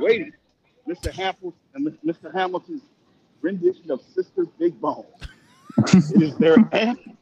waiting. 0.00 0.32
Mr. 0.88 1.12
Hamilton 1.12 1.52
uh, 1.74 1.76
and 1.76 1.98
Mr. 2.04 2.32
Hamilton's 2.32 2.82
rendition 3.42 3.90
of 3.90 4.02
Sista 4.02 4.48
Big 4.58 4.80
Bone. 4.80 5.06
it 5.78 6.22
is 6.22 6.36
their 6.36 6.56
anthem. 6.72 7.16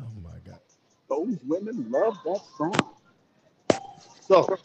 Oh 0.00 0.04
my 0.22 0.38
God. 0.44 0.60
Those 1.08 1.36
women 1.46 1.90
love 1.90 2.16
that 2.24 2.40
song. 2.56 2.94
So 4.20 4.56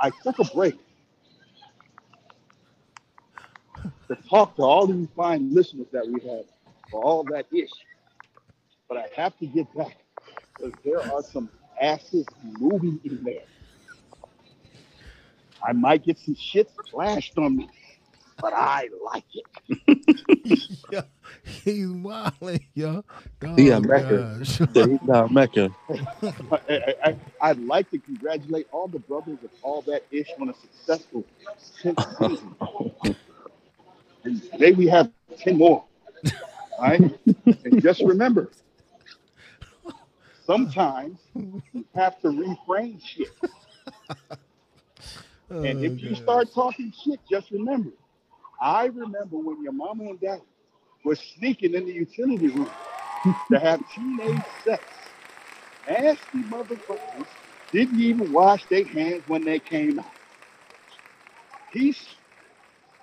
I 0.00 0.10
took 0.22 0.38
a 0.38 0.44
break 0.54 0.78
to 4.08 4.16
talk 4.28 4.56
to 4.56 4.62
all 4.62 4.86
these 4.86 5.08
fine 5.16 5.52
listeners 5.54 5.86
that 5.92 6.06
we 6.06 6.20
have 6.28 6.44
for 6.90 7.02
all 7.02 7.24
that 7.24 7.46
ish. 7.52 7.70
But 8.88 8.98
I 8.98 9.08
have 9.16 9.36
to 9.38 9.46
get 9.46 9.74
back 9.74 9.96
because 10.56 10.72
there 10.84 11.00
are 11.00 11.22
some 11.22 11.48
asses 11.80 12.26
moving 12.58 13.00
in 13.04 13.22
there. 13.24 13.42
I 15.66 15.72
might 15.72 16.04
get 16.04 16.18
some 16.18 16.34
shit 16.34 16.70
splashed 16.86 17.38
on 17.38 17.56
me, 17.56 17.68
but 18.40 18.52
I 18.52 18.88
like 19.04 19.24
it. 19.34 20.68
yeah, 20.90 21.02
he's 21.44 21.86
wilding, 21.88 22.66
yo. 22.74 23.04
Oh, 23.44 23.56
He 23.56 23.70
Mecca. 23.70 24.38
gosh. 24.38 24.60
Yeah, 24.74 25.28
Mecca. 25.30 25.70
I, 26.68 26.94
I, 27.04 27.16
I, 27.40 27.52
would 27.52 27.66
like 27.66 27.90
to 27.90 27.98
congratulate 27.98 28.66
all 28.72 28.88
the 28.88 28.98
brothers 28.98 29.38
of 29.42 29.50
all 29.62 29.82
that 29.82 30.04
ish 30.10 30.28
on 30.40 30.48
a 30.48 30.54
successful 30.54 31.24
10th 31.82 32.18
season. 32.18 32.56
and 34.24 34.42
today 34.50 34.72
we 34.72 34.86
have 34.88 35.10
10 35.38 35.58
more. 35.58 35.84
All 36.78 36.88
right? 36.88 37.00
and 37.64 37.82
just 37.82 38.02
remember, 38.02 38.50
sometimes 40.46 41.18
you 41.34 41.62
have 41.94 42.20
to 42.22 42.28
reframe 42.28 43.00
shit. 43.04 43.28
And 45.64 45.78
Oh, 45.78 45.82
if 45.82 46.02
you 46.02 46.10
oh, 46.12 46.14
start 46.14 46.48
talking 46.54 46.92
shit, 47.04 47.20
just 47.30 47.50
remember. 47.50 47.90
I 48.60 48.86
remember 48.86 49.36
when 49.36 49.62
your 49.62 49.72
mama 49.72 50.04
and 50.04 50.20
daddy 50.20 50.42
were 51.04 51.16
sneaking 51.16 51.74
in 51.74 51.84
the 51.84 51.92
utility 51.92 52.48
room 52.48 52.70
to 53.50 53.58
have 53.58 53.80
teenage 53.94 54.42
sex. 54.64 54.84
Nasty 55.88 56.42
motherfuckers 56.44 57.26
didn't 57.72 58.00
even 58.00 58.32
wash 58.32 58.64
their 58.66 58.84
hands 58.84 59.22
when 59.26 59.44
they 59.44 59.58
came 59.58 59.98
out. 59.98 60.06
Peace, 61.72 62.06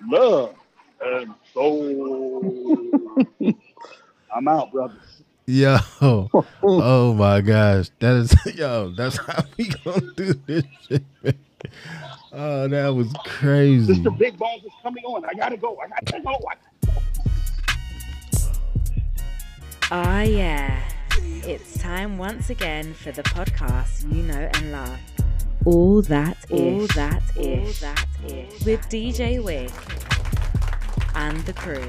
love, 0.07 0.55
and 1.01 1.33
soul. 1.53 3.15
I'm 4.35 4.47
out, 4.47 4.71
brothers. 4.71 5.23
Yo, 5.47 5.77
oh 6.63 7.13
my 7.15 7.41
gosh, 7.41 7.89
that 7.99 8.15
is 8.15 8.55
yo. 8.55 8.93
That's 8.95 9.17
how 9.17 9.43
we 9.57 9.69
gonna 9.83 10.01
do 10.15 10.33
this 10.45 10.63
shit. 10.87 11.03
Man. 11.23 11.33
Oh, 12.31 12.67
that 12.67 12.89
was 12.89 13.11
crazy. 13.25 13.93
Sista 13.93 14.15
Big 14.17 14.37
Bones 14.37 14.63
is 14.63 14.71
coming 14.83 15.03
on. 15.05 15.25
I 15.25 15.33
gotta 15.33 15.57
go. 15.57 15.77
I 15.79 15.87
gotta 15.87 16.21
go. 16.21 16.37
I 16.49 16.55
Ah, 19.91 20.21
yeah. 20.21 20.79
It's 21.21 21.79
time 21.79 22.19
once 22.19 22.51
again 22.51 22.93
for 22.93 23.11
the 23.11 23.23
podcast 23.23 24.03
you 24.15 24.21
know 24.21 24.49
and 24.53 24.71
love. 24.71 24.99
All 25.65 26.01
that 26.03 26.37
is. 26.51 26.81
All 26.81 26.87
that 26.95 27.23
is. 27.35 27.83
All 27.83 27.93
that 27.95 28.05
is. 28.27 28.65
With 28.65 28.81
DJ 28.89 29.43
Wig 29.43 29.71
and 31.15 31.39
the 31.45 31.53
crew. 31.53 31.85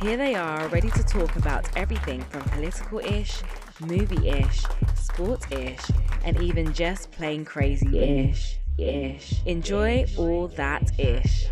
Here 0.00 0.16
they 0.16 0.34
are, 0.34 0.68
ready 0.68 0.90
to 0.90 1.02
talk 1.02 1.36
about 1.36 1.68
everything 1.76 2.22
from 2.22 2.42
political 2.44 3.00
ish, 3.00 3.42
movie 3.80 4.28
ish, 4.28 4.62
sports 4.94 5.46
ish, 5.50 5.80
and 6.24 6.40
even 6.40 6.72
just 6.72 7.10
plain 7.10 7.44
crazy 7.44 7.98
ish. 7.98 8.57
Ish. 8.78 9.42
Enjoy 9.44 10.06
all 10.16 10.48
that 10.48 10.92
ish. 10.98 11.48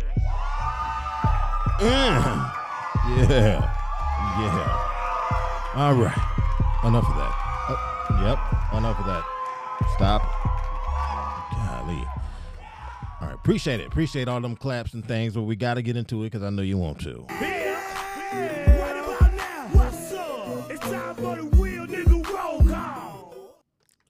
Mm. 1.79 2.53
Yeah, 3.09 3.61
yeah. 4.39 4.83
All 5.75 5.93
right, 5.93 6.17
enough 6.85 7.07
of 7.07 7.15
that. 7.15 7.33
Oh, 7.69 7.77
yep, 8.23 8.73
enough 8.73 8.99
of 8.99 9.05
that. 9.05 9.23
Stop. 9.95 10.21
Golly. 11.51 12.03
All 13.21 13.27
right, 13.27 13.35
appreciate 13.35 13.81
it. 13.81 13.87
Appreciate 13.87 14.27
all 14.27 14.39
them 14.39 14.55
claps 14.55 14.93
and 14.93 15.05
things, 15.05 15.33
but 15.33 15.43
we 15.43 15.55
got 15.55 15.73
to 15.73 15.81
get 15.81 15.97
into 15.97 16.23
it 16.23 16.31
because 16.31 16.43
I 16.43 16.49
know 16.49 16.61
you 16.61 16.77
want 16.77 17.01
to. 17.01 17.25
Right 17.29 17.66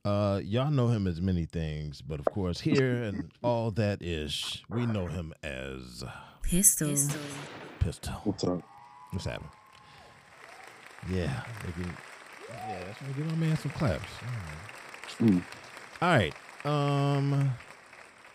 Uh, 0.08 0.40
y'all 0.40 0.72
know 0.72 0.88
him 0.88 1.06
as 1.06 1.20
many 1.20 1.44
things, 1.44 2.02
but 2.02 2.18
of 2.18 2.26
course, 2.28 2.62
here 2.62 3.04
and 3.04 3.30
all 3.44 3.72
that 3.72 4.02
ish, 4.02 4.64
we 4.70 4.86
know 4.86 5.06
him 5.06 5.34
as 5.44 6.02
Pistol. 6.42 6.96
Pistol. 7.80 8.14
What's 8.24 8.46
up? 8.46 8.62
What's 9.12 9.26
happening? 9.26 9.52
Yeah, 11.12 11.44
they 11.66 11.74
can, 11.74 11.98
yeah, 12.50 12.84
that's 12.86 13.02
gonna 13.02 13.14
give 13.16 13.26
my 13.26 13.36
man 13.36 13.58
some 13.58 13.72
claps. 13.72 14.06
All 15.20 15.28
right. 15.28 15.34
Mm. 15.34 15.44
All 16.02 16.10
right. 16.10 16.34
Um. 16.66 17.54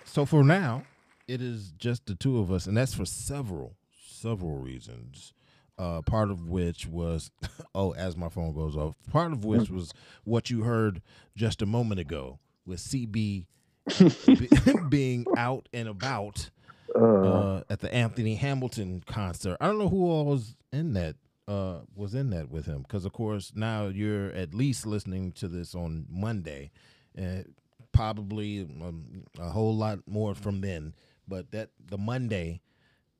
So 0.04 0.26
for 0.26 0.44
now, 0.44 0.82
it 1.26 1.40
is 1.40 1.72
just 1.78 2.04
the 2.04 2.14
two 2.14 2.38
of 2.38 2.52
us, 2.52 2.66
and 2.66 2.76
that's 2.76 2.92
for 2.92 3.06
several, 3.06 3.76
several 3.98 4.58
reasons. 4.58 5.32
Uh, 5.78 6.02
part 6.02 6.30
of 6.30 6.48
which 6.48 6.86
was, 6.86 7.30
oh, 7.74 7.92
as 7.94 8.16
my 8.16 8.28
phone 8.28 8.52
goes 8.54 8.76
off. 8.76 8.94
Part 9.10 9.32
of 9.32 9.44
which 9.44 9.70
was 9.70 9.92
what 10.24 10.50
you 10.50 10.62
heard 10.62 11.00
just 11.34 11.62
a 11.62 11.66
moment 11.66 11.98
ago 12.00 12.38
with 12.66 12.78
CB 12.78 13.46
being 14.90 15.24
out 15.36 15.68
and 15.72 15.88
about 15.88 16.50
Uh, 16.94 17.00
uh, 17.00 17.62
at 17.70 17.80
the 17.80 17.92
Anthony 17.92 18.34
Hamilton 18.34 19.02
concert. 19.06 19.56
I 19.60 19.66
don't 19.66 19.78
know 19.78 19.88
who 19.88 20.04
all 20.10 20.26
was 20.26 20.56
in 20.72 20.92
that. 20.92 21.16
Uh, 21.48 21.80
was 21.96 22.14
in 22.14 22.30
that 22.30 22.48
with 22.50 22.66
him 22.66 22.82
because 22.82 23.04
of 23.04 23.12
course 23.12 23.50
now 23.56 23.88
you're 23.88 24.30
at 24.30 24.54
least 24.54 24.86
listening 24.86 25.32
to 25.32 25.48
this 25.48 25.74
on 25.74 26.06
Monday, 26.08 26.70
and 27.16 27.52
probably 27.90 28.60
um, 28.60 29.24
a 29.40 29.50
whole 29.50 29.74
lot 29.76 29.98
more 30.06 30.34
from 30.36 30.60
then. 30.60 30.94
But 31.26 31.50
that 31.50 31.70
the 31.84 31.98
Monday 31.98 32.60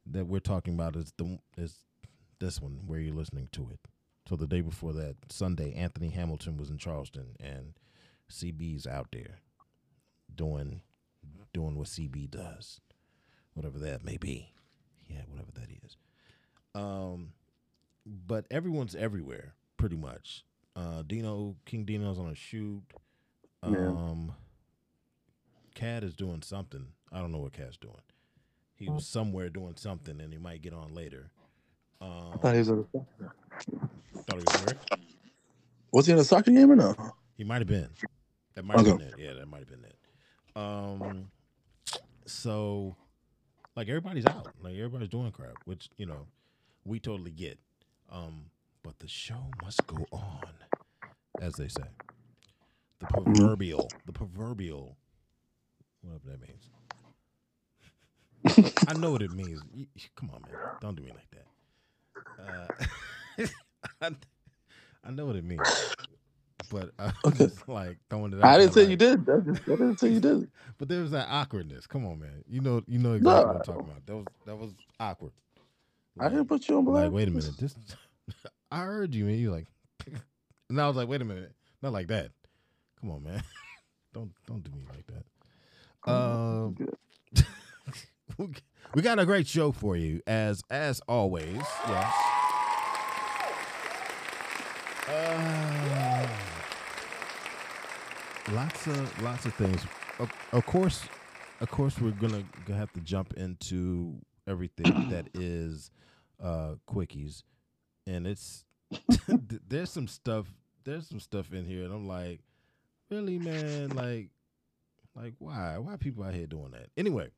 that 0.07 0.27
we're 0.27 0.39
talking 0.39 0.75
about 0.75 0.95
is 0.95 1.13
the 1.19 1.39
is 1.57 1.79
this 2.43 2.61
one 2.61 2.81
where 2.87 3.01
you're 3.01 3.15
listening 3.15 3.49
to 3.53 3.69
it. 3.73 3.81
So 4.29 4.37
the 4.37 4.47
day 4.47 4.61
before 4.61 4.93
that 4.95 5.17
Sunday, 5.31 5.75
Anthony 5.75 6.11
Hamilton 6.11 6.57
was 6.57 6.71
in 6.71 6.79
Charleston, 6.79 7.37
and 7.41 7.75
CB's 8.31 8.87
out 8.87 9.09
there 9.13 9.39
doing 10.35 10.83
doing 11.53 11.77
what 11.77 11.89
CB 11.89 12.31
does 12.31 12.81
whatever 13.55 13.79
that 13.79 14.05
may 14.05 14.17
be. 14.17 14.53
Yeah, 15.09 15.23
whatever 15.29 15.51
that 15.55 15.69
is. 15.85 15.97
Um, 16.75 17.33
but 18.07 18.47
everyone's 18.51 18.95
everywhere, 18.95 19.55
pretty 19.77 19.97
much. 19.97 20.45
Uh, 20.75 21.03
Dino 21.07 21.57
King 21.67 21.85
Dino's 21.85 22.19
on 22.19 22.31
a 22.31 22.35
shoot. 22.35 22.83
Yeah. 23.63 23.89
Um, 23.89 24.33
Cat 25.75 26.03
is 26.03 26.15
doing 26.15 26.43
something. 26.43 26.87
I 27.13 27.21
don't 27.21 27.31
know 27.33 27.39
what 27.39 27.53
Cat's 27.53 27.77
doing. 27.77 27.95
He 28.75 28.89
was 28.89 29.07
somewhere 29.07 29.49
doing 29.49 29.75
something, 29.77 30.21
and 30.21 30.33
he 30.33 30.39
might 30.39 30.63
get 30.63 30.73
on 30.73 30.95
later. 30.95 31.31
Um, 32.03 32.35
I 32.35 32.39
thought 32.39 32.55
he 32.55 32.61
was 32.61 32.71
at 32.71 32.79
a 32.79 32.85
thought 34.27 34.37
he 34.39 34.43
was 34.43 34.55
where? 34.57 34.79
Was 35.93 36.07
he 36.07 36.13
in 36.13 36.19
a 36.19 36.25
soccer 36.25 36.51
game 36.53 36.71
or 36.73 36.77
no? 36.77 36.97
He 37.37 37.45
might 37.45 37.61
have 37.61 37.69
been. 37.69 37.91
That 38.55 38.65
might 38.65 38.79
have 38.79 38.87
Okay. 38.87 38.99
been 38.99 39.01
it. 39.01 39.15
Yeah, 39.19 39.35
that 39.35 39.49
might 39.49 39.61
have 39.61 39.69
been 39.71 39.85
it. 39.85 39.97
Um, 40.57 41.31
so 42.27 42.97
like 43.77 43.89
everybody's 43.89 44.27
out, 44.27 44.51
like 44.63 44.75
everybody's 44.77 45.09
doing 45.09 45.33
crap, 45.33 45.59
which 45.65 45.91
you 45.99 46.07
know 46.07 46.27
we 46.85 47.01
totally 47.01 47.33
get. 47.33 47.59
Um, 48.11 48.47
but 48.83 48.99
the 49.01 49.09
show 49.09 49.53
must 49.63 49.87
go 49.87 50.09
on, 50.13 50.55
as 51.41 51.57
they 51.57 51.69
say. 51.69 51.85
The 53.01 53.07
proverbial, 53.07 53.95
the 54.07 54.13
proverbial, 54.13 54.97
whatever 56.03 56.31
that 56.31 56.41
means. 56.43 56.69
I 58.89 58.95
know 58.95 59.13
what 59.13 59.23
it 59.23 59.33
means. 59.33 59.63
Come 60.17 60.31
on, 60.31 60.43
man, 60.47 60.59
don't 60.81 60.97
do 60.97 61.03
me 61.05 61.13
like 61.15 61.31
that. 61.33 61.47
Uh, 62.39 63.45
I, 64.03 64.11
I 65.05 65.11
know 65.11 65.27
what 65.27 65.37
it 65.37 65.45
means, 65.45 65.95
but 66.71 66.91
I'm 66.99 67.13
Okay. 67.27 67.47
just 67.47 67.69
like 67.69 67.99
throwing 68.11 68.33
it. 68.33 68.39
Out 68.43 68.45
I 68.45 68.59
didn't 68.59 68.75
say 68.75 68.83
you 68.83 68.91
like- 68.91 68.99
did. 68.99 69.29
I, 69.31 69.41
just, 69.41 69.63
I 69.63 69.71
didn't 69.73 69.99
say 70.01 70.09
you 70.09 70.21
did. 70.21 70.51
But 70.79 70.89
there 70.89 71.01
was 71.01 71.13
that 71.13 71.29
awkwardness. 71.31 71.87
Come 71.87 72.05
on, 72.07 72.19
man. 72.19 72.43
You 72.49 72.61
know, 72.61 72.83
you 72.89 72.99
know 72.99 73.13
exactly 73.13 73.45
what 73.47 73.57
I'm 73.57 73.63
talking 73.63 73.83
about. 73.89 74.07
That 74.07 74.17
was 74.17 74.27
that 74.47 74.57
was 74.57 74.71
awkward. 74.99 75.33
I 76.19 76.29
didn't 76.29 76.47
put 76.47 76.69
you 76.69 76.77
on 76.79 76.85
blast. 76.85 77.05
Like, 77.05 77.13
wait 77.13 77.29
a 77.29 77.31
minute. 77.31 77.57
This, 77.57 77.75
I 78.71 78.81
heard 78.81 79.15
you, 79.15 79.27
man. 79.27 79.39
You 79.39 79.53
like, 79.53 79.67
and 80.69 80.81
I 80.81 80.89
was 80.89 80.97
like, 80.97 81.09
wait 81.09 81.23
a 81.23 81.25
minute, 81.25 81.53
not 81.83 81.93
like 81.93 82.09
that. 82.09 82.31
Come 83.01 83.11
on, 83.13 83.23
man. 83.23 83.45
don't 84.13 84.33
don't 84.47 84.63
do 84.65 84.71
me 84.73 84.85
like 84.91 85.07
that. 85.07 86.11
Um, 86.11 86.77
we 88.95 89.03
got 89.03 89.19
a 89.19 89.27
great 89.27 89.47
show 89.47 89.73
for 89.73 89.97
you, 89.97 90.21
as 90.27 90.63
as 90.71 91.01
always. 91.09 91.63
Yes. 91.89 92.15
Uh, 95.09 96.29
lots 98.53 98.87
of 98.87 99.23
lots 99.23 99.47
of 99.47 99.55
things. 99.55 99.83
Of, 100.19 100.31
of 100.53 100.67
course, 100.67 101.05
of 101.61 101.71
course, 101.71 101.99
we're 101.99 102.11
gonna, 102.11 102.45
have 102.69 102.93
to 102.93 103.01
jump 103.01 103.35
into 103.35 104.17
everything 104.47 105.09
that 105.11 105.29
is 105.35 105.91
uh 106.43 106.75
quickies, 106.89 107.43
and 108.07 108.27
it's 108.27 108.65
there's 109.69 109.91
some 109.91 110.09
stuff. 110.09 110.47
There's 110.85 111.07
some 111.09 111.21
stuff 111.21 111.53
in 111.53 111.65
here, 111.65 111.85
and 111.85 111.93
I'm 111.93 112.09
like, 112.09 112.41
really, 113.11 113.39
man, 113.39 113.91
like, 113.91 114.31
like 115.15 115.35
why? 115.39 115.79
Why 115.79 115.97
people 115.97 116.25
out 116.25 116.35
here 116.35 116.47
doing 116.47 116.73
that? 116.73 116.89
Anyway, 116.97 117.31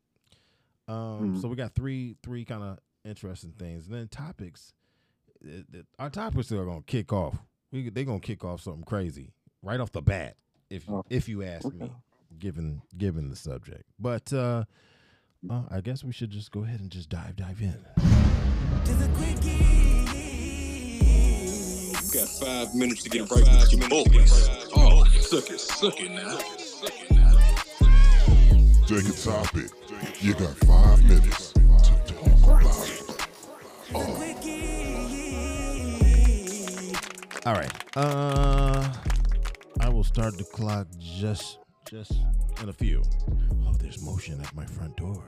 um, 0.89 1.37
Mhm. 1.37 1.41
so 1.41 1.49
we 1.49 1.57
got 1.57 1.75
three 1.75 2.17
three 2.23 2.45
kind 2.45 2.63
of 2.63 2.79
interesting 3.05 3.53
things, 3.53 3.87
and 3.87 3.95
then 3.95 4.09
topics. 4.09 4.73
It- 5.41 5.67
it- 5.73 5.87
our 5.99 6.11
topics 6.11 6.51
are 6.53 6.65
gonna 6.65 6.83
kick 6.83 7.13
off. 7.13 7.37
We 7.71 7.89
they 7.91 8.05
gonna 8.05 8.21
kick 8.21 8.45
off 8.45 8.61
something 8.63 8.85
crazy 8.85 9.33
right 9.63 9.81
off 9.81 9.93
the 9.93 10.03
bat. 10.03 10.37
If 10.71 10.89
Oh, 10.89 11.05
if 11.11 11.29
you 11.29 11.43
ask 11.43 11.67
okay. 11.67 11.77
me, 11.77 11.93
given 12.39 12.83
given 12.97 13.29
the 13.31 13.37
subject, 13.37 13.85
but 13.99 14.33
uh, 14.33 14.65
uh, 15.51 15.63
I 15.71 15.81
guess 15.83 16.03
we 16.03 16.13
should 16.13 16.31
just 16.31 16.51
go 16.51 16.65
ahead 16.65 16.81
and 16.81 16.91
just 16.91 17.09
dive 17.11 17.37
dive 17.37 17.61
in. 17.61 17.85
Got 22.13 22.29
five 22.29 22.75
minutes 22.77 23.03
to 23.03 23.11
get 23.11 23.23
it 23.23 23.31
right 23.31 23.43
with 23.43 23.73
your 23.73 23.89
boys. 23.89 24.49
Oh, 24.77 25.05
suck 25.21 25.51
it, 25.51 25.59
suck 25.59 25.95
it 26.01 26.11
now. 26.13 26.39
Take 28.87 29.09
a 29.09 29.13
topic. 29.13 29.71
You 30.25 30.33
got 30.33 30.57
five 30.65 31.05
minutes 31.05 31.53
to 31.53 31.61
talk 32.15 32.43
about 32.43 32.89
it. 32.89 33.03
All 37.45 37.53
right. 37.53 37.71
Uh, 37.95 38.91
I 39.81 39.91
will 39.91 40.03
start 40.03 40.39
the 40.39 40.45
clock 40.45 40.87
just 40.99 41.59
just 41.91 42.13
in 42.63 42.71
a 42.71 42.73
few. 42.73 43.03
Oh, 43.67 43.75
there's 43.75 44.03
motion 44.03 44.41
at 44.41 44.55
my 44.55 44.65
front 44.65 44.97
door. 44.97 45.23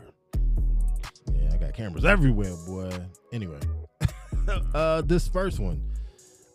Yeah, 1.31 1.53
I 1.53 1.59
got 1.59 1.75
cameras 1.75 2.07
everywhere, 2.07 2.55
boy. 2.67 2.91
Anyway, 3.35 3.61
uh, 4.75 5.03
this 5.03 5.29
first 5.29 5.61
one, 5.61 5.93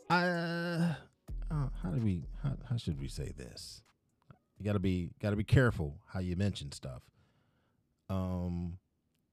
I 0.10 0.26
uh, 0.26 0.96
uh, 1.52 1.68
how 1.84 1.92
do 1.92 2.04
we 2.04 2.24
how, 2.42 2.58
how 2.68 2.78
should 2.78 3.00
we 3.00 3.08
say 3.08 3.34
this? 3.38 3.84
You 4.58 4.66
gotta 4.66 4.80
be 4.80 5.12
gotta 5.22 5.36
be 5.36 5.44
careful 5.44 6.00
how 6.08 6.22
you 6.22 6.36
mention 6.36 6.72
stuff. 6.72 7.04
Um, 8.12 8.78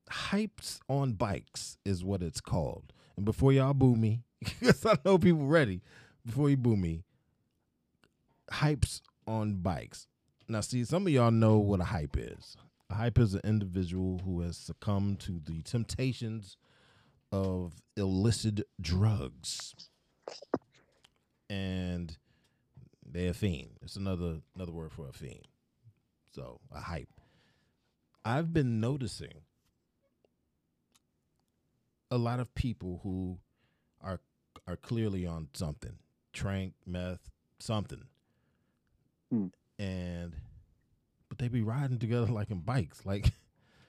hypes 0.08 0.78
on 0.88 1.14
bikes 1.14 1.78
is 1.84 2.04
what 2.04 2.22
it's 2.22 2.40
called. 2.40 2.92
And 3.16 3.25
before 3.25 3.52
y'all 3.52 3.75
boo 3.75 3.96
me, 3.96 4.22
because 4.40 4.86
I 4.86 4.96
know 5.04 5.19
people 5.19 5.46
ready. 5.46 5.82
Before 6.25 6.48
you 6.48 6.56
boo 6.56 6.76
me, 6.76 7.02
hypes 8.52 9.00
on 9.26 9.56
bikes. 9.56 10.06
Now, 10.48 10.60
see, 10.60 10.84
some 10.84 11.06
of 11.06 11.12
y'all 11.12 11.32
know 11.32 11.58
what 11.58 11.80
a 11.80 11.84
hype 11.84 12.16
is. 12.16 12.56
A 12.90 12.94
hype 12.94 13.19
is 13.19 13.34
an 13.34 13.40
individual 13.42 14.20
who 14.25 14.40
has 14.42 14.56
succumbed 14.56 15.19
to 15.20 15.40
the 15.44 15.60
temptations 15.62 16.56
of 17.32 17.75
illicit 17.96 18.60
drugs, 18.80 19.75
and 21.50 22.16
they're 23.04 23.30
a 23.30 23.34
fiend. 23.34 23.70
It's 23.82 23.96
another 23.96 24.38
another 24.54 24.72
word 24.72 24.92
for 24.92 25.08
a 25.08 25.12
fiend. 25.12 25.48
So, 26.32 26.60
a 26.72 26.80
hype. 26.80 27.18
I've 28.28 28.52
been 28.52 28.78
noticing 28.78 29.32
a 32.10 32.19
lot 32.19 32.40
of 32.40 32.54
people 32.54 33.00
who 33.02 33.38
are 34.02 34.20
are 34.66 34.76
clearly 34.76 35.25
on 35.25 35.48
something, 35.54 35.94
trank, 36.34 36.75
meth, 36.84 37.30
something, 37.58 38.02
Hmm. 39.30 39.46
and 39.78 40.34
but 41.30 41.38
they 41.38 41.48
be 41.48 41.62
riding 41.62 41.98
together 41.98 42.26
like 42.38 42.50
in 42.50 42.60
bikes. 42.60 43.06
Like, 43.06 43.32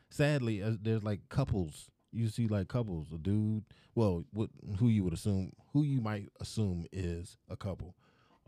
sadly, 0.10 0.64
uh, 0.64 0.78
there's 0.82 1.04
like 1.04 1.28
couples. 1.28 1.90
You 2.14 2.30
see 2.30 2.48
like 2.48 2.70
couples, 2.70 3.08
a 3.14 3.18
dude, 3.18 3.66
well, 3.94 4.24
what 4.32 4.52
who 4.78 4.88
you 4.88 5.04
would 5.04 5.14
assume, 5.14 5.52
who 5.74 5.84
you 5.84 6.00
might 6.00 6.30
assume 6.40 6.86
is 6.94 7.36
a 7.50 7.58
couple, 7.58 7.94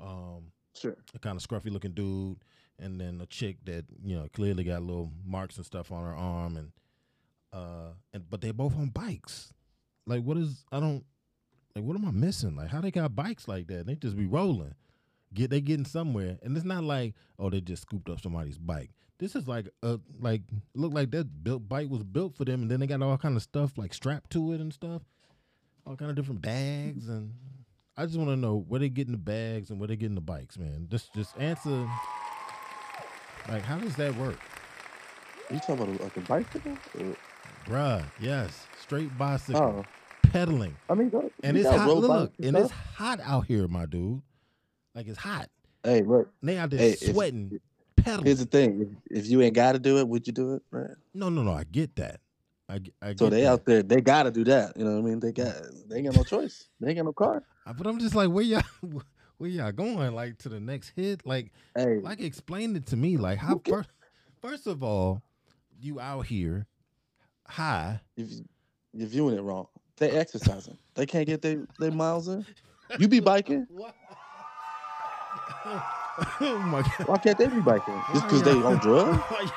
um, 0.01 0.53
Sure. 0.73 0.95
a 1.13 1.19
kind 1.19 1.35
of 1.35 1.45
scruffy 1.45 1.69
looking 1.69 1.91
dude, 1.91 2.37
and 2.81 2.99
then 2.99 3.21
a 3.21 3.25
chick 3.25 3.57
that 3.65 3.85
you 4.03 4.17
know 4.17 4.27
clearly 4.33 4.63
got 4.63 4.81
little 4.81 5.11
marks 5.25 5.57
and 5.57 5.65
stuff 5.65 5.91
on 5.91 6.03
her 6.03 6.15
arm, 6.15 6.57
and 6.57 6.71
uh, 7.53 7.93
and 8.13 8.29
but 8.29 8.41
they 8.41 8.51
both 8.51 8.75
on 8.75 8.89
bikes. 8.89 9.53
Like, 10.05 10.23
what 10.23 10.37
is 10.37 10.65
I 10.71 10.79
don't 10.79 11.05
like. 11.75 11.85
What 11.85 11.95
am 11.95 12.05
I 12.05 12.11
missing? 12.11 12.55
Like, 12.55 12.69
how 12.69 12.81
they 12.81 12.91
got 12.91 13.15
bikes 13.15 13.47
like 13.47 13.67
that? 13.67 13.85
They 13.85 13.95
just 13.95 14.17
be 14.17 14.25
rolling. 14.25 14.73
Get 15.33 15.49
they 15.49 15.61
getting 15.61 15.85
somewhere, 15.85 16.37
and 16.43 16.57
it's 16.57 16.65
not 16.65 16.83
like 16.83 17.13
oh 17.39 17.49
they 17.49 17.61
just 17.61 17.83
scooped 17.83 18.09
up 18.09 18.19
somebody's 18.19 18.57
bike. 18.57 18.89
This 19.19 19.35
is 19.35 19.47
like 19.47 19.69
a 19.83 19.99
like 20.19 20.41
look 20.73 20.93
like 20.93 21.11
that 21.11 21.43
built 21.43 21.69
bike 21.69 21.89
was 21.89 22.03
built 22.03 22.35
for 22.35 22.43
them, 22.43 22.63
and 22.63 22.71
then 22.71 22.79
they 22.79 22.87
got 22.87 23.01
all 23.01 23.17
kind 23.17 23.37
of 23.37 23.43
stuff 23.43 23.77
like 23.77 23.93
strapped 23.93 24.31
to 24.31 24.51
it 24.51 24.59
and 24.59 24.73
stuff, 24.73 25.03
all 25.85 25.95
kind 25.95 26.09
of 26.09 26.17
different 26.17 26.41
bags, 26.41 27.07
and 27.07 27.33
I 27.95 28.05
just 28.05 28.17
want 28.17 28.29
to 28.31 28.35
know 28.35 28.65
where 28.67 28.79
they 28.79 28.89
getting 28.89 29.11
the 29.11 29.17
bags 29.19 29.69
and 29.69 29.79
where 29.79 29.87
they 29.87 29.95
getting 29.95 30.15
the 30.15 30.21
bikes, 30.21 30.57
man. 30.57 30.87
Just 30.89 31.13
just 31.13 31.37
answer. 31.37 31.87
Like, 33.49 33.63
how 33.63 33.77
does 33.77 33.95
that 33.97 34.15
work, 34.17 34.37
You 35.49 35.59
talking 35.59 35.81
about 35.81 36.01
like 36.01 36.17
a 36.17 36.21
bicycle? 36.21 36.77
Or- 36.99 37.15
bruh? 37.65 38.03
Yes, 38.19 38.67
straight 38.79 39.15
bicycle, 39.17 39.61
Oh, 39.61 39.83
pedaling. 40.29 40.75
I 40.89 40.93
mean, 40.93 41.09
go- 41.09 41.29
And 41.43 41.57
you 41.57 41.67
hot. 41.69 41.89
Look, 41.97 42.33
and 42.41 42.55
it's 42.55 42.71
hot 42.71 43.19
out 43.21 43.45
here, 43.47 43.67
my 43.67 43.85
dude. 43.85 44.21
Like 44.95 45.07
it's 45.07 45.17
hot. 45.19 45.49
Hey, 45.83 46.01
look. 46.01 46.31
They 46.41 46.57
out 46.57 46.69
there 46.69 46.79
Hey, 46.79 46.91
if- 46.91 46.99
sweating, 47.13 47.59
pedaling. 47.97 48.25
Here's 48.25 48.39
the 48.39 48.45
thing: 48.45 48.97
if, 49.09 49.23
if 49.25 49.29
you 49.31 49.41
ain't 49.41 49.55
got 49.55 49.73
to 49.73 49.79
do 49.79 49.97
it, 49.97 50.07
would 50.07 50.27
you 50.27 50.33
do 50.33 50.53
it? 50.55 50.63
Right. 50.71 50.91
no, 51.13 51.29
no, 51.29 51.43
no. 51.43 51.53
I 51.53 51.63
get 51.65 51.95
that. 51.97 52.19
I, 52.69 52.79
I 53.01 53.15
So 53.15 53.29
they 53.29 53.41
that. 53.41 53.51
out 53.51 53.65
there, 53.65 53.83
they 53.83 53.99
got 53.99 54.23
to 54.23 54.31
do 54.31 54.43
that. 54.45 54.77
You 54.77 54.85
know 54.85 54.91
what 54.93 54.99
I 54.99 55.01
mean? 55.01 55.19
They 55.19 55.33
got, 55.33 55.55
they 55.89 55.97
ain't 55.97 56.05
got 56.05 56.15
no 56.15 56.23
choice. 56.23 56.69
They 56.79 56.89
ain't 56.89 56.97
got 56.97 57.05
no 57.05 57.11
car. 57.13 57.43
But 57.75 57.85
I'm 57.85 57.99
just 57.99 58.15
like, 58.15 58.29
where 58.29 58.43
y'all, 58.45 58.61
where 59.41 59.49
y'all 59.49 59.71
going? 59.71 60.13
Like 60.13 60.37
to 60.39 60.49
the 60.49 60.59
next 60.59 60.89
hit? 60.95 61.25
Like, 61.25 61.51
Hey, 61.75 61.97
like 61.99 62.21
explain 62.21 62.75
it 62.75 62.85
to 62.87 62.95
me. 62.95 63.17
Like 63.17 63.39
how 63.39 63.55
Okay. 63.55 63.71
first, 63.71 63.89
first 64.41 64.67
of 64.67 64.83
all, 64.83 65.23
you 65.79 65.99
out 65.99 66.27
here 66.27 66.67
high. 67.47 67.99
if 68.15 68.29
you- 68.29 68.45
you're 68.93 69.07
viewing 69.07 69.35
it 69.37 69.41
wrong, 69.41 69.67
they 69.97 70.11
exercising. 70.23 70.77
They 70.93 71.05
can't 71.07 71.25
get 71.25 71.41
their 71.41 71.65
their 71.79 71.91
miles 72.03 72.27
in. 72.27 72.45
You 72.99 73.07
be 73.07 73.19
biking. 73.19 73.65
What? 73.75 73.95
oh 76.41 76.59
my 76.67 76.81
god. 76.81 77.07
Why 77.07 77.17
can't 77.17 77.37
they 77.37 77.47
be 77.47 77.61
biking? 77.61 77.93
Just 78.13 78.25
oh 78.25 78.27
because 78.27 78.43
they 78.43 78.51
y'all- 78.53 78.67
on 78.67 78.77
drugs? 78.79 79.17
Oh 79.31 79.47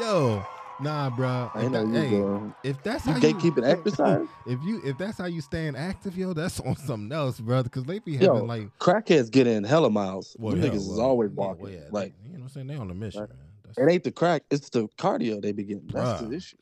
Yo, 0.00 0.44
nah, 0.78 1.10
bro. 1.10 1.50
I 1.54 1.68
know 1.68 1.82
you 1.82 1.92
hey, 1.92 2.10
doing. 2.10 2.54
if 2.62 2.82
that's 2.82 3.04
how 3.04 3.16
You 3.16 3.34
keep 3.34 3.56
gatekeeping 3.56 3.64
exercise? 3.68 4.28
If 4.46 4.62
you 4.62 4.80
if 4.84 4.96
that's 4.98 5.18
how 5.18 5.26
you 5.26 5.40
staying 5.40 5.76
active, 5.76 6.16
yo, 6.16 6.32
that's 6.32 6.60
on 6.66 6.76
something 6.76 7.12
else, 7.12 7.40
brother. 7.40 7.64
Because 7.64 7.84
they 7.84 7.98
be 7.98 8.12
Yo, 8.12 8.32
having 8.34 8.46
like, 8.46 8.70
Crackheads 8.78 9.30
get 9.30 9.46
in 9.46 9.64
hella 9.64 9.90
miles. 9.90 10.36
well, 10.38 10.54
niggas 10.54 10.74
is 10.76 10.88
well, 10.88 11.00
always 11.00 11.30
yeah, 11.30 11.36
walking. 11.36 11.62
well, 11.62 11.72
yeah, 11.72 11.80
like 11.90 12.14
they, 12.22 12.30
you 12.30 12.32
know, 12.34 12.40
what 12.40 12.44
I'm 12.44 12.48
saying 12.50 12.66
they 12.68 12.76
on 12.76 12.90
a 12.90 12.94
mission, 12.94 13.20
Right. 13.22 13.30
man. 13.30 13.38
It 13.76 13.92
ain't 13.92 14.04
the 14.04 14.10
crack, 14.12 14.42
it's 14.50 14.70
the 14.70 14.88
cardio 14.98 15.40
they 15.42 15.52
be 15.52 15.62
getting. 15.62 15.86
That's 15.88 16.22
Bruh. 16.22 16.30
the 16.30 16.36
issue, 16.36 16.56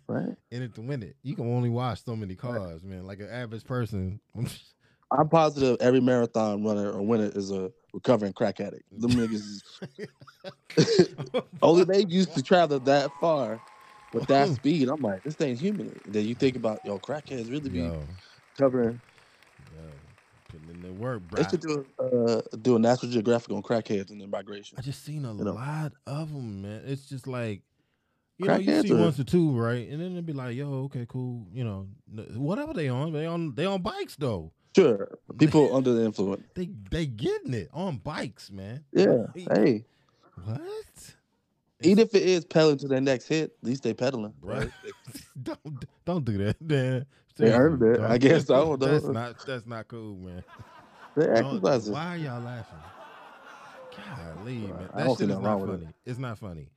right? 0.08 0.34
in 0.50 0.62
it 0.62 0.74
to 0.74 0.80
win 0.80 1.02
it. 1.02 1.16
You 1.22 1.36
can 1.36 1.46
only 1.54 1.68
watch 1.68 2.04
so 2.04 2.16
many 2.16 2.34
cars, 2.34 2.82
man. 2.82 3.04
Like 3.04 3.20
an 3.20 3.28
average 3.30 3.64
person. 3.64 4.18
I'm 5.12 5.28
positive 5.28 5.76
every 5.80 6.00
marathon 6.00 6.64
runner 6.64 6.90
or 6.90 7.02
winner 7.02 7.30
is 7.34 7.50
a 7.52 7.70
recovering 7.96 8.32
crack 8.34 8.60
addict. 8.60 8.84
Them 9.00 9.10
niggas 9.12 9.62
only 11.62 11.84
they 11.84 12.04
used 12.06 12.34
to 12.34 12.42
travel 12.42 12.78
that 12.80 13.10
far 13.20 13.60
with 14.12 14.26
that 14.28 14.48
speed. 14.54 14.88
I'm 14.88 15.00
like, 15.00 15.22
this 15.24 15.40
ain't 15.40 15.58
human. 15.58 15.98
Then 16.06 16.26
you 16.26 16.34
think 16.34 16.56
about 16.56 16.80
yo, 16.84 16.98
crackheads 16.98 17.50
really 17.50 17.70
be 17.70 17.78
yo, 17.80 18.02
covering. 18.58 19.00
yo, 19.74 19.82
putting 20.50 20.76
in 20.76 20.82
the 20.82 20.92
work, 20.92 21.22
bro. 21.30 21.42
They 21.42 21.48
should 21.48 21.60
do 21.60 21.86
a, 21.98 22.02
uh, 22.04 22.42
do 22.62 22.76
a 22.76 22.78
National 22.78 23.10
Geographic 23.10 23.50
on 23.50 23.62
crackheads 23.62 24.10
and 24.10 24.20
their 24.20 24.28
migration. 24.28 24.76
I 24.78 24.82
just 24.82 25.02
seen 25.04 25.24
a 25.24 25.32
you 25.34 25.44
know. 25.44 25.54
lot 25.54 25.92
of 26.06 26.32
them, 26.32 26.62
man. 26.62 26.82
It's 26.84 27.08
just 27.08 27.26
like, 27.26 27.62
you 28.38 28.46
know, 28.46 28.56
you 28.56 28.70
Crackheads 28.70 28.82
see 28.82 28.92
or- 28.92 28.98
once 28.98 29.18
or 29.18 29.24
two, 29.24 29.58
right? 29.58 29.88
And 29.88 30.00
then 30.00 30.12
they'll 30.12 30.22
be 30.22 30.34
like, 30.34 30.54
"Yo, 30.54 30.70
okay, 30.84 31.06
cool." 31.08 31.46
You 31.50 31.64
know, 31.64 31.88
n- 32.12 32.38
whatever 32.38 32.74
they 32.74 32.88
on, 32.90 33.12
they 33.12 33.24
on 33.24 33.54
they 33.54 33.64
on 33.64 33.80
bikes 33.80 34.16
though. 34.16 34.52
Sure, 34.76 35.18
people 35.38 35.74
under 35.76 35.94
the 35.94 36.04
influence. 36.04 36.44
They 36.54 36.70
they 36.90 37.06
getting 37.06 37.54
it 37.54 37.70
on 37.74 37.98
bikes, 37.98 38.50
man. 38.50 38.84
Yeah, 38.92 39.26
hey, 39.34 39.86
what? 40.44 40.60
even 41.82 42.00
if 42.00 42.14
it 42.14 42.22
is 42.22 42.44
pedaling 42.44 42.78
to 42.78 42.88
their 42.88 43.00
next 43.00 43.28
hit, 43.28 43.52
at 43.62 43.68
least 43.68 43.82
they 43.84 43.94
pedaling. 43.94 44.34
Right? 44.42 44.72
don't 45.42 45.84
don't 46.04 46.24
do 46.24 46.38
that, 46.38 46.60
man. 46.62 47.06
They 47.38 47.52
earned 47.52 47.82
it. 47.82 48.00
I 48.00 48.18
guess 48.18 48.50
I 48.50 48.54
don't 48.54 48.80
know. 48.80 48.86
That's 48.88 49.04
not 49.08 49.36
that's 49.46 49.66
not 49.66 49.88
cool, 49.88 50.16
man. 50.16 50.44
Why 51.92 52.06
are 52.14 52.16
y'all 52.18 52.40
laughing? 52.42 52.78
Golly, 53.96 54.72
man. 54.72 54.90
I 54.94 55.04
That 55.04 55.12
see 55.12 55.26
shit 55.26 55.30
is 55.30 55.40
not 55.40 55.60
with 55.60 55.70
it. 55.72 55.80
funny. 55.80 55.94
It's 56.06 56.18
not 56.18 56.38
funny. 56.38 56.68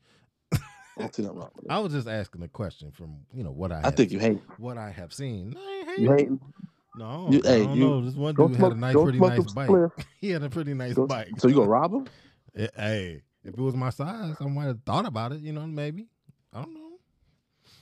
I 0.98 1.02
don't 1.04 1.16
see 1.16 1.24
nothing 1.24 1.40
wrong 1.40 1.52
with 1.56 1.66
it. 1.66 1.70
I 1.74 1.80
was 1.80 1.94
just 1.94 2.08
asking 2.08 2.44
a 2.44 2.48
question 2.48 2.92
from 2.92 3.18
you 3.34 3.44
know 3.44 3.52
what 3.52 3.72
I 3.72 3.82
I 3.84 3.92
have 3.92 3.96
think 3.96 4.12
you 4.12 4.20
hate. 4.20 4.42
what 4.58 4.78
I 4.78 4.92
have 4.92 5.14
seen. 5.14 5.52
No, 5.52 5.60
I 5.62 5.86
ain't 5.90 6.04
You 6.04 6.12
hate. 6.12 6.30
No, 6.96 7.28
You- 7.32 7.42
I 7.46 7.48
hey, 7.48 7.64
don't 7.66 7.76
you- 7.78 7.84
know. 7.88 8.02
This 8.06 8.16
one 8.16 8.36
dude 8.36 8.56
smoke. 8.56 8.60
had 8.60 8.72
a 8.72 8.80
nice, 8.80 8.94
pretty 8.96 9.20
nice 9.20 9.54
bike. 9.54 9.70
He 10.22 10.30
had 10.32 10.44
a 10.44 10.50
pretty 10.50 10.74
nice 10.74 10.94
Go- 10.96 11.08
bike. 11.08 11.30
So 11.38 11.48
you 11.48 11.56
gonna 11.56 11.68
rob 11.68 11.94
him? 11.94 12.08
It- 12.54 12.72
hey, 12.76 13.22
if 13.44 13.54
it 13.54 13.60
was 13.60 13.76
my 13.76 13.90
size, 13.92 14.36
I 14.40 14.46
might 14.48 14.66
have 14.66 14.80
thought 14.86 15.06
about 15.06 15.32
it. 15.32 15.42
You 15.42 15.54
know, 15.54 15.66
maybe. 15.68 16.08
I 16.54 16.62
don't 16.62 16.74
know. 16.74 16.90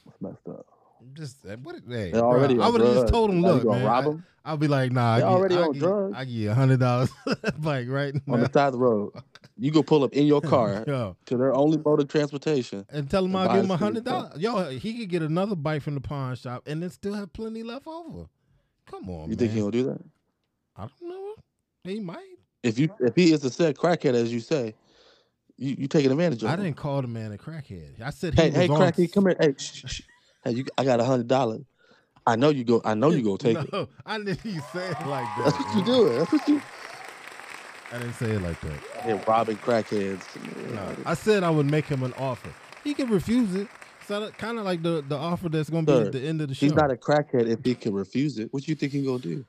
That's 0.06 0.22
messed 0.22 0.48
up. 0.50 0.66
Just 1.14 1.46
uh, 1.46 1.56
what? 1.64 1.76
Hey, 1.88 2.12
already 2.14 2.60
I 2.60 2.68
would 2.70 2.82
have 2.82 2.94
just 2.94 3.08
told 3.08 3.30
him, 3.30 3.42
look, 3.42 3.64
man. 3.64 3.86
rob 3.86 4.06
I, 4.06 4.10
'em? 4.10 4.26
I'll 4.44 4.58
be 4.58 4.68
like, 4.68 4.92
nah. 4.92 5.14
I 5.16 5.20
They're 5.20 5.28
already 5.30 5.56
I 5.56 5.62
on 5.62 5.72
give, 5.74 5.82
drugs. 5.84 6.14
I 6.18 6.26
give 6.26 6.34
you 6.34 6.52
a 6.52 6.54
hundred 6.54 6.80
dollars, 6.80 7.12
bike 7.60 7.88
right 7.88 8.14
On 8.28 8.40
the 8.40 8.50
side 8.52 8.68
of 8.68 8.74
the 8.74 8.80
road, 8.80 9.14
you 9.58 9.72
go 9.72 9.84
pull 9.84 10.04
up 10.04 10.14
in 10.14 10.26
your 10.26 10.42
car 10.54 10.84
Yo, 10.88 11.16
to 11.28 11.38
their 11.38 11.54
only 11.54 11.78
mode 11.78 12.02
of 12.02 12.08
transportation. 12.08 12.86
and 12.90 13.10
tell 13.10 13.26
him 13.26 13.36
I'll 13.36 13.54
give 13.54 13.64
him 13.66 13.72
a 13.72 13.78
hundred 13.78 14.04
dollars. 14.06 14.38
Yo, 14.40 14.70
he 14.72 14.98
could 14.98 15.10
get 15.10 15.22
another 15.22 15.56
bike 15.56 15.82
from 15.82 15.94
the 15.96 16.02
pawn 16.02 16.36
shop 16.36 16.64
and 16.68 16.82
then 16.84 16.90
still 16.90 17.14
have 17.14 17.32
plenty 17.32 17.64
left 17.64 17.88
over. 17.88 18.26
Come 18.90 19.10
on, 19.10 19.24
You 19.24 19.30
man. 19.30 19.38
think 19.38 19.52
he'll 19.52 19.72
do 19.72 19.84
that? 19.84 20.02
I 20.76 20.82
don't 20.82 21.10
know. 21.10 21.34
He 21.84 22.00
might. 22.00 22.24
If 22.64 22.80
you 22.80 22.90
if 23.00 23.16
he 23.16 23.32
is 23.32 23.44
a 23.46 23.50
said 23.50 23.78
crackhead 23.78 24.14
as 24.14 24.34
you 24.34 24.40
say, 24.40 24.74
you 25.58 25.76
you 25.80 25.88
taking 25.88 26.12
advantage 26.12 26.44
of 26.44 26.50
I 26.50 26.56
him. 26.56 26.64
didn't 26.66 26.78
call 26.78 27.02
the 27.02 27.08
man 27.08 27.32
a 27.32 27.38
crackhead. 27.38 28.02
I 28.02 28.10
said 28.10 28.34
he 28.34 28.42
Hey 28.42 28.50
hey 28.52 28.68
on 28.68 28.78
crackhead, 28.78 29.14
come 29.14 29.28
here. 29.28 29.38
Hey, 29.40 29.54
shh, 29.58 29.84
shh, 29.86 30.02
hey, 30.44 30.52
you, 30.52 30.66
I 30.78 30.84
got 30.84 31.00
a 31.00 31.04
hundred 31.04 31.28
dollars. 31.28 31.62
I 32.26 32.36
know 32.36 32.50
you 32.50 32.64
go. 32.64 32.82
I 32.84 32.94
know 32.94 33.10
you 33.10 33.22
go 33.22 33.38
take 33.38 33.58
it. 33.74 33.90
I 34.06 34.18
didn't 34.18 34.46
even 34.46 34.62
say 34.62 34.90
it 34.90 35.06
like 35.06 35.28
that. 35.38 35.44
That's 35.46 35.60
what 35.60 35.76
you 35.76 35.82
doing. 35.82 36.18
That's 36.18 36.32
what 36.32 36.48
you. 36.48 36.62
I 37.94 38.00
didn't 38.00 38.14
say 38.16 38.32
it 38.32 38.42
like 38.42 38.60
that. 38.62 38.80
Hey, 39.02 39.24
robbing 39.28 39.58
crackheads. 39.58 40.74
No, 40.74 40.96
I 41.06 41.14
said 41.14 41.44
I 41.44 41.50
would 41.50 41.72
make 41.72 41.86
him 41.86 42.04
an 42.04 42.14
offer. 42.14 42.50
He 42.84 42.94
can 42.94 43.10
refuse 43.10 43.56
it. 43.56 43.68
So 44.08 44.32
kind 44.32 44.58
of 44.58 44.64
like 44.64 44.82
the, 44.82 45.04
the 45.06 45.18
offer 45.18 45.50
that's 45.50 45.70
gonna 45.70 45.86
be 45.86 45.92
Sir, 45.92 46.06
at 46.06 46.12
the 46.14 46.22
end 46.22 46.42
of 46.42 46.48
the 46.48 46.56
show. 46.56 46.66
He's 46.68 46.76
not 46.76 46.92
a 46.92 46.96
crackhead 46.96 47.48
if 47.48 47.64
he 47.64 47.76
can 47.76 47.94
refuse 47.94 48.40
it. 48.40 48.54
What 48.54 48.66
you 48.68 48.74
think 48.76 48.94
he 48.94 49.04
gonna 49.04 49.20
do? 49.20 49.46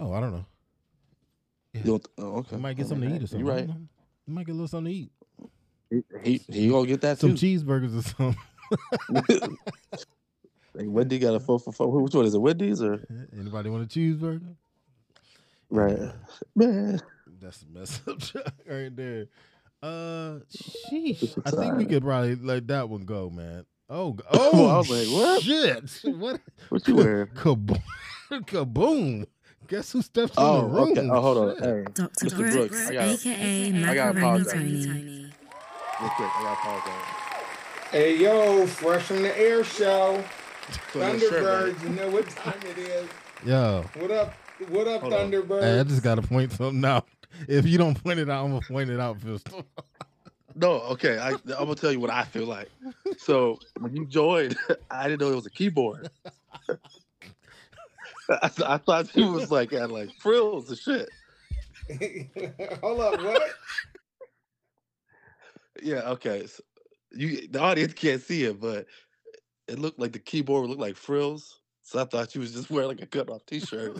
oh, 0.00 0.12
I 0.12 0.20
don't 0.20 0.32
know. 0.32 0.44
You 1.72 1.82
don't, 1.82 2.08
oh, 2.18 2.38
okay. 2.38 2.56
He 2.56 2.62
might 2.62 2.76
get 2.76 2.88
something 2.88 3.08
to 3.08 3.14
eat 3.14 3.22
or 3.22 3.26
something. 3.28 3.46
You 3.46 3.52
right. 3.52 3.70
He 4.26 4.32
might 4.32 4.46
get 4.46 4.52
a 4.52 4.54
little 4.54 4.66
something 4.68 4.92
to 4.92 4.98
eat. 4.98 5.12
He, 5.90 6.02
he 6.22 6.52
he 6.52 6.68
gonna 6.68 6.86
get 6.86 7.00
that 7.02 7.18
Some 7.18 7.36
too. 7.36 7.58
cheeseburgers 7.60 7.98
or 7.98 8.02
something. 8.02 9.56
hey, 10.76 10.86
Wendy 10.86 11.18
got 11.18 11.34
a 11.34 11.40
four 11.40 11.60
for 11.60 11.72
four. 11.72 12.02
Which 12.02 12.14
one 12.14 12.26
is 12.26 12.34
it? 12.34 12.38
Wendy's 12.40 12.82
or 12.82 13.06
Anybody 13.32 13.70
want 13.70 13.84
a 13.84 13.98
cheeseburger? 13.98 14.56
right? 15.70 15.98
Man, 16.56 17.00
That's 17.40 17.62
a 17.62 17.78
mess 17.78 18.00
up 18.08 18.18
right 18.68 18.94
there. 18.94 19.26
Uh, 19.82 20.40
sheesh. 20.90 21.40
I 21.46 21.50
think 21.50 21.76
we 21.76 21.84
could 21.86 22.02
probably 22.02 22.34
let 22.36 22.66
that 22.68 22.88
one 22.88 23.02
go, 23.02 23.30
man. 23.30 23.64
Oh, 23.88 24.12
g- 24.14 24.22
Well, 24.32 24.50
oh, 24.52 24.66
I 24.66 24.78
was 24.78 24.90
like, 24.90 25.06
what? 25.08 25.42
Shit! 25.42 26.00
What? 26.18 26.40
what 26.68 26.86
you 26.88 26.96
wearing? 26.96 27.26
Kaboom! 27.34 27.80
Kaboom! 28.30 29.26
Guess 29.68 29.92
who 29.92 30.02
steps 30.02 30.36
in 30.36 30.42
the 30.42 30.48
Oh, 30.48 30.62
room? 30.66 30.92
okay. 30.92 31.08
Oh, 31.10 31.20
hold 31.20 31.38
on. 31.38 31.56
Hey, 31.62 31.84
Dr. 31.94 32.26
Mr. 32.26 32.36
Brooks, 32.36 32.54
Brooks, 32.54 32.88
I 32.88 32.92
gotta- 32.94 33.12
aka 33.12 33.66
I 33.66 33.94
gotta 33.94 34.14
Macaroni 34.14 34.18
apologize. 34.20 34.52
Tony. 34.86 35.32
real 36.00 36.10
quick, 36.10 36.28
I 36.36 36.42
gotta 36.42 36.60
apologize. 36.60 37.14
Hey 37.90 38.16
yo, 38.18 38.66
fresh 38.66 39.02
from 39.04 39.22
the 39.22 39.38
air 39.38 39.64
show. 39.64 40.22
So 40.92 41.00
shirt, 41.00 41.20
man. 41.20 41.20
Thunderbirds, 41.20 41.82
you 41.82 41.88
know 41.90 42.10
what 42.10 42.28
time 42.28 42.58
it 42.68 42.76
is. 42.78 43.08
Yo, 43.46 43.84
What 43.98 44.10
up? 44.10 44.34
What 44.68 44.88
up, 44.88 45.00
Hold. 45.02 45.12
Thunderbirds? 45.14 45.62
hey, 45.62 45.80
I 45.80 45.82
just 45.84 46.02
gotta 46.02 46.20
point 46.22 46.52
something 46.52 46.84
out. 46.84 47.06
If 47.46 47.66
you 47.66 47.78
don't 47.78 48.02
point 48.02 48.18
it 48.18 48.28
out, 48.30 48.44
I'm 48.44 48.50
gonna 48.50 48.62
point 48.62 48.90
it 48.90 49.00
out, 49.00 49.20
Pistol. 49.20 49.64
No, 50.54 50.80
okay. 50.80 51.18
I, 51.18 51.30
I'm 51.30 51.38
gonna 51.44 51.76
tell 51.76 51.92
you 51.92 52.00
what 52.00 52.10
I 52.10 52.24
feel 52.24 52.46
like. 52.46 52.68
So 53.16 53.60
when 53.78 53.94
you 53.94 54.06
joined, 54.06 54.56
I 54.90 55.06
didn't 55.06 55.20
know 55.20 55.30
it 55.30 55.36
was 55.36 55.46
a 55.46 55.50
keyboard. 55.50 56.10
I, 58.28 58.48
th- 58.48 58.68
I 58.68 58.78
thought 58.78 59.14
it 59.14 59.24
was 59.24 59.52
like 59.52 59.70
had 59.70 59.92
like 59.92 60.10
frills 60.18 60.68
and 60.68 60.78
shit. 60.78 61.08
Hold 62.80 63.00
up, 63.00 63.22
what? 63.22 63.54
Yeah, 65.80 66.10
okay. 66.10 66.46
So 66.46 66.62
you 67.12 67.46
the 67.46 67.60
audience 67.60 67.92
can't 67.94 68.20
see 68.20 68.44
it, 68.44 68.60
but 68.60 68.86
it 69.68 69.78
looked 69.78 70.00
like 70.00 70.12
the 70.12 70.18
keyboard 70.18 70.68
looked 70.68 70.80
like 70.80 70.96
frills. 70.96 71.60
So 71.82 72.00
I 72.00 72.04
thought 72.04 72.34
you 72.34 72.40
was 72.40 72.52
just 72.52 72.68
wearing 72.70 72.88
like 72.88 73.02
a 73.02 73.06
cut 73.06 73.30
off 73.30 73.46
t-shirt. 73.46 73.98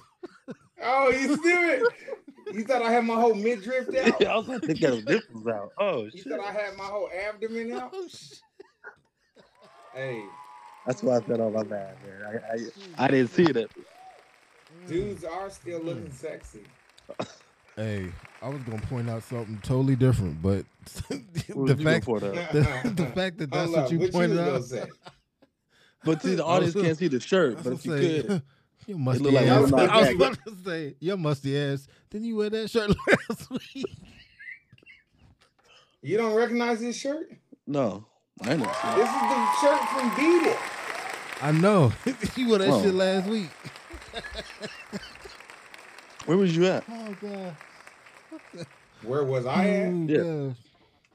Oh, 0.82 1.10
you 1.10 1.36
stupid. 1.36 1.84
You 2.52 2.64
thought 2.64 2.82
I 2.82 2.90
had 2.90 3.04
my 3.04 3.14
whole 3.14 3.34
midriff 3.34 3.88
out? 3.94 4.24
I 4.24 4.36
was 4.36 4.48
like, 4.48 4.62
they 4.62 4.74
got 4.74 4.94
his 4.94 5.04
nipples 5.04 5.46
out. 5.46 5.72
Oh 5.78 6.04
shit. 6.06 6.14
You 6.14 6.22
shit. 6.22 6.32
thought 6.32 6.40
I 6.40 6.52
had 6.52 6.76
my 6.76 6.84
whole 6.84 7.10
abdomen 7.28 7.72
out? 7.72 7.90
Oh, 7.92 8.08
shit. 8.08 8.40
Hey, 9.94 10.24
That's 10.86 11.02
why 11.02 11.16
I 11.16 11.20
said, 11.22 11.40
"Oh 11.40 11.50
my 11.50 11.62
bad, 11.64 11.96
man." 12.06 12.42
I, 12.50 12.54
I, 12.54 13.04
I 13.06 13.08
didn't 13.08 13.30
see 13.30 13.44
that. 13.44 13.68
dudes 14.86 15.24
are 15.24 15.50
still 15.50 15.80
looking 15.80 16.12
sexy. 16.12 16.62
Hey, 17.74 18.10
I 18.42 18.48
was 18.48 18.62
gonna 18.62 18.82
point 18.82 19.08
out 19.08 19.22
something 19.22 19.58
totally 19.62 19.96
different, 19.96 20.42
but 20.42 20.64
the 21.08 21.78
fact 21.82 22.06
going 22.06 22.20
the, 22.20 22.92
the 22.94 23.06
fact 23.14 23.38
that 23.38 23.50
that's 23.50 23.66
Hold 23.66 23.76
what 23.76 23.84
up, 23.86 23.92
you 23.92 23.98
what 24.00 24.12
pointed 24.12 24.34
you 24.36 24.40
out. 24.40 24.88
But 26.04 26.22
see, 26.22 26.34
the 26.34 26.44
audience 26.44 26.74
can't 26.74 26.98
see 26.98 27.08
the 27.08 27.20
shirt. 27.20 27.62
But 27.62 27.74
if 27.74 27.86
you 27.86 27.98
say, 27.98 28.22
could, 28.22 28.42
you 28.88 28.98
musty 28.98 29.22
look 29.24 29.34
like 29.34 29.46
ass. 29.46 29.70
one 29.70 29.82
of 29.82 29.90
I 29.90 29.98
was 30.00 30.08
gags. 30.08 30.14
about 30.20 30.38
to 30.46 30.56
say, 30.64 30.94
your 31.00 31.16
musty 31.16 31.58
ass. 31.58 31.86
Didn't 32.10 32.26
you 32.26 32.36
wear 32.36 32.50
that 32.50 32.70
shirt 32.70 32.88
last 33.30 33.50
week? 33.50 33.86
You 36.02 36.16
don't 36.16 36.34
recognize 36.34 36.80
this 36.80 36.96
shirt? 36.96 37.30
no, 37.66 38.06
I 38.42 38.54
know. 38.56 38.64
This 38.96 39.08
is 39.08 39.20
the 39.20 39.52
shirt 39.60 39.88
from 39.90 40.16
Beat 40.16 40.48
It. 40.50 40.58
I 41.42 41.52
know. 41.52 41.92
you 42.36 42.48
wore 42.48 42.58
that 42.58 42.68
Whoa. 42.68 42.82
shit 42.82 42.94
last 42.94 43.28
week. 43.28 43.48
Where 46.26 46.36
was 46.36 46.54
you 46.56 46.66
at? 46.66 46.84
Oh 46.90 47.16
god. 47.20 47.56
Where 49.02 49.24
was 49.24 49.46
I 49.46 49.68
at? 49.68 49.88
Oh, 49.88 50.06
Yeah. 50.08 50.48
gosh. 50.48 50.56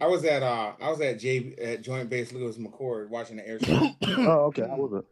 I 0.02 0.08
was 0.08 0.24
at 0.26 0.44
uh 0.44 0.74
I 0.82 0.90
was 0.90 1.00
at 1.02 1.20
J 1.20 1.56
at 1.62 1.82
Joint 1.82 2.10
Base 2.10 2.34
Lewis 2.34 2.58
McChord 2.58 3.10
watching 3.10 3.38
the 3.38 3.48
air 3.48 3.60
show. 3.60 3.90
Oh, 4.18 4.46
okay. 4.46 4.64
I 4.64 4.76
was 4.76 5.04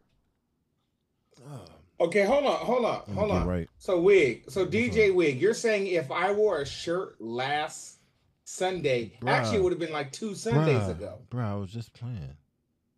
Oh, 1.48 1.60
okay, 2.06 2.24
hold 2.24 2.44
on, 2.44 2.56
hold 2.56 2.84
on, 2.84 3.02
hold 3.14 3.30
on. 3.30 3.46
Right. 3.46 3.68
So 3.78 4.00
Wig, 4.00 4.44
so 4.48 4.66
DJ 4.66 5.14
Wig, 5.14 5.40
you're 5.40 5.54
saying 5.54 5.86
if 5.86 6.10
I 6.10 6.32
wore 6.32 6.60
a 6.60 6.66
shirt 6.66 7.20
last 7.20 7.98
Sunday, 8.44 9.12
actually 9.26 9.58
it 9.58 9.62
would 9.62 9.72
have 9.72 9.80
been 9.80 9.92
like 9.92 10.12
two 10.12 10.34
Sundays 10.34 10.82
Bruh, 10.82 10.90
ago. 10.90 11.18
Bro, 11.30 11.44
I 11.44 11.54
was 11.54 11.70
just 11.70 11.92
playing. 11.94 12.36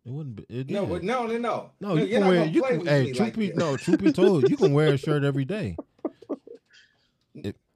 It 0.05 0.11
wouldn't 0.11 0.35
be. 0.35 0.45
It 0.49 0.69
No, 0.69 0.85
but 0.85 1.03
no, 1.03 1.25
no, 1.25 1.37
no. 1.37 1.71
No, 1.79 1.95
you 1.95 2.07
can 2.07 2.27
wear. 2.27 2.45
You 2.45 2.61
can. 2.61 2.85
Hey, 2.85 3.05
truth 3.07 3.19
like 3.19 3.35
be 3.35 3.47
this. 3.47 3.57
no. 3.57 3.75
Truth 3.75 4.01
be 4.01 4.11
told, 4.11 4.49
you 4.49 4.57
can 4.57 4.73
wear 4.73 4.93
a 4.93 4.97
shirt 4.97 5.23
every 5.23 5.45
day. 5.45 5.77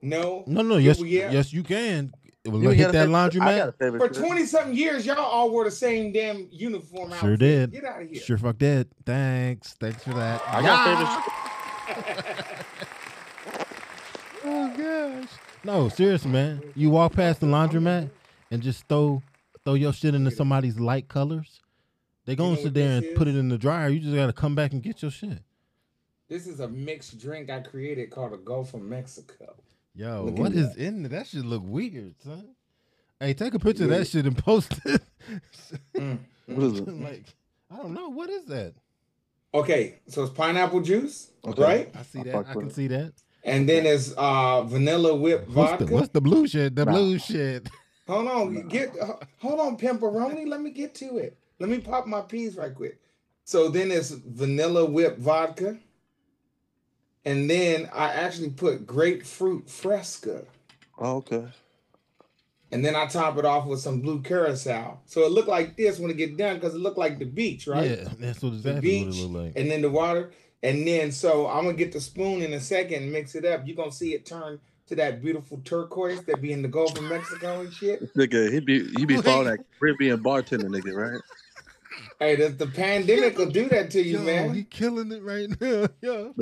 No, 0.02 0.44
No, 0.46 0.62
no. 0.62 0.78
Yes, 0.78 0.98
yeah. 1.02 1.30
yes, 1.30 1.52
you 1.52 1.62
can. 1.62 2.14
It 2.44 2.48
will 2.48 2.62
You 2.62 2.70
ain't 2.70 2.78
hit 2.78 2.92
that 2.92 3.08
favorite- 3.08 3.42
I 3.42 3.74
laundromat. 3.78 3.98
For 3.98 4.08
twenty 4.08 4.46
something 4.46 4.74
years, 4.74 5.04
y'all 5.04 5.18
all 5.18 5.50
wore 5.50 5.64
the 5.64 5.70
same 5.70 6.10
damn 6.12 6.48
uniform. 6.50 7.10
Sure 7.10 7.32
outfit. 7.32 7.38
did. 7.38 7.72
Get 7.72 7.84
out 7.84 8.02
of 8.02 8.08
here. 8.08 8.20
Sure, 8.22 8.38
fuck 8.38 8.56
did. 8.56 8.88
Thanks. 9.04 9.74
Thanks 9.74 10.02
for 10.02 10.14
that. 10.14 10.40
I 10.46 10.62
got 10.62 10.86
a 10.86 11.94
favorite. 11.96 12.56
Oh 14.42 14.74
gosh. 14.76 15.28
No, 15.64 15.88
seriously, 15.90 16.30
man. 16.30 16.62
You 16.74 16.90
walk 16.90 17.12
past 17.12 17.40
the 17.40 17.46
laundromat 17.46 18.08
and 18.50 18.62
just 18.62 18.88
throw 18.88 19.22
throw 19.64 19.74
your 19.74 19.92
shit 19.92 20.14
into 20.14 20.30
somebody's 20.30 20.80
light 20.80 21.08
colors. 21.08 21.60
They 22.24 22.36
gonna 22.36 22.56
know 22.56 22.62
sit 22.62 22.74
there 22.74 22.96
and 22.96 23.04
this 23.04 23.18
put 23.18 23.28
it 23.28 23.36
in 23.36 23.48
the 23.50 23.58
dryer. 23.58 23.88
You 23.88 24.00
just 24.00 24.14
gotta 24.14 24.32
come 24.32 24.54
back 24.54 24.72
and 24.72 24.82
get 24.82 25.02
your 25.02 25.10
shit. 25.10 25.42
This 26.28 26.46
is 26.46 26.60
a 26.60 26.68
mixed 26.68 27.18
drink 27.18 27.50
I 27.50 27.60
created 27.60 28.10
called 28.10 28.32
a 28.32 28.38
Gulf 28.38 28.72
of 28.72 28.80
Mexico. 28.82 29.54
Yo, 29.94 30.24
Look 30.26 30.38
what 30.38 30.52
at 30.52 30.58
is 30.58 30.74
that. 30.74 30.84
in 30.84 31.02
there? 31.02 31.10
That 31.10 31.26
shit 31.26 31.44
look 31.44 31.62
weird, 31.64 32.14
son. 32.22 32.54
Hey, 33.18 33.34
take 33.34 33.54
a 33.54 33.58
picture 33.58 33.84
of 33.84 33.90
that 33.90 34.06
shit 34.06 34.24
and 34.26 34.36
post 34.36 34.74
it. 34.84 35.02
Mm. 35.96 36.18
What 36.46 36.64
is 36.64 36.78
it? 36.80 36.88
like, 36.88 37.24
I 37.70 37.76
don't 37.76 37.92
know. 37.94 38.08
What 38.08 38.30
is 38.30 38.46
that? 38.46 38.74
Okay, 39.54 40.00
so 40.08 40.22
it's 40.24 40.32
pineapple 40.32 40.80
juice, 40.80 41.30
Okay. 41.44 41.62
right? 41.62 41.90
I 41.96 42.02
see 42.02 42.22
that. 42.22 42.32
fuck 42.32 42.48
I 42.48 42.52
can 42.54 42.66
it. 42.68 42.74
see 42.74 42.86
that. 42.88 43.12
And 43.44 43.68
then 43.68 43.86
it's 43.86 44.12
uh 44.16 44.62
vanilla 44.62 45.14
whipped 45.14 45.48
What's 45.48 45.70
vodka. 45.72 45.84
the, 45.84 45.92
what's 45.92 46.08
the 46.08 46.20
blue 46.20 46.48
shit? 46.48 46.74
The 46.74 46.84
Nah. 46.86 46.92
blue 46.92 47.18
shit. 47.18 47.68
Hold 48.08 48.26
on, 48.28 48.54
you 48.54 48.62
get 48.64 48.90
uh, 49.00 49.14
hold 49.38 49.60
on, 49.60 49.76
pepperoni. 49.76 50.46
Let 50.48 50.62
me 50.62 50.70
get 50.70 50.94
to 50.96 51.18
it. 51.18 51.36
Let 51.60 51.68
me 51.68 51.78
pop 51.78 52.06
my 52.08 52.22
peas 52.22 52.56
right 52.56 52.74
quick. 52.74 52.98
So 53.44 53.68
then 53.68 53.92
it's 53.92 54.10
vanilla 54.10 54.84
whipped 54.86 55.20
vodka, 55.20 55.78
and 57.24 57.48
then 57.50 57.88
I 57.92 58.06
actually 58.12 58.50
put 58.50 58.86
grapefruit 58.86 59.68
fresca, 59.68 60.44
Oh, 60.98 61.16
okay. 61.16 61.46
and 62.72 62.84
then 62.84 62.94
I 62.94 63.06
top 63.06 63.36
it 63.38 63.44
off 63.44 63.66
with 63.66 63.80
some 63.80 64.00
blue 64.00 64.22
curacao. 64.22 65.00
So 65.06 65.22
it 65.24 65.32
looked 65.32 65.48
like 65.48 65.76
this 65.76 65.98
when 65.98 66.10
it 66.10 66.16
get 66.16 66.36
done 66.36 66.56
because 66.56 66.74
it 66.74 66.80
looked 66.80 66.98
like 66.98 67.18
the 67.18 67.24
beach, 67.24 67.66
right? 67.66 67.90
Yeah, 67.90 68.08
that's 68.18 68.42
what 68.42 68.50
The 68.50 68.56
exactly 68.56 68.98
what 69.04 69.08
it 69.08 69.10
beach, 69.12 69.20
look 69.22 69.42
like. 69.44 69.52
and 69.56 69.70
then 69.70 69.82
the 69.82 69.90
water, 69.90 70.30
and 70.62 70.86
then 70.86 71.10
so 71.12 71.46
I'm 71.48 71.64
gonna 71.64 71.76
get 71.76 71.92
the 71.92 72.00
spoon 72.00 72.42
in 72.42 72.52
a 72.52 72.60
second 72.60 73.02
and 73.04 73.12
mix 73.12 73.34
it 73.34 73.44
up. 73.44 73.66
You're 73.66 73.76
gonna 73.76 73.92
see 73.92 74.14
it 74.14 74.24
turn 74.26 74.60
to 74.88 74.94
that 74.96 75.22
beautiful 75.22 75.60
turquoise 75.64 76.22
that 76.24 76.42
be 76.42 76.52
in 76.52 76.62
the 76.62 76.68
Gulf 76.68 76.96
of 76.98 77.04
Mexico 77.04 77.60
and 77.60 77.72
shit. 77.72 78.12
Nigga, 78.14 78.52
he 78.52 78.60
be 78.60 78.88
he 78.98 79.04
be 79.06 79.16
following 79.22 79.46
that 79.48 79.58
Caribbean 79.78 80.20
bartender 80.22 80.68
nigga, 80.68 80.94
right? 80.94 81.20
Hey, 82.20 82.36
the, 82.36 82.50
the 82.50 82.66
pandemic 82.66 83.38
will 83.38 83.50
do 83.50 83.66
that 83.70 83.90
to 83.92 84.02
you, 84.02 84.18
Yo, 84.18 84.24
man. 84.24 84.54
he 84.54 84.64
killing 84.64 85.10
it 85.10 85.22
right 85.22 85.48
now. 85.58 85.86
Yo, 86.02 86.34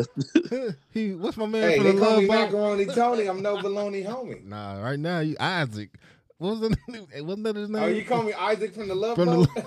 he 0.91 1.15
what's 1.15 1.37
my 1.37 1.47
man 1.47 1.71
Hey, 1.71 1.77
for 1.79 1.85
they 1.85 1.93
the 1.93 1.99
call 2.01 2.11
love 2.11 2.23
me 2.23 2.27
bite? 2.29 2.45
macaroni 2.53 2.87
Tony. 2.95 3.27
I'm 3.29 3.43
no 3.43 3.57
baloney 3.59 4.05
homie. 4.05 4.45
Nah, 4.45 4.83
right 4.83 4.99
now 4.99 5.21
you 5.21 5.37
Isaac. 5.39 5.91
What 6.39 6.59
was 6.59 6.61
the 6.61 6.77
wasn't 7.23 7.45
that 7.45 7.55
his 7.57 7.71
name? 7.71 7.83
Oh, 7.83 7.87
you 7.87 8.05
call 8.05 8.25
me 8.25 8.33
Isaac 8.33 8.75
from 8.75 8.89
the 8.89 8.95
Love 8.97 9.15
From 9.17 9.27
the 9.27 9.65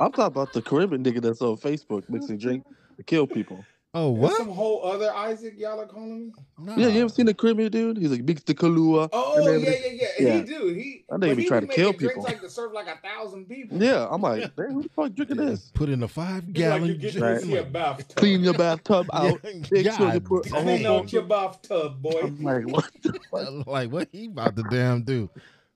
I'm 0.00 0.10
talking 0.10 0.24
about 0.24 0.52
the 0.52 0.60
Caribbean 0.62 1.04
nigga 1.04 1.22
that's 1.22 1.40
on 1.40 1.56
Facebook 1.56 2.08
mixing 2.08 2.38
drink 2.38 2.64
to 2.96 3.02
kill 3.04 3.28
people. 3.28 3.64
Oh 3.96 4.10
There's 4.12 4.22
what? 4.22 4.36
Some 4.38 4.48
whole 4.48 4.84
other 4.84 5.12
Isaac 5.14 5.54
y'all 5.56 5.80
are 5.80 5.86
calling 5.86 6.26
me? 6.26 6.32
Nah. 6.58 6.74
Yeah, 6.76 6.88
you 6.88 7.00
ever 7.02 7.08
seen 7.08 7.26
the 7.26 7.34
Caribbean 7.34 7.70
dude? 7.70 7.96
He's 7.96 8.10
like 8.10 8.22
mix 8.24 8.42
the 8.42 8.52
Kahlua. 8.52 9.08
Oh, 9.12 9.36
and 9.46 9.62
yeah, 9.62 9.70
yeah, 9.70 9.86
yeah, 9.92 10.08
Yeah. 10.18 10.36
He 10.38 10.42
do. 10.42 10.66
He. 10.74 11.04
That 11.08 11.20
nigga 11.20 11.28
but 11.28 11.36
be 11.36 11.42
he 11.42 11.48
trying 11.48 11.60
to 11.60 11.66
kill 11.68 11.86
making 11.92 11.98
drinks 12.00 12.14
people. 12.16 12.24
Like 12.24 12.40
to 12.40 12.50
serve 12.50 12.72
like 12.72 12.88
a 12.88 12.96
thousand 13.06 13.48
people. 13.48 13.80
Yeah, 13.80 14.08
I'm 14.10 14.20
like, 14.20 14.58
man, 14.58 14.70
who 14.72 14.82
the 14.82 14.88
fuck 14.88 15.12
drinking 15.14 15.36
this? 15.36 15.70
Put 15.74 15.90
in 15.90 16.02
a 16.02 16.08
five 16.08 16.42
He 16.42 16.48
like 16.48 16.54
gallon. 16.54 16.84
you 16.86 16.94
get 16.96 17.12
jar- 17.14 17.34
to 17.34 17.40
see 17.40 17.56
a 17.56 17.62
bathtub. 17.64 18.16
Clean 18.16 18.40
your 18.42 18.54
bathtub 18.54 19.06
out. 19.12 19.38
Yeah, 19.44 19.50
Make 19.52 19.66
sure 19.68 19.78
you 19.78 19.84
God 19.84 20.24
put 20.24 20.46
a 20.46 20.50
damn. 20.50 20.62
Clean 20.64 20.84
whole 20.84 20.98
out 20.98 21.12
your 21.12 21.22
bathtub, 21.22 22.02
boy. 22.02 22.20
I'm 22.24 22.42
like, 22.42 22.66
what 22.66 22.90
the 23.00 23.20
fuck? 23.30 23.66
like 23.68 23.92
what 23.92 24.08
he 24.10 24.26
about 24.26 24.56
to 24.56 24.64
damn 24.72 25.02
do? 25.02 25.30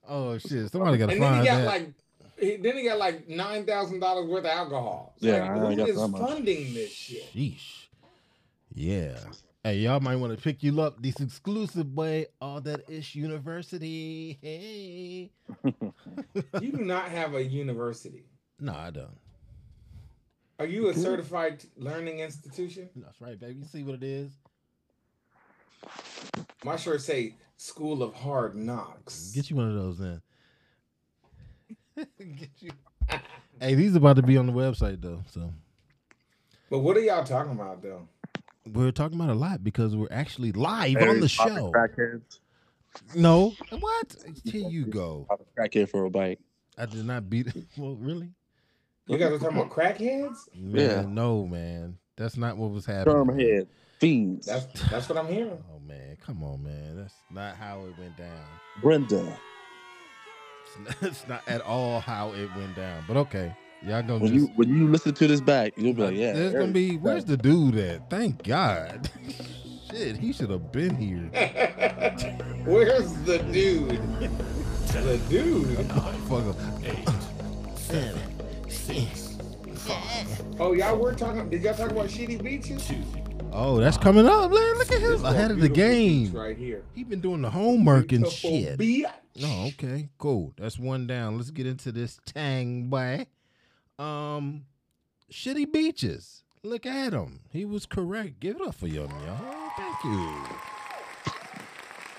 Oh 0.08 0.38
shit! 0.38 0.72
Somebody 0.72 0.98
gotta 0.98 1.12
And 1.12 1.22
then 1.22 1.30
find 1.30 1.40
he 1.42 1.46
got 1.46 1.56
that. 1.58 1.66
like, 1.66 1.92
he, 2.40 2.56
then 2.56 2.76
he 2.78 2.82
got 2.82 2.98
like 2.98 3.28
nine 3.28 3.64
thousand 3.64 4.00
dollars 4.00 4.26
worth 4.28 4.40
of 4.44 4.50
alcohol. 4.50 5.12
It's 5.18 5.24
Yeah, 5.26 5.32
like, 5.42 5.50
I 5.50 5.58
who 5.70 5.76
got 5.76 5.88
is 5.88 5.96
that 6.00 6.08
much. 6.08 6.20
funding 6.30 6.74
this 6.74 6.90
shit? 6.90 7.32
Sheesh. 7.32 7.84
Yeah. 8.78 9.18
Hey, 9.64 9.78
y'all 9.78 9.98
might 9.98 10.14
want 10.14 10.36
to 10.36 10.40
pick 10.40 10.62
you 10.62 10.80
up 10.80 11.02
this 11.02 11.18
exclusive 11.18 11.92
way, 11.94 12.26
All 12.40 12.60
that 12.60 12.88
ish 12.88 13.16
university. 13.16 14.38
Hey. 14.40 15.32
You 16.60 16.72
do 16.72 16.84
not 16.84 17.08
have 17.08 17.34
a 17.34 17.42
university. 17.42 18.22
No, 18.60 18.72
I 18.72 18.90
don't. 18.90 19.18
Are 20.60 20.66
you 20.66 20.90
a 20.90 20.94
certified 20.94 21.64
learning 21.76 22.20
institution? 22.20 22.88
That's 22.94 23.20
right, 23.20 23.38
baby. 23.38 23.58
You 23.58 23.64
see 23.64 23.82
what 23.82 23.96
it 23.96 24.04
is? 24.04 24.30
My 26.64 26.76
shirt 26.76 27.00
say 27.00 27.34
School 27.56 28.04
of 28.04 28.14
Hard 28.14 28.54
Knocks. 28.54 29.32
Get 29.34 29.50
you 29.50 29.56
one 29.56 29.70
of 29.70 29.74
those 29.74 29.98
then. 29.98 30.22
Get 32.36 32.50
you. 32.60 32.70
Hey, 33.60 33.74
these 33.74 33.96
about 33.96 34.16
to 34.16 34.22
be 34.22 34.36
on 34.36 34.46
the 34.46 34.52
website 34.52 35.02
though, 35.02 35.24
so 35.28 35.52
But 36.70 36.78
what 36.78 36.96
are 36.96 37.00
y'all 37.00 37.24
talking 37.24 37.52
about 37.52 37.82
though? 37.82 38.08
We're 38.66 38.90
talking 38.92 39.18
about 39.20 39.30
a 39.30 39.38
lot 39.38 39.62
because 39.64 39.96
we're 39.96 40.08
actually 40.10 40.52
live 40.52 40.96
on 40.96 41.02
Harry 41.02 41.20
the 41.20 41.34
Potter 41.36 41.54
show. 41.56 41.72
Crackheads. 41.72 42.38
No, 43.14 43.54
what? 43.78 44.16
Here 44.44 44.68
you 44.68 44.86
go. 44.86 45.26
Crackhead 45.58 45.88
for 45.90 46.04
a 46.04 46.10
bite. 46.10 46.40
I 46.76 46.86
did 46.86 47.04
not 47.04 47.28
beat. 47.28 47.48
Well, 47.76 47.96
really? 47.96 48.30
You 49.06 49.16
guys 49.18 49.32
are 49.32 49.38
talking 49.38 49.56
about 49.58 49.70
crackheads? 49.70 50.36
Man, 50.54 50.74
Yeah. 50.80 51.04
no, 51.08 51.46
man. 51.46 51.96
That's 52.16 52.36
not 52.36 52.56
what 52.56 52.70
was 52.70 52.84
happening. 52.84 53.16
Termhead. 53.16 53.66
Fiends. 53.98 54.46
That's 54.46 54.66
that's 54.90 55.08
what 55.08 55.18
I'm 55.18 55.26
hearing. 55.28 55.62
Oh 55.74 55.80
man, 55.80 56.16
come 56.24 56.42
on, 56.44 56.62
man. 56.62 56.96
That's 56.96 57.14
not 57.32 57.56
how 57.56 57.80
it 57.86 57.98
went 57.98 58.16
down. 58.16 58.44
Brenda. 58.82 59.36
It's 60.66 60.78
not, 60.78 60.96
it's 61.10 61.28
not 61.28 61.42
at 61.48 61.60
all 61.62 62.00
how 62.00 62.32
it 62.32 62.48
went 62.56 62.76
down. 62.76 63.04
But 63.08 63.16
okay, 63.16 63.56
y'all 63.82 64.02
gonna 64.02 64.18
When 64.18 64.32
just. 64.32 64.34
you 64.48 64.52
when 64.56 64.68
you 64.76 64.88
listen 64.88 65.14
to 65.14 65.26
this 65.26 65.40
back, 65.40 65.72
you'll 65.76 65.94
be 65.94 66.02
like, 66.02 66.14
yeah. 66.14 66.32
There's 66.32 66.52
Harry 66.52 66.62
gonna 66.64 66.72
be. 66.72 66.96
Where's 66.96 67.24
the 67.24 67.36
dude 67.36 67.76
at? 67.76 68.08
Thank 68.10 68.42
God. 68.44 69.10
Shit, 69.90 70.16
he 70.18 70.32
should 70.34 70.50
have 70.50 70.70
been 70.70 70.94
here. 70.96 71.30
Where's 72.66 73.12
the 73.24 73.38
dude? 73.52 74.00
The 74.92 75.20
dude. 75.28 75.90
Oh, 75.90 76.12
Fuck 76.28 77.90
him. 77.90 78.16
Oh, 80.60 80.72
y'all 80.74 80.98
were 80.98 81.14
talking. 81.14 81.48
Did 81.48 81.62
y'all 81.62 81.74
talk 81.74 81.90
about 81.90 82.06
shitty 82.06 82.42
beaches? 82.42 82.90
Oh, 83.52 83.78
that's 83.78 83.96
coming 83.96 84.26
up. 84.26 84.50
Man, 84.50 84.74
look 84.76 84.90
at 84.92 85.00
him 85.00 85.10
This 85.12 85.20
is 85.20 85.22
a 85.22 85.26
ahead 85.28 85.50
of 85.50 85.60
the 85.60 85.68
game. 85.68 86.32
right 86.32 86.56
here. 86.56 86.82
He 86.94 87.04
been 87.04 87.20
doing 87.20 87.40
the 87.42 87.50
homework 87.50 88.12
and 88.12 88.26
shit. 88.26 88.76
beach. 88.78 89.06
Oh, 89.42 89.66
okay, 89.68 90.08
cool. 90.18 90.52
That's 90.58 90.78
one 90.78 91.06
down. 91.06 91.36
Let's 91.36 91.50
get 91.50 91.66
into 91.66 91.92
this 91.92 92.18
tang 92.26 92.88
boy. 92.90 93.26
Um, 93.98 94.64
shitty 95.30 95.72
beaches. 95.72 96.44
Look 96.62 96.86
at 96.86 97.12
him. 97.12 97.40
He 97.50 97.64
was 97.64 97.86
correct. 97.86 98.40
Give 98.40 98.56
it 98.56 98.62
up 98.62 98.74
for 98.74 98.86
young 98.86 99.10
y'all. 99.26 99.70
Thank 99.76 100.04
you. 100.04 100.34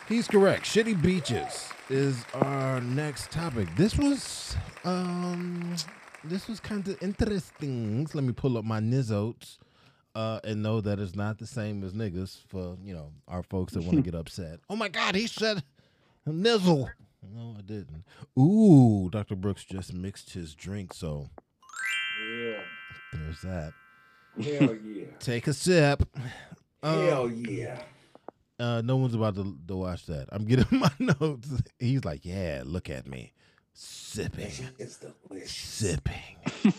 He's 0.08 0.28
correct. 0.28 0.65
Shitty 0.65 1.02
beaches 1.02 1.70
is 1.89 2.24
our 2.34 2.82
next 2.82 3.32
topic. 3.32 3.68
This 3.76 3.96
was 3.98 4.56
um, 4.84 5.76
this 6.24 6.48
was 6.48 6.60
kind 6.60 6.88
of 6.88 7.02
interesting. 7.02 8.08
Let 8.13 8.24
me 8.24 8.34
pull 8.34 8.58
up 8.58 8.65
my 8.65 8.80
nizotes. 8.80 9.58
Uh, 10.15 10.39
and 10.44 10.63
know 10.63 10.82
that 10.82 11.00
it's 11.00 11.15
not 11.15 11.38
the 11.38 11.46
same 11.46 11.84
as 11.84 11.94
niggas 11.94 12.39
for 12.48 12.76
you 12.84 12.96
know 12.96 13.12
our 13.28 13.44
folks 13.44 13.74
that 13.74 13.84
want 13.84 13.96
to 13.96 14.02
get 14.02 14.15
upset. 14.20 14.60
Oh 14.68 14.76
my 14.76 14.89
God, 14.89 15.13
he 15.13 15.28
said 15.28 15.63
nizzle. 16.28 16.89
No, 17.36 17.56
I 17.58 17.62
didn't. 17.62 18.04
Ooh, 18.38 19.10
Dr. 19.12 19.36
Brooks 19.36 19.63
just 19.63 19.94
mixed 19.94 20.34
his 20.34 20.56
drink, 20.56 20.94
so 20.94 21.30
Yeah. 22.20 22.60
there's 23.14 23.42
that. 23.42 23.74
Hell 24.42 24.76
yeah. 24.76 25.06
Take 25.20 25.48
a 25.48 25.54
sip. 25.54 26.04
Hell 26.84 27.30
yeah. 27.30 27.82
uh, 28.60 28.82
no 28.84 28.98
one's 28.98 29.14
about 29.16 29.36
to, 29.36 29.58
to 29.68 29.76
watch 29.76 30.06
that. 30.08 30.28
I'm 30.32 30.46
getting 30.46 30.80
my 30.80 30.92
notes. 31.00 31.50
He's 31.80 32.06
like, 32.06 32.26
yeah, 32.26 32.64
look 32.66 32.90
at 32.90 33.08
me, 33.08 33.34
sipping, 33.74 34.52
It's 34.78 34.98
delicious. 35.28 35.52
sipping. 35.52 36.74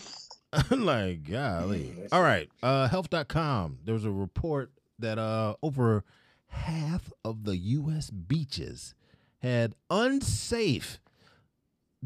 I'm 0.53 0.83
like, 0.85 1.29
golly. 1.29 1.93
Mm, 1.97 2.07
All 2.11 2.21
right. 2.23 2.49
Uh, 2.61 2.87
health.com. 2.87 3.79
There 3.85 3.93
was 3.93 4.03
a 4.05 4.11
report 4.11 4.71
that 4.99 5.17
uh 5.17 5.55
over 5.63 6.03
half 6.47 7.11
of 7.23 7.45
the 7.45 7.55
U.S. 7.57 8.09
beaches 8.09 8.93
had 9.39 9.73
unsafe, 9.89 10.99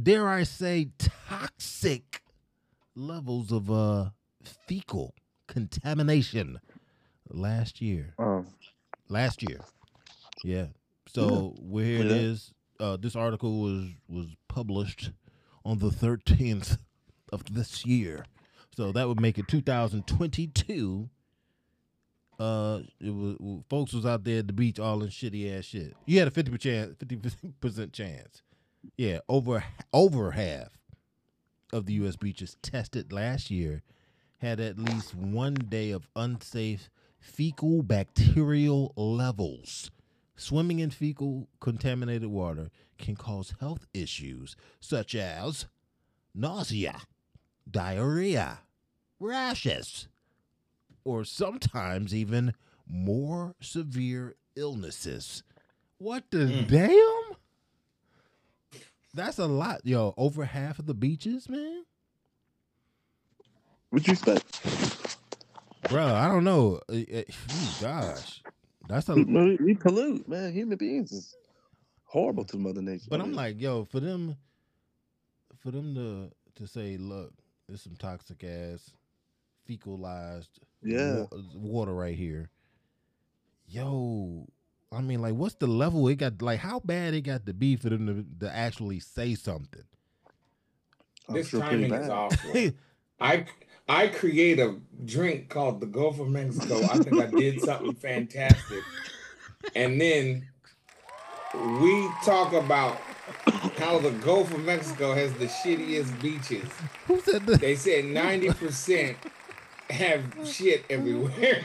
dare 0.01 0.29
I 0.29 0.43
say, 0.43 0.89
toxic 0.99 2.21
levels 2.95 3.51
of 3.51 3.69
uh 3.71 4.09
fecal 4.67 5.13
contamination 5.47 6.59
last 7.29 7.81
year. 7.81 8.13
Um, 8.17 8.47
Last 9.07 9.43
year. 9.47 9.59
Yeah. 10.43 10.67
So 11.07 11.55
where 11.59 11.85
here 11.85 11.99
it 12.01 12.07
Yeah. 12.07 12.15
is. 12.15 12.53
Uh, 12.79 12.97
this 12.97 13.15
article 13.15 13.61
was 13.61 13.89
was 14.09 14.27
published 14.47 15.11
on 15.63 15.77
the 15.79 15.89
13th 15.89 16.77
of 17.31 17.43
this 17.53 17.85
year. 17.85 18.25
So 18.75 18.91
that 18.91 19.07
would 19.07 19.21
make 19.21 19.37
it 19.37 19.47
2022. 19.47 21.09
Uh, 22.37 22.81
it 22.99 23.11
was 23.11 23.61
folks 23.69 23.93
was 23.93 24.05
out 24.05 24.23
there 24.25 24.39
at 24.39 24.47
the 24.47 24.53
beach 24.53 24.77
all 24.79 25.01
in 25.03 25.09
shitty 25.09 25.57
ass 25.57 25.65
shit. 25.65 25.93
You 26.05 26.19
had 26.19 26.27
a 26.27 26.31
50 26.31 26.51
percent 26.51 26.99
50 26.99 27.15
percent 27.61 27.93
chance. 27.93 28.41
Yeah, 28.97 29.19
over 29.29 29.63
over 29.93 30.31
half 30.31 30.69
of 31.73 31.85
the 31.85 31.93
U.S. 31.93 32.15
beaches 32.15 32.57
tested 32.61 33.11
last 33.11 33.49
year 33.51 33.81
had 34.39 34.59
at 34.59 34.77
least 34.77 35.15
one 35.15 35.53
day 35.55 35.91
of 35.91 36.07
unsafe 36.15 36.89
fecal 37.19 37.81
bacterial 37.81 38.93
levels. 38.95 39.91
Swimming 40.35 40.79
in 40.79 40.89
fecal 40.89 41.47
contaminated 41.61 42.27
water 42.29 42.69
can 42.97 43.15
cause 43.15 43.53
health 43.59 43.87
issues 43.93 44.55
such 44.81 45.15
as 45.15 45.65
nausea, 46.33 47.01
diarrhea, 47.69 48.59
rashes, 49.19 50.07
or 51.05 51.23
sometimes 51.23 52.13
even 52.13 52.53
more 52.85 53.55
severe 53.61 54.35
illnesses. 54.55 55.43
What 55.97 56.25
the 56.31 56.37
Mm. 56.39 56.67
damn? 56.67 57.14
That's 59.15 59.39
a 59.39 59.47
lot, 59.47 59.81
yo. 59.85 60.13
Over 60.17 60.43
half 60.45 60.77
of 60.77 60.87
the 60.87 60.93
beaches, 60.93 61.47
man. 61.49 61.83
what 63.89 64.05
you 64.07 64.13
expect? 64.13 64.43
Bro, 65.89 66.05
I 66.07 66.27
don't 66.27 66.43
know. 66.43 66.81
Uh, 66.89 66.95
uh, 66.95 67.21
phew, 67.29 67.87
gosh, 67.87 68.43
that's 68.89 69.07
a. 69.07 69.15
We, 69.15 69.55
we 69.57 69.73
pollute, 69.75 70.27
man. 70.27 70.51
Human 70.51 70.77
beings 70.77 71.11
is 71.13 71.37
horrible 72.03 72.43
to 72.45 72.57
Mother 72.57 72.81
Nature. 72.81 73.05
But 73.09 73.21
I'm 73.21 73.33
like, 73.33 73.61
yo, 73.61 73.85
for 73.85 74.01
them, 74.01 74.35
for 75.59 75.71
them 75.71 75.95
to 75.95 76.31
to 76.61 76.67
say, 76.67 76.97
look, 76.97 77.33
there's 77.67 77.81
some 77.81 77.95
toxic 77.95 78.43
ass 78.43 78.91
fecalized 79.69 80.49
Yeah. 80.83 81.25
wa- 81.31 81.39
water 81.55 81.93
right 81.93 82.15
here. 82.15 82.49
Yo, 83.67 84.47
I 84.95 85.01
mean, 85.01 85.21
like, 85.21 85.35
what's 85.35 85.55
the 85.55 85.67
level 85.67 86.07
it 86.07 86.15
got? 86.15 86.41
Like, 86.41 86.59
how 86.59 86.79
bad 86.79 87.13
it 87.13 87.21
got 87.21 87.45
to 87.45 87.53
be 87.53 87.75
for 87.75 87.89
them 87.89 88.07
to, 88.39 88.45
to 88.45 88.55
actually 88.55 88.99
say 88.99 89.35
something? 89.35 89.83
I'm 91.27 91.35
This 91.35 91.49
sure 91.49 91.59
timing 91.61 91.93
is 91.93 92.09
awful. 92.09 92.71
I 93.19 93.45
I 93.87 94.07
create 94.07 94.59
a 94.59 94.77
drink 95.05 95.49
called 95.49 95.79
the 95.79 95.85
Gulf 95.85 96.19
of 96.19 96.29
Mexico. 96.29 96.83
I 96.83 96.97
think 96.97 97.21
I 97.21 97.27
did 97.27 97.61
something 97.61 97.93
fantastic. 97.93 98.83
And 99.75 99.99
then 99.99 100.47
we 101.79 102.09
talk 102.23 102.53
about 102.53 102.97
how 103.77 103.99
the 103.99 104.11
Gulf 104.11 104.53
of 104.53 104.63
Mexico 104.63 105.13
has 105.13 105.33
the 105.33 105.45
shittiest 105.45 106.19
beaches. 106.21 106.67
Who 107.07 107.21
said 107.21 107.45
that? 107.45 107.61
They 107.61 107.75
said 107.75 108.05
90% 108.05 109.15
have 109.89 110.23
shit 110.45 110.85
everywhere. 110.89 111.63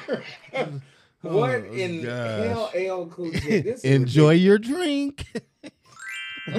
what 1.23 1.51
Oh, 1.51 1.65
in 1.73 2.03
gosh. 2.05 2.47
hell, 2.47 2.71
L 2.75 3.07
Cool 3.07 3.31
J? 3.33 3.61
This 3.63 3.83
Enjoy 3.85 4.31
your 4.33 4.59
drink. 4.59 5.27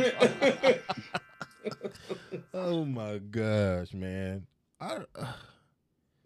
oh 2.54 2.86
my 2.86 3.18
gosh, 3.18 3.94
man. 3.94 4.46
I, 4.80 4.98
uh, 5.16 5.26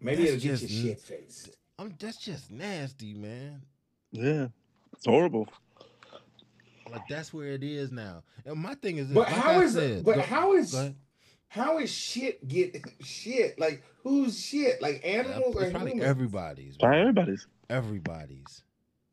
Maybe 0.00 0.24
That's 0.24 0.34
it'll 0.34 0.40
get 0.42 0.50
just 0.60 0.70
you 0.70 0.78
n- 0.80 0.86
shit 0.96 1.00
faced. 1.00 1.56
I'm 1.78 1.94
that's 1.98 2.18
just 2.18 2.50
nasty, 2.50 3.14
man. 3.14 3.62
Yeah, 4.12 4.48
it's 4.92 5.06
horrible. 5.06 5.48
Like 6.90 7.02
that's 7.08 7.32
where 7.34 7.48
it 7.48 7.62
is 7.64 7.90
now. 7.90 8.22
And 8.44 8.58
my 8.58 8.74
thing 8.74 8.98
is, 8.98 9.08
this, 9.08 9.14
But 9.14 9.26
like 9.28 9.36
how 9.36 9.50
I 9.60 9.64
is 9.64 9.72
said, 9.72 10.04
but 10.04 10.14
go- 10.16 10.22
how 10.22 10.54
is 10.54 10.74
how 11.48 11.78
is 11.78 11.90
shit 11.90 12.46
get 12.46 12.76
shit? 13.02 13.58
Like 13.58 13.82
who's 14.02 14.38
shit? 14.42 14.80
Like 14.80 15.00
animals 15.04 15.56
or 15.56 15.62
it's 15.64 15.72
probably 15.72 15.92
humans? 15.92 16.08
everybody's. 16.10 16.76
Try 16.76 16.90
man. 16.92 17.00
everybody's. 17.00 17.46
Everybody's. 17.70 18.62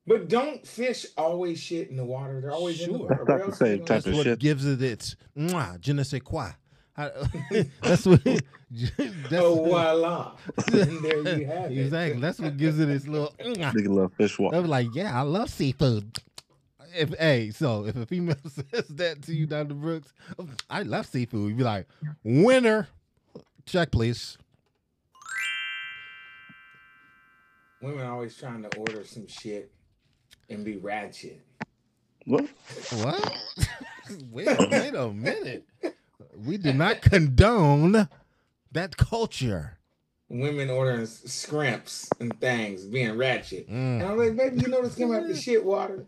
But 0.05 0.27
don't 0.27 0.65
fish 0.67 1.05
always 1.17 1.59
shit 1.59 1.89
in 1.89 1.95
the 1.95 2.03
water? 2.05 2.41
They're 2.41 2.51
always 2.51 2.81
in 2.81 2.91
the 2.91 2.97
Sure. 2.99 3.07
water. 3.07 3.25
That's 3.25 3.45
the 3.45 3.55
same 3.55 3.71
you 3.79 3.85
That's 3.85 4.03
type 4.05 4.11
of 4.11 4.17
what 4.17 4.23
shit. 4.25 4.39
gives 4.39 4.65
it 4.65 4.81
its 4.81 5.15
mwah, 5.37 5.79
je 5.79 5.93
ne 5.93 6.03
sais 6.03 6.19
quoi. 6.21 6.49
How- 6.93 7.11
that's 7.81 8.05
what. 8.05 8.21
that's 8.71 9.33
Oh 9.33 9.63
voila! 9.63 10.35
and 10.73 11.03
there 11.03 11.39
you 11.39 11.45
have 11.45 11.71
it. 11.71 11.77
exactly. 11.77 12.19
That's 12.21 12.39
what 12.39 12.57
gives 12.57 12.79
it 12.79 12.89
its 12.89 13.07
little. 13.07 13.33
mwah. 13.39 13.71
Nigga 13.73 13.87
love 13.89 14.11
fish 14.13 14.39
I 14.39 14.43
water. 14.43 14.61
was 14.61 14.69
like, 14.69 14.87
yeah, 14.93 15.17
I 15.17 15.21
love 15.21 15.49
seafood. 15.49 16.17
If 16.95 17.17
hey, 17.17 17.49
so 17.51 17.85
if 17.85 17.95
a 17.95 18.05
female 18.05 18.35
says 18.45 18.87
that 18.89 19.21
to 19.23 19.33
you, 19.33 19.47
Dr. 19.47 19.73
Brooks, 19.73 20.13
I 20.69 20.83
love 20.83 21.07
seafood. 21.07 21.49
You'd 21.49 21.57
be 21.57 21.63
like, 21.63 21.87
winner. 22.23 22.87
Check, 23.65 23.91
please. 23.91 24.37
Women 27.83 28.05
always 28.05 28.37
trying 28.37 28.63
to 28.63 28.77
order 28.77 29.03
some 29.03 29.27
shit 29.27 29.69
and 30.49 30.63
be 30.63 30.77
ratchet. 30.77 31.41
What? 32.25 32.45
What? 32.93 33.37
wait, 34.31 34.47
wait 34.71 34.95
a 34.95 35.11
minute. 35.11 35.65
We 36.45 36.55
do 36.57 36.71
not 36.71 37.01
condone 37.01 38.07
that 38.71 38.95
culture. 38.95 39.79
Women 40.29 40.69
ordering 40.69 41.01
s- 41.01 41.23
scrimps 41.25 42.09
and 42.21 42.39
things, 42.39 42.85
being 42.85 43.17
ratchet. 43.17 43.69
Mm. 43.69 43.99
And 43.99 44.03
I'm 44.03 44.17
like, 44.17 44.37
baby, 44.37 44.61
you 44.61 44.69
know 44.69 44.81
this 44.81 44.95
came 44.95 45.13
out 45.13 45.27
the 45.27 45.35
shit 45.35 45.65
water. 45.65 46.05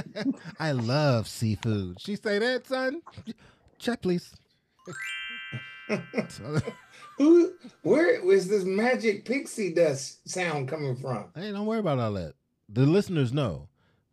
I 0.60 0.72
love 0.72 1.28
seafood. 1.28 1.98
She 1.98 2.16
say 2.16 2.38
that, 2.40 2.66
son? 2.66 3.00
Check, 3.78 4.02
please. 4.02 4.34
Who? 7.18 7.54
Where 7.82 8.22
was 8.24 8.48
this 8.48 8.64
magic 8.64 9.24
pixie 9.24 9.72
dust 9.72 10.28
sound 10.28 10.68
coming 10.68 10.96
from? 10.96 11.26
hey, 11.34 11.52
don't 11.52 11.66
worry 11.66 11.78
about 11.78 11.98
all 11.98 12.12
that. 12.12 12.34
The 12.68 12.84
listeners 12.84 13.32
know. 13.32 13.68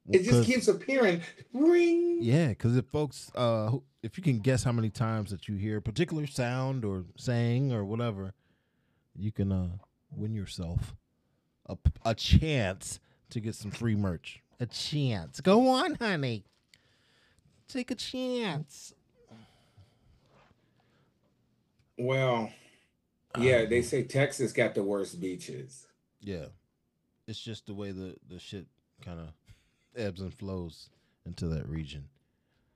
It 0.10 0.24
just 0.24 0.46
keeps 0.46 0.68
appearing. 0.68 1.22
Ring. 1.54 2.20
Yeah, 2.22 2.50
because 2.50 2.76
if 2.76 2.86
folks, 2.88 3.32
uh, 3.36 3.72
if 4.02 4.18
you 4.18 4.24
can 4.24 4.39
guess 4.39 4.63
how 4.63 4.74
many 4.74 4.89
times 4.89 5.32
that 5.32 5.48
you 5.48 5.56
hear 5.56 5.78
a 5.78 5.82
particular 5.82 6.28
sound 6.28 6.84
or 6.84 7.06
saying 7.18 7.72
or 7.72 7.86
whatever, 7.86 8.34
you 9.16 9.32
can 9.32 9.52
uh 9.52 9.70
win 10.12 10.34
yourself 10.34 10.96
a, 11.68 11.78
a 12.06 12.13
chance 12.13 13.00
to 13.30 13.39
get 13.39 13.56
some 13.56 13.72
free 13.72 13.96
merch. 13.96 14.42
A 14.60 14.66
chance. 14.66 15.42
Go 15.42 15.68
on, 15.70 15.96
honey. 15.96 16.46
Take 17.68 17.92
a 17.92 17.96
chance. 17.96 18.94
Well, 21.98 22.52
yeah, 23.38 23.58
um, 23.58 23.69
they 23.69 23.82
say 23.82 24.04
Texas 24.04 24.54
got 24.54 24.76
the 24.76 24.84
worst 24.84 25.19
beaches. 25.19 25.88
Yeah, 26.22 26.46
it's 27.28 27.39
just 27.39 27.67
the 27.67 27.74
way 27.74 27.91
the 27.91 28.15
the 28.30 28.39
shit 28.39 28.67
kind 29.04 29.19
of 29.19 29.28
ebbs 29.96 30.22
and 30.22 30.34
flows 30.34 30.89
into 31.26 31.48
that 31.48 31.67
region. 31.67 32.06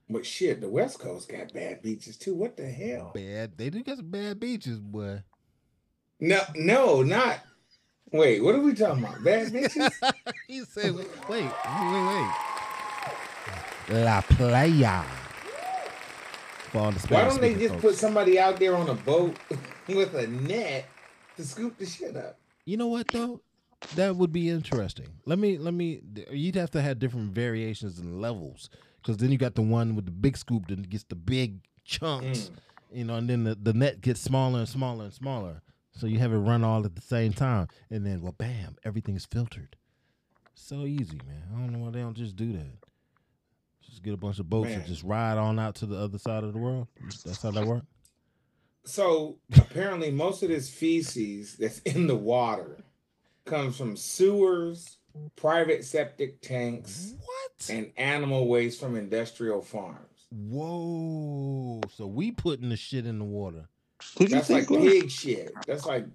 But 0.10 0.26
shit, 0.26 0.62
the 0.62 0.70
West 0.70 1.00
Coast 1.00 1.30
got 1.30 1.54
bad 1.54 1.82
beaches 1.82 2.17
too. 2.17 2.34
What 2.34 2.56
the 2.56 2.67
hell? 2.70 3.12
Bad. 3.13 3.58
They 3.58 3.70
do 3.70 3.84
got 3.84 3.98
some 3.98 4.10
bad 4.10 4.39
beaches, 4.39 4.80
boy. 4.80 5.22
No, 6.20 6.41
no, 6.56 7.04
not. 7.04 7.39
Wait, 8.12 8.41
what 8.41 8.56
are 8.56 8.62
we 8.62 8.74
talking 8.74 9.04
about? 9.04 9.22
Bad 9.24 9.48
bitches? 9.54 9.91
he 10.48 10.63
said, 10.63 10.96
wait, 10.96 11.10
wait, 11.28 11.43
wait, 11.70 12.08
wait. 12.08 12.32
La 13.89 14.22
playa. 14.22 15.04
For 16.78 16.84
all 16.84 16.92
the 16.92 17.00
Why 17.08 17.26
don't 17.28 17.42
they 17.42 17.56
just 17.56 17.70
folks. 17.76 17.82
put 17.82 17.96
somebody 17.96 18.40
out 18.40 18.58
there 18.60 18.76
on 18.76 18.88
a 18.90 18.94
boat 18.94 19.36
with 19.88 20.13
a 20.13 20.28
net 20.28 20.86
to 21.36 21.44
scoop 21.44 21.78
the 21.78 21.86
shit 21.86 22.16
up? 22.16 22.38
You 22.66 22.78
know 22.78 22.88
what 22.88 23.08
though? 23.08 23.42
That 23.96 24.16
would 24.16 24.32
be 24.32 24.50
interesting. 24.50 25.08
Let 25.26 25.40
me 25.40 25.58
let 25.58 25.74
me. 25.74 26.02
You'd 26.32 26.56
have 26.56 26.72
to 26.72 26.82
have 26.82 27.00
different 27.00 27.32
variations 27.34 27.98
and 28.00 28.22
levels, 28.22 28.70
because 29.02 29.18
then 29.18 29.32
you 29.32 29.38
got 29.38 29.56
the 29.56 29.62
one 29.62 29.96
with 29.96 30.06
the 30.06 30.12
big 30.12 30.38
scoop 30.38 30.68
that 30.68 30.90
gets 30.90 31.04
the 31.06 31.16
big 31.16 31.62
chunks, 31.86 32.50
Mm. 32.52 32.98
you 32.98 33.04
know, 33.06 33.16
and 33.16 33.30
then 33.30 33.44
the, 33.44 33.56
the 33.56 33.74
net 33.74 34.02
gets 34.02 34.20
smaller 34.22 34.60
and 34.60 34.70
smaller 34.70 35.06
and 35.06 35.13
smaller. 35.13 35.62
So 35.94 36.06
you 36.06 36.20
have 36.20 36.32
it 36.34 36.38
run 36.38 36.63
all 36.63 36.86
at 36.86 36.96
the 36.96 37.02
same 37.02 37.34
time, 37.34 37.68
and 37.90 38.06
then 38.06 38.22
well, 38.22 38.36
bam, 38.38 38.76
everything 38.84 39.16
is 39.16 39.26
filtered. 39.26 39.76
So 40.54 40.86
easy, 40.86 41.20
man. 41.28 41.44
I 41.56 41.60
don't 41.60 41.72
know 41.74 41.80
why 41.80 41.92
they 41.92 42.00
don't 42.02 42.18
just 42.18 42.36
do 42.36 42.52
that. 42.54 42.87
Just 43.98 44.04
get 44.06 44.14
a 44.14 44.18
bunch 44.18 44.38
of 44.38 44.48
boats 44.48 44.70
and 44.70 44.86
just 44.86 45.02
ride 45.02 45.40
on 45.40 45.58
out 45.58 45.74
to 45.78 45.88
the 45.88 45.98
other 45.98 46.20
side 46.20 46.44
of 46.44 46.54
the 46.54 46.60
world. 46.60 46.88
That's 47.26 47.42
how 47.42 47.50
that 47.50 47.66
works. 47.66 47.88
So 48.86 49.40
apparently, 49.58 50.12
most 50.12 50.44
of 50.44 50.50
this 50.50 50.70
feces 50.70 51.56
that's 51.56 51.80
in 51.80 52.06
the 52.06 52.16
water 52.16 52.78
comes 53.46 53.76
from 53.76 53.98
sewers, 53.98 54.98
private 55.36 55.84
septic 55.84 56.42
tanks, 56.42 57.16
What? 57.18 57.70
and 57.76 57.92
animal 57.98 58.48
waste 58.48 58.80
from 58.80 58.96
industrial 58.96 59.64
farms. 59.64 60.28
Whoa! 60.30 61.82
So 61.96 62.06
we 62.06 62.32
putting 62.32 62.70
the 62.70 62.78
shit 62.78 63.08
in 63.08 63.18
the 63.18 63.26
water. 63.26 63.68
Who'd 64.20 64.30
you 64.30 64.36
That's 64.36 64.52
like 64.52 64.70
was? 64.70 64.80
pig 64.80 65.10
shit. 65.10 65.52
That's 65.66 65.88
like 65.88 66.06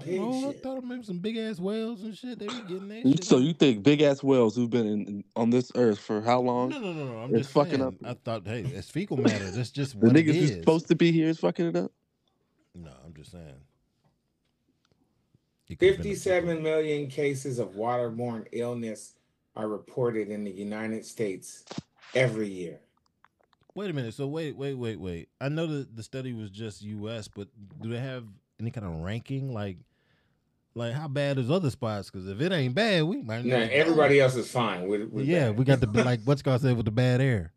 I 0.00 0.02
Pig 0.04 0.16
don't 0.16 0.30
know. 0.40 0.48
I 0.48 0.52
shit. 0.52 0.62
thought 0.62 0.84
maybe 0.84 1.02
some 1.04 1.18
big 1.18 1.36
ass 1.36 1.58
whales 1.58 2.02
and 2.02 2.16
shit. 2.16 2.38
They 2.38 2.46
be 2.46 2.54
getting 2.68 2.88
that 2.88 3.02
shit. 3.02 3.24
So 3.24 3.38
you 3.38 3.52
think 3.52 3.82
big 3.82 4.02
ass 4.02 4.22
whales 4.22 4.56
who've 4.56 4.70
been 4.70 4.86
in, 4.86 5.06
in- 5.06 5.24
on 5.36 5.50
this 5.50 5.70
earth 5.74 5.98
for 5.98 6.20
how 6.20 6.40
long? 6.40 6.70
No, 6.70 6.78
no, 6.78 6.92
no, 6.92 7.04
no. 7.12 7.18
I'm 7.18 7.30
just 7.34 7.50
fucking 7.50 7.72
saying. 7.74 7.82
up. 7.82 7.94
I 8.04 8.14
thought, 8.14 8.46
hey, 8.46 8.62
it's 8.62 8.90
fecal 8.90 9.16
matter. 9.18 9.50
That's 9.50 9.70
just 9.70 10.00
the 10.00 10.06
what 10.06 10.16
it 10.16 10.26
niggas 10.26 10.34
who's 10.34 10.50
is. 10.50 10.56
supposed 10.58 10.88
to 10.88 10.94
be 10.96 11.12
here 11.12 11.28
is 11.28 11.38
fucking 11.38 11.66
it 11.66 11.76
up. 11.76 11.92
No, 12.74 12.90
I'm 13.04 13.14
just 13.14 13.30
saying. 13.32 13.44
It 15.68 15.78
could've 15.78 15.98
been 15.98 16.12
a 16.12 16.14
fecal- 16.14 16.32
57 16.32 16.62
million 16.62 17.06
cases 17.08 17.58
of 17.58 17.70
waterborne 17.70 18.46
illness 18.52 19.14
are 19.56 19.68
reported 19.68 20.28
in 20.28 20.44
the 20.44 20.50
United 20.50 21.04
States 21.04 21.64
every 22.14 22.48
year. 22.48 22.80
Wait 23.74 23.88
a 23.90 23.92
minute. 23.92 24.12
So 24.14 24.26
wait, 24.26 24.54
wait, 24.56 24.74
wait, 24.74 25.00
wait. 25.00 25.28
I 25.40 25.48
know 25.48 25.66
that 25.66 25.96
the 25.96 26.02
study 26.02 26.32
was 26.34 26.50
just 26.50 26.82
U.S., 26.82 27.26
but 27.28 27.48
do 27.80 27.88
they 27.88 27.98
have 28.00 28.24
any 28.62 28.70
kind 28.70 28.86
of 28.86 28.94
ranking? 29.00 29.52
Like, 29.52 29.76
like 30.74 30.94
how 30.94 31.08
bad 31.08 31.38
is 31.38 31.50
other 31.50 31.68
spots? 31.70 32.10
Because 32.10 32.26
if 32.28 32.40
it 32.40 32.52
ain't 32.52 32.74
bad, 32.74 33.02
we 33.04 33.20
might. 33.22 33.44
Now, 33.44 33.58
not- 33.58 33.70
everybody 33.70 34.20
else 34.20 34.34
is 34.36 34.50
fine 34.50 34.86
with, 34.88 35.10
with 35.10 35.26
yeah, 35.26 35.46
that. 35.46 35.56
we 35.56 35.64
got 35.64 35.80
the 35.80 35.86
like 36.04 36.20
what's 36.24 36.40
called 36.42 36.62
said 36.62 36.76
with 36.76 36.86
the 36.86 36.90
bad 36.92 37.20
air. 37.20 37.52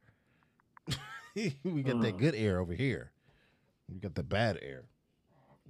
we 1.35 1.83
got 1.83 2.01
that 2.01 2.15
Mm. 2.15 2.19
good 2.19 2.35
air 2.35 2.59
over 2.59 2.73
here. 2.73 3.11
We 3.91 3.99
got 3.99 4.15
the 4.15 4.23
bad 4.23 4.57
air. 4.61 4.83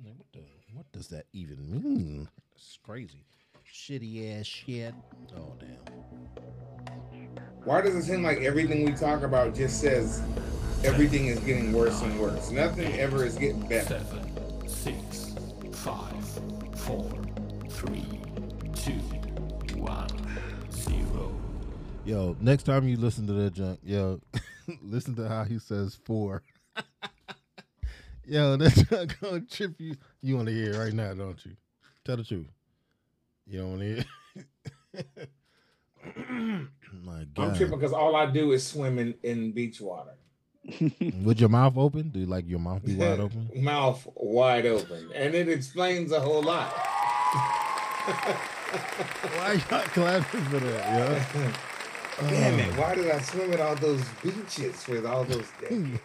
Like, 0.04 0.14
what 0.18 0.28
the? 0.34 0.40
What 0.74 0.92
does 0.92 1.08
that 1.10 1.26
even 1.34 1.70
mean? 1.70 2.28
It's 2.56 2.78
crazy. 2.84 3.24
Shitty 3.72 4.40
ass 4.40 4.46
shit. 4.46 4.94
Oh 5.38 5.54
damn. 5.60 5.78
Why 7.64 7.82
does 7.82 7.96
it 7.96 8.04
seem 8.04 8.24
like 8.24 8.40
everything 8.42 8.86
we 8.86 8.92
talk 8.94 9.24
about 9.24 9.56
just 9.56 9.80
says 9.82 10.22
everything 10.84 11.28
is 11.28 11.40
getting 11.40 11.72
worse 11.74 12.02
and 12.02 12.20
worse? 12.20 12.52
Nothing 12.52 12.94
ever 13.00 13.26
is 13.26 13.36
getting 13.36 13.62
better. 13.68 14.00
Seven, 14.00 14.36
six, 14.36 14.45
five, 15.86 16.26
four, 16.78 17.08
three, 17.70 18.08
two, 18.74 19.00
one, 19.78 20.10
zero. 20.72 21.40
Yo, 22.06 22.36
next 22.40 22.64
time 22.64 22.88
you 22.88 22.98
listen 22.98 23.28
to 23.28 23.34
that 23.34 23.54
junk, 23.54 23.80
yo, 23.84 24.20
listen 24.82 25.14
to 25.14 25.30
how 25.30 25.44
he 25.44 25.60
says 25.60 25.94
four. 26.04 26.42
yo, 28.26 28.58
that's 28.58 28.90
not 28.90 29.16
gonna 29.22 29.42
trip 29.42 29.80
you. 29.80 29.96
You 30.24 30.38
want 30.38 30.48
to 30.48 30.56
hear 30.56 30.74
it 30.74 30.78
right 30.80 30.92
now, 30.94 31.14
don't 31.14 31.46
you? 31.46 31.52
Tell 32.04 32.18
the 32.18 32.24
truth. 32.24 32.48
You 33.46 33.60
don't 33.60 33.70
want 33.70 33.82
to 33.82 33.88
hear. 33.88 34.06
My 37.04 37.26
God. 37.36 37.50
I'm 37.50 37.56
tripping 37.56 37.78
because 37.78 37.94
all 37.94 38.16
I 38.16 38.26
do 38.26 38.54
is 38.54 38.66
swim 38.66 38.98
in, 38.98 39.14
in 39.22 39.52
beach 39.52 39.80
water. 39.82 40.16
With 41.24 41.40
your 41.40 41.50
mouth 41.50 41.78
open? 41.78 42.10
Do 42.10 42.20
you 42.20 42.26
like 42.26 42.48
your 42.48 42.60
mouth 42.60 42.84
be 42.84 42.96
wide 42.96 43.20
open? 43.26 43.50
Mouth 43.56 44.08
wide 44.16 44.66
open. 44.66 45.12
And 45.14 45.36
it 45.36 45.48
explains 45.48 46.12
a 46.12 46.20
whole 46.20 46.42
lot. 46.42 46.72
Why 49.36 49.62
y'all 49.70 49.82
clapping 49.88 50.44
for 50.46 50.60
that, 50.60 51.34
yo? 51.36 52.30
Damn 52.30 52.60
it. 52.60 52.74
Oh. 52.74 52.82
Why 52.82 52.96
did 52.96 53.12
I 53.12 53.20
swim 53.22 53.54
at 53.54 53.60
all 53.60 53.76
those 53.76 54.04
beaches 54.24 54.88
with 54.88 55.06
all 55.06 55.24
those 55.24 55.48
decades? 55.62 56.00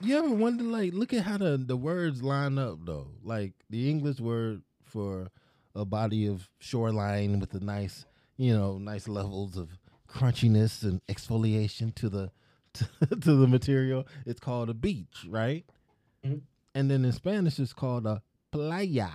You 0.00 0.18
ever 0.18 0.30
wonder, 0.30 0.64
like, 0.64 0.94
look 0.94 1.12
at 1.12 1.24
how 1.24 1.38
the, 1.38 1.58
the 1.58 1.76
words 1.76 2.22
line 2.22 2.58
up, 2.58 2.78
though? 2.84 3.08
Like, 3.22 3.52
the 3.68 3.90
English 3.90 4.18
word 4.18 4.62
for 4.84 5.28
a 5.74 5.84
body 5.84 6.26
of 6.26 6.48
shoreline 6.58 7.38
with 7.40 7.54
a 7.54 7.60
nice, 7.60 8.06
you 8.36 8.56
know, 8.56 8.78
nice 8.78 9.08
levels 9.08 9.56
of 9.56 9.78
crunchiness 10.08 10.82
and 10.82 11.00
exfoliation 11.06 11.94
to 11.96 12.08
the 12.08 12.30
to, 12.74 12.86
to 13.06 13.36
the 13.36 13.46
material, 13.48 14.06
it's 14.26 14.40
called 14.40 14.70
a 14.70 14.74
beach, 14.74 15.26
right? 15.28 15.64
Mhm. 16.24 16.42
And 16.74 16.90
then 16.90 17.04
in 17.04 17.12
Spanish, 17.12 17.58
it's 17.58 17.72
called 17.72 18.06
a 18.06 18.22
playa. 18.52 19.10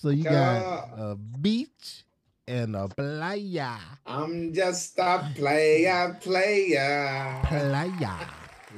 So 0.00 0.08
you 0.10 0.24
got 0.24 0.88
a 0.96 1.16
beach 1.16 2.04
and 2.48 2.76
a 2.76 2.88
playa. 2.88 3.76
I'm 4.06 4.52
just 4.52 4.98
a 4.98 5.30
playa, 5.34 6.16
playa. 6.20 7.40
Playa. 7.44 8.28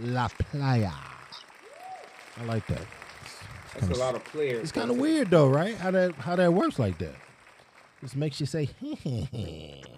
La 0.03 0.29
playa. 0.29 0.93
I 2.39 2.45
like 2.45 2.67
that. 2.67 2.81
It's 2.83 3.75
That's 3.75 3.87
kinda 3.87 3.95
a 3.97 3.99
lot 3.99 4.15
of 4.15 4.25
players. 4.25 4.63
It's 4.63 4.73
kind 4.73 4.91
of 4.91 4.99
weird 4.99 5.31
though, 5.31 5.49
right? 5.49 5.77
How 5.77 5.91
that 5.93 6.15
how 6.17 6.37
that 6.37 6.53
works 6.53 6.79
like 6.79 6.99
that. 6.99 7.15
Just 8.01 8.17
makes 8.17 8.41
you 8.41 8.47
say, 8.47 8.69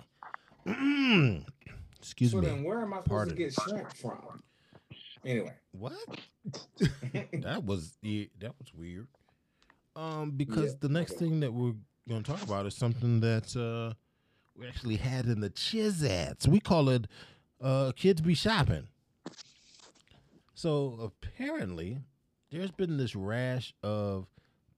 Mm. 0.67 1.45
excuse 2.01 2.33
So 2.33 2.39
me. 2.41 2.47
then, 2.47 2.65
where 2.65 2.81
am 2.81 2.93
I 2.93 2.97
supposed 2.99 3.09
Pardon. 3.09 3.37
to 3.37 3.43
get 3.43 3.53
shrimp 3.53 3.93
from? 3.97 4.43
Anyway, 5.25 5.53
What? 5.73 5.93
that 7.43 7.65
was 7.65 7.99
yeah, 8.03 8.25
that 8.41 8.53
was 8.59 8.73
weird. 8.73 9.09
Um, 9.97 10.31
because 10.33 10.73
Yeah. 10.73 10.79
the 10.81 10.89
next 10.89 11.15
thing 11.15 11.41
that 11.41 11.53
we're 11.53 11.75
going 12.09 12.23
to 12.23 12.31
talk 12.33 12.43
about 12.43 12.67
is 12.67 12.75
something 12.75 13.21
that 13.21 13.55
uh, 13.57 13.95
we 14.57 14.67
actually 14.69 14.97
had 14.97 15.27
in 15.27 15.41
the 15.41 15.51
Chizats. 15.51 16.47
We 16.47 16.61
call 16.61 16.89
it 16.89 17.07
uh, 17.61 17.93
"Kids 17.97 18.21
Be 18.21 18.35
Shopping." 18.35 18.87
So 20.55 20.99
apparently, 21.03 21.99
there's 22.51 22.71
been 22.71 22.97
this 22.97 23.15
rash 23.15 23.75
of 23.83 24.27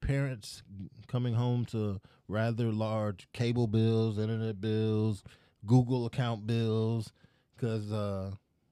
parents 0.01 0.63
coming 1.07 1.33
home 1.35 1.65
to 1.65 1.99
rather 2.27 2.71
large 2.71 3.27
cable 3.33 3.67
bills, 3.67 4.17
internet 4.17 4.59
bills, 4.61 5.23
Google 5.65 6.05
account 6.05 6.47
bills, 6.47 7.11
because 7.55 7.91
uh, 7.91 8.31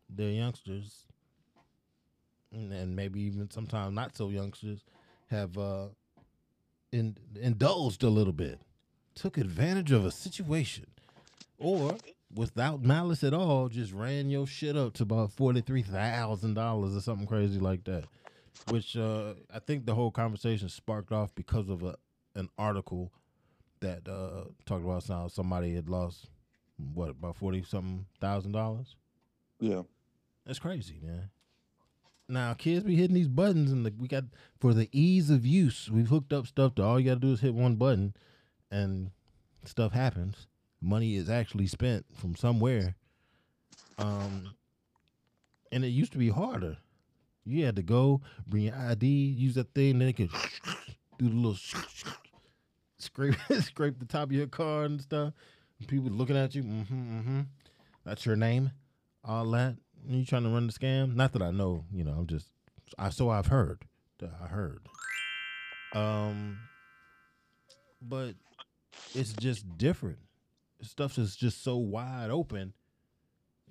their 0.10 0.32
youngsters. 0.32 1.04
And, 2.52 2.74
and 2.74 2.96
maybe 2.96 3.22
even 3.22 3.52
sometimes 3.52 3.94
not 3.94 4.18
so 4.18 4.30
youngsters 4.30 4.84
have 5.30 5.56
uh 5.58 5.90
in, 6.92 7.16
indulged 7.40 8.02
a 8.04 8.10
little 8.10 8.34
bit 8.34 8.60
took 9.14 9.38
advantage 9.38 9.92
of 9.92 10.06
a 10.06 10.10
situation 10.10 10.88
or 11.60 11.96
without 12.34 12.82
malice 12.82 13.24
at 13.24 13.34
all 13.34 13.70
just 13.70 13.92
ran 13.94 14.30
your 14.30 14.48
shit 14.48 14.76
up 14.76 14.94
to 14.94 15.04
about 15.04 15.36
$43000 15.36 16.98
or 16.98 17.02
something 17.02 17.28
crazy 17.28 17.60
like 17.60 17.84
that. 17.84 18.06
Which 18.70 18.98
uh 18.98 19.36
i 19.54 19.60
think 19.60 19.86
the 19.86 19.96
whole 19.96 20.12
conversation 20.12 20.70
sparked 20.70 21.12
off 21.12 21.34
because 21.36 21.70
of 21.70 21.84
a 21.84 21.96
an 22.36 22.50
article 22.58 23.12
that 23.80 24.08
uh 24.08 24.46
talked 24.66 24.84
about 24.84 25.08
how 25.08 25.28
somebody 25.28 25.76
had 25.76 25.88
lost 25.88 26.30
what 26.94 27.10
about 27.10 27.36
40 27.36 27.64
something 27.64 28.06
thousand 28.22 28.52
dollars 28.54 28.96
Yeah. 29.60 29.84
that's 30.46 30.60
crazy, 30.60 31.00
man. 31.02 31.30
Now 32.28 32.54
kids 32.54 32.84
be 32.84 32.96
hitting 32.96 33.16
these 33.16 33.28
buttons, 33.28 33.72
and 33.72 33.86
the, 33.86 33.94
we 33.98 34.08
got 34.08 34.26
for 34.60 34.74
the 34.74 34.88
ease 34.92 35.30
of 35.30 35.46
use, 35.46 35.90
we've 35.92 36.10
hooked 36.10 36.32
up 36.32 36.46
stuff 36.48 36.76
to 36.76 36.84
all 36.84 37.00
you 37.00 37.06
got 37.10 37.16
to 37.16 37.20
do 37.28 37.34
is 37.34 37.42
hit 37.42 37.54
one 37.56 37.76
button, 37.76 38.14
and 38.72 39.12
stuff 39.66 39.94
happens. 39.94 40.48
Money 40.82 41.16
is 41.16 41.30
actually 41.30 41.68
spent 41.68 42.06
from 42.16 42.36
somewhere. 42.36 42.96
Um, 43.98 44.52
and 45.72 45.84
it 45.84 45.90
used 45.90 46.12
to 46.14 46.18
be 46.18 46.30
harder. 46.30 46.78
You 47.46 47.66
had 47.66 47.76
to 47.78 47.82
go 47.84 48.22
bring 48.48 48.64
your 48.64 48.76
ID, 48.76 49.06
use 49.08 49.56
that 49.56 49.74
thing, 49.74 50.00
then 50.00 50.10
it 50.10 50.14
could 50.14 50.30
do 51.18 51.28
the 51.30 51.36
little 51.36 51.56
scrape 52.98 53.36
scrape 53.62 54.00
the 54.00 54.06
top 54.06 54.30
of 54.30 54.32
your 54.34 54.48
car 54.48 54.84
and 54.84 55.02
stuff. 55.02 55.34
People 55.88 56.12
looking 56.12 56.38
at 56.38 56.54
you. 56.56 56.64
Mm-hmm, 56.64 57.20
mm-hmm. 57.20 57.42
That's 58.06 58.26
your 58.26 58.36
name 58.36 58.72
all 59.24 59.50
that. 59.52 59.76
You 60.08 60.26
trying 60.26 60.44
to 60.44 60.50
run 60.50 60.68
the 60.68 60.74
scam? 60.74 61.16
Not 61.16 61.34
that 61.34 61.42
I 61.42 61.52
know, 61.52 61.86
you 61.94 62.04
know. 62.04 62.12
I'm 62.12 62.28
just, 62.28 62.48
I 62.98 63.10
so 63.10 63.30
I've 63.30 63.48
heard. 63.48 63.84
I 64.22 64.48
heard. 64.48 64.82
Um, 65.94 66.60
but 68.02 68.36
it's 69.14 69.34
just 69.34 69.78
different. 69.78 70.20
Stuff 70.82 71.18
is 71.18 71.36
just 71.36 71.64
so 71.64 71.78
wide 71.78 72.30
open 72.30 72.74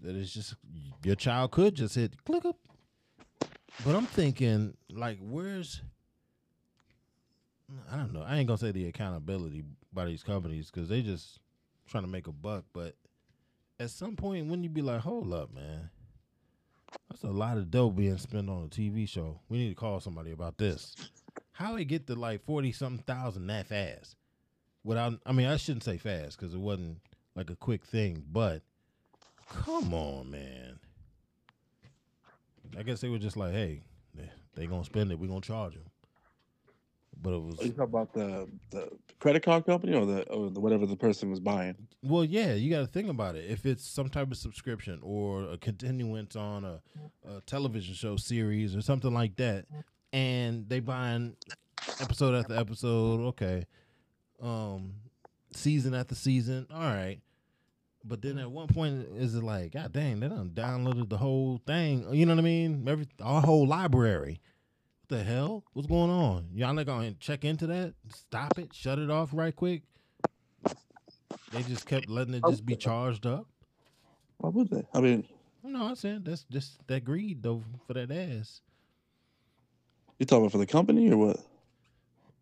that 0.03 0.14
it's 0.14 0.33
just 0.33 0.55
your 1.03 1.16
child 1.16 1.51
could 1.51 1.75
just 1.75 1.94
hit 1.94 2.25
click 2.25 2.44
up. 2.44 2.57
But 3.85 3.94
I'm 3.94 4.07
thinking, 4.07 4.77
like, 4.90 5.18
where's 5.21 5.83
I 7.90 7.97
don't 7.97 8.12
know. 8.12 8.23
I 8.23 8.37
ain't 8.37 8.47
gonna 8.47 8.59
say 8.59 8.73
the 8.73 8.87
accountability 8.87 9.64
by 9.92 10.07
these 10.07 10.23
companies 10.23 10.71
because 10.71 10.88
they 10.88 11.03
just 11.03 11.40
trying 11.88 12.05
to 12.05 12.11
make 12.11 12.27
a 12.27 12.33
buck. 12.33 12.64
But 12.72 12.94
at 13.81 13.90
some 13.90 14.16
point, 14.16 14.48
when 14.48 14.62
you 14.62 14.68
be 14.68 14.83
like, 14.83 15.01
hold 15.01 15.33
up, 15.33 15.55
man, 15.55 15.90
that's 17.11 17.22
a 17.22 17.29
lot 17.29 17.59
of 17.59 17.70
dough 17.70 17.90
being 17.90 18.18
spent 18.18 18.48
on 18.48 18.64
a 18.64 18.68
TV 18.68 19.09
show. 19.09 19.40
We 19.48 19.59
need 19.59 19.68
to 19.70 19.74
call 19.74 20.01
somebody 20.01 20.33
about 20.33 20.59
this. 20.59 20.94
How 21.53 21.74
they 21.74 21.85
get 21.85 22.07
to 22.07 22.14
like 22.14 22.44
forty 22.44 22.72
something 22.72 23.05
thousand 23.05 23.46
that 23.48 23.66
fast? 23.66 24.16
Without, 24.85 25.14
I 25.27 25.33
mean, 25.33 25.48
I 25.48 25.57
shouldn't 25.57 25.85
say 25.85 25.98
fast 25.98 26.38
because 26.38 26.55
it 26.55 26.61
wasn't 26.61 26.98
like 27.35 27.51
a 27.51 27.57
quick 27.57 27.85
thing, 27.85 28.24
but 28.31 28.62
come 29.48 29.92
on, 29.92 30.31
man. 30.31 30.79
I 32.79 32.83
guess 32.83 33.01
they 33.01 33.09
were 33.09 33.18
just 33.18 33.37
like, 33.37 33.53
hey, 33.53 33.83
they, 34.14 34.31
they 34.55 34.66
gonna 34.66 34.85
spend 34.85 35.11
it, 35.11 35.18
we 35.18 35.29
gonna 35.29 35.40
charge 35.40 35.74
them. 35.74 35.85
But 37.23 37.35
it 37.35 37.43
was 37.43 37.61
Are 37.61 37.65
you 37.65 37.71
talking 37.71 37.85
about 37.85 38.13
the 38.13 38.49
the 38.71 38.89
credit 39.19 39.43
card 39.43 39.67
company 39.67 39.95
or 39.95 40.07
the 40.07 40.23
or 40.29 40.51
the 40.51 40.61
whatever 40.61 40.87
the 40.87 40.97
person 40.97 41.31
was 41.31 41.41
buying? 41.41 41.75
Well, 42.03 42.25
yeah, 42.25 42.55
you 42.55 42.71
got 42.71 42.81
to 42.81 42.87
think 42.87 43.09
about 43.09 43.35
it. 43.35 43.51
If 43.51 43.67
it's 43.67 43.85
some 43.85 44.09
type 44.09 44.31
of 44.31 44.37
subscription 44.37 45.01
or 45.03 45.51
a 45.51 45.59
continuance 45.59 46.37
on 46.37 46.65
a, 46.65 46.81
a 47.29 47.41
television 47.43 47.95
show 47.95 48.17
series 48.17 48.77
or 48.77 48.83
something 48.83 49.13
like 49.13 49.37
that, 49.37 49.67
and 50.13 50.69
they 50.69 50.81
buying 50.81 51.37
episode 52.01 52.35
after 52.35 52.55
episode, 52.55 53.21
okay, 53.29 53.67
um, 54.43 54.95
season 55.53 55.95
after 55.95 56.15
season, 56.15 56.67
all 56.73 56.81
right. 56.81 57.19
But 58.05 58.23
then 58.23 58.39
at 58.39 58.51
one 58.51 58.69
point, 58.69 59.07
is 59.17 59.35
it 59.35 59.43
like, 59.43 59.73
God 59.73 59.93
dang, 59.93 60.21
they 60.21 60.29
done 60.29 60.53
downloaded 60.55 61.11
the 61.11 61.19
whole 61.19 61.61
thing? 61.67 62.07
You 62.15 62.27
know 62.27 62.35
what 62.35 62.41
I 62.41 62.45
mean? 62.45 62.89
Every 62.89 63.09
our 63.21 63.43
whole 63.43 63.67
library. 63.67 64.41
The 65.09 65.25
hell? 65.25 65.64
What's 65.73 65.88
going 65.88 66.11
on? 66.11 66.49
Y'all 66.55 66.75
not 66.75 66.85
gonna 66.85 67.12
check 67.12 67.44
into 67.44 67.66
that? 67.68 67.94
Stop 68.14 68.59
it. 68.59 68.75
Shut 68.75 68.99
it 68.99 69.11
off 69.11 69.31
right 69.33 69.55
quick. 69.57 69.83
They 71.51 71.62
just 71.62 71.87
kept 71.87 72.11
letting 72.11 72.35
it 72.35 72.42
just 72.47 72.66
be 72.66 72.77
charged 72.77 73.25
up. 73.25 73.47
Why 74.37 74.51
would 74.51 74.68
they? 74.68 74.85
I 74.92 75.01
mean, 75.01 75.25
No, 75.64 75.87
I'm 75.87 75.97
saying 75.97 76.23
that's 76.25 76.44
just 76.51 76.87
that 76.88 77.05
greed 77.05 77.42
though 77.42 77.62
for 77.87 77.94
that 77.94 78.11
ass. 78.11 78.61
you 80.18 80.27
talking 80.27 80.42
about 80.44 80.53
for 80.53 80.59
the 80.59 80.66
company 80.66 81.11
or 81.11 81.16
what? 81.16 81.40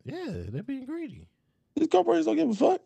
Yeah, 0.04 0.24
they're 0.48 0.62
being 0.64 0.86
greedy. 0.86 1.28
These 1.76 1.88
corporations 1.88 2.26
don't 2.26 2.36
give 2.36 2.50
a 2.50 2.54
fuck. 2.54 2.80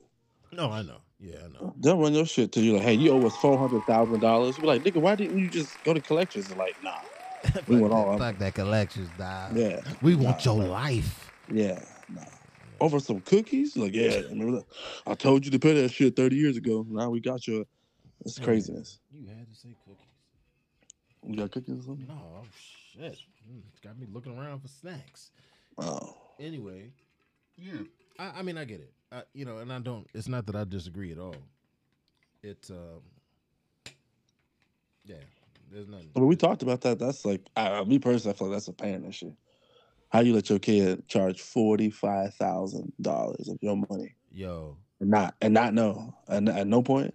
No, 0.52 0.70
I 0.70 0.82
know. 0.82 0.98
Yeah, 1.18 1.36
I 1.44 1.48
know. 1.48 1.74
They'll 1.78 1.96
run 1.98 2.12
your 2.12 2.26
shit 2.26 2.52
till 2.52 2.64
you're 2.64 2.76
like, 2.76 2.82
hey, 2.84 2.94
you 2.94 3.12
owe 3.12 3.26
us 3.26 3.36
four 3.36 3.56
hundred 3.56 3.84
thousand 3.84 4.20
dollars. 4.20 4.58
We're 4.58 4.66
like, 4.66 4.82
nigga, 4.84 5.00
why 5.00 5.14
didn't 5.14 5.38
you 5.38 5.48
just 5.48 5.82
go 5.84 5.94
to 5.94 6.00
collections? 6.00 6.48
They're 6.48 6.58
like, 6.58 6.76
nah. 6.82 6.98
We 7.68 7.76
want 7.81 7.92
all 7.92 8.18
Fuck 8.18 8.38
that 8.38 8.55
collections, 8.55 9.09
dog. 9.18 9.57
Yeah. 9.57 9.81
We 10.03 10.14
want 10.14 10.44
Nah, 10.44 10.53
your 10.55 10.62
nah. 10.64 10.72
life. 10.72 11.33
Yeah, 11.53 11.83
nah. 12.09 12.22
Over 12.81 13.00
some 13.00 13.20
cookies? 13.20 13.76
Like, 13.76 13.94
yeah, 13.94 14.20
remember 14.31 14.59
that? 14.59 14.66
I 15.07 15.14
told 15.14 15.44
you 15.44 15.50
to 15.50 15.59
pay 15.59 15.81
that 15.83 15.90
shit 15.90 16.16
30 16.16 16.37
years 16.37 16.57
ago. 16.57 16.87
Now 16.88 17.11
we 17.11 17.20
got 17.20 17.46
your 17.46 17.64
it's 18.24 18.38
craziness. 18.38 18.98
You 19.12 19.26
had 19.29 19.48
to 19.48 19.55
say 19.55 19.68
cookies. 19.87 20.07
You 21.26 21.37
got 21.37 21.50
cookies 21.50 21.79
or 21.81 21.83
something? 21.83 22.07
No, 22.09 22.14
oh, 22.14 22.46
shit. 22.94 23.18
Mm, 23.50 23.62
It's 23.70 23.81
got 23.81 23.98
me 23.98 24.07
looking 24.12 24.37
around 24.38 24.61
for 24.61 24.68
snacks. 24.68 25.31
Oh. 25.79 26.16
Anyway, 26.38 26.90
yeah. 27.57 27.72
I, 28.18 28.38
I 28.38 28.42
mean, 28.42 28.57
I 28.59 28.64
get 28.64 28.81
it. 28.81 28.92
I, 29.12 29.22
you 29.35 29.44
know, 29.44 29.59
and 29.59 29.72
I 29.72 29.79
don't. 29.79 30.07
It's 30.14 30.29
not 30.29 30.46
that 30.46 30.57
I 30.57 30.64
disagree 30.64 31.12
at 31.12 31.18
all. 31.18 31.37
It's 32.42 32.70
um, 32.70 33.03
yeah. 35.05 35.16
There's 35.70 35.88
nothing. 35.88 36.11
But 36.14 36.24
we 36.26 36.37
talked 36.37 36.62
about 36.62 36.80
that. 36.83 36.98
That's 36.98 37.24
like 37.24 37.42
I, 37.56 37.83
me 37.85 37.98
personally, 37.98 38.35
I 38.35 38.38
feel 38.38 38.48
like 38.48 38.56
that's 38.56 38.68
a 38.68 38.72
parent 38.72 39.06
issue. 39.06 39.35
How 40.09 40.20
you 40.20 40.35
let 40.35 40.50
your 40.50 40.59
kid 40.59 41.06
charge 41.09 41.40
forty 41.40 41.90
five 41.90 42.35
thousand 42.35 42.92
dollars 43.00 43.48
of 43.48 43.59
your 43.62 43.76
money 43.88 44.16
Yo, 44.33 44.76
and 45.00 45.11
not 45.11 45.35
and 45.40 45.54
not 45.54 45.72
know 45.74 46.14
and 46.28 46.48
at 46.48 46.66
no 46.66 46.83
point? 46.83 47.14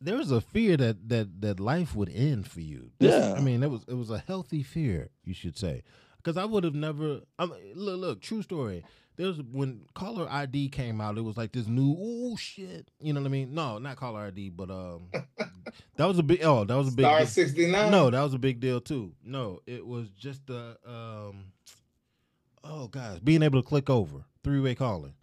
there 0.00 0.16
was 0.16 0.30
a 0.30 0.40
fear 0.40 0.76
that 0.76 1.08
that 1.08 1.40
that 1.40 1.60
life 1.60 1.94
would 1.94 2.10
end 2.10 2.46
for 2.48 2.60
you. 2.60 2.90
This- 2.98 3.12
Yeah. 3.14 3.34
I 3.34 3.40
mean, 3.40 3.62
it 3.62 3.70
was 3.70 3.84
it 3.86 3.94
was 3.94 4.10
a 4.10 4.18
healthy 4.18 4.62
fear, 4.64 5.10
you 5.24 5.34
should 5.34 5.56
say, 5.56 5.82
because 6.26 6.36
I 6.36 6.44
would 6.44 6.64
have 6.64 6.74
never. 6.74 7.20
I 7.38 7.46
mean, 7.46 7.72
look, 7.76 8.00
look, 8.00 8.20
true 8.20 8.42
story. 8.42 8.84
There's 9.14 9.40
when 9.40 9.82
caller 9.94 10.26
ID 10.28 10.70
came 10.70 11.00
out. 11.00 11.16
It 11.16 11.20
was 11.20 11.36
like 11.36 11.52
this 11.52 11.68
new 11.68 11.96
oh 11.96 12.36
shit. 12.36 12.90
You 13.00 13.12
know 13.12 13.20
what 13.20 13.28
I 13.28 13.30
mean? 13.30 13.54
No, 13.54 13.78
not 13.78 13.96
caller 13.96 14.22
ID, 14.22 14.50
but 14.50 14.68
um, 14.68 15.06
that 15.96 16.04
was 16.04 16.18
a 16.18 16.24
big. 16.24 16.42
Oh, 16.42 16.64
that 16.64 16.74
was 16.74 16.88
a 16.88 16.96
big. 16.96 17.04
Star 17.04 17.18
deal. 17.18 17.26
69? 17.28 17.90
No, 17.92 18.10
that 18.10 18.20
was 18.20 18.34
a 18.34 18.38
big 18.38 18.58
deal 18.58 18.80
too. 18.80 19.12
No, 19.24 19.60
it 19.66 19.86
was 19.86 20.10
just 20.10 20.44
the 20.48 20.76
um. 20.84 21.52
Oh 22.64 22.88
guys, 22.88 23.20
being 23.20 23.44
able 23.44 23.62
to 23.62 23.68
click 23.68 23.88
over 23.88 24.24
three 24.42 24.58
way 24.58 24.74
calling 24.74 25.14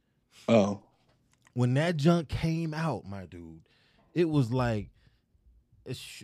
Oh, 0.48 0.80
when 1.54 1.74
that 1.74 1.98
junk 1.98 2.30
came 2.30 2.74
out, 2.74 3.06
my 3.06 3.26
dude, 3.26 3.60
it 4.14 4.30
was 4.30 4.54
like 4.54 4.90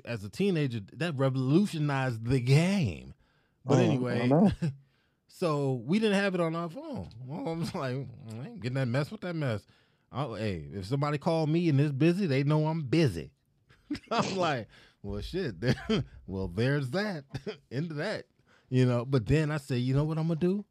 as 0.05 0.23
a 0.23 0.29
teenager, 0.29 0.79
that 0.93 1.17
revolutionized 1.17 2.25
the 2.25 2.39
game. 2.39 3.13
But 3.69 3.77
Oh, 3.77 3.82
anyway, 3.82 4.51
so 5.27 5.82
we 5.86 5.99
didn't 5.99 6.15
have 6.19 6.34
it 6.36 6.41
on 6.41 6.55
our 6.55 6.69
phone. 6.69 7.08
Well, 7.25 7.47
I 7.47 7.58
was 7.58 7.73
like, 7.75 7.95
mm, 7.95 8.08
I 8.43 8.47
ain't 8.47 8.60
getting 8.62 8.75
that 8.75 8.88
mess 8.88 9.12
with 9.12 9.21
that 9.21 9.36
mess. 9.36 9.62
Oh, 10.12 10.34
hey, 10.34 10.65
if 10.73 10.86
somebody 10.86 11.17
called 11.19 11.49
me 11.49 11.69
and 11.69 11.79
it's 11.79 11.91
busy, 11.91 12.25
they 12.25 12.43
know 12.43 12.65
I'm 12.67 12.82
busy. 12.82 13.32
I'm 14.12 14.36
like, 14.38 14.67
well, 15.03 15.21
shit. 15.21 15.55
well, 16.27 16.47
there's 16.47 16.89
that. 16.91 17.25
Into 17.69 17.93
that, 17.95 18.25
you 18.69 18.86
know. 18.88 19.05
But 19.05 19.27
then 19.27 19.51
I 19.51 19.58
say, 19.58 19.77
you 19.77 19.93
know 19.95 20.03
what 20.03 20.17
I'm 20.17 20.27
gonna 20.27 20.39
do? 20.39 20.65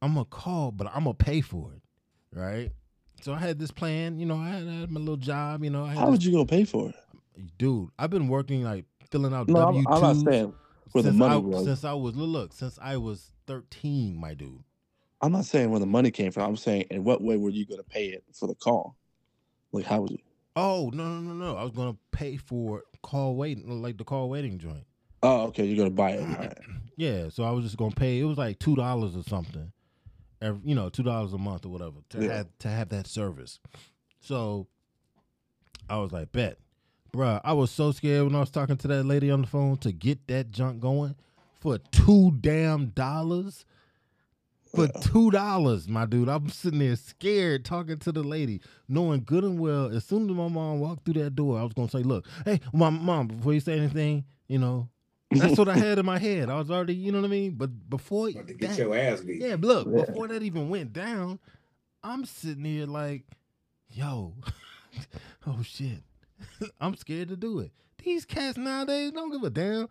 I'm 0.00 0.14
gonna 0.14 0.24
call, 0.24 0.70
but 0.72 0.86
I'm 0.88 1.04
gonna 1.04 1.14
pay 1.14 1.42
for 1.42 1.72
it, 1.74 1.82
right? 2.38 2.72
So 3.20 3.32
I 3.34 3.38
had 3.38 3.58
this 3.58 3.70
plan. 3.70 4.18
You 4.18 4.26
know, 4.26 4.36
I 4.36 4.48
had, 4.48 4.66
I 4.68 4.72
had 4.80 4.90
my 4.90 5.00
little 5.00 5.16
job. 5.18 5.62
You 5.62 5.70
know, 5.70 5.84
I 5.84 5.88
had 5.90 5.98
How 5.98 6.04
this- 6.06 6.12
would 6.12 6.24
you 6.24 6.32
gonna 6.32 6.46
pay 6.46 6.64
for 6.64 6.88
it? 6.88 6.94
dude. 7.58 7.90
I've 7.98 8.10
been 8.10 8.28
working 8.28 8.62
like 8.64 8.84
filling 9.10 9.34
out 9.34 9.48
No, 9.48 9.58
I'm, 9.68 9.74
W 9.74 9.84
I'm 9.88 10.00
not 10.00 10.12
twos 10.14 10.24
saying 10.24 10.54
where 10.92 11.02
the 11.02 11.10
since 11.10 11.18
money 11.18 11.34
I, 11.34 11.36
was. 11.36 11.64
since 11.64 11.84
I 11.84 11.92
was 11.92 12.14
look, 12.16 12.28
look 12.28 12.52
since 12.52 12.78
I 12.80 12.96
was 12.96 13.32
13, 13.46 14.16
my 14.16 14.34
dude. 14.34 14.62
I'm 15.20 15.32
not 15.32 15.44
saying 15.46 15.70
where 15.70 15.80
the 15.80 15.86
money 15.86 16.10
came 16.10 16.32
from. 16.32 16.42
I'm 16.50 16.56
saying 16.56 16.86
in 16.90 17.04
what 17.04 17.22
way 17.22 17.36
were 17.36 17.50
you 17.50 17.66
gonna 17.66 17.82
pay 17.82 18.06
it 18.06 18.24
for 18.32 18.46
the 18.46 18.54
call? 18.54 18.96
Like 19.72 19.86
how 19.86 20.02
was 20.02 20.12
it? 20.12 20.20
Oh 20.56 20.90
no 20.92 21.04
no 21.18 21.20
no 21.20 21.34
no! 21.34 21.56
I 21.56 21.62
was 21.64 21.72
gonna 21.72 21.96
pay 22.12 22.36
for 22.36 22.82
call 23.02 23.34
waiting 23.36 23.82
like 23.82 23.96
the 23.98 24.04
call 24.04 24.28
waiting 24.28 24.58
joint. 24.58 24.84
Oh, 25.22 25.44
okay, 25.46 25.64
you're 25.64 25.76
gonna 25.78 25.90
buy 25.90 26.10
it. 26.12 26.20
Right. 26.38 26.58
Yeah, 26.96 27.28
so 27.28 27.42
I 27.42 27.50
was 27.50 27.64
just 27.64 27.76
gonna 27.76 27.94
pay. 27.94 28.20
It 28.20 28.24
was 28.24 28.38
like 28.38 28.58
two 28.60 28.76
dollars 28.76 29.16
or 29.16 29.24
something, 29.24 29.72
every, 30.40 30.60
you 30.64 30.74
know, 30.76 30.90
two 30.90 31.02
dollars 31.02 31.32
a 31.32 31.38
month 31.38 31.66
or 31.66 31.70
whatever 31.70 31.96
to 32.10 32.24
Yeah. 32.24 32.36
have 32.36 32.58
to 32.60 32.68
have 32.68 32.90
that 32.90 33.06
service. 33.08 33.58
So 34.20 34.68
I 35.90 35.96
was 35.98 36.12
like, 36.12 36.30
bet, 36.30 36.58
bruh. 37.14 37.40
I 37.44 37.52
was 37.52 37.70
so 37.70 37.92
scared 37.92 38.24
when 38.24 38.34
I 38.34 38.40
was 38.40 38.50
talking 38.50 38.76
to 38.78 38.88
that 38.88 39.04
lady 39.04 39.30
on 39.30 39.42
the 39.42 39.46
phone 39.46 39.76
to 39.78 39.92
get 39.92 40.26
that 40.28 40.50
junk 40.50 40.80
going 40.80 41.14
for 41.60 41.78
two 41.92 42.32
damn 42.40 42.88
dollars. 42.88 43.64
For 44.74 44.88
two 44.88 45.30
dollars, 45.30 45.86
my 45.88 46.04
dude, 46.04 46.28
I'm 46.28 46.48
sitting 46.48 46.80
there 46.80 46.96
scared 46.96 47.64
talking 47.64 47.96
to 47.98 48.10
the 48.10 48.24
lady, 48.24 48.60
knowing 48.88 49.22
good 49.24 49.44
and 49.44 49.60
well. 49.60 49.86
As 49.86 50.04
soon 50.04 50.28
as 50.28 50.34
my 50.34 50.48
mom 50.48 50.80
walked 50.80 51.04
through 51.04 51.22
that 51.22 51.36
door, 51.36 51.60
I 51.60 51.62
was 51.62 51.72
gonna 51.74 51.88
say, 51.88 52.02
"Look, 52.02 52.26
hey, 52.44 52.58
my 52.72 52.90
mom, 52.90 53.28
before 53.28 53.54
you 53.54 53.60
say 53.60 53.78
anything, 53.78 54.24
you 54.48 54.58
know, 54.58 54.88
that's 55.30 55.56
what 55.56 55.68
I 55.68 55.76
had 55.76 56.00
in 56.00 56.04
my 56.06 56.18
head. 56.18 56.50
I 56.50 56.58
was 56.58 56.72
already, 56.72 56.96
you 56.96 57.12
know 57.12 57.20
what 57.20 57.26
I 57.28 57.30
mean. 57.30 57.52
But 57.52 57.88
before 57.88 58.30
About 58.30 58.48
to 58.48 58.54
get 58.54 58.70
that- 58.70 58.78
your 58.78 58.96
ass 58.96 59.20
beat. 59.20 59.40
yeah, 59.42 59.54
look, 59.60 59.86
Yeah. 59.88 60.06
before 60.06 60.26
that 60.26 60.42
even 60.42 60.68
went 60.68 60.92
down, 60.92 61.38
I'm 62.02 62.24
sitting 62.24 62.64
here 62.64 62.86
like, 62.86 63.22
yo, 63.92 64.34
oh 65.46 65.62
shit. 65.62 66.02
I'm 66.80 66.96
scared 66.96 67.28
to 67.28 67.36
do 67.36 67.60
it. 67.60 67.70
These 68.02 68.24
cats 68.24 68.58
nowadays 68.58 69.12
don't 69.12 69.30
give 69.32 69.42
a 69.42 69.50
damn. 69.50 69.88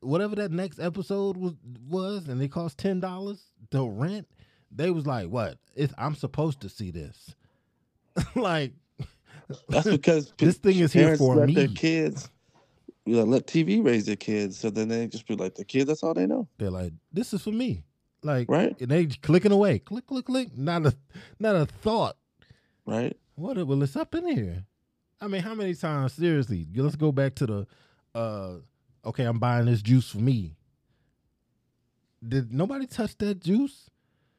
Whatever 0.00 0.36
that 0.36 0.50
next 0.52 0.78
episode 0.78 1.36
was 1.36 1.54
was, 1.88 2.28
and 2.28 2.40
it 2.42 2.48
cost 2.52 2.78
ten 2.78 3.00
dollars 3.00 3.42
to 3.70 3.88
rent, 3.88 4.28
they 4.70 4.90
was 4.90 5.06
like, 5.06 5.28
What? 5.28 5.58
It's 5.74 5.94
I'm 5.98 6.14
supposed 6.14 6.60
to 6.60 6.68
see 6.68 6.90
this. 6.90 7.34
like 8.34 8.72
That's 9.68 9.88
because 9.88 10.32
This 10.38 10.56
thing 10.58 10.78
is 10.78 10.92
here 10.92 11.16
for 11.16 11.36
let 11.36 11.54
their 11.54 11.68
me. 11.68 11.74
kids. 11.74 12.30
You 13.04 13.16
know, 13.16 13.22
let 13.24 13.46
TV 13.46 13.84
raise 13.84 14.06
their 14.06 14.16
kids, 14.16 14.58
so 14.58 14.68
then 14.68 14.88
they 14.88 15.06
just 15.06 15.28
be 15.28 15.36
like 15.36 15.54
the 15.54 15.64
kids. 15.64 15.86
That's 15.86 16.02
all 16.02 16.14
they 16.14 16.26
know, 16.26 16.48
they're 16.58 16.70
like, 16.70 16.92
This 17.12 17.32
is 17.32 17.42
for 17.42 17.52
me. 17.52 17.82
Like 18.22 18.48
Right. 18.50 18.74
and 18.80 18.90
they 18.90 19.06
clicking 19.06 19.52
away. 19.52 19.78
Click, 19.78 20.06
click, 20.06 20.24
click. 20.24 20.56
Not 20.56 20.86
a 20.86 20.94
not 21.38 21.54
a 21.54 21.66
thought. 21.66 22.16
right? 22.84 23.16
What? 23.36 23.64
Well, 23.66 23.82
it's 23.82 23.94
up 23.96 24.14
in 24.14 24.26
here. 24.26 24.64
I 25.20 25.28
mean, 25.28 25.42
how 25.42 25.54
many 25.54 25.74
times? 25.74 26.12
Seriously, 26.14 26.66
let's 26.74 26.96
go 26.96 27.12
back 27.12 27.34
to 27.36 27.46
the. 27.46 27.66
uh 28.14 28.54
Okay, 29.04 29.24
I'm 29.24 29.38
buying 29.38 29.66
this 29.66 29.82
juice 29.82 30.08
for 30.10 30.18
me. 30.18 30.56
Did 32.26 32.52
nobody 32.52 32.86
touch 32.86 33.16
that 33.18 33.40
juice? 33.40 33.88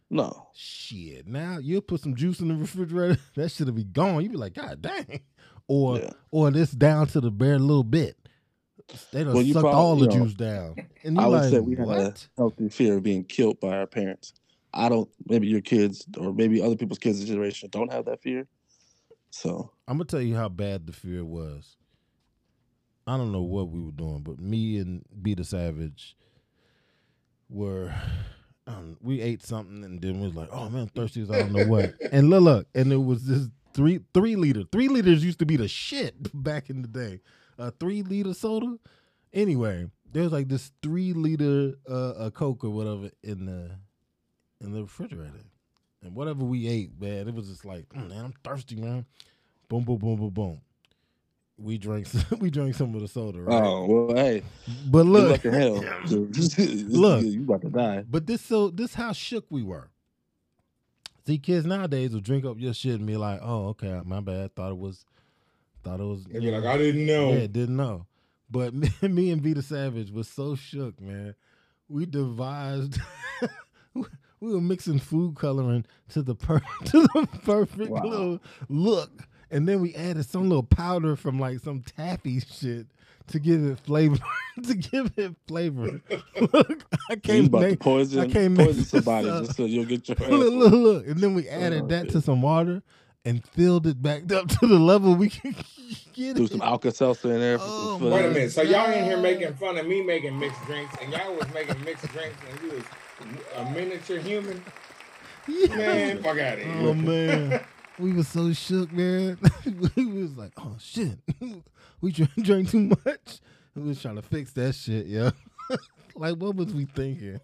No, 0.09 0.47
Shit. 0.53 1.27
Now 1.27 1.57
you'll 1.61 1.81
put 1.81 2.01
some 2.01 2.15
juice 2.15 2.39
in 2.39 2.47
the 2.47 2.55
refrigerator. 2.65 3.17
That 3.35 3.49
should 3.51 3.67
have 3.67 3.75
be 3.75 3.83
gone. 3.83 4.21
You'd 4.23 4.31
be 4.31 4.37
like, 4.37 4.53
God 4.53 4.81
dang. 4.81 5.21
Or 5.67 5.97
Yeah. 5.99 6.09
or 6.31 6.49
this 6.51 6.71
down 6.71 7.07
to 7.07 7.21
the 7.21 7.31
bare 7.31 7.59
little 7.59 7.83
bit. 7.83 8.17
They 9.11 9.23
done 9.25 9.33
Well, 9.33 9.43
sucked 9.43 9.53
probably- 9.59 9.71
all 9.71 9.95
the 9.97 10.05
know, 10.07 10.11
juice 10.25 10.33
down. 10.33 10.75
And 11.03 11.19
I 11.19 11.27
would 11.27 11.41
like, 11.41 11.49
say 11.51 11.59
we 11.59 11.75
have 11.75 11.89
a 11.89 12.13
healthy 12.37 12.69
fear 12.69 12.97
of 12.97 13.03
being 13.03 13.23
killed 13.25 13.59
by 13.59 13.77
our 13.77 13.87
parents. 13.87 14.33
I 14.73 14.87
don't. 14.89 15.09
Maybe 15.25 15.47
your 15.47 15.59
kids 15.61 16.05
or 16.17 16.33
maybe 16.33 16.61
other 16.61 16.75
people's 16.77 16.99
kids' 16.99 17.23
generation 17.25 17.69
don't 17.71 17.91
have 17.91 18.05
that 18.05 18.21
fear. 18.21 18.47
So 19.37 19.69
I'm 19.87 19.97
gonna 19.97 20.05
tell 20.05 20.21
you 20.21 20.35
how 20.35 20.49
bad 20.49 20.87
the 20.87 20.93
fear 20.93 21.23
was. 21.23 21.77
I 23.05 23.17
don't 23.17 23.31
know 23.31 23.43
what 23.43 23.69
we 23.69 23.79
were 23.79 23.91
doing, 23.91 24.21
but 24.21 24.39
me 24.39 24.79
and 24.79 25.05
Be 25.21 25.35
the 25.35 25.43
Savage 25.43 26.17
were 27.47 27.93
um, 28.65 28.97
we 28.99 29.21
ate 29.21 29.43
something 29.43 29.83
and 29.83 30.01
then 30.01 30.21
we 30.21 30.25
was 30.25 30.35
like, 30.35 30.49
oh 30.51 30.69
man, 30.69 30.87
thirsty 30.87 31.21
as 31.21 31.29
I 31.29 31.41
don't 31.41 31.51
know 31.51 31.67
what. 31.67 31.93
and 32.11 32.31
look, 32.31 32.41
look, 32.41 32.67
and 32.73 32.91
it 32.91 32.97
was 32.97 33.25
this 33.25 33.47
three 33.75 33.99
three 34.11 34.35
liter. 34.35 34.63
Three 34.71 34.87
liters 34.87 35.23
used 35.23 35.37
to 35.37 35.45
be 35.45 35.55
the 35.55 35.67
shit 35.67 36.15
back 36.33 36.71
in 36.71 36.81
the 36.81 36.87
day. 36.87 37.21
A 37.59 37.69
three 37.69 38.01
liter 38.01 38.33
soda. 38.33 38.79
Anyway, 39.33 39.85
there 40.11 40.23
was 40.23 40.31
like 40.31 40.47
this 40.47 40.71
three 40.81 41.13
liter 41.13 41.75
uh, 41.87 42.13
a 42.17 42.31
Coke 42.31 42.63
or 42.63 42.71
whatever 42.71 43.11
in 43.21 43.45
the 43.45 43.69
in 44.61 44.71
the 44.71 44.81
refrigerator. 44.81 45.43
And 46.03 46.15
whatever 46.15 46.43
we 46.43 46.67
ate, 46.67 46.99
man, 46.99 47.27
it 47.27 47.33
was 47.33 47.47
just 47.47 47.65
like, 47.65 47.89
"Mm, 47.89 48.09
man, 48.09 48.25
I'm 48.25 48.33
thirsty, 48.43 48.75
man. 48.75 49.05
Boom, 49.67 49.83
boom, 49.83 49.97
boom, 49.97 50.15
boom, 50.15 50.29
boom. 50.29 50.61
We 51.57 51.77
drank, 51.77 52.07
we 52.39 52.51
drank 52.51 52.75
some 52.75 52.93
of 52.93 53.01
the 53.01 53.07
soda, 53.07 53.41
right? 53.41 53.63
oh 53.63 53.85
well, 53.85 54.15
hey, 54.15 54.43
but 54.87 55.05
look, 55.05 55.31
luck 55.31 55.45
in 55.45 55.53
hell. 55.53 55.73
Look. 56.07 57.23
you 57.23 57.43
about 57.43 57.61
to 57.61 57.69
die. 57.69 58.05
but 58.07 58.27
this 58.27 58.41
so 58.41 58.69
this 58.69 58.93
how 58.93 59.11
shook 59.11 59.45
we 59.49 59.63
were. 59.63 59.89
See, 61.25 61.39
kids 61.39 61.65
nowadays 61.65 62.13
will 62.13 62.21
drink 62.21 62.45
up 62.45 62.57
your 62.57 62.73
shit 62.73 62.95
and 62.95 63.05
be 63.05 63.17
like, 63.17 63.41
"Oh, 63.41 63.69
okay, 63.69 63.99
my 64.05 64.21
bad. 64.21 64.55
Thought 64.55 64.71
it 64.71 64.77
was, 64.77 65.03
thought 65.83 65.99
it 65.99 66.03
was." 66.03 66.23
They 66.23 66.35
you 66.35 66.51
be 66.51 66.51
like, 66.51 66.63
I 66.63 66.77
didn't 66.77 67.05
know. 67.05 67.33
Yeah, 67.33 67.47
didn't 67.47 67.75
know. 67.75 68.05
But 68.49 68.73
me, 68.73 68.89
me 69.01 69.31
and 69.31 69.41
Vita 69.41 69.61
Savage 69.61 70.09
was 70.09 70.29
so 70.29 70.55
shook, 70.55 71.01
man. 71.01 71.35
We 71.89 72.05
devised. 72.05 72.99
We 74.39 74.51
were 74.53 74.61
mixing 74.61 74.99
food 74.99 75.35
coloring 75.35 75.85
to 76.09 76.21
the 76.21 76.35
per- 76.35 76.61
to 76.85 77.01
the 77.01 77.27
perfect 77.43 77.89
Wow. 77.89 78.03
little 78.03 78.39
look, 78.69 79.11
and 79.51 79.67
then 79.67 79.81
we 79.81 79.93
added 79.95 80.25
some 80.25 80.47
little 80.49 80.63
powder 80.63 81.15
from 81.15 81.39
like 81.39 81.59
some 81.59 81.81
taffy 81.81 82.39
shit 82.39 82.87
to 83.27 83.39
give 83.39 83.65
it 83.65 83.79
flavor. 83.79 84.17
to 84.63 84.73
give 84.73 85.11
it 85.17 85.35
flavor. 85.47 86.01
look, 86.39 86.83
I 87.09 87.13
You 87.13 87.17
can't 87.21 87.47
about 87.47 87.59
to 87.61 87.67
make. 87.69 87.79
poison, 87.79 88.19
I 88.21 88.27
can't 88.27 88.53
make 88.53 88.67
poison 88.67 88.81
this 88.81 88.89
somebody 88.89 89.29
up. 89.29 89.43
just 89.45 89.57
so 89.57 89.65
you'll 89.65 89.85
get 89.85 90.07
your 90.07 90.17
ass. 90.21 90.29
Look, 90.29 90.53
look, 90.53 90.71
look, 90.73 91.07
and 91.07 91.19
then 91.19 91.33
we 91.33 91.47
oh, 91.49 91.51
added 91.51 91.83
Oh, 91.83 91.87
that 91.87 92.03
shit. 92.05 92.11
to 92.13 92.21
some 92.21 92.41
water 92.41 92.83
and 93.25 93.45
filled 93.45 93.85
it 93.87 94.01
back 94.01 94.31
up 94.31 94.47
to 94.47 94.67
the 94.67 94.79
level 94.79 95.13
we 95.15 95.29
can 95.29 95.53
get 96.13 96.37
Do 96.37 96.45
it. 96.45 96.51
some 96.51 96.61
Alka 96.61 96.91
Seltzer 96.91 97.33
in 97.33 97.39
there. 97.41 97.57
Oh, 97.59 97.97
for 97.99 98.05
Oh, 98.05 98.09
some 98.09 98.11
Wait 98.11 98.25
a 98.25 98.29
minute. 98.29 98.51
So 98.53 98.61
y'all 98.61 98.89
in 98.91 99.03
here 99.03 99.17
making 99.17 99.53
fun 99.55 99.77
of 99.77 99.85
me 99.85 100.01
making 100.01 100.39
mixed 100.39 100.63
drinks, 100.65 100.95
and 101.01 101.11
y'all 101.11 101.33
was 101.35 101.53
making 101.53 101.83
mixed 101.83 102.07
drinks, 102.13 102.37
and 102.49 102.61
you 102.61 102.77
was 102.77 102.85
a 103.55 103.65
miniature 103.71 104.19
human. 104.19 104.63
Yeah. 105.47 105.75
Man, 105.75 106.23
fuck 106.23 106.37
out 106.39 106.53
of 106.53 106.59
here. 106.59 106.73
Oh 106.79 106.93
man, 106.93 107.61
we 107.99 108.11
was 108.13 108.27
so 108.27 108.51
shook, 108.53 108.91
man. 108.91 109.37
we 109.95 110.05
was 110.05 110.35
like, 110.37 110.51
oh 110.57 110.75
shit, 110.79 111.17
we 112.01 112.11
drank, 112.11 112.31
drank 112.41 112.69
too 112.69 112.91
much. 113.05 113.39
We 113.75 113.83
was 113.83 114.01
trying 114.01 114.15
to 114.15 114.21
fix 114.21 114.51
that 114.53 114.75
shit, 114.75 115.05
yeah. 115.05 115.31
like, 116.15 116.35
what 116.35 116.55
was 116.55 116.73
we 116.73 116.85
thinking? 116.85 117.39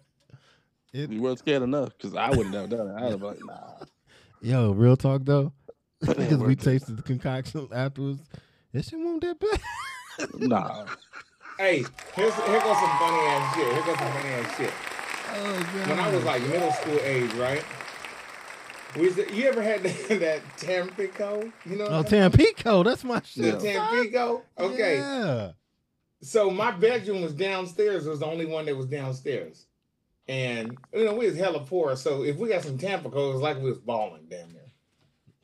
It, 0.92 1.10
You 1.10 1.22
weren't 1.22 1.38
scared 1.38 1.62
enough 1.62 1.96
because 1.96 2.14
I 2.14 2.30
wouldn't 2.30 2.54
have 2.54 2.68
done 2.68 2.88
it. 2.88 2.94
I'd 2.94 3.10
have 3.10 3.20
been 3.20 3.28
like, 3.28 3.44
nah. 3.44 3.84
yo, 4.42 4.72
real 4.72 4.96
talk 4.96 5.22
though, 5.24 5.52
because 6.00 6.38
we 6.38 6.48
worth 6.48 6.52
it. 6.52 6.60
tasted 6.60 6.96
the 6.96 7.02
concoction 7.02 7.68
afterwards. 7.72 8.20
That 8.72 8.84
shit 8.84 8.98
won't 8.98 9.22
that 9.22 9.38
bad. 9.38 9.60
Nah. 10.40 10.86
Hey, 11.58 11.84
here's 12.14 12.34
here 12.34 12.60
goes 12.60 12.78
some 12.78 12.98
funny 12.98 13.18
ass 13.28 13.54
shit. 13.54 13.72
Here 13.72 13.82
goes 13.84 13.98
some 13.98 14.12
funny 14.12 14.28
ass 14.28 14.56
shit. 14.56 14.72
Oh. 15.34 15.88
When 15.88 15.98
I 15.98 16.10
was 16.14 16.24
like 16.24 16.42
middle 16.42 16.72
school 16.72 16.98
age, 17.02 17.32
right? 17.34 17.64
Used 18.96 19.16
to- 19.16 19.34
you 19.34 19.48
ever 19.48 19.60
had 19.62 19.82
that, 19.82 20.20
that 20.20 20.40
Tampico? 20.56 21.50
You 21.66 21.76
know? 21.76 21.86
oh 21.86 22.02
Tampico, 22.02 22.82
that's 22.84 23.02
my 23.04 23.20
shit. 23.24 23.58
The 23.58 23.72
Tampico? 23.72 24.42
Okay. 24.58 24.98
Yeah. 24.98 25.52
So 26.22 26.50
my 26.50 26.70
bedroom 26.70 27.22
was 27.22 27.32
downstairs. 27.34 28.06
It 28.06 28.10
was 28.10 28.20
the 28.20 28.26
only 28.26 28.46
one 28.46 28.66
that 28.66 28.76
was 28.76 28.86
downstairs. 28.86 29.66
And 30.26 30.78
you 30.94 31.04
know, 31.04 31.14
we 31.14 31.26
was 31.26 31.36
hella 31.36 31.60
poor. 31.60 31.96
So 31.96 32.22
if 32.22 32.36
we 32.36 32.48
got 32.48 32.62
some 32.62 32.78
Tampico, 32.78 33.30
it 33.30 33.32
was 33.34 33.42
like 33.42 33.56
we 33.58 33.64
was 33.68 33.78
balling 33.78 34.26
down 34.30 34.54
there. 34.54 34.62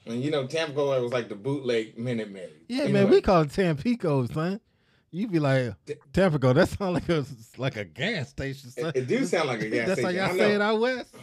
And 0.07 0.23
you 0.23 0.31
know, 0.31 0.47
Tampico 0.47 1.03
was 1.03 1.13
like 1.13 1.29
the 1.29 1.35
bootleg 1.35 1.99
Minute 1.99 2.31
Maid. 2.31 2.51
Yeah, 2.69 2.85
You 2.85 2.93
man, 2.95 3.11
we 3.11 3.21
call 3.21 3.43
it 3.43 3.51
Tampico, 3.53 4.25
son. 4.27 4.61
You 5.13 5.27
be 5.27 5.41
like 5.41 5.75
Tampico. 6.13 6.53
That 6.53 6.69
sounds 6.69 6.95
like 6.95 7.09
a 7.09 7.25
like 7.59 7.77
a 7.77 7.85
gas 7.85 8.29
station. 8.29 8.71
Son. 8.71 8.93
It, 8.95 8.97
it 8.97 9.07
do 9.09 9.25
sound 9.25 9.49
like 9.49 9.61
a 9.61 9.69
gas 9.69 9.89
That's 9.89 10.01
station. 10.01 10.17
That's 10.17 10.29
how 10.29 10.35
I 10.35 10.39
y'all 10.39 10.49
say 10.49 10.55
it 10.55 10.61
out 10.61 10.81
west. 10.81 11.15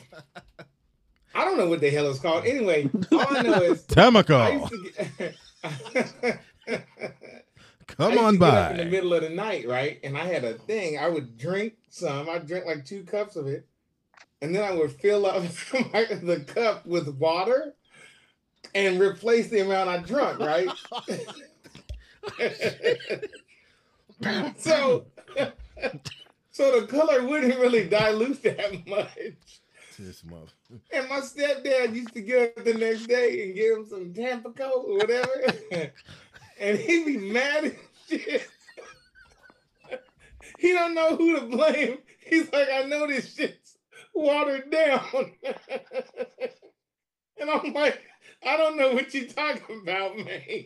I 1.34 1.46
don't 1.46 1.58
know 1.58 1.68
what 1.68 1.80
the 1.80 1.90
hell 1.90 2.10
it's 2.10 2.20
called. 2.20 2.46
Anyway, 2.46 2.90
all 3.12 3.38
I 3.38 3.42
know 3.44 3.62
is 3.62 3.84
Tampico. 3.88 4.52
used 4.52 4.74
to 4.74 5.34
get 6.20 6.40
Come 7.88 8.18
on 8.18 8.44
up 8.44 8.72
in 8.72 8.78
the 8.78 8.86
middle 8.86 9.14
of 9.14 9.22
the 9.22 9.30
night, 9.30 9.68
right? 9.68 10.00
And 10.04 10.18
I 10.18 10.26
had 10.26 10.44
a 10.44 10.56
thing. 10.56 11.00
I 11.00 11.08
would 11.08 11.38
drink 11.38 11.74
some. 11.90 12.30
I 12.30 12.40
drink 12.40 12.66
like 12.66 12.86
two 12.86 13.04
cups 13.04 13.38
of 13.38 13.48
it, 13.48 13.66
and 14.42 14.54
then 14.54 14.64
I 14.64 14.72
would 14.72 14.92
fill 14.92 15.26
up 15.26 15.42
the 15.72 16.44
cup 16.46 16.86
with 16.86 17.08
water 17.18 17.74
and 18.76 19.00
replace 19.00 19.48
the 19.50 19.60
amount 19.60 19.90
I 19.90 20.00
drunk, 20.00 20.40
right? 20.40 20.70
so, 24.58 25.06
so 26.52 26.80
the 26.80 26.88
color 26.88 27.26
wouldn't 27.26 27.60
really 27.60 27.88
dilute 27.88 28.42
that 28.44 28.88
much. 28.88 29.62
This 30.00 30.24
mother. 30.24 30.52
And 30.92 31.10
my 31.10 31.22
stepdad 31.22 31.96
used 31.96 32.14
to 32.14 32.22
get 32.22 32.56
up 32.56 32.64
the 32.64 32.76
next 32.76 33.08
day 33.08 33.44
and 33.44 33.56
give 33.56 33.78
him 33.78 33.86
some 33.86 34.14
Tampico 34.14 34.84
or 34.86 34.98
whatever. 34.98 35.32
and 36.60 36.78
he'd 36.78 37.06
be 37.06 37.18
mad 37.18 37.66
as 37.66 37.74
shit. 38.08 38.48
he 40.60 40.74
don't 40.74 40.94
know 40.94 41.16
who 41.16 41.40
to 41.40 41.48
blame. 41.48 41.98
He's 42.20 42.52
like, 42.54 42.68
I 42.72 42.84
know 42.84 43.08
this 43.08 43.34
shit's 43.34 43.78
watered 44.14 44.70
down. 44.70 45.32
and 47.40 47.50
I'm 47.50 47.74
like, 47.74 48.00
I 48.46 48.56
don't 48.56 48.78
know 48.78 48.94
what 48.94 49.14
you're 49.16 49.26
talking 49.26 49.82
about, 49.82 50.16
man. 50.16 50.66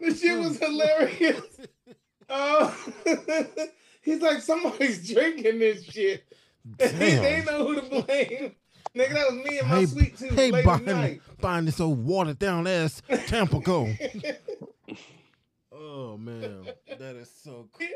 The 0.00 0.14
shit 0.14 0.38
was 0.38 0.58
hilarious. 0.58 1.44
Oh, 2.32 2.72
he's 4.02 4.22
like, 4.22 4.40
somebody's 4.40 5.12
drinking 5.12 5.58
this 5.58 5.82
shit. 5.82 6.22
they 6.78 7.42
know 7.44 7.66
who 7.66 7.74
to 7.74 7.82
blame. 7.88 8.54
Nigga, 8.94 9.14
that 9.14 9.32
was 9.32 9.44
me 9.44 9.58
and 9.58 9.68
my 9.68 9.76
Hey, 9.80 9.86
sweet 9.86 10.16
tooth 10.16 10.30
hey, 10.36 10.52
late 10.52 10.60
at 10.60 10.64
buying, 10.64 10.84
night. 10.84 11.20
buying 11.40 11.64
this 11.64 11.80
old 11.80 12.04
watered 12.06 12.38
down 12.38 12.68
ass 12.68 13.02
Tampico. 13.26 13.88
oh 15.72 16.16
man, 16.18 16.66
that 17.00 17.16
is 17.16 17.28
so 17.42 17.68
crazy. 17.72 17.94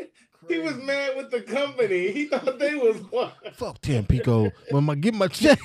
He 0.49 0.59
was 0.59 0.75
mad 0.79 1.17
with 1.17 1.31
the 1.31 1.41
company. 1.43 2.11
He 2.11 2.25
thought 2.27 2.59
they 2.59 2.75
was 2.75 2.97
what? 3.11 3.37
Fuck 3.55 3.81
Tampico. 3.83 4.51
When 4.71 4.91
I 4.91 4.97
get 4.97 5.15
my 5.15 5.29
check, 5.29 5.61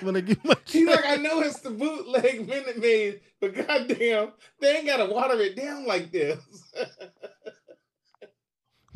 when 0.00 0.16
I 0.16 0.20
get 0.20 0.44
my 0.44 0.54
He's 0.66 0.86
check, 0.86 1.04
like, 1.04 1.18
I 1.18 1.22
know 1.22 1.40
it's 1.40 1.60
the 1.60 1.70
bootleg 1.70 2.46
Minute 2.48 2.78
Maid, 2.78 3.20
but 3.40 3.54
goddamn, 3.54 4.32
they 4.60 4.76
ain't 4.76 4.86
gotta 4.86 5.06
water 5.12 5.38
it 5.40 5.56
down 5.56 5.86
like 5.86 6.10
this. 6.12 6.38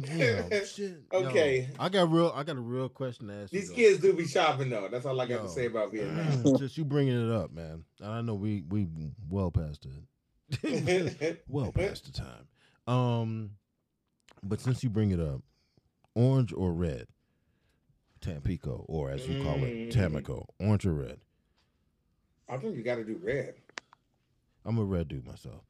Damn, 0.01 0.51
shit. 0.67 1.03
Yo, 1.13 1.19
Okay. 1.27 1.69
I 1.79 1.89
got 1.89 2.11
real. 2.11 2.33
I 2.35 2.43
got 2.43 2.57
a 2.57 2.61
real 2.61 2.89
question 2.89 3.29
to 3.29 3.35
ask. 3.35 3.51
These 3.53 3.69
though. 3.69 3.75
kids 3.77 4.01
do 4.01 4.13
be 4.15 4.27
shopping 4.27 4.71
though. 4.71 4.89
That's 4.91 5.07
all 5.07 5.21
I 5.21 5.27
got 5.27 5.37
Yo. 5.37 5.43
to 5.45 5.49
say 5.49 5.67
about 5.67 5.93
Vietnam. 5.93 6.57
Just 6.59 6.77
you 6.77 6.85
bringing 6.85 7.29
it 7.29 7.33
up, 7.35 7.53
man. 7.53 7.85
And 8.01 8.11
I 8.13 8.21
know 8.21 8.35
we 8.35 8.65
we 8.69 8.89
well 9.29 9.51
past 9.51 9.87
it. 9.87 11.43
well 11.49 11.73
past 11.73 12.07
the 12.07 12.13
time. 12.13 12.47
Um, 12.95 13.51
but 14.43 14.61
since 14.61 14.83
you 14.83 14.91
bring 14.91 15.13
it 15.13 15.21
up, 15.21 15.41
orange 16.15 16.53
or 16.53 16.73
red, 16.73 17.07
Tampico, 18.23 18.85
or 18.89 19.11
as 19.11 19.27
you 19.29 19.43
call 19.43 19.57
it, 19.63 19.91
Mm. 19.91 19.93
Tamico, 19.93 20.47
orange 20.59 20.87
or 20.87 20.95
red. 20.95 21.19
I 22.49 22.57
think 22.57 22.77
you 22.77 22.83
got 22.83 22.97
to 22.97 23.05
do 23.05 23.19
red. 23.23 23.55
I'm 24.65 24.79
a 24.79 24.85
red 24.85 25.09
dude 25.09 25.27
myself. 25.27 25.63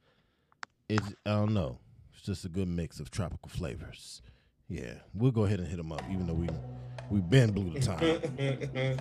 It's 0.89 1.07
I 1.27 1.31
don't 1.31 1.55
know. 1.55 1.79
It's 2.13 2.23
just 2.23 2.45
a 2.45 2.49
good 2.49 2.69
mix 2.69 3.01
of 3.01 3.11
tropical 3.11 3.49
flavors. 3.49 4.23
Yeah, 4.69 4.95
we'll 5.15 5.33
go 5.33 5.45
ahead 5.45 5.59
and 5.61 5.69
hit 5.69 5.77
them 5.77 5.93
up, 5.93 6.03
even 6.11 6.27
though 6.27 6.35
we 6.35 6.49
we've 7.11 7.29
been 7.29 7.53
blew 7.53 7.73
the 7.73 7.81
time. 7.81 8.99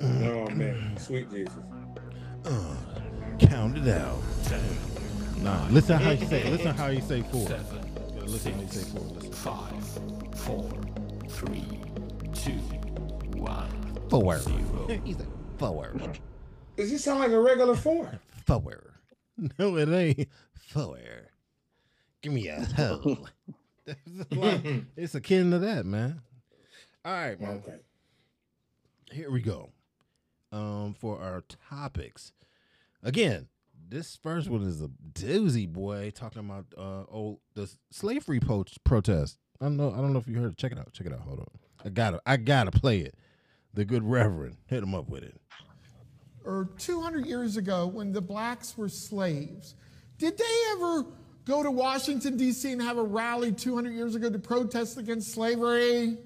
oh 0.00 0.50
man, 0.50 0.96
sweet 0.98 1.30
Jesus. 1.30 1.52
Uh, 2.44 2.76
count 3.38 3.76
it 3.78 3.88
out. 3.88 4.18
Nah, 5.38 5.66
listen 5.70 5.98
how 5.98 6.10
you 6.10 6.26
say. 6.26 6.50
Listen 6.50 6.74
how 6.74 6.86
you 6.88 7.00
say 7.00 7.22
four. 7.22 7.48
Gotta 7.48 8.24
listen 8.26 8.52
how 8.54 8.60
you 8.60 8.68
say 8.68 8.90
four. 8.90 9.04
Listen. 9.14 9.32
Five, 9.32 9.84
four, 10.36 10.70
three, 11.28 11.64
two, 12.34 12.58
one. 13.40 13.70
Four. 14.08 14.38
Zero. 14.38 15.00
He's 15.04 15.16
like 15.18 15.28
four. 15.58 15.92
Does 16.76 16.90
he 16.90 16.98
sound 16.98 17.20
like 17.20 17.30
a 17.30 17.40
regular 17.40 17.74
four? 17.76 18.10
Four. 18.46 18.94
No, 19.58 19.76
it 19.76 19.88
ain't 19.88 20.28
four. 20.54 20.98
Give 22.22 22.32
me 22.32 22.48
a 22.48 22.60
hoe. 22.76 23.26
It's 24.96 25.14
akin 25.14 25.50
to 25.52 25.58
that, 25.60 25.86
man. 25.86 26.20
All 27.04 27.12
right, 27.12 27.40
man. 27.40 27.62
Okay. 27.66 27.76
Here 29.12 29.30
we 29.30 29.40
go. 29.40 29.70
Um, 30.52 30.94
for 30.98 31.20
our 31.20 31.42
topics. 31.70 32.32
Again, 33.02 33.48
this 33.88 34.16
first 34.22 34.48
one 34.50 34.62
is 34.62 34.82
a 34.82 34.90
doozy, 35.12 35.66
boy. 35.68 36.10
Talking 36.14 36.40
about 36.40 36.66
uh 36.76 37.04
old 37.10 37.38
the 37.54 37.70
slavery 37.90 38.40
po- 38.40 38.64
protest. 38.84 39.38
I 39.60 39.64
don't 39.66 39.76
know. 39.76 39.92
I 39.92 39.96
don't 39.96 40.12
know 40.12 40.18
if 40.18 40.28
you 40.28 40.36
heard. 40.40 40.52
it. 40.52 40.58
Check 40.58 40.72
it 40.72 40.78
out. 40.78 40.92
Check 40.92 41.06
it 41.06 41.12
out. 41.12 41.20
Hold 41.20 41.40
on. 41.40 41.46
I 41.84 41.88
gotta. 41.88 42.20
I 42.26 42.36
gotta 42.36 42.70
play 42.70 42.98
it. 43.00 43.14
The 43.74 43.84
good 43.84 44.02
Reverend 44.02 44.56
hit 44.66 44.82
him 44.82 44.94
up 44.94 45.08
with 45.08 45.22
it. 45.22 45.40
or 46.44 46.70
200 46.78 47.26
years 47.26 47.56
ago 47.56 47.86
when 47.86 48.12
the 48.12 48.20
blacks 48.20 48.76
were 48.76 48.88
slaves, 48.88 49.74
did 50.18 50.36
they 50.36 50.62
ever 50.72 51.06
go 51.44 51.62
to 51.62 51.70
Washington, 51.70 52.36
D.C. 52.36 52.72
and 52.72 52.82
have 52.82 52.98
a 52.98 53.02
rally 53.02 53.52
200 53.52 53.90
years 53.92 54.14
ago 54.14 54.30
to 54.30 54.38
protest 54.38 54.98
against 54.98 55.32
slavery? 55.32 56.18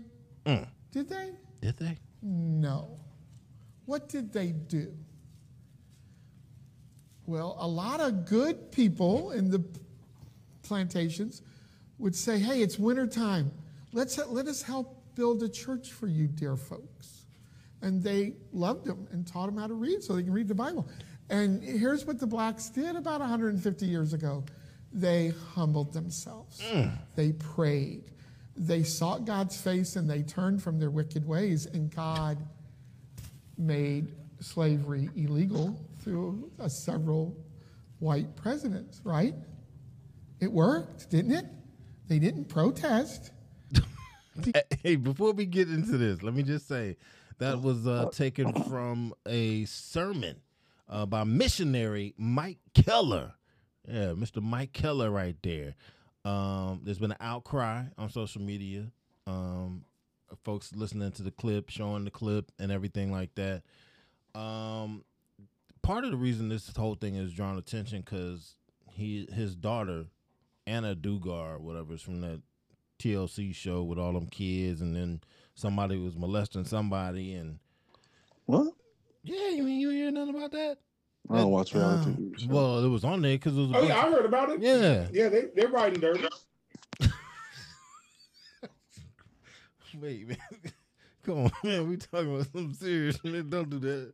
Mm. 0.47 0.67
Did 0.93 1.09
they? 1.09 1.31
Did 1.61 1.77
they? 1.79 1.99
No. 2.23 2.99
What 3.87 4.09
did 4.09 4.33
they 4.33 4.49
do? 4.49 4.93
Well, 7.27 7.57
a 7.59 7.67
lot 7.67 8.01
of 8.01 8.27
good 8.27 8.71
people 8.71 9.31
in 9.33 9.51
the 9.51 9.65
plantations 10.63 11.43
would 11.99 12.15
say, 12.15 12.39
hey, 12.39 12.61
it's 12.63 12.79
wintertime. 12.79 13.51
Let's, 13.93 14.19
let 14.29 14.47
us 14.47 14.63
help 14.63 15.15
build 15.15 15.43
a 15.43 15.49
church 15.49 15.93
for 15.93 16.07
you, 16.07 16.27
dear 16.27 16.57
folks. 16.57 17.14
And 17.85 18.03
they 18.03 18.32
loved 18.53 18.87
them 18.87 19.07
and 19.12 19.26
taught 19.26 19.47
them 19.47 19.59
how 19.59 19.66
to 19.66 19.74
read 19.74 20.03
so 20.03 20.14
they 20.14 20.22
can 20.22 20.32
read 20.32 20.49
the 20.49 20.55
Bible. 20.55 20.89
And 21.28 21.62
here's 21.62 22.07
what 22.07 22.18
the 22.18 22.26
blacks 22.26 22.70
did 22.70 22.97
about 22.97 23.20
150 23.20 23.87
years 23.87 24.12
ago 24.12 24.45
they 24.97 25.32
humbled 25.55 25.93
themselves, 25.93 26.62
they 27.16 27.32
prayed, 27.32 28.12
they 28.57 28.85
sought 28.85 29.24
God's 29.24 29.61
face, 29.61 29.97
and 29.97 30.09
they 30.09 30.22
turned 30.22 30.62
from 30.62 30.78
their 30.78 30.91
wicked 30.91 31.26
ways, 31.26 31.66
and 31.66 31.95
God 31.95 32.39
made 33.59 34.14
slavery 34.41 35.11
illegal 35.16 35.78
through 36.01 36.51
uh, 36.61 36.68
several 36.68 37.37
white 37.99 38.37
presidents, 38.37 39.01
right? 39.05 39.35
It 40.41 40.53
worked, 40.53 41.11
didn't 41.11 41.32
it? 41.32 41.47
They 42.09 42.18
didn't 42.18 42.47
protest. 42.47 43.30
Hey, 44.82 44.97
before 44.97 45.32
we 45.32 45.47
get 45.47 45.68
into 45.68 45.97
this, 45.97 46.20
let 46.24 46.35
me 46.35 46.43
just 46.43 46.66
say 46.66 46.97
that 47.39 47.61
was 47.61 47.87
uh, 47.87 48.11
taken 48.12 48.53
from 48.68 49.14
a 49.26 49.64
sermon 49.64 50.37
uh, 50.89 51.07
by 51.07 51.24
missionary 51.24 52.14
Mike 52.16 52.59
Keller. 52.74 53.35
Yeah, 53.87 54.12
Mr. 54.12 54.43
Mike 54.43 54.72
Keller, 54.72 55.11
right 55.11 55.37
there. 55.43 55.74
Um, 56.24 56.80
there's 56.85 56.99
been 56.99 57.12
an 57.12 57.18
outcry 57.20 57.85
on 57.99 58.09
social 58.09 58.41
media. 58.41 58.87
Um, 59.26 59.85
folks 60.43 60.72
listening 60.74 61.12
to 61.12 61.22
the 61.22 61.30
clip, 61.30 61.68
showing 61.68 62.05
the 62.05 62.11
clip, 62.11 62.51
and 62.59 62.72
everything 62.72 63.12
like 63.12 63.35
that. 63.35 63.62
Um, 64.35 65.05
part 65.82 66.05
of 66.05 66.11
the 66.11 66.16
reason 66.16 66.49
this 66.49 66.72
whole 66.76 66.95
thing 66.95 67.14
is 67.14 67.32
drawn 67.32 67.59
attention 67.59 68.01
because 68.01 68.57
he 68.91 69.28
his 69.32 69.55
daughter 69.55 70.07
Anna 70.66 70.95
Duggar, 70.95 71.61
whatever, 71.61 71.95
is 71.95 72.03
from 72.03 72.20
that 72.22 72.41
TLC 72.99 73.55
show 73.55 73.82
with 73.82 73.99
all 73.99 74.12
them 74.14 74.26
kids, 74.26 74.80
and 74.80 74.97
then 74.97 75.20
somebody 75.55 75.99
was 75.99 76.17
molesting 76.17 76.65
somebody, 76.65 77.35
and 77.35 77.59
What? 78.47 78.73
yeah, 79.23 79.49
you 79.51 79.63
mean 79.63 79.81
you 79.81 79.91
hear 79.91 80.11
nothing 80.11 80.35
about 80.37 80.53
that? 80.53 80.79
I 81.31 81.37
don't 81.39 81.51
watch 81.51 81.73
reality 81.75 82.11
Uh, 82.11 82.15
TV 82.15 82.39
shows. 82.41 82.49
Well, 82.49 82.85
it 82.85 82.89
was 82.89 83.03
on 83.05 83.23
there 83.23 83.37
because 83.37 83.57
it 83.57 83.61
was. 83.61 83.71
A 83.71 83.75
Oh 83.77 83.81
bunch 83.81 83.89
yeah, 83.89 83.99
I 83.99 84.11
heard 84.11 84.27
about 84.27 84.51
it. 84.51 84.61
Yeah. 84.61 85.07
yeah, 85.13 85.29
they 85.31 85.45
they're 85.55 85.69
riding 85.69 86.01
dirty. 86.01 86.27
Wait, 90.01 90.29
man. 90.29 90.37
Come 91.25 91.39
on, 91.45 91.53
man. 91.63 91.89
We 91.89 91.97
talking 91.97 92.35
about 92.35 92.47
something 92.53 92.75
serious. 92.75 93.23
Man. 93.25 93.49
Don't 93.49 93.71
do 93.71 93.79
that. 93.79 94.13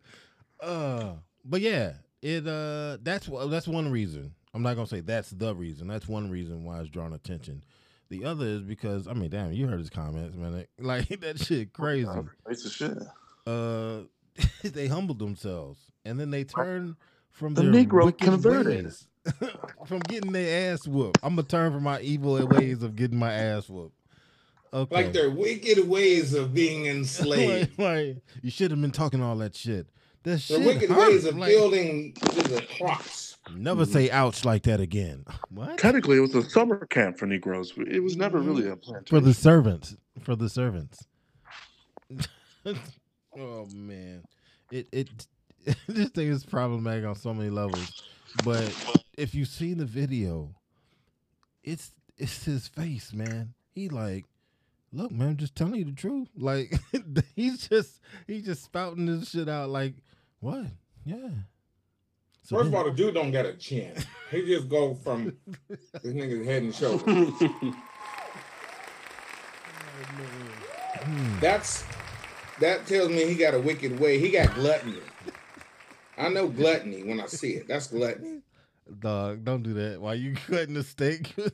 Uh, 0.62 1.14
but 1.44 1.60
yeah, 1.60 1.94
it 2.22 2.46
uh, 2.46 2.98
that's 3.02 3.26
wh- 3.26 3.48
that's 3.48 3.66
one 3.66 3.90
reason. 3.90 4.34
I'm 4.54 4.62
not 4.62 4.74
gonna 4.76 4.86
say 4.86 5.00
that's 5.00 5.30
the 5.30 5.54
reason. 5.54 5.88
That's 5.88 6.06
one 6.06 6.30
reason 6.30 6.64
why 6.64 6.80
it's 6.80 6.90
drawing 6.90 7.14
attention. 7.14 7.64
The 8.10 8.24
other 8.24 8.44
is 8.46 8.62
because 8.62 9.06
I 9.08 9.12
mean, 9.14 9.30
damn, 9.30 9.52
you 9.52 9.66
heard 9.66 9.78
his 9.78 9.88
comments, 9.90 10.36
man. 10.36 10.66
Like 10.78 11.08
that 11.20 11.38
shit 11.38 11.72
crazy. 11.72 12.08
Piece 12.48 12.66
of 12.66 12.72
shit. 12.72 12.98
Uh, 13.46 14.00
they 14.62 14.86
humbled 14.88 15.18
themselves 15.18 15.78
and 16.04 16.18
then 16.20 16.30
they 16.30 16.44
turned 16.44 16.96
from 17.30 17.54
The 17.54 17.62
their 17.62 17.72
Negro 17.72 18.06
wicked 18.06 18.24
converted. 18.24 18.84
ways, 18.84 19.06
from 19.86 20.00
getting 20.00 20.32
their 20.32 20.72
ass 20.72 20.86
whooped. 20.86 21.18
I'm 21.22 21.36
gonna 21.36 21.46
turn 21.46 21.72
from 21.72 21.84
my 21.84 22.00
evil 22.00 22.44
ways 22.46 22.82
of 22.82 22.96
getting 22.96 23.18
my 23.18 23.32
ass 23.32 23.68
whooped. 23.68 23.94
Okay. 24.72 24.94
Like 24.94 25.12
their 25.12 25.30
wicked 25.30 25.88
ways 25.88 26.32
of 26.34 26.52
being 26.54 26.86
enslaved. 26.86 27.76
like, 27.78 27.78
like, 27.78 28.16
you 28.42 28.50
should 28.50 28.70
have 28.70 28.80
been 28.80 28.90
talking 28.92 29.20
all 29.22 29.36
that 29.38 29.54
shit. 29.56 29.88
That 30.22 30.32
The 30.32 30.38
shit 30.38 30.64
wicked 30.64 30.90
hurt. 30.90 31.08
ways 31.10 31.24
of 31.24 31.36
like, 31.36 31.50
building 31.50 32.12
to 32.14 32.42
the 32.48 32.66
cross. 32.78 33.29
Never 33.54 33.86
say 33.86 34.10
ouch 34.10 34.44
like 34.44 34.64
that 34.64 34.80
again. 34.80 35.24
What? 35.52 35.78
Technically, 35.78 36.16
it 36.16 36.20
was 36.20 36.34
a 36.36 36.48
summer 36.48 36.86
camp 36.86 37.18
for 37.18 37.26
Negroes. 37.26 37.72
It 37.76 38.00
was 38.00 38.16
never 38.16 38.38
really 38.38 38.68
a 38.68 38.76
plantation. 38.76 39.06
For 39.06 39.20
the 39.20 39.34
servants. 39.34 39.96
For 40.22 40.36
the 40.36 40.48
servants. 40.48 41.06
oh 43.36 43.66
man. 43.74 44.22
It 44.70 44.88
it 44.92 45.08
this 45.88 46.10
thing 46.10 46.28
is 46.28 46.44
problematic 46.44 47.04
on 47.04 47.16
so 47.16 47.34
many 47.34 47.50
levels. 47.50 48.04
But 48.44 48.72
if 49.18 49.34
you've 49.34 49.48
seen 49.48 49.78
the 49.78 49.84
video, 49.84 50.54
it's 51.64 51.92
it's 52.16 52.44
his 52.44 52.68
face, 52.68 53.12
man. 53.12 53.54
He 53.74 53.88
like, 53.88 54.26
look, 54.92 55.10
man, 55.10 55.30
I'm 55.30 55.36
just 55.36 55.56
telling 55.56 55.76
you 55.76 55.84
the 55.84 55.92
truth. 55.92 56.28
Like 56.36 56.78
he's 57.34 57.66
just 57.68 58.00
he's 58.26 58.44
just 58.44 58.64
spouting 58.64 59.06
this 59.06 59.30
shit 59.30 59.48
out 59.48 59.70
like, 59.70 59.94
what? 60.38 60.66
Yeah. 61.04 61.30
So 62.42 62.56
First 62.56 62.68
of 62.68 62.74
all, 62.74 62.84
the 62.84 62.90
dude 62.90 63.14
don't 63.14 63.30
got 63.30 63.46
a 63.46 63.54
chin. 63.54 63.94
He 64.30 64.46
just 64.46 64.68
go 64.68 64.94
from 64.94 65.36
this 65.68 66.12
nigga's 66.12 66.46
head 66.46 66.62
and 66.62 66.74
shoulders. 66.74 67.32
Oh, 71.02 71.38
That's 71.40 71.84
that 72.60 72.86
tells 72.86 73.08
me 73.08 73.24
he 73.24 73.34
got 73.34 73.54
a 73.54 73.60
wicked 73.60 73.98
way. 73.98 74.18
He 74.18 74.30
got 74.30 74.54
gluttony. 74.54 74.98
I 76.18 76.28
know 76.28 76.48
gluttony 76.48 77.02
when 77.02 77.20
I 77.20 77.26
see 77.26 77.52
it. 77.52 77.68
That's 77.68 77.86
gluttony. 77.86 78.42
Dog, 78.98 79.44
don't 79.44 79.62
do 79.62 79.74
that. 79.74 80.00
While 80.00 80.14
you 80.14 80.34
cutting 80.46 80.74
the 80.74 80.82
steak? 80.82 81.34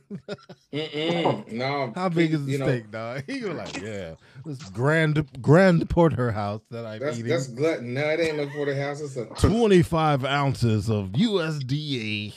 No. 0.71 1.91
How 1.95 2.09
big 2.09 2.33
is 2.33 2.45
the 2.45 2.51
you 2.51 2.57
know, 2.57 2.65
steak, 2.65 2.91
dog? 2.91 3.23
He 3.27 3.43
was 3.43 3.55
like, 3.55 3.81
yeah, 3.81 4.15
this 4.45 4.57
grand 4.69 5.27
grand 5.41 5.89
porterhouse 5.89 6.61
that 6.71 6.85
I'm 6.85 6.99
That's 6.99 7.17
eating. 7.19 7.31
that's 7.31 7.47
gluttony. 7.47 7.89
No, 7.91 8.01
it 8.09 8.19
ain't 8.19 8.37
no 8.37 8.49
for 8.49 8.65
the 8.65 8.75
house. 8.75 9.01
It's 9.01 9.15
a 9.15 9.25
25 9.25 10.25
ounces 10.25 10.89
of 10.89 11.09
USDA. 11.09 12.33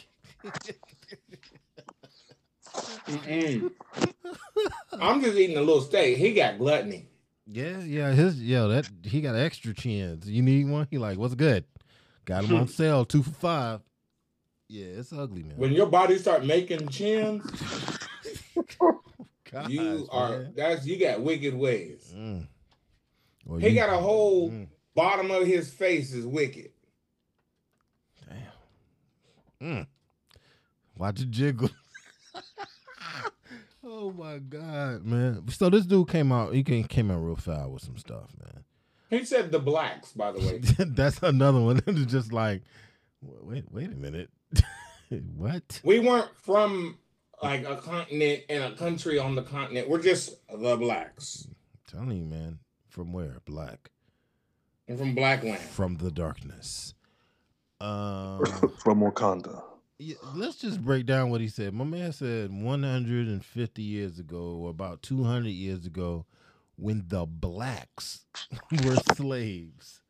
I'm 4.92 5.20
just 5.22 5.36
eating 5.36 5.56
a 5.56 5.60
little 5.60 5.80
steak. 5.82 6.16
He 6.16 6.32
got 6.32 6.58
gluttony. 6.58 7.06
Yeah, 7.46 7.80
yeah, 7.80 8.12
his 8.12 8.40
yo, 8.40 8.68
that 8.68 8.88
he 9.02 9.20
got 9.20 9.34
extra 9.34 9.74
chins. 9.74 10.28
You 10.28 10.42
need 10.42 10.68
one? 10.68 10.86
He 10.90 10.98
like, 10.98 11.18
what's 11.18 11.34
good? 11.34 11.64
Got 12.24 12.44
him 12.44 12.56
on 12.56 12.68
sale, 12.68 13.04
two 13.04 13.22
for 13.24 13.30
five. 13.32 13.80
Yeah, 14.72 15.00
it's 15.00 15.12
ugly, 15.12 15.42
man. 15.42 15.56
When 15.56 15.72
your 15.72 15.86
body 15.86 16.16
start 16.16 16.46
making 16.46 16.88
chins, 16.90 17.44
Gosh, 19.50 19.68
you 19.68 20.06
are 20.12 20.28
man. 20.42 20.52
that's 20.56 20.86
you 20.86 20.96
got 20.96 21.22
wicked 21.22 21.54
ways. 21.54 22.14
Mm. 22.16 22.46
Well, 23.44 23.58
He 23.58 23.70
you- 23.70 23.74
got 23.74 23.92
a 23.92 23.98
whole 23.98 24.48
Mm. 24.50 24.68
bottom 24.94 25.32
of 25.32 25.44
his 25.44 25.72
face 25.72 26.14
is 26.14 26.24
wicked. 26.24 26.70
Mm. 29.60 29.86
Watch 30.96 31.20
it 31.20 31.30
jiggle. 31.30 31.68
oh 33.84 34.10
my 34.12 34.38
god, 34.38 35.04
man! 35.04 35.46
So 35.50 35.68
this 35.68 35.84
dude 35.84 36.08
came 36.08 36.32
out. 36.32 36.54
He 36.54 36.62
came 36.62 36.84
came 36.84 37.10
out 37.10 37.18
real 37.18 37.36
foul 37.36 37.72
with 37.72 37.82
some 37.82 37.98
stuff, 37.98 38.30
man. 38.42 38.64
He 39.10 39.24
said 39.26 39.52
the 39.52 39.58
blacks, 39.58 40.12
by 40.12 40.32
the 40.32 40.38
way. 40.38 40.58
That's 40.94 41.22
another 41.22 41.60
one. 41.60 41.82
Just 42.06 42.32
like, 42.32 42.62
wait, 43.20 43.64
wait 43.70 43.92
a 43.92 43.96
minute. 43.96 44.30
what? 45.36 45.80
We 45.84 45.98
weren't 46.00 46.30
from 46.42 46.98
like 47.42 47.64
a 47.66 47.76
continent 47.76 48.42
and 48.48 48.64
a 48.64 48.76
country 48.76 49.18
on 49.18 49.34
the 49.34 49.42
continent. 49.42 49.88
We're 49.88 50.02
just 50.02 50.36
the 50.48 50.76
blacks. 50.76 51.48
telling 51.90 52.18
you, 52.18 52.24
man. 52.24 52.58
From 52.88 53.12
where? 53.12 53.38
Black. 53.44 53.90
And 54.88 54.98
from 54.98 55.14
black 55.14 55.44
land. 55.44 55.60
From 55.60 55.96
the 55.96 56.10
darkness. 56.10 56.94
Um, 57.80 58.44
From 58.78 59.00
Wakanda. 59.00 59.62
yeah, 59.98 60.16
let's 60.34 60.56
just 60.56 60.82
break 60.82 61.06
down 61.06 61.30
what 61.30 61.40
he 61.40 61.48
said. 61.48 61.72
My 61.72 61.84
man 61.84 62.12
said 62.12 62.52
150 62.52 63.82
years 63.82 64.18
ago, 64.18 64.36
or 64.36 64.70
about 64.70 65.02
200 65.02 65.48
years 65.48 65.86
ago, 65.86 66.26
when 66.76 67.04
the 67.06 67.24
blacks 67.24 68.26
were 68.84 68.96
slaves, 69.14 70.02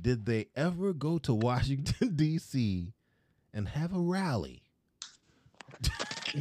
did 0.00 0.24
they 0.24 0.46
ever 0.56 0.94
go 0.94 1.18
to 1.18 1.34
Washington, 1.34 2.14
D.C. 2.16 2.92
and 3.54 3.68
have 3.68 3.94
a 3.94 3.98
rally 4.00 4.62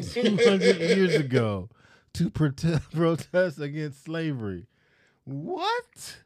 200 0.00 0.80
years 0.80 1.16
ago 1.16 1.68
to 2.14 2.30
protest, 2.30 2.90
protest 2.94 3.60
against 3.60 4.04
slavery? 4.04 4.66
What? 5.24 6.16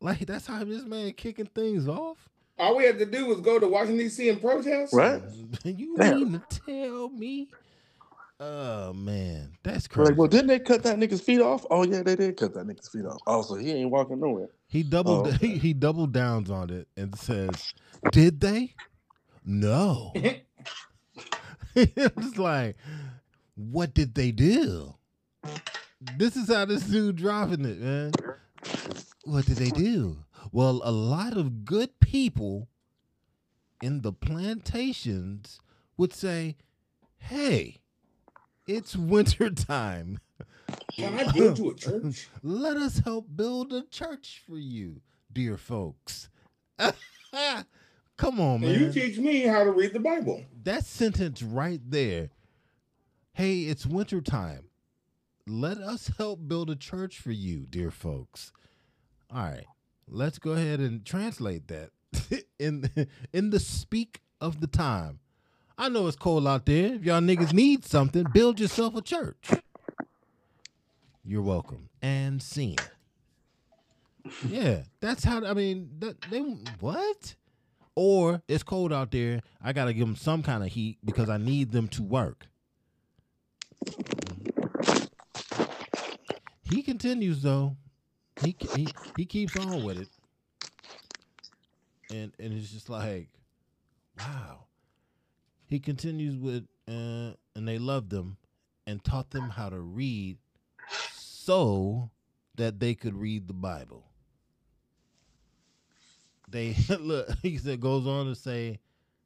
Like, 0.00 0.26
that's 0.26 0.46
how 0.46 0.64
this 0.64 0.84
man 0.84 1.12
kicking 1.12 1.46
things 1.46 1.88
off? 1.88 2.28
All 2.58 2.76
we 2.76 2.84
had 2.84 2.98
to 2.98 3.06
do 3.06 3.26
was 3.26 3.40
go 3.40 3.58
to 3.58 3.66
Washington 3.66 3.98
D.C. 3.98 4.28
and 4.28 4.40
protest. 4.40 4.92
Right? 4.92 5.20
You 5.64 5.96
Damn. 5.96 6.14
mean 6.14 6.32
to 6.48 6.60
tell 6.66 7.08
me? 7.08 7.48
Oh 8.40 8.92
man, 8.92 9.52
that's 9.62 9.88
We're 9.88 10.04
crazy. 10.04 10.10
like, 10.10 10.18
well, 10.18 10.28
didn't 10.28 10.48
they 10.48 10.58
cut 10.58 10.82
that 10.82 10.98
nigga's 10.98 11.20
feet 11.20 11.40
off? 11.40 11.64
Oh 11.70 11.84
yeah, 11.84 12.02
they 12.02 12.16
did 12.16 12.36
cut 12.36 12.52
that 12.54 12.66
nigga's 12.66 12.88
feet 12.88 13.06
off. 13.06 13.18
Oh, 13.26 13.42
so 13.42 13.54
he 13.54 13.70
ain't 13.72 13.90
walking 13.90 14.20
nowhere. 14.20 14.48
he 14.66 14.82
doubled 14.82 15.28
Oh, 15.28 15.30
he, 15.30 15.56
he 15.56 15.72
doubled 15.72 16.12
downs 16.12 16.50
on 16.50 16.68
it 16.70 16.88
and 16.96 17.16
says, 17.16 17.72
"Did 18.10 18.40
they? 18.40 18.74
No." 19.44 20.12
it's 21.74 22.38
like, 22.38 22.76
what 23.54 23.94
did 23.94 24.14
they 24.14 24.30
do? 24.30 24.94
This 26.16 26.36
is 26.36 26.48
how 26.48 26.64
this 26.64 26.84
dude 26.84 27.16
dropping 27.16 27.64
it, 27.64 27.80
man. 27.80 28.12
What 29.24 29.46
did 29.46 29.56
they 29.56 29.70
do? 29.70 30.18
Well, 30.52 30.80
a 30.84 30.92
lot 30.92 31.36
of 31.36 31.64
good 31.64 31.98
people 32.00 32.68
in 33.82 34.02
the 34.02 34.12
plantations 34.12 35.60
would 35.96 36.12
say, 36.12 36.56
"Hey, 37.18 37.80
it's 38.66 38.96
winter 38.96 39.50
time. 39.50 40.20
Can 40.96 41.14
I 41.18 41.32
go 41.32 41.54
to 41.54 41.70
a 41.70 41.74
church? 41.74 42.28
Let 42.42 42.76
us 42.76 42.98
help 42.98 43.26
build 43.34 43.72
a 43.72 43.82
church 43.82 44.42
for 44.46 44.58
you, 44.58 45.00
dear 45.32 45.56
folks." 45.56 46.28
Come 48.16 48.40
on, 48.40 48.62
And 48.62 48.80
you 48.80 48.92
teach 48.92 49.18
me 49.18 49.40
how 49.42 49.64
to 49.64 49.70
read 49.72 49.92
the 49.92 50.00
Bible. 50.00 50.44
that 50.62 50.84
sentence 50.86 51.42
right 51.42 51.80
there. 51.86 52.30
Hey, 53.32 53.62
it's 53.62 53.84
winter 53.84 54.20
time. 54.20 54.66
Let 55.46 55.78
us 55.78 56.10
help 56.16 56.46
build 56.46 56.70
a 56.70 56.76
church 56.76 57.18
for 57.18 57.32
you, 57.32 57.66
dear 57.68 57.90
folks. 57.90 58.52
All 59.30 59.42
right. 59.42 59.66
Let's 60.08 60.38
go 60.38 60.52
ahead 60.52 60.78
and 60.80 61.04
translate 61.04 61.66
that 61.68 61.90
in 62.58 62.88
in 63.32 63.50
the 63.50 63.58
speak 63.58 64.20
of 64.40 64.60
the 64.60 64.66
time. 64.68 65.18
I 65.76 65.88
know 65.88 66.06
it's 66.06 66.16
cold 66.16 66.46
out 66.46 66.66
there. 66.66 66.94
If 66.94 67.04
y'all 67.04 67.20
niggas 67.20 67.52
need 67.52 67.84
something, 67.84 68.24
build 68.32 68.60
yourself 68.60 68.94
a 68.94 69.02
church. 69.02 69.50
You're 71.24 71.42
welcome. 71.42 71.88
And 72.00 72.40
scene. 72.40 72.76
Yeah, 74.46 74.82
that's 75.00 75.24
how. 75.24 75.44
I 75.44 75.52
mean, 75.54 75.90
that, 75.98 76.20
they 76.30 76.40
what? 76.80 77.34
Or 77.96 78.42
it's 78.48 78.62
cold 78.62 78.92
out 78.92 79.10
there. 79.10 79.40
I 79.62 79.72
gotta 79.72 79.92
give 79.92 80.06
them 80.06 80.16
some 80.16 80.42
kind 80.42 80.62
of 80.64 80.70
heat 80.70 80.98
because 81.04 81.28
I 81.28 81.36
need 81.36 81.70
them 81.70 81.88
to 81.88 82.02
work. 82.02 82.46
He 86.62 86.82
continues 86.82 87.42
though. 87.42 87.76
He 88.42 88.56
he 88.74 88.88
he 89.16 89.26
keeps 89.26 89.56
on 89.56 89.84
with 89.84 90.00
it, 90.00 90.08
and 92.10 92.32
and 92.40 92.52
it's 92.52 92.72
just 92.72 92.88
like, 92.88 93.28
wow. 94.18 94.64
He 95.66 95.78
continues 95.80 96.36
with, 96.36 96.66
uh, 96.88 97.32
and 97.56 97.66
they 97.66 97.78
loved 97.78 98.10
them, 98.10 98.36
and 98.86 99.02
taught 99.02 99.30
them 99.30 99.50
how 99.50 99.70
to 99.70 99.80
read, 99.80 100.36
so 101.12 102.10
that 102.56 102.80
they 102.80 102.94
could 102.94 103.14
read 103.14 103.48
the 103.48 103.54
Bible. 103.54 104.04
They 106.54 106.76
look. 107.00 107.28
He 107.42 107.58
said 107.58 107.80
goes 107.80 108.06
on 108.06 108.26
to 108.26 108.34
say, 108.36 108.78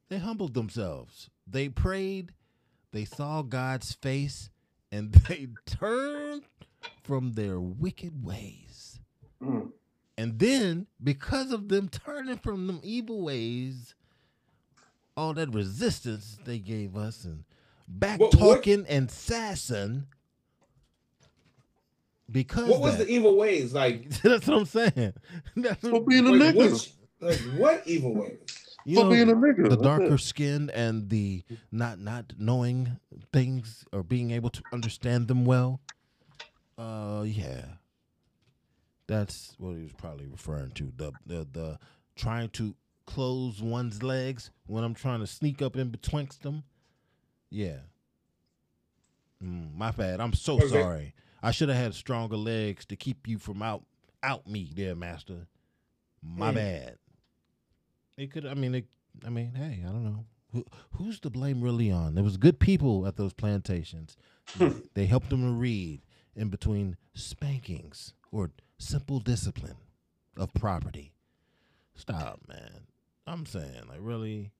they 0.09 0.17
humbled 0.17 0.55
themselves. 0.55 1.29
They 1.47 1.69
prayed. 1.69 2.31
They 2.91 3.05
saw 3.05 3.43
God's 3.43 3.93
face, 3.93 4.49
and 4.91 5.11
they 5.27 5.47
turned 5.67 6.41
from 7.03 7.33
their 7.33 7.59
wicked 7.59 8.25
ways. 8.25 8.99
Mm. 9.43 9.69
And 10.17 10.39
then, 10.39 10.87
because 11.03 11.51
of 11.51 11.69
them 11.69 11.87
turning 11.87 12.37
from 12.39 12.65
them 12.65 12.79
evil 12.83 13.21
ways, 13.21 13.93
all 15.15 15.33
that 15.35 15.53
resistance 15.53 16.39
they 16.45 16.57
gave 16.57 16.97
us 16.97 17.23
and 17.25 17.43
back 17.87 18.19
What- 18.19 18.33
what- 18.35 18.55
talking 18.55 18.85
and 18.89 19.09
sassing, 19.11 20.07
because 22.31 22.69
What 22.69 22.81
was 22.81 22.97
that- 22.97 23.05
the 23.07 23.13
evil 23.13 23.37
ways? 23.37 23.71
Like, 23.73 24.09
that's 24.23 24.47
what 24.47 24.57
I'm 24.57 24.65
saying. 24.65 25.13
That's 25.55 25.87
For 25.87 26.01
being 26.03 26.25
a 26.27 26.31
nigga. 26.31 26.71
which, 26.73 26.91
like 27.21 27.39
what 27.55 27.83
evil 27.87 28.13
ways? 28.15 28.39
you 28.85 28.95
For 28.95 29.03
know, 29.05 29.09
being 29.11 29.29
a 29.29 29.35
nigga. 29.35 29.69
the 29.69 29.77
darker 29.77 30.15
it. 30.15 30.19
skin 30.19 30.69
and 30.73 31.09
the 31.09 31.43
not 31.71 31.99
not 31.99 32.33
knowing 32.37 32.99
things 33.33 33.85
or 33.91 34.03
being 34.03 34.31
able 34.31 34.49
to 34.51 34.63
understand 34.71 35.27
them 35.27 35.45
well. 35.45 35.81
Uh, 36.77 37.23
yeah, 37.25 37.65
that's 39.07 39.55
what 39.57 39.75
he 39.75 39.83
was 39.83 39.91
probably 39.93 40.27
referring 40.27 40.71
to. 40.71 40.91
The 40.95 41.11
the 41.25 41.47
the 41.51 41.79
trying 42.15 42.49
to 42.49 42.75
close 43.05 43.61
one's 43.61 44.03
legs 44.03 44.51
when 44.67 44.83
I'm 44.83 44.93
trying 44.93 45.19
to 45.19 45.27
sneak 45.27 45.61
up 45.61 45.75
in 45.75 45.89
betwixt 45.89 46.43
them. 46.43 46.63
Yeah. 47.49 47.79
Mm, 49.43 49.75
my 49.75 49.91
bad. 49.91 50.19
I'm 50.21 50.33
so 50.33 50.57
Okay. 50.57 50.67
sorry. 50.67 51.13
I 51.41 51.51
should 51.51 51.69
have 51.69 51.77
had 51.77 51.93
stronger 51.95 52.35
legs 52.37 52.85
to 52.87 52.95
keep 52.95 53.27
you 53.27 53.37
from 53.39 53.61
out 53.61 53.83
out 54.21 54.45
me, 54.47 54.71
there, 54.75 54.95
master. 54.95 55.47
My 56.21 56.49
Hmm. 56.49 56.55
bad. 56.55 56.97
It 58.19 58.33
could. 58.33 58.45
I 58.45 58.53
mean, 58.53 58.75
it, 58.75 58.85
I 59.25 59.29
mean, 59.29 59.53
hey, 59.55 59.81
I 59.87 59.87
don't 59.87 60.03
know. 60.03 60.25
Who, 60.51 60.65
who's 60.97 61.21
to 61.21 61.29
blame 61.29 61.61
really 61.61 61.89
on? 61.89 62.15
There 62.15 62.23
was 62.23 62.35
good 62.35 62.59
people 62.59 63.07
at 63.07 63.15
those 63.15 63.31
plantations. 63.31 64.17
they 64.93 65.05
helped 65.05 65.29
them 65.29 65.43
to 65.43 65.51
read 65.51 66.01
in 66.35 66.49
between 66.49 66.97
spankings 67.13 68.13
or 68.29 68.51
simple 68.77 69.19
discipline 69.19 69.77
of 70.35 70.53
property. 70.53 71.13
Stop, 71.95 72.41
man. 72.47 72.87
I'm 73.25 73.45
saying, 73.45 73.83
like, 73.87 73.99
really. 74.01 74.51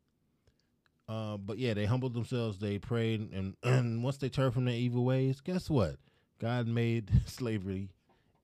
Uh, 1.10 1.36
but 1.36 1.58
yeah, 1.58 1.74
they 1.74 1.86
humbled 1.86 2.14
themselves. 2.14 2.60
They 2.60 2.78
prayed, 2.78 3.30
and, 3.34 3.56
and 3.64 4.02
once 4.04 4.18
they 4.18 4.30
turned 4.30 4.54
from 4.54 4.66
their 4.66 4.76
evil 4.76 5.04
ways, 5.04 5.42
guess 5.42 5.70
what? 5.70 5.98
God 6.40 6.66
made 6.66 7.12
slavery 7.26 7.90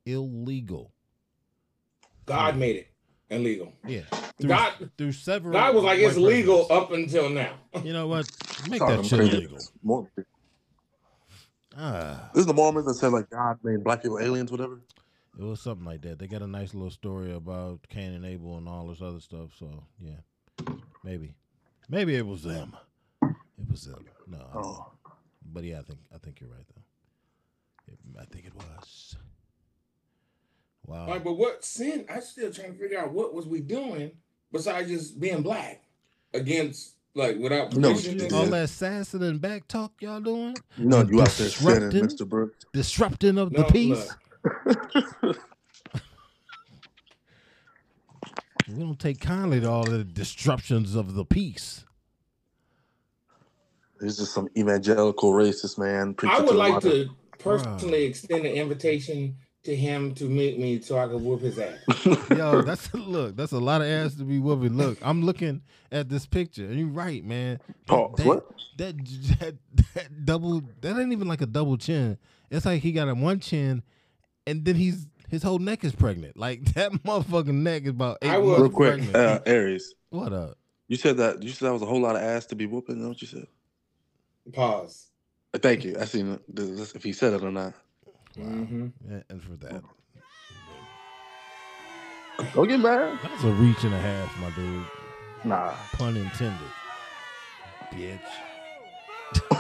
illegal. 0.06 0.92
God 2.26 2.58
made 2.58 2.76
it 2.76 2.88
illegal. 3.30 3.74
Yeah, 3.88 4.02
God, 4.46 4.74
through 4.98 5.12
several. 5.14 5.54
God 5.54 5.76
was 5.76 5.84
like, 5.84 6.00
it's 6.00 6.18
legal 6.18 6.66
presidents. 6.66 7.16
up 7.16 7.24
until 7.24 7.30
now. 7.30 7.54
You 7.84 7.94
know 7.94 8.08
what? 8.08 8.30
Make 8.70 8.80
Sorry, 8.80 8.92
that 8.94 9.00
I'm 9.00 9.04
shit 9.04 9.20
crazy. 9.20 9.38
illegal. 9.38 9.60
More- 9.84 10.10
Ah, 11.78 12.30
This 12.34 12.42
is 12.42 12.48
the 12.48 12.54
Mormons 12.54 12.86
that 12.86 12.94
said 12.94 13.12
like 13.12 13.30
God 13.30 13.58
made 13.64 13.84
black 13.84 14.02
people 14.02 14.20
aliens, 14.20 14.50
whatever. 14.50 14.80
it 15.38 15.44
was 15.44 15.60
something 15.62 15.86
like 15.86 16.02
that. 16.04 16.20
They 16.20 16.28
got 16.28 16.42
a 16.42 16.48
nice 16.48 16.74
little 16.74 16.90
story 16.90 17.34
about 17.34 17.82
Cain 17.90 18.14
and 18.14 18.26
Abel 18.26 18.58
and 18.58 18.68
all 18.70 18.88
this 18.88 19.02
other 19.02 19.20
stuff. 19.20 19.50
So 19.60 19.84
yeah, 20.00 20.74
maybe, 21.04 21.36
maybe 21.90 22.16
it 22.16 22.26
was 22.26 22.44
them. 22.44 22.78
It 23.24 23.70
was 23.70 23.84
them. 23.86 24.06
No, 24.28 24.38
I 24.54 24.62
but 25.52 25.64
yeah, 25.66 25.80
I 25.80 25.82
think 25.84 26.00
I 26.14 26.18
think 26.18 26.40
you're 26.40 26.50
right 26.50 26.66
though. 26.74 28.22
I 28.22 28.26
think 28.26 28.46
it 28.46 28.56
was. 28.56 29.18
Wow. 30.88 31.02
All 31.02 31.08
right, 31.08 31.24
but 31.24 31.34
what 31.34 31.64
sin? 31.66 32.06
I'm 32.10 32.22
still 32.22 32.52
trying 32.52 32.74
to 32.74 32.80
figure 32.80 33.00
out 33.00 33.12
what 33.12 33.34
was 33.34 33.48
we 33.48 33.60
doing 33.62 34.12
besides 34.52 34.90
just 34.90 35.20
being 35.20 35.42
black 35.42 35.84
against 36.34 36.94
like 37.16 37.38
without 37.38 37.74
You 37.74 37.80
know 37.80 37.92
what 37.92 38.04
permission. 38.04 38.30
you 38.30 38.36
all 38.36 38.46
that 38.48 38.70
sassing 38.70 39.24
and 39.24 39.40
back 39.42 39.68
talk 39.68 39.94
y'all 40.02 40.20
doing? 40.20 40.56
No, 40.78 40.98
you 41.04 41.22
out 41.22 41.30
there 41.30 41.50
sinning, 41.50 41.90
disrupting- 41.90 42.26
Mr. 42.26 42.30
Brooks. 42.30 42.66
Disrupting 42.74 43.38
of 43.38 43.54
the 43.54 43.64
peace. 43.66 44.10
look. 45.24 45.38
We 48.68 48.80
don't 48.80 49.00
take 49.00 49.20
kindly 49.20 49.60
to 49.62 49.70
all 49.70 49.84
the 49.84 50.04
disruptions 50.04 50.96
of 50.96 51.14
the 51.14 51.24
peace. 51.24 51.86
He's 54.02 54.18
just 54.18 54.34
some 54.34 54.50
evangelical 54.58 55.32
racist 55.34 55.78
man. 55.78 56.16
I 56.28 56.42
would 56.42 56.56
like 56.56 56.82
to 56.82 57.10
personally 57.38 58.06
extend 58.06 58.46
an 58.46 58.54
invitation 58.54 59.38
to 59.66 59.76
him 59.76 60.14
to 60.16 60.26
meet 60.26 60.58
me 60.60 60.80
so 60.80 60.98
I 60.98 61.08
could 61.08 61.22
whoop 61.22 61.42
his 61.42 61.60
ass. 61.60 61.78
Yo, 62.30 62.62
that's 62.62 62.90
a 62.92 62.98
look. 62.98 63.36
That's 63.36 63.52
a 63.52 63.60
lot 63.60 63.82
of 63.82 63.88
ass 63.88 64.16
to 64.16 64.24
be 64.24 64.40
whooping. 64.40 64.78
Look, 64.78 64.98
I'm 65.02 65.24
looking 65.24 65.62
at 65.92 66.08
this 66.10 66.26
picture, 66.26 66.66
and 66.66 66.80
you're 66.80 66.88
right, 66.88 67.24
man. 67.24 67.60
That- 67.68 67.86
Pause. 67.88 68.16
That, 68.18 68.26
What? 68.26 68.52
That, 68.78 68.98
that 69.40 69.56
that 69.96 70.26
double. 70.26 70.62
That 70.82 71.00
ain't 71.00 71.12
even 71.12 71.28
like 71.28 71.42
a 71.42 71.46
double 71.46 71.78
chin. 71.78 72.18
It's 72.52 72.66
like 72.66 72.82
he 72.82 72.92
got 72.92 73.08
a 73.10 73.16
one 73.16 73.40
chin, 73.40 73.84
and 74.48 74.64
then 74.66 74.76
he's 74.76 75.08
his 75.30 75.42
whole 75.44 75.60
neck 75.60 75.84
is 75.84 75.94
pregnant. 75.96 76.38
Like 76.38 76.64
that 76.76 76.92
motherfucking 76.92 77.48
neck 77.54 77.84
is 77.84 77.90
about 77.90 78.20
eight 78.22 78.30
I 78.32 78.38
will- 78.38 78.58
Real 78.60 78.70
quick, 78.70 78.94
pregnant. 78.96 79.16
uh, 79.16 79.40
Aries. 79.46 79.94
what 80.10 80.32
up? 80.34 80.58
You 80.88 80.98
said 80.98 81.18
that 81.18 81.42
you 81.42 81.50
said 81.50 81.68
that 81.68 81.74
was 81.74 81.82
a 81.82 81.86
whole 81.88 82.02
lot 82.02 82.16
of 82.16 82.22
ass 82.22 82.46
to 82.48 82.56
be 82.56 82.66
whooping. 82.68 82.98
Is 82.98 83.02
that 83.02 83.08
what 83.08 83.22
you 83.22 83.28
said? 83.28 83.48
Pause. 84.54 85.08
Thank 85.56 85.86
you. 85.86 85.96
I 86.00 86.06
seen 86.06 86.38
if 86.58 87.02
he 87.04 87.14
said 87.14 87.34
it 87.34 87.44
or 87.44 87.52
not. 87.52 87.74
Hmm 88.44 88.88
And, 89.08 89.24
and 89.30 89.42
for 89.44 89.56
that, 89.66 89.82
Don't 92.54 92.68
get 92.68 92.80
mad. 92.80 93.18
that's 93.24 93.44
a 93.44 93.52
reach 93.54 93.84
and 93.84 93.94
a 93.94 94.00
half, 94.00 94.38
my 94.40 94.50
dude. 94.52 94.86
Nah. 95.44 95.74
Pun 95.94 96.18
intended. 96.18 96.60
Bitch. 97.94 98.20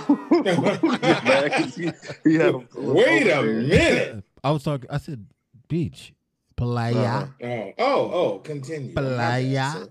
Get 1.01 1.23
mad 1.23 1.51
'cause 1.53 1.75
he, 1.75 1.91
he 2.23 2.35
had 2.35 2.55
him 2.55 2.67
Wait 2.75 3.27
a 3.27 3.41
minute. 3.43 4.23
I 4.43 4.51
was 4.51 4.63
talking. 4.63 4.89
I 4.89 4.97
said 4.97 5.25
beach, 5.67 6.13
playa. 6.55 7.29
Uh-huh. 7.41 7.71
Oh, 7.79 8.11
oh, 8.11 8.39
continue. 8.39 8.93
Playa. 8.93 9.71
sir. 9.73 9.89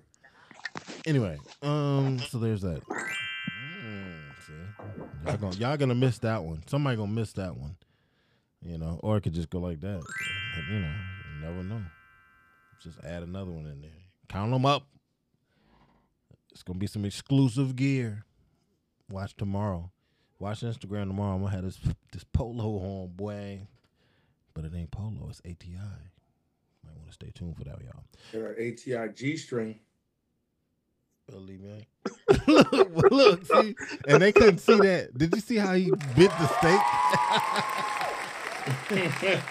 Anyway, 1.06 1.38
um, 1.62 2.18
so 2.30 2.38
there's 2.38 2.62
that. 2.62 2.82
Mm, 3.84 4.20
see, 4.46 4.52
y'all 5.26 5.36
gonna, 5.36 5.56
y'all 5.56 5.76
gonna 5.76 5.94
miss 5.94 6.18
that 6.18 6.42
one. 6.42 6.62
Somebody 6.66 6.96
gonna 6.96 7.12
miss 7.12 7.32
that 7.34 7.56
one. 7.56 7.76
You 8.64 8.78
know, 8.78 8.98
or 9.02 9.18
it 9.18 9.20
could 9.20 9.34
just 9.34 9.50
go 9.50 9.58
like 9.58 9.80
that. 9.80 10.02
You 10.70 10.78
know, 10.78 10.94
you 11.34 11.46
never 11.46 11.62
know. 11.62 11.82
Just 12.82 12.98
add 13.04 13.22
another 13.22 13.50
one 13.50 13.66
in 13.66 13.82
there. 13.82 13.90
Count 14.28 14.50
them 14.50 14.64
up. 14.64 14.86
It's 16.50 16.62
gonna 16.62 16.78
be 16.78 16.86
some 16.86 17.04
exclusive 17.04 17.76
gear. 17.76 18.24
Watch 19.10 19.36
tomorrow. 19.36 19.90
Watch 20.38 20.60
Instagram 20.60 21.08
tomorrow. 21.08 21.34
I'm 21.34 21.42
gonna 21.42 21.54
have 21.54 21.64
this 21.64 21.78
this 22.12 22.24
polo 22.32 22.78
on, 22.78 23.08
boy. 23.14 23.66
But 24.54 24.64
it 24.64 24.72
ain't 24.74 24.90
polo. 24.90 25.28
It's 25.28 25.40
ATI. 25.40 25.76
Might 26.84 26.96
want 26.96 27.08
to 27.08 27.12
stay 27.12 27.32
tuned 27.34 27.56
for 27.56 27.64
that, 27.64 27.80
y'all. 27.82 28.04
Got 28.32 28.58
an 28.58 28.72
ATI 28.72 29.12
G 29.14 29.36
string. 29.36 29.78
Believe 31.30 31.60
me. 31.60 31.86
look, 32.46 33.10
look, 33.10 33.46
see, 33.46 33.74
and 34.06 34.22
they 34.22 34.30
couldn't 34.30 34.58
see 34.58 34.76
that. 34.76 35.16
Did 35.16 35.34
you 35.34 35.40
see 35.40 35.56
how 35.56 35.72
he 35.74 35.90
bit 36.14 36.30
the 36.30 36.46
steak 36.58 36.80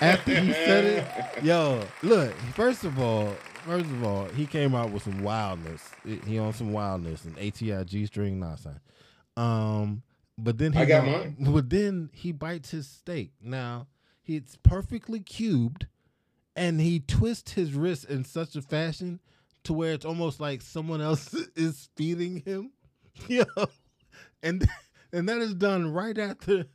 after 0.02 0.40
he 0.40 0.54
said 0.54 0.86
it? 0.86 1.44
Yo, 1.44 1.84
look. 2.02 2.34
First 2.56 2.84
of 2.84 3.00
all, 3.00 3.34
first 3.66 3.86
of 3.86 4.04
all, 4.04 4.26
he 4.26 4.46
came 4.46 4.76
out 4.76 4.92
with 4.92 5.04
some 5.04 5.24
wildness. 5.24 5.90
He 6.26 6.40
on 6.40 6.54
some 6.54 6.72
wildness 6.72 7.26
and 7.26 7.36
ATIG 7.38 8.08
string 8.08 8.40
nonsense. 8.40 8.80
Um, 9.38 10.04
but 10.38 10.58
then 10.58 10.74
he 10.74 10.80
I 10.80 10.86
got 10.86 11.06
mine. 11.06 11.36
But 11.40 11.70
then 11.70 12.10
he 12.14 12.32
bites 12.32 12.72
his 12.72 12.88
steak. 12.88 13.32
Now 13.42 13.88
it's 14.26 14.58
perfectly 14.64 15.20
cubed, 15.20 15.88
and 16.56 16.80
he 16.80 17.00
twists 17.00 17.54
his 17.54 17.74
wrist 17.74 18.06
in 18.06 18.24
such 18.24 18.56
a 18.56 18.62
fashion 18.62 19.20
to 19.64 19.74
where 19.74 19.94
it's 19.94 20.06
almost 20.06 20.40
like 20.40 20.62
someone 20.62 21.02
else 21.02 21.34
is 21.56 21.90
feeding 21.96 22.42
him. 22.46 22.72
Yo, 23.28 23.44
and 24.42 24.68
and 25.12 25.30
that 25.30 25.40
is 25.40 25.54
done 25.54 25.92
right 25.92 26.18
after 26.18 26.66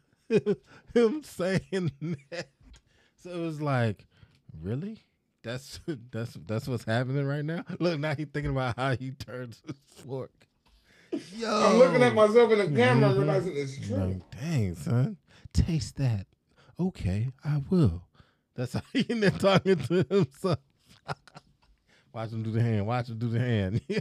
him 1.07 1.23
saying 1.23 1.91
that. 2.31 2.49
So 3.23 3.31
it 3.31 3.41
was 3.41 3.61
like, 3.61 4.07
really? 4.63 4.99
That's 5.43 5.81
that's 6.11 6.35
that's 6.47 6.69
what's 6.69 6.85
happening 6.85 7.27
right 7.27 7.45
now. 7.45 7.65
Look, 7.79 7.99
now 8.01 8.15
he's 8.15 8.29
thinking 8.29 8.53
about 8.53 8.77
how 8.77 8.97
he 8.97 9.13
turns 9.13 9.63
his 9.67 9.77
fork. 10.05 10.33
Yo, 11.37 11.49
I'm 11.51 11.79
looking 11.79 12.03
at 12.03 12.15
myself 12.15 12.53
in 12.53 12.59
the 12.59 12.77
camera 12.79 13.11
Mhm. 13.11 13.17
realizing 13.19 13.53
it's 13.57 13.87
true. 13.87 13.97
Like, 13.97 14.31
dang, 14.41 14.75
son, 14.75 15.17
taste 15.55 15.97
that. 15.97 16.27
Okay, 16.79 17.29
I 17.45 17.63
will. 17.71 18.03
That's 18.55 18.75
how 18.75 18.83
he 18.93 19.01
in 19.09 19.21
there 19.21 19.31
talking 19.31 19.77
to 19.77 20.05
himself. 20.11 20.59
Watch 22.13 22.31
him 22.31 22.43
do 22.43 22.51
the 22.51 22.61
hand. 22.63 22.87
Watch 22.87 23.09
him 23.09 23.19
do 23.19 23.29
the 23.29 23.39
hand. 23.39 23.81
he 23.89 24.01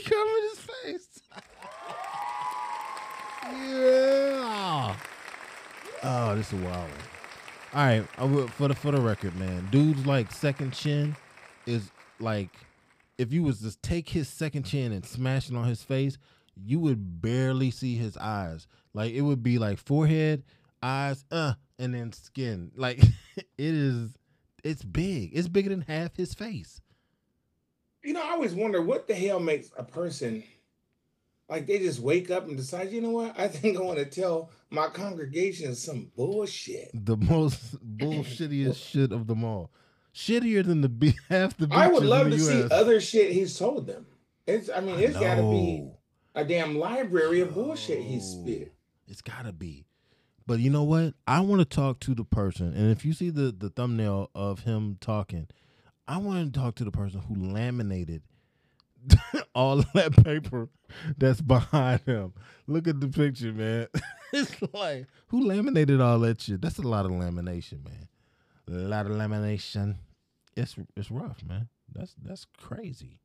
covered 0.00 0.42
his 0.50 0.58
face. 0.84 1.20
Yeah. 3.42 4.96
Oh, 6.02 6.34
this 6.34 6.52
is 6.52 6.60
wild. 6.60 6.90
All 7.72 7.84
right, 7.84 8.50
for 8.50 8.68
the 8.68 8.74
for 8.74 8.90
the 8.90 9.00
record, 9.00 9.36
man, 9.36 9.68
dude's 9.70 10.04
like 10.04 10.32
second 10.32 10.72
chin 10.72 11.14
is 11.66 11.90
like 12.18 12.50
if 13.18 13.32
you 13.32 13.42
was 13.42 13.60
to 13.60 13.76
take 13.82 14.08
his 14.08 14.28
second 14.28 14.64
chin 14.64 14.92
and 14.92 15.04
smash 15.04 15.50
it 15.50 15.56
on 15.56 15.68
his 15.68 15.82
face, 15.82 16.18
you 16.56 16.80
would 16.80 17.20
barely 17.20 17.70
see 17.70 17.96
his 17.96 18.16
eyes. 18.16 18.66
Like 18.94 19.12
it 19.12 19.20
would 19.20 19.42
be 19.42 19.58
like 19.58 19.78
forehead, 19.78 20.42
eyes, 20.82 21.24
uh, 21.30 21.54
and 21.78 21.94
then 21.94 22.12
skin. 22.12 22.72
Like 22.74 22.98
it 23.36 23.46
is, 23.58 24.10
it's 24.64 24.82
big. 24.82 25.30
It's 25.32 25.48
bigger 25.48 25.68
than 25.68 25.82
half 25.82 26.16
his 26.16 26.34
face. 26.34 26.80
You 28.02 28.14
know, 28.14 28.22
I 28.22 28.30
always 28.30 28.54
wonder 28.54 28.80
what 28.80 29.06
the 29.06 29.14
hell 29.14 29.38
makes 29.38 29.70
a 29.76 29.84
person 29.84 30.42
like 31.50 31.66
they 31.66 31.78
just 31.80 31.98
wake 31.98 32.30
up 32.30 32.46
and 32.46 32.56
decide, 32.56 32.92
you 32.92 33.00
know 33.00 33.10
what? 33.10 33.38
I 33.38 33.48
think 33.48 33.76
I 33.76 33.82
want 33.82 33.98
to 33.98 34.04
tell 34.04 34.50
my 34.70 34.86
congregation 34.86 35.74
some 35.74 36.10
bullshit. 36.16 36.90
The 36.94 37.16
most 37.16 37.76
bullshittiest 37.98 38.76
shit 38.90 39.10
of 39.12 39.26
them 39.26 39.42
all. 39.44 39.70
Shittier 40.14 40.64
than 40.64 40.80
the 40.80 40.88
be- 40.88 41.16
half 41.28 41.56
the. 41.56 41.68
I 41.72 41.88
would 41.88 42.04
love 42.04 42.30
to 42.30 42.36
the 42.36 42.38
see 42.38 42.62
other 42.70 43.00
shit 43.00 43.32
he's 43.32 43.58
told 43.58 43.88
them. 43.88 44.06
It's 44.46 44.70
I 44.70 44.80
mean, 44.80 44.98
it's 45.00 45.18
gotta 45.18 45.42
be 45.42 45.90
a 46.34 46.44
damn 46.44 46.78
library 46.78 47.40
of 47.40 47.54
bullshit 47.54 48.00
he 48.00 48.20
spit. 48.20 48.72
It's 49.08 49.20
gotta 49.20 49.52
be. 49.52 49.86
But 50.46 50.60
you 50.60 50.70
know 50.70 50.82
what? 50.84 51.14
I 51.26 51.40
want 51.40 51.60
to 51.60 51.64
talk 51.64 52.00
to 52.00 52.14
the 52.14 52.24
person, 52.24 52.74
and 52.74 52.90
if 52.90 53.04
you 53.04 53.12
see 53.12 53.30
the 53.30 53.52
the 53.56 53.70
thumbnail 53.70 54.30
of 54.34 54.60
him 54.60 54.98
talking, 55.00 55.48
I 56.08 56.16
want 56.18 56.52
to 56.52 56.60
talk 56.60 56.76
to 56.76 56.84
the 56.84 56.90
person 56.90 57.20
who 57.20 57.34
laminated 57.36 58.22
all 59.54 59.82
that 59.94 60.12
paper 60.24 60.68
that's 61.16 61.40
behind 61.40 62.00
him. 62.02 62.32
Look 62.66 62.88
at 62.88 63.00
the 63.00 63.08
picture, 63.08 63.52
man. 63.52 63.88
it's 64.32 64.54
like 64.72 65.06
who 65.28 65.46
laminated 65.46 66.00
all 66.00 66.18
that 66.20 66.40
shit? 66.40 66.60
That's 66.60 66.78
a 66.78 66.82
lot 66.82 67.06
of 67.06 67.12
lamination, 67.12 67.84
man. 67.84 68.08
A 68.68 68.72
lot 68.72 69.06
of 69.06 69.12
lamination. 69.12 69.96
It's 70.56 70.76
it's 70.96 71.10
rough, 71.10 71.42
man. 71.44 71.68
That's 71.92 72.14
that's 72.22 72.46
crazy. 72.56 73.20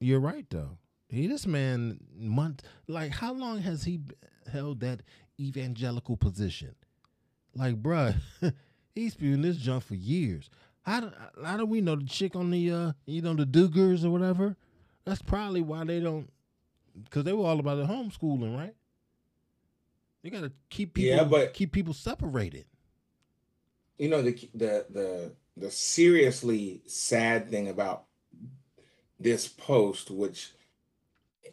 You're 0.00 0.20
right 0.20 0.46
though. 0.50 0.78
He 1.08 1.26
this 1.26 1.46
man 1.46 1.98
month 2.16 2.62
like 2.88 3.12
how 3.12 3.32
long 3.32 3.58
has 3.58 3.84
he 3.84 4.00
held 4.50 4.80
that 4.80 5.02
evangelical 5.38 6.16
position? 6.16 6.74
Like, 7.54 7.82
bruh, 7.82 8.14
he's 8.94 9.12
spewing 9.12 9.42
this 9.42 9.56
junk 9.56 9.84
for 9.84 9.94
years. 9.94 10.48
How 10.82 11.00
do 11.00 11.12
how 11.44 11.56
do 11.56 11.64
we 11.66 11.80
know 11.80 11.96
the 11.96 12.04
chick 12.04 12.34
on 12.36 12.50
the 12.50 12.70
uh 12.70 12.92
you 13.06 13.22
know 13.22 13.34
the 13.34 13.46
Duggars 13.46 14.04
or 14.04 14.10
whatever? 14.10 14.56
That's 15.04 15.22
probably 15.22 15.62
why 15.62 15.84
they 15.84 16.00
don't 16.00 16.30
because 17.04 17.24
they 17.24 17.32
were 17.32 17.46
all 17.46 17.60
about 17.60 17.76
the 17.76 17.84
homeschooling, 17.84 18.56
right? 18.56 18.74
You 20.22 20.30
gotta 20.30 20.52
keep 20.70 20.94
people 20.94 21.16
Yeah, 21.16 21.24
but- 21.24 21.54
keep 21.54 21.72
people 21.72 21.94
separated. 21.94 22.64
you 23.98 24.08
know 24.08 24.22
the 24.22 24.32
the 24.54 24.86
the 24.90 25.32
the 25.56 25.70
seriously 25.70 26.82
sad 26.86 27.50
thing 27.50 27.68
about 27.68 28.04
this 29.20 29.46
post 29.46 30.10
which 30.10 30.52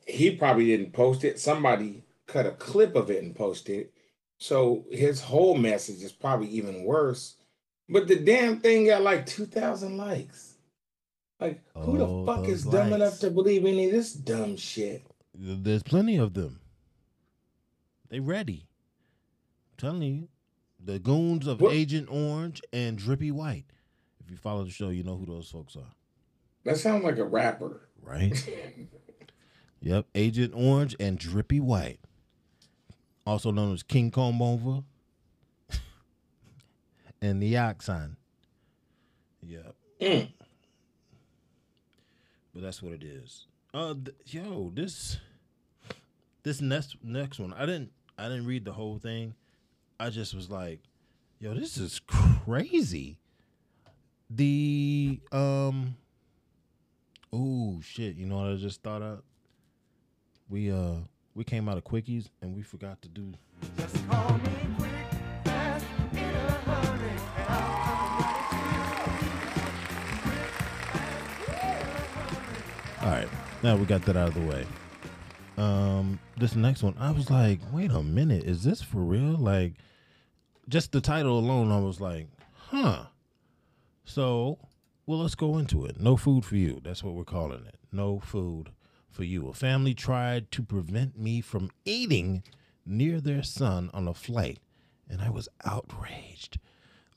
he 0.07 0.31
probably 0.35 0.65
didn't 0.65 0.93
post 0.93 1.23
it 1.23 1.39
somebody 1.39 2.03
cut 2.25 2.45
a 2.45 2.51
clip 2.51 2.95
of 2.95 3.11
it 3.11 3.21
and 3.23 3.35
posted 3.35 3.77
it 3.79 3.93
so 4.37 4.85
his 4.89 5.21
whole 5.21 5.55
message 5.57 6.01
is 6.01 6.11
probably 6.13 6.47
even 6.47 6.83
worse 6.83 7.35
but 7.89 8.07
the 8.07 8.15
damn 8.15 8.59
thing 8.59 8.85
got 8.85 9.01
like 9.01 9.25
2000 9.25 9.97
likes 9.97 10.55
like 11.39 11.61
who 11.75 11.99
Oh, 12.01 12.25
the 12.25 12.31
fuck 12.31 12.47
is 12.47 12.63
dumb 12.63 12.93
enough 12.93 13.19
to 13.19 13.29
believe 13.31 13.65
any 13.65 13.85
of 13.85 13.91
this 13.91 14.13
dumb 14.13 14.55
shit 14.57 15.03
There's 15.33 15.83
plenty 15.83 16.17
of 16.17 16.33
them. 16.33 16.59
They 18.09 18.19
ready. 18.19 18.67
I'm 19.71 19.77
telling 19.77 20.01
you. 20.01 20.27
The 20.83 20.97
goons 20.99 21.45
of 21.47 21.61
What- 21.61 21.73
Agent 21.73 22.09
Orange 22.11 22.61
and 22.73 22.97
Drippy 22.97 23.31
White. 23.31 23.65
If 24.23 24.31
you 24.31 24.37
follow 24.37 24.63
the 24.63 24.71
show, 24.71 24.89
you 24.89 25.03
know 25.03 25.17
who 25.17 25.25
those 25.25 25.49
folks 25.49 25.75
are. 25.75 25.93
that 26.63 26.77
sounds 26.77 27.03
like 27.03 27.17
a 27.17 27.23
rapper 27.25 27.89
Right? 28.01 28.49
yep. 29.81 30.05
Agent 30.15 30.53
Orange 30.55 30.95
and 30.99 31.17
Drippy 31.19 31.59
White. 31.59 31.99
Also 33.25 33.51
known 33.51 33.73
as 33.73 33.83
King 33.83 34.09
Comb 34.11 34.41
Over. 34.41 34.83
And 37.21 37.41
the 37.41 37.57
Oxon. 37.57 38.17
Yep. 39.41 39.75
Mm. 40.01 40.31
But 42.53 42.63
that's 42.63 42.81
what 42.81 42.93
it 42.93 43.03
is. 43.03 43.45
Uh, 43.73 43.93
th- 43.93 44.15
yo, 44.25 44.71
this 44.73 45.17
this 46.43 46.61
next 46.61 46.97
next 47.03 47.39
one, 47.39 47.53
I 47.53 47.65
didn't 47.65 47.91
I 48.17 48.23
didn't 48.23 48.45
read 48.45 48.65
the 48.65 48.73
whole 48.73 48.97
thing. 48.97 49.33
I 49.99 50.09
just 50.09 50.33
was 50.33 50.49
like, 50.49 50.79
yo, 51.39 51.53
this 51.53 51.77
is 51.77 52.01
crazy. 52.07 53.17
The 54.29 55.19
um, 55.31 55.95
oh 57.31 57.79
shit, 57.81 58.15
you 58.15 58.25
know 58.25 58.37
what 58.37 58.47
I 58.47 58.55
just 58.55 58.81
thought 58.81 59.01
of? 59.01 59.21
We 60.49 60.71
uh 60.71 60.95
we 61.35 61.43
came 61.43 61.69
out 61.69 61.77
of 61.77 61.83
quickies 61.83 62.29
and 62.41 62.55
we 62.55 62.61
forgot 62.61 63.01
to 63.03 63.07
do. 63.07 63.33
Now 73.63 73.75
we 73.75 73.85
got 73.85 74.03
that 74.03 74.17
out 74.17 74.29
of 74.29 74.33
the 74.35 74.41
way. 74.41 74.65
Um, 75.57 76.19
this 76.37 76.55
next 76.55 76.83
one, 76.83 76.95
I 76.97 77.11
was 77.11 77.29
like, 77.29 77.59
wait 77.71 77.91
a 77.91 78.01
minute, 78.01 78.43
is 78.43 78.63
this 78.63 78.81
for 78.81 78.99
real? 78.99 79.35
Like, 79.37 79.73
just 80.69 80.91
the 80.91 81.01
title 81.01 81.37
alone, 81.37 81.71
I 81.71 81.79
was 81.79 81.99
like, 81.99 82.27
huh. 82.69 83.05
So, 84.05 84.59
well, 85.05 85.19
let's 85.19 85.35
go 85.35 85.57
into 85.57 85.85
it. 85.85 85.99
No 85.99 86.15
food 86.15 86.45
for 86.45 86.55
you. 86.55 86.79
That's 86.83 87.03
what 87.03 87.15
we're 87.15 87.23
calling 87.23 87.65
it. 87.65 87.75
No 87.91 88.19
food 88.19 88.69
for 89.09 89.23
you. 89.23 89.49
A 89.49 89.53
family 89.53 89.93
tried 89.93 90.51
to 90.51 90.63
prevent 90.63 91.17
me 91.17 91.41
from 91.41 91.71
eating 91.83 92.43
near 92.85 93.19
their 93.19 93.43
son 93.43 93.89
on 93.93 94.07
a 94.07 94.13
flight, 94.13 94.59
and 95.09 95.21
I 95.21 95.29
was 95.29 95.49
outraged. 95.65 96.59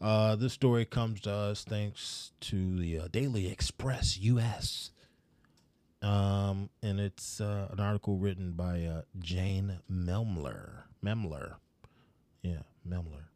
Uh, 0.01 0.35
this 0.35 0.53
story 0.53 0.85
comes 0.85 1.21
to 1.23 1.33
us 1.33 1.65
thanks 1.65 2.33
to 2.41 2.79
the 2.79 2.99
uh, 2.99 3.09
Daily 3.13 3.47
Express 3.49 4.19
US. 4.19 4.92
Um, 6.03 6.69
and 6.83 6.99
it's 6.99 7.41
uh, 7.41 7.69
an 7.71 7.79
article 7.79 8.17
written 8.17 8.53
by 8.53 8.85
uh, 8.85 9.03
Jane 9.21 9.79
Memler. 9.91 10.83
Memler. 11.05 11.55
Yeah, 12.43 12.63
Memler. 12.87 13.29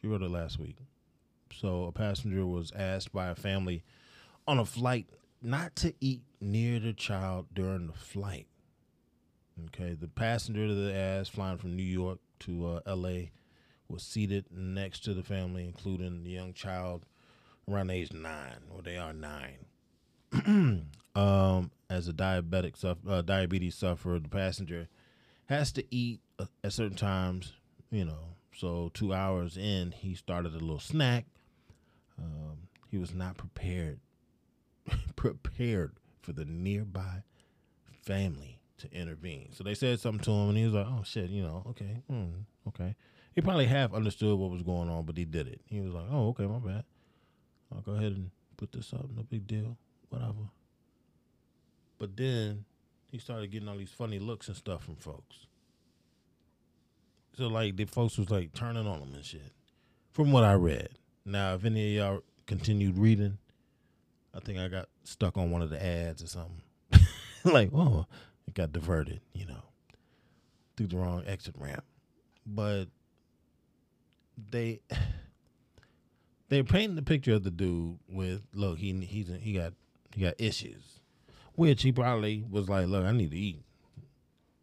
She 0.00 0.06
wrote 0.06 0.22
it 0.22 0.30
last 0.30 0.60
week. 0.60 0.76
So 1.52 1.84
a 1.84 1.92
passenger 1.92 2.46
was 2.46 2.70
asked 2.76 3.12
by 3.12 3.28
a 3.28 3.34
family 3.34 3.82
on 4.46 4.60
a 4.60 4.64
flight 4.64 5.06
not 5.42 5.74
to 5.76 5.92
eat 6.00 6.22
near 6.40 6.78
the 6.78 6.92
child 6.92 7.46
during 7.52 7.88
the 7.88 7.92
flight. 7.92 8.46
Okay, 9.66 9.94
the 9.94 10.06
passenger 10.06 10.72
that 10.72 10.94
asked, 10.94 11.32
flying 11.32 11.58
from 11.58 11.74
New 11.74 11.82
York 11.82 12.20
to 12.40 12.66
uh, 12.66 12.80
L.A., 12.86 13.32
was 13.88 14.02
seated 14.04 14.44
next 14.50 15.00
to 15.00 15.14
the 15.14 15.22
family, 15.22 15.64
including 15.64 16.22
the 16.22 16.30
young 16.30 16.52
child 16.52 17.06
around 17.68 17.90
age 17.90 18.12
nine, 18.12 18.60
or 18.70 18.82
they 18.82 18.98
are 18.98 19.12
nine. 19.12 19.66
um, 21.18 21.70
as 21.90 22.06
a 22.06 22.12
diabetic 22.12 22.76
suffer, 22.76 23.00
uh, 23.08 23.22
diabetes 23.22 23.74
sufferer, 23.74 24.20
the 24.20 24.28
passenger 24.28 24.88
has 25.46 25.72
to 25.72 25.84
eat 25.94 26.20
at 26.62 26.72
certain 26.72 26.96
times. 26.96 27.54
You 27.90 28.04
know, 28.04 28.36
so 28.54 28.90
two 28.94 29.12
hours 29.14 29.56
in, 29.56 29.92
he 29.92 30.14
started 30.14 30.52
a 30.54 30.58
little 30.58 30.78
snack. 30.78 31.24
Um, 32.18 32.68
he 32.90 32.98
was 32.98 33.14
not 33.14 33.36
prepared 33.36 34.00
prepared 35.16 35.92
for 36.20 36.32
the 36.32 36.44
nearby 36.44 37.22
family 38.02 38.60
to 38.78 38.92
intervene. 38.92 39.48
So 39.52 39.64
they 39.64 39.74
said 39.74 39.98
something 39.98 40.22
to 40.24 40.30
him, 40.30 40.50
and 40.50 40.58
he 40.58 40.64
was 40.64 40.74
like, 40.74 40.86
"Oh 40.86 41.02
shit, 41.04 41.30
you 41.30 41.42
know, 41.42 41.64
okay, 41.70 42.02
hmm, 42.08 42.42
okay." 42.68 42.94
He 43.34 43.40
probably 43.40 43.66
half 43.66 43.92
understood 43.94 44.38
what 44.38 44.50
was 44.50 44.62
going 44.62 44.88
on, 44.88 45.04
but 45.04 45.16
he 45.16 45.24
did 45.24 45.48
it. 45.48 45.62
He 45.66 45.80
was 45.80 45.94
like, 45.94 46.06
"Oh, 46.10 46.28
okay, 46.28 46.46
my 46.46 46.58
bad. 46.58 46.84
I'll 47.74 47.80
go 47.80 47.92
ahead 47.92 48.12
and 48.12 48.30
put 48.56 48.72
this 48.72 48.92
up. 48.92 49.06
No 49.16 49.22
big 49.22 49.46
deal. 49.46 49.76
Whatever." 50.10 50.50
But 51.98 52.16
then 52.16 52.64
he 53.10 53.18
started 53.18 53.50
getting 53.50 53.68
all 53.68 53.76
these 53.76 53.90
funny 53.90 54.18
looks 54.18 54.48
and 54.48 54.56
stuff 54.56 54.84
from 54.84 54.96
folks. 54.96 55.46
So 57.36 57.46
like 57.48 57.76
the 57.76 57.84
folks 57.84 58.18
was 58.18 58.30
like 58.30 58.52
turning 58.52 58.86
on 58.86 59.00
him 59.00 59.14
and 59.14 59.24
shit. 59.24 59.52
From 60.12 60.32
what 60.32 60.44
I 60.44 60.54
read. 60.54 60.90
Now, 61.24 61.54
if 61.54 61.64
any 61.64 61.96
of 61.96 62.04
y'all 62.04 62.22
continued 62.46 62.98
reading, 62.98 63.38
I 64.34 64.40
think 64.40 64.58
I 64.58 64.68
got 64.68 64.88
stuck 65.04 65.36
on 65.36 65.50
one 65.50 65.62
of 65.62 65.70
the 65.70 65.84
ads 65.84 66.22
or 66.22 66.26
something. 66.26 66.62
like, 67.44 67.70
oh, 67.74 68.06
it 68.46 68.54
got 68.54 68.72
diverted, 68.72 69.20
you 69.32 69.46
know, 69.46 69.62
through 70.76 70.88
the 70.88 70.96
wrong 70.96 71.22
exit 71.26 71.54
ramp. 71.58 71.84
But 72.46 72.86
they 74.50 74.80
they're 76.48 76.64
painting 76.64 76.96
the 76.96 77.02
picture 77.02 77.34
of 77.34 77.44
the 77.44 77.50
dude 77.50 77.98
with 78.08 78.42
look, 78.52 78.78
he 78.78 78.92
he's 79.04 79.30
he 79.40 79.52
got 79.52 79.74
he 80.14 80.22
got 80.22 80.34
issues, 80.38 80.97
which 81.58 81.82
he 81.82 81.90
probably 81.90 82.44
was 82.48 82.68
like, 82.68 82.86
look, 82.86 83.04
I 83.04 83.10
need 83.10 83.32
to 83.32 83.36
eat, 83.36 83.60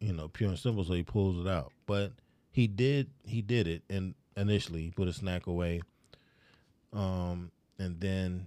you 0.00 0.14
know, 0.14 0.28
pure 0.28 0.48
and 0.48 0.58
simple. 0.58 0.82
So 0.82 0.94
he 0.94 1.02
pulls 1.02 1.44
it 1.44 1.46
out, 1.46 1.70
but 1.84 2.12
he 2.52 2.66
did 2.66 3.10
he 3.26 3.42
did 3.42 3.68
it, 3.68 3.82
and 3.90 4.14
initially 4.34 4.84
he 4.84 4.90
put 4.92 5.06
a 5.06 5.12
snack 5.12 5.46
away, 5.46 5.82
um, 6.94 7.50
and 7.78 8.00
then 8.00 8.46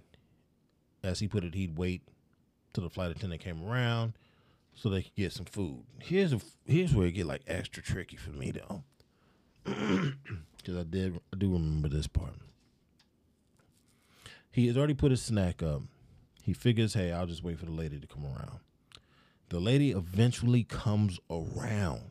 as 1.04 1.20
he 1.20 1.28
put 1.28 1.44
it, 1.44 1.54
he'd 1.54 1.78
wait 1.78 2.02
till 2.72 2.82
the 2.82 2.90
flight 2.90 3.12
attendant 3.12 3.40
came 3.40 3.64
around 3.64 4.14
so 4.74 4.88
they 4.88 5.02
could 5.02 5.14
get 5.14 5.32
some 5.32 5.46
food. 5.46 5.84
Here's 6.00 6.32
a 6.32 6.40
here's 6.66 6.92
where 6.92 7.06
it 7.06 7.12
get 7.12 7.26
like 7.26 7.42
extra 7.46 7.84
tricky 7.84 8.16
for 8.16 8.30
me 8.30 8.50
though, 8.50 8.82
because 9.64 10.76
I 10.76 10.82
did 10.82 11.20
I 11.32 11.36
do 11.36 11.52
remember 11.52 11.88
this 11.88 12.08
part. 12.08 12.34
He 14.50 14.66
has 14.66 14.76
already 14.76 14.94
put 14.94 15.12
his 15.12 15.22
snack 15.22 15.62
up. 15.62 15.82
He 16.42 16.52
figures, 16.52 16.94
hey, 16.94 17.12
I'll 17.12 17.26
just 17.26 17.44
wait 17.44 17.58
for 17.58 17.66
the 17.66 17.72
lady 17.72 18.00
to 18.00 18.06
come 18.06 18.24
around. 18.24 18.60
The 19.50 19.60
lady 19.60 19.90
eventually 19.90 20.64
comes 20.64 21.18
around. 21.28 22.10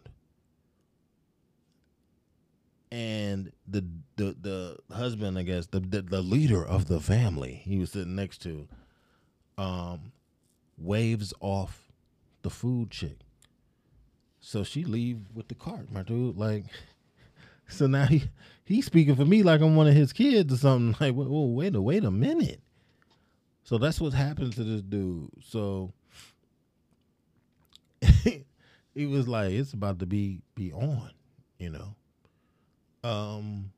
And 2.91 3.51
the 3.67 3.85
the 4.15 4.35
the 4.41 4.77
husband, 4.95 5.37
I 5.37 5.43
guess, 5.43 5.67
the, 5.67 5.79
the 5.79 6.01
the 6.01 6.21
leader 6.21 6.65
of 6.65 6.87
the 6.87 6.99
family 6.99 7.61
he 7.63 7.77
was 7.77 7.91
sitting 7.91 8.15
next 8.15 8.39
to, 8.39 8.67
um, 9.59 10.11
waves 10.77 11.31
off 11.39 11.91
the 12.41 12.49
food 12.49 12.89
chick. 12.89 13.19
So 14.39 14.63
she 14.63 14.83
leave 14.83 15.19
with 15.35 15.49
the 15.49 15.55
cart, 15.55 15.91
my 15.91 16.01
dude. 16.01 16.35
Like, 16.35 16.65
so 17.67 17.85
now 17.85 18.05
he 18.05 18.23
he's 18.65 18.87
speaking 18.87 19.15
for 19.15 19.25
me 19.25 19.43
like 19.43 19.61
I'm 19.61 19.75
one 19.75 19.87
of 19.87 19.93
his 19.93 20.11
kids 20.11 20.53
or 20.53 20.57
something. 20.57 20.95
Like, 20.99 21.13
wait 21.15 21.75
a 21.75 21.81
wait 21.81 22.03
a 22.03 22.11
minute. 22.11 22.61
So 23.69 23.77
that's 23.77 24.01
what 24.01 24.13
happened 24.13 24.53
to 24.53 24.63
this 24.63 24.81
dude. 24.81 25.29
So 25.43 25.93
he 28.01 29.05
was 29.05 29.27
like, 29.27 29.51
it's 29.51 29.73
about 29.73 29.99
to 29.99 30.07
be 30.07 30.41
be 30.55 30.73
on, 30.73 31.11
you 31.59 31.69
know. 31.69 31.93
Um 33.07 33.71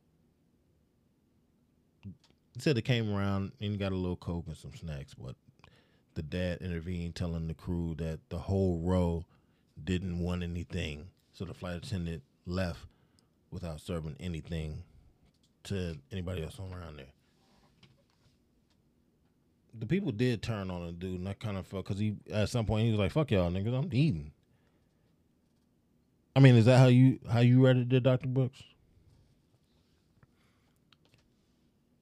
said 2.57 2.77
it 2.77 2.83
came 2.83 3.13
around 3.13 3.51
and 3.59 3.77
got 3.77 3.91
a 3.91 3.95
little 3.95 4.15
coke 4.15 4.45
and 4.47 4.55
some 4.55 4.73
snacks, 4.73 5.13
but 5.13 5.35
the 6.13 6.21
dad 6.21 6.59
intervened, 6.61 7.15
telling 7.15 7.49
the 7.49 7.53
crew 7.53 7.93
that 7.97 8.21
the 8.29 8.39
whole 8.39 8.79
row 8.81 9.25
didn't 9.83 10.19
want 10.19 10.41
anything. 10.41 11.09
So 11.33 11.43
the 11.43 11.53
flight 11.53 11.75
attendant 11.75 12.23
left 12.45 12.79
without 13.51 13.81
serving 13.81 14.15
anything 14.21 14.83
to 15.65 15.97
anybody 16.13 16.43
else 16.43 16.57
around 16.59 16.95
there. 16.95 17.07
The 19.77 19.85
people 19.85 20.11
did 20.11 20.41
turn 20.41 20.69
on 20.69 20.85
the 20.85 20.91
dude, 20.91 21.19
and 21.19 21.29
I 21.29 21.33
kind 21.33 21.57
of 21.57 21.65
felt 21.65 21.85
because 21.85 21.99
he 21.99 22.15
at 22.31 22.49
some 22.49 22.65
point 22.65 22.85
he 22.85 22.91
was 22.91 22.99
like, 22.99 23.11
"Fuck 23.11 23.31
y'all 23.31 23.51
niggas, 23.51 23.77
I'm 23.77 23.89
eating." 23.93 24.31
I 26.35 26.39
mean, 26.39 26.55
is 26.55 26.65
that 26.65 26.77
how 26.77 26.87
you 26.87 27.19
how 27.31 27.39
you 27.39 27.65
read 27.65 27.77
it, 27.77 27.89
did 27.89 28.03
Doctor 28.03 28.27
Brooks? 28.27 28.61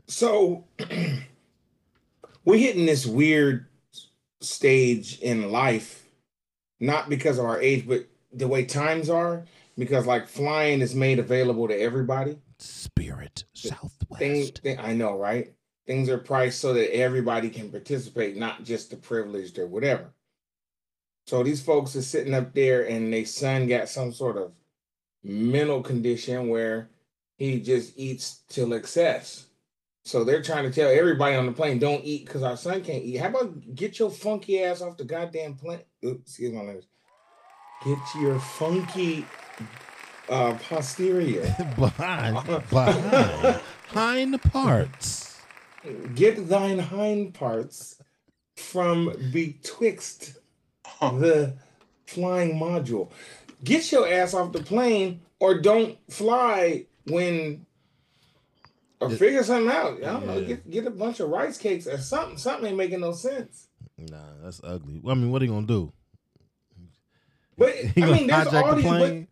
So 0.07 0.65
we're 2.45 2.57
hitting 2.57 2.85
this 2.85 3.05
weird 3.05 3.67
stage 4.41 5.19
in 5.19 5.51
life, 5.51 6.05
not 6.79 7.09
because 7.09 7.37
of 7.37 7.45
our 7.45 7.61
age, 7.61 7.87
but 7.87 8.07
the 8.31 8.47
way 8.47 8.65
times 8.65 9.09
are, 9.09 9.45
because 9.77 10.05
like 10.05 10.27
flying 10.27 10.81
is 10.81 10.95
made 10.95 11.19
available 11.19 11.67
to 11.67 11.79
everybody. 11.79 12.37
Spirit 12.57 13.45
Southwest. 13.53 14.19
Thing, 14.19 14.47
thing, 14.47 14.79
I 14.79 14.93
know, 14.93 15.17
right? 15.17 15.53
Things 15.89 16.07
are 16.07 16.19
priced 16.19 16.59
so 16.59 16.71
that 16.73 16.95
everybody 16.95 17.49
can 17.49 17.71
participate, 17.71 18.37
not 18.37 18.63
just 18.63 18.91
the 18.91 18.95
privileged 18.95 19.57
or 19.57 19.65
whatever. 19.65 20.13
So 21.25 21.41
these 21.41 21.63
folks 21.63 21.95
are 21.95 22.03
sitting 22.03 22.35
up 22.35 22.53
there 22.53 22.87
and 22.87 23.11
their 23.11 23.25
son 23.25 23.65
got 23.65 23.89
some 23.89 24.13
sort 24.13 24.37
of 24.37 24.51
mental 25.23 25.81
condition 25.81 26.47
where 26.47 26.91
he 27.39 27.59
just 27.59 27.97
eats 27.97 28.41
till 28.49 28.73
excess. 28.73 29.47
So 30.05 30.23
they're 30.23 30.43
trying 30.43 30.65
to 30.65 30.71
tell 30.71 30.91
everybody 30.91 31.35
on 31.35 31.47
the 31.47 31.53
plane, 31.53 31.79
don't 31.79 32.05
eat 32.05 32.27
because 32.27 32.43
our 32.43 32.55
son 32.55 32.83
can't 32.83 33.03
eat. 33.03 33.17
How 33.17 33.29
about 33.29 33.73
get 33.73 33.97
your 33.97 34.11
funky 34.11 34.63
ass 34.63 34.83
off 34.83 34.95
the 34.95 35.05
goddamn 35.05 35.55
plane? 35.55 35.81
Oops, 36.05 36.21
excuse 36.21 36.53
my 36.53 36.59
language. 36.61 36.85
Get 37.83 37.97
your 38.21 38.39
funky 38.39 39.25
uh 40.29 40.53
posterior. 40.69 41.55
behind, 41.79 42.45
behind, 42.45 43.61
hind 43.87 44.39
parts. 44.43 45.28
Get 46.15 46.47
thine 46.49 46.79
hind 46.79 47.33
parts 47.33 48.01
from 48.57 49.13
betwixt 49.31 50.33
the 51.01 51.53
flying 52.05 52.55
module. 52.59 53.09
Get 53.63 53.91
your 53.91 54.07
ass 54.07 54.33
off 54.33 54.51
the 54.51 54.61
plane 54.61 55.21
or 55.39 55.59
don't 55.61 55.97
fly 56.11 56.85
when 57.05 57.65
or 58.99 59.09
figure 59.09 59.43
something 59.43 59.71
out. 59.71 59.97
I 60.03 60.05
don't 60.13 60.27
know. 60.27 60.43
Get 60.43 60.69
get 60.69 60.85
a 60.87 60.91
bunch 60.91 61.19
of 61.21 61.29
rice 61.29 61.57
cakes 61.57 61.87
or 61.87 61.97
something. 61.97 62.37
Something 62.37 62.67
ain't 62.67 62.77
making 62.77 62.99
no 62.99 63.13
sense. 63.13 63.67
Nah, 63.97 64.17
that's 64.43 64.59
ugly. 64.63 65.01
I 65.07 65.13
mean, 65.13 65.31
what 65.31 65.41
are 65.41 65.45
you 65.45 65.51
gonna 65.51 65.67
do? 65.67 65.93
But 67.57 67.73
I 67.97 68.05
mean, 68.05 68.27
there's 68.27 68.47
all 68.53 68.69
the 68.69 68.75
these. 68.75 68.85
but 68.85 68.97
plane? 68.97 69.27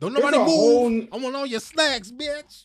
Don't 0.00 0.12
nobody 0.14 0.38
move. 0.38 0.46
whole- 0.46 1.02
I 1.12 1.16
want 1.22 1.36
all 1.36 1.46
your 1.46 1.60
snacks, 1.60 2.10
bitch. 2.10 2.64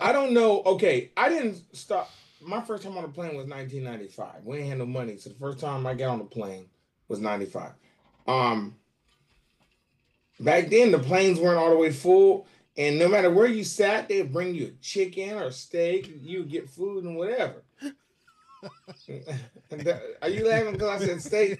I 0.00 0.12
don't 0.12 0.32
know. 0.32 0.62
Okay, 0.62 1.10
I 1.16 1.28
didn't 1.28 1.62
stop. 1.74 2.10
My 2.40 2.60
first 2.60 2.82
time 2.82 2.96
on 2.98 3.04
a 3.04 3.08
plane 3.08 3.36
was 3.36 3.46
1995. 3.46 4.44
We 4.44 4.58
ain't 4.58 4.68
had 4.68 4.78
no 4.78 4.86
money, 4.86 5.16
so 5.16 5.30
the 5.30 5.36
first 5.36 5.58
time 5.60 5.86
I 5.86 5.94
got 5.94 6.10
on 6.10 6.20
a 6.20 6.24
plane 6.24 6.66
was 7.08 7.20
95. 7.20 7.70
Um, 8.26 8.74
back 10.40 10.68
then 10.68 10.90
the 10.90 10.98
planes 10.98 11.38
weren't 11.38 11.58
all 11.58 11.70
the 11.70 11.76
way 11.76 11.92
full, 11.92 12.46
and 12.76 12.98
no 12.98 13.08
matter 13.08 13.30
where 13.30 13.46
you 13.46 13.64
sat, 13.64 14.08
they'd 14.08 14.32
bring 14.32 14.54
you 14.54 14.66
a 14.66 14.70
chicken 14.82 15.34
or 15.36 15.50
steak. 15.50 16.12
You 16.20 16.44
get 16.44 16.68
food 16.68 17.04
and 17.04 17.16
whatever. 17.16 17.62
Are 20.22 20.28
you 20.28 20.46
laughing 20.48 20.72
because 20.72 21.02
I 21.02 21.06
said 21.06 21.22
steak? 21.22 21.58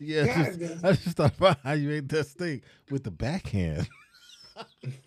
Yeah, 0.00 0.26
God 0.26 0.58
just- 0.58 0.84
I 0.84 0.92
just 0.92 1.16
thought 1.16 1.36
about 1.36 1.58
how 1.62 1.72
you 1.72 1.92
ate 1.92 2.08
that 2.08 2.26
steak 2.26 2.62
with 2.90 3.04
the 3.04 3.10
backhand. 3.10 3.88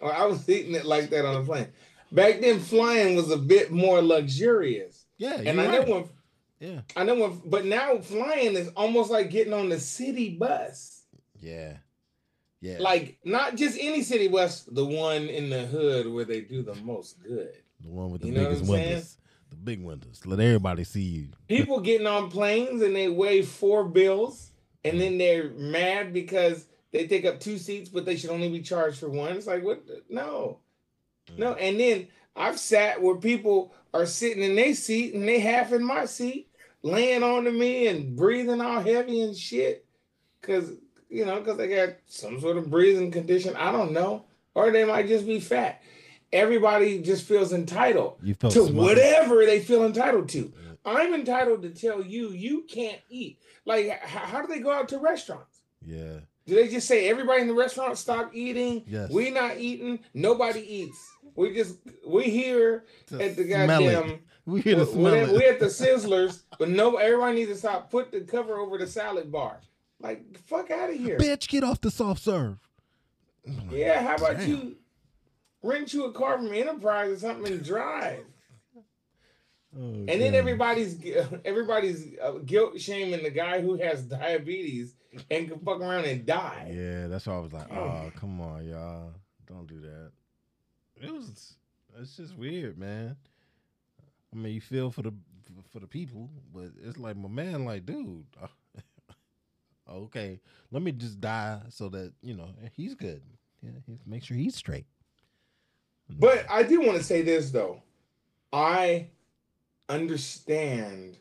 or 0.00 0.12
I 0.14 0.26
was 0.26 0.48
eating 0.48 0.74
it 0.74 0.84
like 0.84 1.10
that 1.10 1.24
on 1.24 1.34
the 1.40 1.46
plane. 1.46 1.68
Back 2.10 2.40
then, 2.40 2.60
flying 2.60 3.16
was 3.16 3.30
a 3.30 3.36
bit 3.38 3.70
more 3.70 4.02
luxurious. 4.02 5.06
Yeah, 5.18 5.40
and 5.44 5.60
I 5.60 5.66
know 5.78 5.82
when, 5.82 6.04
Yeah, 6.60 6.80
I 6.96 7.04
know 7.04 7.14
when, 7.14 7.40
but 7.46 7.64
now 7.64 7.98
flying 7.98 8.54
is 8.54 8.68
almost 8.76 9.10
like 9.10 9.30
getting 9.30 9.52
on 9.52 9.68
the 9.68 9.80
city 9.80 10.36
bus. 10.36 11.04
yeah, 11.40 11.76
yeah. 12.60 12.76
Like 12.80 13.18
not 13.24 13.56
just 13.56 13.78
any 13.80 14.02
city 14.02 14.28
bus, 14.28 14.64
the 14.64 14.84
one 14.84 15.22
in 15.28 15.48
the 15.48 15.66
hood 15.66 16.06
where 16.12 16.24
they 16.24 16.40
do 16.42 16.62
the 16.62 16.74
most 16.76 17.22
good. 17.22 17.52
the 17.80 17.88
one 17.88 18.10
with 18.10 18.20
the 18.22 18.28
You 18.28 18.34
biggest 18.34 18.66
windows, 18.66 19.16
the 19.50 19.56
big 19.56 19.82
windows. 19.82 20.20
Let 20.26 20.40
everybody 20.40 20.84
see 20.84 21.02
you. 21.02 21.28
People 21.48 21.80
getting 21.80 22.06
on 22.06 22.30
planes 22.30 22.82
and 22.82 22.94
they 22.94 23.08
weigh 23.08 23.42
four 23.42 23.84
bills, 23.84 24.50
and 24.84 25.00
then 25.00 25.16
they're 25.18 25.50
mad 25.50 26.12
because 26.12 26.66
they 26.92 27.06
take 27.06 27.24
up 27.24 27.40
two 27.40 27.58
seats, 27.58 27.88
but 27.88 28.04
they 28.04 28.16
should 28.16 28.30
only 28.30 28.48
be 28.48 28.60
charged 28.60 28.98
for 28.98 29.08
one. 29.08 29.36
It's 29.36 29.46
like 29.46 29.64
what? 29.64 29.82
No, 30.08 30.58
no. 31.36 31.54
And 31.54 31.80
then 31.80 32.08
I've 32.36 32.58
sat 32.58 33.02
where 33.02 33.16
people 33.16 33.74
are 33.94 34.06
sitting 34.06 34.42
in 34.42 34.54
their 34.56 34.74
seat 34.74 35.14
and 35.14 35.28
they 35.28 35.40
half 35.40 35.72
in 35.72 35.84
my 35.84 36.04
seat, 36.04 36.48
laying 36.82 37.22
onto 37.22 37.50
me 37.50 37.88
and 37.88 38.16
breathing 38.16 38.60
all 38.60 38.80
heavy 38.80 39.22
and 39.22 39.36
shit, 39.36 39.86
because 40.40 40.72
you 41.08 41.26
know, 41.26 41.40
because 41.40 41.58
they 41.58 41.68
got 41.68 41.96
some 42.06 42.40
sort 42.40 42.56
of 42.56 42.70
breathing 42.70 43.10
condition. 43.10 43.56
I 43.56 43.72
don't 43.72 43.92
know, 43.92 44.24
or 44.54 44.70
they 44.70 44.84
might 44.84 45.08
just 45.08 45.26
be 45.26 45.40
fat. 45.40 45.82
Everybody 46.32 47.02
just 47.02 47.24
feels 47.26 47.52
entitled 47.52 48.18
to 48.24 48.34
smothered. 48.50 48.74
whatever 48.74 49.44
they 49.44 49.60
feel 49.60 49.84
entitled 49.84 50.30
to. 50.30 50.52
I'm 50.84 51.14
entitled 51.14 51.62
to 51.62 51.70
tell 51.70 52.02
you 52.02 52.30
you 52.30 52.62
can't 52.62 53.00
eat. 53.08 53.38
Like, 53.64 53.90
how 54.00 54.40
do 54.40 54.48
they 54.48 54.60
go 54.60 54.72
out 54.72 54.88
to 54.88 54.98
restaurants? 54.98 55.60
Yeah, 55.84 56.20
Do 56.46 56.54
they 56.56 56.68
just 56.68 56.88
say 56.88 57.08
everybody 57.08 57.42
in 57.42 57.46
the 57.48 57.54
restaurant 57.54 57.96
stop 57.98 58.34
eating? 58.34 58.84
Yes. 58.86 59.10
We 59.10 59.30
not 59.30 59.58
eating. 59.58 60.00
Nobody 60.14 60.60
eats. 60.60 60.98
We 61.36 61.54
just 61.54 61.76
we 62.06 62.24
here 62.24 62.84
To 63.06 63.22
at 63.24 63.36
the 63.36 63.44
smell 63.44 63.88
it. 63.88 63.92
goddamn. 63.94 64.18
we 64.44 64.60
here 64.60 64.74
to 64.76 64.84
we- 64.84 64.92
smell 64.92 65.32
we 65.34 65.44
it. 65.44 65.52
at 65.54 65.60
the 65.60 65.66
Sizzlers, 65.80 66.42
but 66.58 66.68
no, 66.68 66.96
everybody 66.96 67.36
needs 67.36 67.50
to 67.52 67.56
stop. 67.56 67.90
Put 67.90 68.10
the 68.12 68.20
cover 68.22 68.56
over 68.58 68.76
the 68.76 68.86
salad 68.86 69.30
bar. 69.30 69.60
Like, 70.00 70.36
fuck 70.46 70.70
out 70.72 70.90
of 70.90 70.96
here. 70.96 71.16
Bitch, 71.16 71.46
get 71.48 71.62
off 71.62 71.80
the 71.80 71.90
soft 71.90 72.22
serve. 72.22 72.58
Yeah, 73.70 74.02
how 74.02 74.16
about 74.16 74.38
Damn. 74.38 74.48
you 74.48 74.76
rent 75.62 75.94
you 75.94 76.06
a 76.06 76.12
car 76.12 76.38
from 76.38 76.52
Enterprise 76.52 77.10
or 77.12 77.18
something 77.18 77.52
and 77.52 77.64
drive? 77.64 78.24
Oh, 79.76 79.80
And 79.80 80.08
then 80.08 80.34
everybody's 80.34 80.98
everybody's 81.44 82.06
uh, 82.22 82.32
guilt 82.44 82.78
shaming 82.80 83.22
the 83.22 83.30
guy 83.30 83.60
who 83.62 83.76
has 83.76 84.02
diabetes 84.02 84.94
and 85.30 85.48
can 85.48 85.58
fuck 85.60 85.80
around 85.80 86.04
and 86.04 86.24
die. 86.24 86.70
Yeah, 86.74 87.06
that's 87.08 87.26
why 87.26 87.34
I 87.34 87.40
was 87.40 87.52
like, 87.52 87.72
oh, 87.72 88.10
come 88.16 88.40
on, 88.40 88.66
y'all, 88.66 89.12
don't 89.46 89.66
do 89.66 89.80
that. 89.80 90.12
It 91.00 91.12
was, 91.12 91.54
it's 92.00 92.16
just 92.16 92.36
weird, 92.36 92.78
man. 92.78 93.16
I 94.32 94.36
mean, 94.36 94.54
you 94.54 94.60
feel 94.60 94.90
for 94.90 95.02
the 95.02 95.12
for 95.70 95.80
the 95.80 95.86
people, 95.86 96.30
but 96.54 96.70
it's 96.82 96.96
like 96.98 97.16
my 97.16 97.28
man, 97.28 97.64
like, 97.64 97.84
dude, 97.84 98.24
okay, 99.90 100.40
let 100.70 100.82
me 100.82 100.92
just 100.92 101.20
die 101.20 101.60
so 101.68 101.88
that 101.90 102.12
you 102.22 102.34
know 102.34 102.48
he's 102.74 102.94
good. 102.94 103.22
Yeah, 103.62 103.70
he- 103.86 103.98
make 104.06 104.24
sure 104.24 104.36
he's 104.36 104.54
straight. 104.54 104.86
But 106.08 106.46
I 106.50 106.62
do 106.62 106.80
want 106.80 106.98
to 106.98 107.04
say 107.04 107.22
this 107.22 107.50
though. 107.50 107.82
I 108.52 109.08
understand 109.88 111.16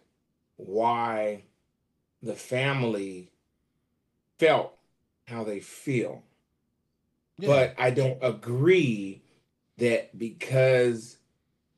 why 0.57 1.43
the 2.21 2.35
family 2.35 3.30
felt 4.41 4.73
how 5.27 5.43
they 5.43 5.59
feel. 5.59 6.23
But 7.37 7.75
I 7.77 7.91
don't 7.91 8.17
agree 8.21 9.21
that 9.77 10.17
because 10.17 11.17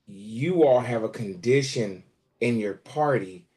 you 0.08 0.64
all 0.64 0.80
have 0.80 1.04
a 1.04 1.10
condition 1.10 2.04
in 2.40 2.58
your 2.60 2.74
party 2.74 3.48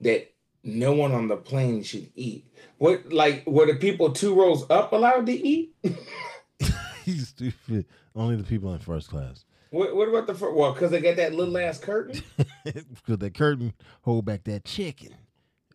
that 0.00 0.32
no 0.62 0.92
one 0.92 1.12
on 1.12 1.28
the 1.28 1.36
plane 1.36 1.82
should 1.82 2.10
eat. 2.14 2.46
What 2.78 3.12
like 3.12 3.46
were 3.46 3.66
the 3.66 3.74
people 3.74 4.12
two 4.12 4.34
rows 4.34 4.64
up 4.70 4.92
allowed 4.92 5.26
to 5.26 5.32
eat? 5.32 5.74
he's 7.04 7.28
stupid. 7.28 7.86
Only 8.14 8.36
the 8.36 8.44
people 8.44 8.72
in 8.72 8.78
first 8.78 9.08
class. 9.08 9.44
What, 9.70 9.94
what 9.94 10.08
about 10.08 10.26
the 10.26 10.34
first? 10.34 10.54
Well, 10.54 10.72
because 10.72 10.90
they 10.90 11.00
got 11.00 11.16
that 11.16 11.34
little 11.34 11.56
ass 11.56 11.78
curtain. 11.78 12.22
Because 12.64 13.18
that 13.18 13.34
curtain 13.34 13.72
hold 14.02 14.26
back 14.26 14.44
that 14.44 14.64
chicken. 14.64 15.14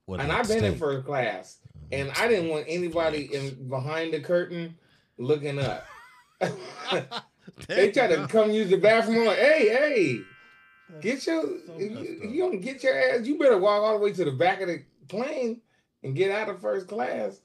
Or 0.08 0.20
and 0.20 0.32
I've 0.32 0.48
been 0.48 0.64
in 0.64 0.72
steak. 0.72 0.80
first 0.80 1.06
class, 1.06 1.60
and 1.92 2.12
I 2.18 2.28
didn't 2.28 2.50
want 2.50 2.66
anybody 2.68 3.34
in 3.34 3.70
behind 3.70 4.14
the 4.14 4.20
curtain 4.20 4.76
looking 5.18 5.60
up. 5.60 5.86
they 7.68 7.92
try 7.92 8.08
to 8.08 8.28
come 8.28 8.52
use 8.52 8.70
the 8.70 8.78
bathroom. 8.78 9.20
I'm 9.20 9.26
like, 9.26 9.38
hey, 9.38 9.70
hey, 9.70 10.20
Get 11.02 11.26
your 11.26 11.42
so 11.42 11.78
you, 11.78 12.30
you 12.30 12.40
don't 12.42 12.62
get 12.62 12.84
your 12.84 12.98
ass. 12.98 13.26
You 13.26 13.38
better 13.40 13.58
walk 13.58 13.82
all 13.82 13.98
the 13.98 14.04
way 14.04 14.14
to 14.14 14.26
the 14.26 14.32
back 14.32 14.62
of 14.62 14.68
the 14.68 14.84
plane 15.08 15.62
and 16.04 16.16
get 16.16 16.32
out 16.32 16.50
of 16.50 16.62
first 16.62 16.88
class. 16.88 17.40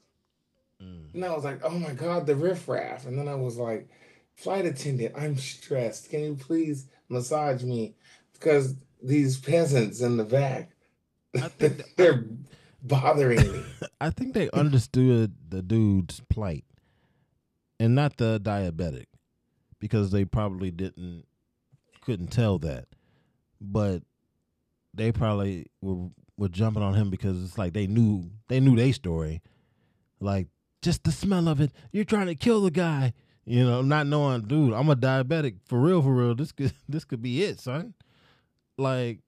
Mm. 0.81 1.13
And 1.13 1.25
I 1.25 1.33
was 1.33 1.43
like, 1.43 1.61
oh 1.63 1.77
my 1.77 1.93
god, 1.93 2.27
the 2.27 2.35
riffraff. 2.35 3.05
And 3.05 3.17
then 3.17 3.27
I 3.27 3.35
was 3.35 3.57
like, 3.57 3.89
flight 4.35 4.65
attendant, 4.65 5.15
I'm 5.17 5.37
stressed. 5.37 6.09
Can 6.09 6.21
you 6.21 6.35
please 6.35 6.87
massage 7.09 7.63
me? 7.63 7.95
Because 8.33 8.75
these 9.01 9.39
peasants 9.39 10.01
in 10.01 10.17
the 10.17 10.23
back, 10.23 10.70
I 11.35 11.47
think 11.47 11.77
that- 11.77 11.85
they're 11.97 12.25
bothering 12.83 13.51
me. 13.51 13.63
I 14.01 14.09
think 14.09 14.33
they 14.33 14.49
understood 14.51 15.33
the 15.49 15.61
dude's 15.61 16.21
plight 16.29 16.65
and 17.79 17.95
not 17.95 18.17
the 18.17 18.39
diabetic 18.39 19.05
because 19.79 20.11
they 20.11 20.25
probably 20.25 20.71
didn't 20.71 21.25
couldn't 22.01 22.27
tell 22.31 22.57
that. 22.59 22.85
But 23.59 24.01
they 24.93 25.11
probably 25.11 25.67
were 25.81 26.09
were 26.37 26.49
jumping 26.49 26.81
on 26.81 26.95
him 26.95 27.09
because 27.11 27.43
it's 27.43 27.57
like 27.57 27.73
they 27.73 27.87
knew 27.87 28.31
they 28.47 28.59
knew 28.59 28.75
their 28.75 28.93
story. 28.93 29.41
Like 30.19 30.47
just 30.81 31.03
the 31.03 31.11
smell 31.11 31.47
of 31.47 31.61
it, 31.61 31.71
you're 31.91 32.03
trying 32.05 32.27
to 32.27 32.35
kill 32.35 32.61
the 32.61 32.71
guy. 32.71 33.13
You 33.45 33.63
know, 33.63 33.81
not 33.81 34.05
knowing, 34.07 34.41
dude, 34.41 34.73
I'm 34.73 34.89
a 34.89 34.95
diabetic 34.95 35.57
for 35.65 35.79
real, 35.79 36.01
for 36.01 36.13
real. 36.13 36.35
This 36.35 36.51
could 36.51 36.73
this 36.89 37.05
could 37.05 37.21
be 37.21 37.43
it, 37.43 37.59
son. 37.59 37.93
Like, 38.77 39.19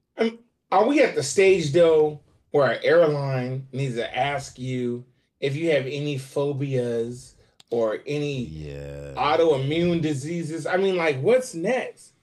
Are 0.74 0.88
we 0.88 1.02
at 1.04 1.14
the 1.14 1.22
stage 1.22 1.72
though 1.72 2.20
where 2.50 2.72
an 2.72 2.80
airline 2.84 3.68
needs 3.72 3.96
to 3.96 4.18
ask 4.18 4.58
you 4.58 5.06
if 5.40 5.56
you 5.56 5.70
have 5.70 5.86
any 5.86 6.18
phobias 6.18 7.36
or 7.70 8.00
any 8.08 8.46
yeah, 8.46 9.14
autoimmune 9.16 10.02
diseases? 10.02 10.66
I 10.66 10.78
mean, 10.78 10.96
like, 10.96 11.22
what's 11.22 11.54
next? 11.54 12.14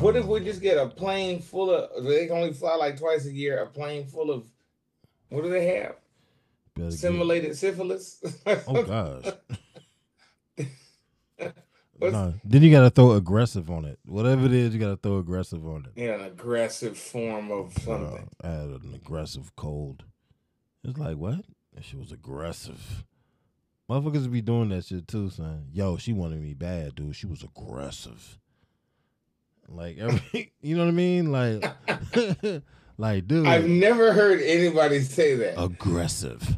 what 0.00 0.16
if 0.16 0.26
we 0.26 0.40
Um, 0.40 0.44
just 0.44 0.60
get 0.60 0.76
a 0.76 0.88
plane 0.88 1.40
full 1.40 1.70
of? 1.70 2.04
They 2.04 2.26
can 2.26 2.36
only 2.36 2.52
fly 2.52 2.74
like 2.74 2.98
twice 2.98 3.26
a 3.26 3.32
year. 3.32 3.58
A 3.62 3.66
plane 3.66 4.06
full 4.06 4.32
of 4.32 4.44
what 5.28 5.44
do 5.44 5.48
they 5.50 5.66
have? 5.66 5.94
better 6.74 6.90
get- 6.90 6.98
Simulated 6.98 7.56
syphilis. 7.56 8.20
Oh 8.66 8.82
gosh. 8.82 9.32
No, 12.00 12.34
then 12.44 12.62
you 12.62 12.70
gotta 12.70 12.90
throw 12.90 13.12
aggressive 13.12 13.70
on 13.70 13.84
it. 13.84 13.98
Whatever 14.04 14.46
it 14.46 14.52
is, 14.52 14.74
you 14.74 14.80
gotta 14.80 14.96
throw 14.96 15.18
aggressive 15.18 15.66
on 15.66 15.86
it. 15.86 15.92
yeah, 16.00 16.14
an 16.14 16.20
aggressive 16.22 16.96
form 16.98 17.50
of 17.50 17.76
Uh, 17.78 17.80
something. 17.80 18.28
I 18.42 18.48
had 18.48 18.60
an 18.68 18.92
aggressive 18.94 19.54
cold. 19.56 20.04
It's 20.84 20.98
like 20.98 21.16
what? 21.16 21.44
That 21.74 21.84
shit 21.84 21.98
was 21.98 22.12
aggressive. 22.12 23.04
Motherfuckers 23.90 24.30
be 24.30 24.40
doing 24.40 24.68
that 24.70 24.84
shit 24.84 25.06
too, 25.06 25.30
son. 25.30 25.66
Yo, 25.72 25.96
she 25.96 26.12
wanted 26.12 26.40
me 26.42 26.54
bad, 26.54 26.94
dude. 26.96 27.14
She 27.16 27.26
was 27.26 27.42
aggressive. 27.42 28.38
Like 29.68 29.98
every, 29.98 30.52
you 30.60 30.76
know 30.76 30.84
what 30.84 30.90
I 30.90 30.92
mean? 30.92 31.32
Like, 31.32 31.64
like, 32.98 33.26
dude, 33.26 33.46
I've 33.46 33.68
never 33.68 34.12
heard 34.12 34.40
anybody 34.42 35.00
say 35.00 35.34
that. 35.36 35.60
aggressive. 35.60 36.56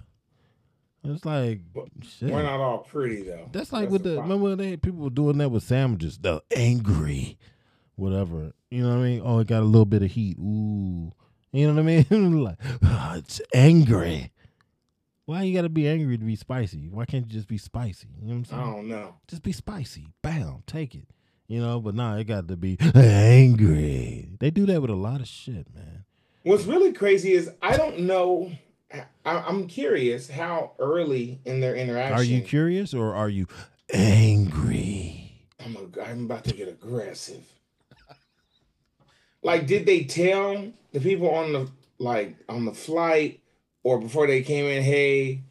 It's 1.04 1.24
like 1.24 1.60
shit. 2.02 2.30
We're 2.30 2.42
not 2.42 2.60
all 2.60 2.78
pretty 2.78 3.22
though. 3.22 3.48
That's 3.52 3.72
like 3.72 3.84
That's 3.84 3.92
with 3.92 4.02
the 4.02 4.10
the 4.10 4.22
remember 4.22 4.56
they 4.56 4.76
people 4.76 5.08
doing 5.10 5.38
that 5.38 5.50
with 5.50 5.62
sandwiches. 5.62 6.18
The 6.18 6.42
angry, 6.54 7.38
whatever. 7.96 8.52
You 8.70 8.82
know 8.82 8.90
what 8.90 8.98
I 8.98 9.02
mean? 9.02 9.22
Oh, 9.24 9.38
it 9.38 9.46
got 9.46 9.62
a 9.62 9.66
little 9.66 9.86
bit 9.86 10.02
of 10.02 10.10
heat. 10.10 10.36
Ooh, 10.38 11.12
you 11.52 11.66
know 11.66 11.74
what 11.74 11.80
I 11.80 12.04
mean? 12.10 12.42
like 12.44 12.58
"Ah, 12.82 13.16
it's 13.16 13.40
angry. 13.54 14.32
Why 15.24 15.42
you 15.42 15.54
gotta 15.54 15.68
be 15.68 15.86
angry 15.86 16.18
to 16.18 16.24
be 16.24 16.36
spicy? 16.36 16.88
Why 16.88 17.04
can't 17.04 17.26
you 17.26 17.32
just 17.32 17.48
be 17.48 17.58
spicy? 17.58 18.08
You 18.20 18.28
know 18.28 18.40
what 18.40 18.52
I'm 18.52 18.60
I 18.60 18.72
don't 18.72 18.88
know. 18.88 19.14
Just 19.28 19.42
be 19.42 19.52
spicy. 19.52 20.08
Bam, 20.22 20.62
take 20.66 20.94
it. 20.94 21.08
You 21.48 21.60
know, 21.60 21.80
but 21.80 21.94
nah, 21.94 22.16
it 22.16 22.24
got 22.24 22.46
to 22.48 22.56
be 22.56 22.76
angry. 22.94 24.32
They 24.38 24.50
do 24.50 24.66
that 24.66 24.82
with 24.82 24.90
a 24.90 24.94
lot 24.94 25.20
of 25.20 25.28
shit, 25.28 25.66
man. 25.74 26.04
What's 26.42 26.64
really 26.64 26.92
crazy 26.92 27.32
is 27.32 27.50
I 27.62 27.76
don't 27.76 28.00
know. 28.00 28.52
I, 28.92 29.04
I'm 29.24 29.66
curious 29.66 30.28
how 30.28 30.72
early 30.78 31.40
in 31.44 31.60
their 31.60 31.74
interaction. 31.74 32.18
Are 32.18 32.22
you 32.22 32.40
curious 32.42 32.94
or 32.94 33.14
are 33.14 33.28
you 33.28 33.46
angry? 33.92 35.32
I'm, 35.64 35.76
a, 35.76 36.02
I'm 36.02 36.24
about 36.24 36.44
to 36.44 36.54
get 36.54 36.68
aggressive. 36.68 37.44
Like, 39.42 39.66
did 39.66 39.86
they 39.86 40.04
tell 40.04 40.72
the 40.92 41.00
people 41.00 41.30
on 41.30 41.52
the 41.52 41.70
like 41.98 42.36
on 42.48 42.64
the 42.64 42.72
flight 42.72 43.40
or 43.82 44.00
before 44.00 44.26
they 44.26 44.42
came 44.42 44.64
in? 44.64 44.82
Hey, 44.82 45.42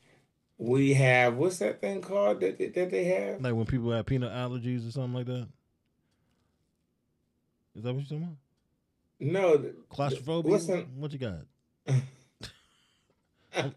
we 0.57 0.93
have 0.95 1.35
what's 1.35 1.59
that 1.59 1.79
thing 1.79 2.01
called 2.01 2.41
that 2.41 2.57
that, 2.57 2.73
that 2.73 2.91
they 2.91 3.05
have? 3.05 3.41
Like 3.41 3.53
when 3.53 3.65
people 3.65 3.91
have 3.91 4.05
peanut 4.05 4.31
allergies 4.33 4.87
or 4.87 4.91
something 4.91 5.13
like 5.13 5.27
that. 5.27 5.47
Is 7.75 7.83
that 7.83 7.93
what 7.93 8.09
you're 8.09 8.19
talking 8.19 8.23
about? 8.23 8.37
No, 9.19 9.73
Claustrophobia? 9.89 10.51
Listen. 10.51 10.87
What 10.95 11.13
you 11.13 11.19
got? 11.19 11.39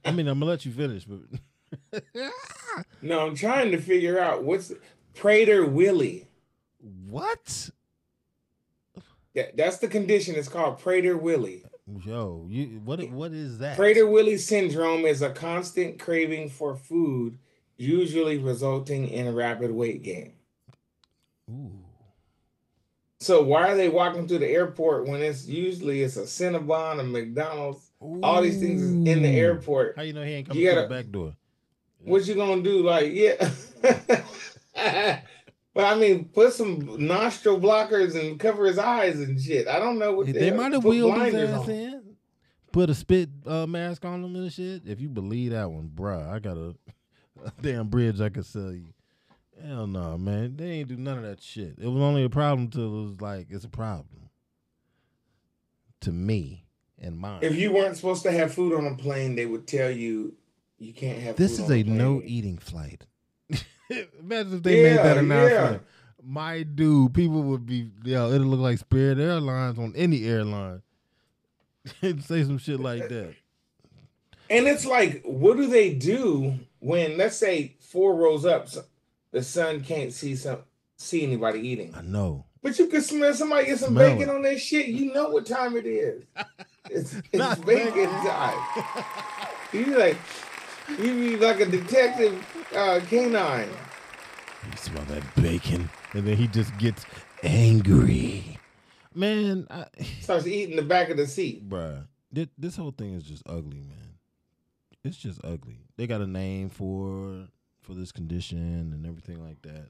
I- 0.05 0.13
mean, 0.13 0.29
I'm 0.29 0.39
gonna 0.39 0.51
let 0.51 0.65
you 0.65 0.73
finish, 0.73 1.05
but 1.05 2.01
no. 3.03 3.27
I'm 3.27 3.35
trying 3.35 3.71
to 3.73 3.79
figure 3.79 4.19
out 4.19 4.43
what's 4.43 4.73
Prader-Willi. 5.15 6.29
what? 7.09 7.71
That, 9.35 9.57
that's 9.57 9.79
the 9.79 9.89
condition. 9.89 10.35
It's 10.35 10.49
called 10.49 10.81
Prader-Willi. 10.81 11.65
Yo, 12.05 12.47
you 12.49 12.81
what? 12.85 13.03
What 13.11 13.33
is 13.33 13.59
that? 13.59 13.77
Prater 13.77 14.07
Willie 14.07 14.37
syndrome 14.39 15.05
is 15.05 15.23
a 15.23 15.31
constant 15.31 15.99
craving 15.99 16.49
for 16.51 16.77
food, 16.77 17.39
usually 17.77 18.39
resulting 18.39 19.09
in 19.09 19.35
rapid 19.35 19.73
weight 19.73 20.03
gain. 20.03 20.35
Ooh. 21.51 21.73
So 23.19 23.43
why 23.43 23.69
are 23.71 23.77
they 23.77 23.89
walking 23.89 24.29
through 24.29 24.39
the 24.39 24.49
airport 24.49 25.07
when 25.07 25.21
it's 25.21 25.47
usually 25.47 26.03
it's 26.03 26.17
a 26.17 26.23
Cinnabon, 26.23 27.01
a 27.01 27.03
McDonald's, 27.03 27.90
all 28.01 28.43
these 28.43 28.59
things 28.59 28.83
is 28.83 28.93
in 28.93 29.23
the 29.23 29.29
airport? 29.29 29.95
How 29.97 30.03
you 30.03 30.13
know 30.13 30.23
he 30.23 30.33
ain't 30.33 30.49
coming 30.49 30.63
You 30.63 30.69
through 30.71 30.75
gotta- 30.83 30.89
the 30.89 30.95
back 31.03 31.11
door? 31.13 31.35
What 32.03 32.27
you 32.27 32.35
gonna 32.35 32.63
do? 32.63 32.83
Like, 32.83 33.13
yeah. 33.13 33.51
but 35.75 35.85
I 35.85 35.95
mean, 35.97 36.27
put 36.27 36.53
some 36.55 36.97
nostril 37.07 37.61
blockers 37.61 38.19
and 38.19 38.41
cover 38.41 38.67
his 38.67 38.79
eyes 38.79 39.21
and 39.21 39.39
shit. 39.41 39.69
I 39.69 39.79
don't 39.79 39.99
know 39.99 40.15
what 40.15 40.27
They, 40.27 40.33
they 40.33 40.51
might 40.51 40.73
have 40.73 40.83
put 40.83 40.89
wheeled 40.91 41.13
his 41.21 41.33
blinders 41.33 41.51
ass 41.51 41.61
on. 41.65 41.71
in, 41.71 42.03
put 42.73 42.89
a 42.91 42.95
spit 42.95 43.29
uh, 43.47 43.67
mask 43.67 44.05
on 44.07 44.25
him 44.25 44.35
and 44.35 44.51
shit. 44.53 44.83
If 44.87 45.01
you 45.01 45.09
believe 45.11 45.51
that 45.51 45.71
one, 45.71 45.91
bruh, 45.95 46.27
I 46.33 46.39
got 46.39 46.57
a, 46.57 46.75
a 47.45 47.53
damn 47.61 47.89
bridge 47.89 48.21
I 48.21 48.31
could 48.31 48.47
sell 48.47 48.73
you. 48.73 48.87
Hell 49.63 49.87
no, 49.87 50.17
man. 50.17 50.57
They 50.57 50.71
ain't 50.71 50.89
do 50.89 50.97
none 50.97 51.19
of 51.19 51.25
that 51.25 51.43
shit. 51.43 51.75
It 51.79 51.87
was 51.89 52.01
only 52.03 52.25
a 52.25 52.31
problem 52.31 52.69
till 52.69 52.87
it 52.87 53.03
was 53.11 53.21
like 53.21 53.49
it's 53.51 53.67
a 53.67 53.69
problem 53.69 54.31
to 56.01 56.13
me 56.13 56.65
and 57.01 57.19
mine. 57.19 57.41
If 57.43 57.57
you 57.57 57.73
weren't 57.73 57.97
supposed 57.97 58.23
to 58.25 58.33
have 58.33 58.53
food 58.55 58.75
on 58.77 58.87
a 58.87 58.95
plane, 58.97 59.35
they 59.37 59.47
would 59.47 59.67
tell 59.67 59.91
you 59.91 60.35
you 60.79 60.93
can't 60.93 61.19
have. 61.21 61.37
this 61.37 61.59
is 61.59 61.71
a 61.71 61.83
no 61.83 62.21
eating 62.25 62.59
flight. 62.59 63.05
Imagine 64.21 64.55
if 64.59 64.63
they 64.63 64.83
made 64.83 64.97
that 64.99 65.17
Yeah, 65.17 65.21
announcement. 65.23 65.83
My 66.23 66.63
dude, 66.63 67.15
people 67.15 67.43
would 67.45 67.65
be 67.67 67.91
yo. 68.05 68.31
It'll 68.33 68.47
look 68.47 68.61
like 68.61 68.79
Spirit 68.79 69.19
Airlines 69.19 69.79
on 69.79 69.95
any 69.97 70.25
airline. 70.27 70.83
Say 72.03 72.45
some 72.45 72.59
shit 72.59 72.79
like 72.81 73.09
that. 73.09 73.35
And 74.51 74.67
it's 74.67 74.85
like, 74.85 75.23
what 75.25 75.57
do 75.57 75.67
they 75.69 75.95
do 75.95 76.59
when, 76.81 77.17
let's 77.17 77.37
say, 77.37 77.77
four 77.81 78.17
rows 78.17 78.45
up, 78.45 78.69
the 79.31 79.43
sun 79.43 79.81
can't 79.83 80.13
see 80.13 80.35
some 80.35 80.59
see 80.97 81.23
anybody 81.23 81.61
eating, 81.61 81.95
I 81.95 82.03
know. 82.03 82.45
but 82.63 82.79
you 82.79 82.87
can 82.89 83.01
smell 83.01 83.33
somebody 83.33 83.67
get 83.67 83.79
some 83.79 83.95
Smell 83.95 84.11
bacon 84.17 84.29
it. 84.29 84.35
on 84.35 84.43
that 84.43 84.61
shit. 84.61 84.89
You 84.89 85.15
know 85.15 85.31
what 85.31 85.47
time 85.47 85.77
it 85.77 85.87
is. 85.87 86.25
It's, 86.89 87.15
it's 87.33 87.35
Not 87.35 87.65
bacon 87.65 88.09
time. 88.09 88.59
You 89.73 89.99
like, 89.99 90.17
you 90.99 91.15
be 91.15 91.37
like 91.37 91.61
a 91.61 91.67
detective 91.67 92.45
uh, 92.75 93.01
canine. 93.09 93.69
You 94.71 94.77
smell 94.77 95.05
that 95.05 95.23
bacon, 95.37 95.89
and 96.13 96.27
then 96.27 96.37
he 96.37 96.47
just 96.49 96.77
gets 96.79 97.05
angry. 97.43 98.59
Man, 99.15 99.67
I, 99.71 99.87
Starts 100.21 100.47
eating 100.47 100.77
the 100.77 100.83
back 100.83 101.11
of 101.11 101.17
the 101.17 101.27
seat. 101.27 101.69
bruh, 101.69 102.07
this, 102.33 102.49
this 102.59 102.77
whole 102.77 102.93
thing 102.93 103.15
is 103.15 103.25
just 103.25 103.43
ugly, 103.47 103.81
man. 103.81 104.15
It's 105.03 105.17
just 105.17 105.41
ugly. 105.45 105.79
They 105.97 106.07
got 106.07 106.21
a 106.21 106.27
name 106.27 106.69
for 106.69 107.47
for 107.81 107.95
this 107.95 108.13
condition 108.13 108.93
and 108.93 109.07
everything 109.07 109.43
like 109.43 109.63
that, 109.63 109.89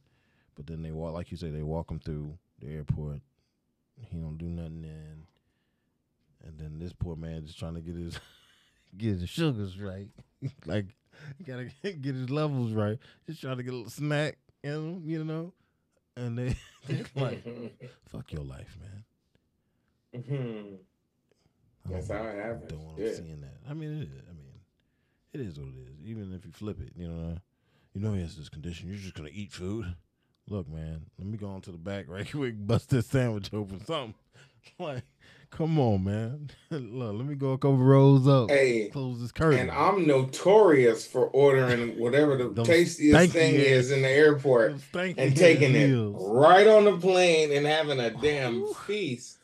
but 0.54 0.66
then 0.66 0.82
they 0.82 0.92
walk, 0.92 1.12
like 1.14 1.30
you 1.30 1.36
say, 1.36 1.50
they 1.50 1.62
walk 1.62 1.90
him 1.90 1.98
through 1.98 2.38
the 2.60 2.68
airport. 2.68 3.20
He 4.10 4.16
don't 4.16 4.38
do 4.38 4.46
nothing 4.46 4.82
then, 4.82 4.90
and 4.90 5.19
then 6.60 6.78
this 6.78 6.92
poor 6.92 7.16
man 7.16 7.46
just 7.46 7.58
trying 7.58 7.74
to 7.74 7.80
get 7.80 7.96
his 7.96 8.18
get 8.96 9.20
his 9.20 9.28
sugars 9.28 9.78
right, 9.78 10.08
like 10.66 10.86
he 11.38 11.44
gotta 11.44 11.70
get 11.82 12.14
his 12.14 12.30
levels 12.30 12.72
right. 12.72 12.98
Just 13.26 13.40
trying 13.40 13.56
to 13.56 13.62
get 13.62 13.72
a 13.72 13.76
little 13.76 13.90
snack, 13.90 14.38
you 14.62 14.70
know, 14.70 15.00
you 15.04 15.24
know, 15.24 15.52
and 16.16 16.38
they 16.38 16.56
they're 16.86 17.04
like, 17.14 17.44
"Fuck 18.08 18.32
your 18.32 18.44
life, 18.44 18.76
man." 18.80 20.22
Mm-hmm. 20.22 20.74
That's 21.92 22.08
how 22.08 22.24
it 22.24 22.36
happens, 22.36 22.70
Don't 22.70 22.84
want 22.84 22.98
yeah. 22.98 23.14
seeing 23.14 23.40
that. 23.40 23.56
I 23.68 23.74
mean, 23.74 23.90
it 23.90 24.02
is. 24.02 24.22
I 24.28 24.32
mean, 24.32 24.50
it 25.32 25.40
is 25.40 25.58
what 25.58 25.68
it 25.68 25.88
is. 25.88 26.04
Even 26.04 26.32
if 26.34 26.44
you 26.44 26.52
flip 26.52 26.80
it, 26.80 26.92
you 26.96 27.08
know, 27.08 27.36
you 27.94 28.00
know 28.00 28.12
he 28.14 28.20
has 28.20 28.36
this 28.36 28.48
condition. 28.48 28.88
You're 28.88 28.98
just 28.98 29.14
gonna 29.14 29.30
eat 29.32 29.52
food. 29.52 29.86
Look, 30.48 30.68
man, 30.68 31.06
let 31.18 31.28
me 31.28 31.38
go 31.38 31.48
on 31.48 31.60
to 31.62 31.70
the 31.70 31.78
back 31.78 32.06
right 32.08 32.28
quick, 32.30 32.54
bust 32.66 32.90
this 32.90 33.06
sandwich 33.06 33.50
open, 33.52 33.84
something. 33.84 34.14
like, 34.78 35.04
come 35.50 35.78
on, 35.78 36.04
man. 36.04 36.50
Look, 36.70 37.14
let 37.14 37.26
me 37.26 37.34
go 37.34 37.52
a 37.52 37.58
couple 37.58 37.78
rows 37.78 38.26
up. 38.26 38.50
Hey, 38.50 38.88
close 38.88 39.20
this 39.20 39.32
curtain. 39.32 39.58
And 39.60 39.70
I'm 39.70 40.06
notorious 40.06 41.06
for 41.06 41.26
ordering 41.28 41.98
whatever 41.98 42.36
the 42.36 42.62
tastiest 42.64 43.32
thing 43.32 43.54
is 43.54 43.90
in 43.90 44.02
the 44.02 44.08
airport 44.08 44.80
and 44.94 45.36
taking 45.36 45.74
it 45.74 45.94
right 46.16 46.66
on 46.66 46.84
the 46.84 46.96
plane 46.96 47.52
and 47.52 47.66
having 47.66 48.00
a 48.00 48.10
damn 48.10 48.72
feast 48.86 49.38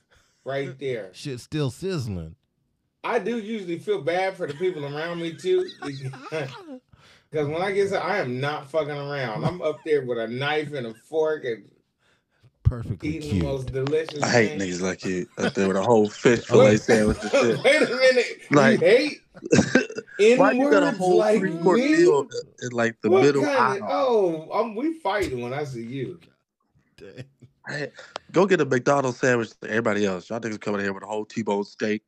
right 0.44 0.78
there. 0.78 1.10
Shit 1.12 1.40
still 1.40 1.70
sizzling. 1.70 2.36
I 3.04 3.18
do 3.18 3.38
usually 3.38 3.78
feel 3.78 4.00
bad 4.00 4.36
for 4.36 4.46
the 4.46 4.54
people 4.54 4.84
around 4.84 5.20
me 5.20 5.34
too. 5.34 5.68
Because 7.28 7.48
when 7.48 7.60
I 7.60 7.72
get 7.72 7.90
there, 7.90 8.02
I 8.02 8.18
am 8.18 8.40
not 8.40 8.70
fucking 8.70 8.88
around. 8.88 9.44
I'm 9.44 9.60
up 9.60 9.80
there 9.84 10.04
with 10.04 10.16
a 10.16 10.28
knife 10.28 10.72
and 10.72 10.86
a 10.86 10.94
fork 10.94 11.44
and 11.44 11.68
Perfectly 12.68 13.08
eating 13.16 13.30
cute. 13.30 13.42
the 13.42 13.48
most 13.48 13.72
delicious. 13.72 14.22
I 14.22 14.28
hate 14.28 14.48
thing. 14.50 14.60
niggas 14.60 14.80
like 14.80 15.04
you 15.04 15.26
up 15.38 15.54
there 15.54 15.68
with 15.68 15.76
a 15.76 15.82
whole 15.82 16.08
fish 16.08 16.40
fillet 16.46 16.76
sandwich 16.78 17.18
and 17.22 17.30
shit. 17.30 17.58
Wait 17.64 17.82
a 17.82 17.86
minute. 17.96 18.26
Like- 18.50 18.80
you 18.80 18.86
hate 18.86 19.20
Why 20.38 20.52
you 20.52 20.70
got 20.70 20.82
a 20.82 20.86
N-words 20.86 20.98
whole 20.98 21.18
like 21.18 21.38
three 21.40 21.58
course 21.58 21.78
meal 21.80 22.26
in 22.62 22.70
like 22.72 22.96
the 23.02 23.10
What 23.10 23.22
middle 23.22 23.42
kind 23.42 23.82
of- 23.82 23.88
aisle? 23.88 24.48
oh, 24.50 24.60
um, 24.60 24.74
we 24.74 24.94
fighting 25.00 25.42
when 25.42 25.52
I 25.52 25.64
see 25.64 25.82
you. 25.84 26.18
Hey, 27.68 27.90
go 28.32 28.46
get 28.46 28.60
a 28.60 28.64
McDonald's 28.64 29.18
sandwich 29.18 29.50
to 29.60 29.68
everybody 29.68 30.06
else. 30.06 30.30
Y'all 30.30 30.40
niggas 30.40 30.60
coming 30.60 30.80
here 30.80 30.92
with 30.92 31.02
a 31.02 31.06
whole 31.06 31.24
T-bone 31.24 31.64
steak, 31.64 32.02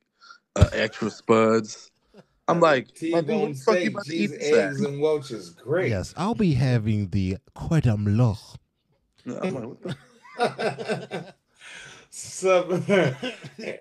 uh, 0.56 0.68
extra 0.72 1.10
spuds. 1.10 1.90
I'm 2.46 2.60
like, 2.60 2.86
my 2.86 2.92
dude, 2.94 3.12
what 3.12 3.26
T-bone 3.26 3.52
the 3.52 3.58
fuck 3.58 3.74
you 3.74 3.80
steak, 3.80 3.90
about 3.90 4.04
to 4.04 4.10
cheese, 4.10 4.32
eat 4.32 4.38
this 4.38 4.52
eggs, 4.54 4.80
and 4.82 5.00
Welch's. 5.00 5.50
Great. 5.50 5.90
Yes, 5.90 6.14
I'll 6.16 6.34
be 6.34 6.54
having 6.54 7.08
the 7.10 7.36
cordon 7.54 8.04
bleu. 8.04 8.34
I'm 9.26 9.54
like, 9.54 9.64
what 9.64 9.82
the 9.82 9.96
Sub- 12.10 12.70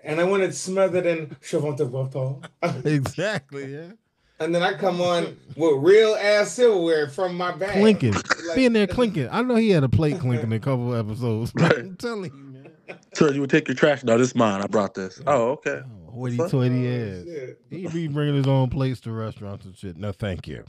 and 0.04 0.20
I 0.20 0.24
want 0.24 0.42
it 0.42 0.54
smothered 0.54 1.06
in 1.06 1.28
Chavante 1.42 1.90
Bottle. 1.90 2.42
exactly, 2.84 3.72
yeah. 3.74 3.92
And 4.40 4.54
then 4.54 4.62
I 4.62 4.74
come 4.74 5.00
on 5.00 5.36
with 5.56 5.82
real 5.82 6.14
ass 6.14 6.52
silverware 6.52 7.08
from 7.08 7.36
my 7.36 7.52
bag. 7.52 7.80
Clinking. 7.80 8.12
Like- 8.12 8.54
Being 8.54 8.72
there 8.72 8.86
clinking. 8.86 9.28
I 9.30 9.42
know 9.42 9.56
he 9.56 9.70
had 9.70 9.82
a 9.82 9.88
plate 9.88 10.20
clinking 10.20 10.52
a 10.52 10.60
couple 10.60 10.94
episodes. 10.94 11.52
I'm 11.56 11.96
telling 11.96 12.24
you, 12.24 12.30
man. 12.32 12.98
Sir, 13.14 13.32
you 13.32 13.40
would 13.40 13.50
take 13.50 13.66
your 13.66 13.74
trash? 13.74 14.04
No, 14.04 14.16
this 14.16 14.28
is 14.28 14.34
mine. 14.34 14.62
I 14.62 14.66
brought 14.66 14.94
this. 14.94 15.20
Oh, 15.26 15.50
okay. 15.52 15.80
Oh, 15.84 16.10
Hoity 16.12 16.36
Fuck. 16.36 16.50
toity 16.50 16.86
oh, 16.86 17.18
ass. 17.20 17.24
shit. 17.24 17.60
He 17.70 17.86
be 17.88 18.08
bringing 18.08 18.36
his 18.36 18.46
own 18.46 18.70
plates 18.70 19.00
to 19.00 19.12
restaurants 19.12 19.66
and 19.66 19.76
shit. 19.76 19.96
No, 19.96 20.12
thank 20.12 20.46
you. 20.46 20.64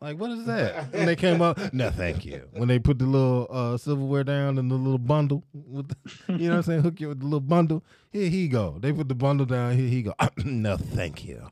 Like, 0.00 0.18
what 0.18 0.30
is 0.30 0.44
that? 0.46 0.92
When 0.92 1.06
they 1.06 1.16
came 1.16 1.42
up, 1.42 1.58
no, 1.72 1.90
thank 1.90 2.24
you. 2.24 2.48
When 2.52 2.68
they 2.68 2.78
put 2.78 2.98
the 2.98 3.06
little 3.06 3.46
uh, 3.50 3.76
silverware 3.76 4.24
down 4.24 4.58
in 4.58 4.68
the 4.68 4.74
little 4.76 4.98
bundle, 4.98 5.44
with 5.52 5.88
the, 5.88 5.96
you 6.34 6.48
know 6.48 6.50
what 6.50 6.56
I'm 6.56 6.62
saying? 6.62 6.82
Hook 6.82 7.00
you 7.00 7.08
with 7.08 7.20
the 7.20 7.26
little 7.26 7.40
bundle. 7.40 7.84
Here 8.10 8.28
he 8.28 8.48
go. 8.48 8.78
They 8.80 8.92
put 8.92 9.08
the 9.08 9.14
bundle 9.14 9.46
down. 9.46 9.76
Here 9.76 9.88
he 9.88 10.02
go. 10.02 10.14
no, 10.44 10.76
thank 10.76 11.24
you. 11.24 11.48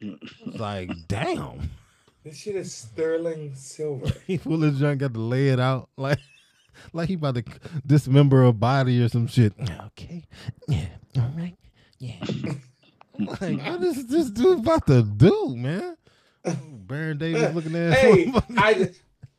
It's 0.00 0.58
like, 0.58 0.90
damn. 1.06 1.70
This 2.24 2.36
shit 2.36 2.54
is 2.54 2.72
sterling 2.72 3.54
silver. 3.54 4.06
He 4.26 4.36
full 4.36 4.62
of 4.62 4.76
junk, 4.76 5.00
got 5.00 5.14
to 5.14 5.20
lay 5.20 5.48
it 5.48 5.58
out 5.58 5.88
like, 5.96 6.20
like 6.92 7.08
he 7.08 7.14
about 7.14 7.34
to 7.34 7.44
dismember 7.84 8.44
a 8.44 8.52
body 8.52 9.02
or 9.02 9.08
some 9.08 9.26
shit. 9.26 9.52
Okay, 9.86 10.24
yeah, 10.68 10.86
all 11.16 11.32
right, 11.36 11.56
yeah. 11.98 12.24
like, 13.18 13.60
what 13.60 13.82
is 13.82 14.06
this 14.06 14.30
dude 14.30 14.60
about 14.60 14.86
to 14.86 15.02
do, 15.02 15.56
man? 15.56 15.96
Baron 16.86 17.18
Davis 17.18 17.54
looking 17.54 17.74
at. 17.76 17.94
hey, 17.94 18.32
I 18.56 18.90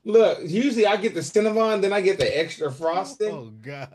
look. 0.03 0.39
Usually 0.45 0.85
I 0.85 0.97
get 0.97 1.13
the 1.13 1.19
Cinnabon, 1.21 1.81
then 1.81 1.93
I 1.93 2.01
get 2.01 2.17
the 2.17 2.39
extra 2.39 2.71
frosting. 2.71 3.31
Oh 3.31 3.51
gosh. 3.61 3.89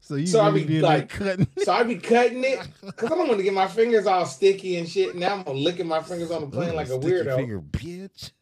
So 0.00 0.16
you 0.16 0.26
So 0.26 0.40
I 0.40 0.48
really 0.48 0.64
be 0.64 0.80
like- 0.80 1.00
like 1.02 1.08
cutting. 1.10 1.46
So 1.58 1.72
I 1.72 1.82
be 1.84 1.96
cutting 1.96 2.42
it 2.42 2.58
because 2.84 3.12
I 3.12 3.14
don't 3.14 3.28
want 3.28 3.36
to 3.38 3.44
get 3.44 3.54
my 3.54 3.68
fingers 3.68 4.06
all 4.06 4.26
sticky 4.26 4.76
and 4.76 4.88
shit. 4.88 5.14
Now 5.14 5.34
I'm 5.34 5.42
gonna 5.44 5.58
licking 5.58 5.86
my 5.86 6.02
fingers 6.02 6.30
on 6.30 6.40
the 6.40 6.48
plane 6.48 6.74
like 6.74 6.88
a 6.88 7.00
Sticky 7.00 7.06
weirdo. 7.06 7.36
Finger, 7.36 7.60
bitch. 7.60 8.32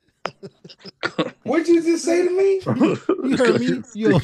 What'd 1.43 1.69
you 1.69 1.83
just 1.83 2.05
say 2.05 2.23
to 2.27 2.31
me? 2.31 2.61
You 3.29 3.37
heard 3.37 3.61
me? 3.61 3.83
You 3.95 4.09
little 4.09 4.21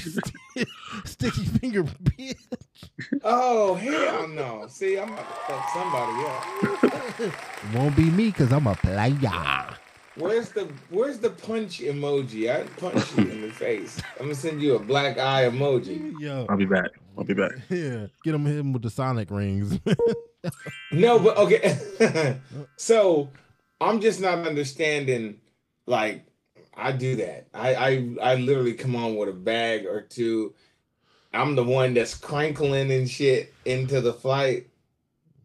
sticky 1.05 1.45
finger, 1.45 1.83
bitch. 1.85 2.37
Oh 3.23 3.75
hell 3.75 4.29
no! 4.29 4.67
See, 4.69 4.99
I'm 4.99 5.09
about 5.13 5.27
to 5.29 5.53
fuck 5.53 5.69
somebody 5.73 6.93
up. 6.93 6.94
Won't 7.75 7.97
be 7.97 8.05
me 8.11 8.27
because 8.27 8.53
I'm 8.53 8.67
a 8.67 8.75
player. 8.75 9.67
Where's 10.17 10.51
the 10.51 10.69
Where's 10.91 11.19
the 11.19 11.31
punch 11.31 11.81
emoji? 11.81 12.49
I 12.55 12.63
punch 12.79 13.17
you 13.17 13.31
in 13.31 13.41
the 13.43 13.51
face. 13.53 14.01
I'm 14.19 14.27
gonna 14.27 14.35
send 14.35 14.63
you 14.63 14.77
a 14.77 14.79
black 14.79 15.19
eye 15.19 15.45
emoji. 15.49 16.13
Yo, 16.21 16.47
I'll 16.49 16.57
be 16.57 16.67
back. 16.67 16.91
I'll 17.19 17.25
be 17.25 17.35
back. 17.35 17.53
yeah. 17.69 18.07
Get 18.23 18.35
him 18.35 18.47
hit 18.47 18.59
him 18.59 18.73
with 18.73 18.83
the 18.83 18.91
sonic 18.91 19.31
rings. 19.31 19.79
No, 20.93 21.19
but 21.19 21.39
okay. 21.39 22.39
so 22.77 23.31
I'm 23.81 24.01
just 24.01 24.21
not 24.21 24.47
understanding. 24.47 25.41
Like 25.87 26.27
I 26.77 26.93
do 26.93 27.17
that. 27.17 27.47
I 27.55 27.75
I 27.75 28.17
I 28.23 28.35
literally 28.35 28.75
come 28.75 28.95
on 28.95 29.17
with 29.17 29.31
a 29.31 29.33
bag 29.33 29.87
or 29.87 30.03
two. 30.03 30.55
I'm 31.33 31.57
the 31.57 31.65
one 31.65 31.95
that's 31.95 32.15
crinkling 32.15 32.93
and 32.93 33.09
shit 33.11 33.55
into 33.65 34.01
the 34.03 34.13
flight 34.13 34.69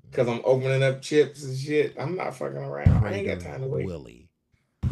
because 0.10 0.28
I'm 0.28 0.42
opening 0.44 0.84
up 0.84 1.02
chips 1.02 1.44
and 1.44 1.58
shit. 1.58 1.96
I'm 2.00 2.16
not 2.16 2.36
fucking 2.36 2.58
around. 2.58 3.06
I 3.06 3.14
ain't 3.14 3.28
got 3.28 3.40
time 3.40 3.62
to 3.62 3.68
wait. 3.68 3.86
Willie. 3.86 4.30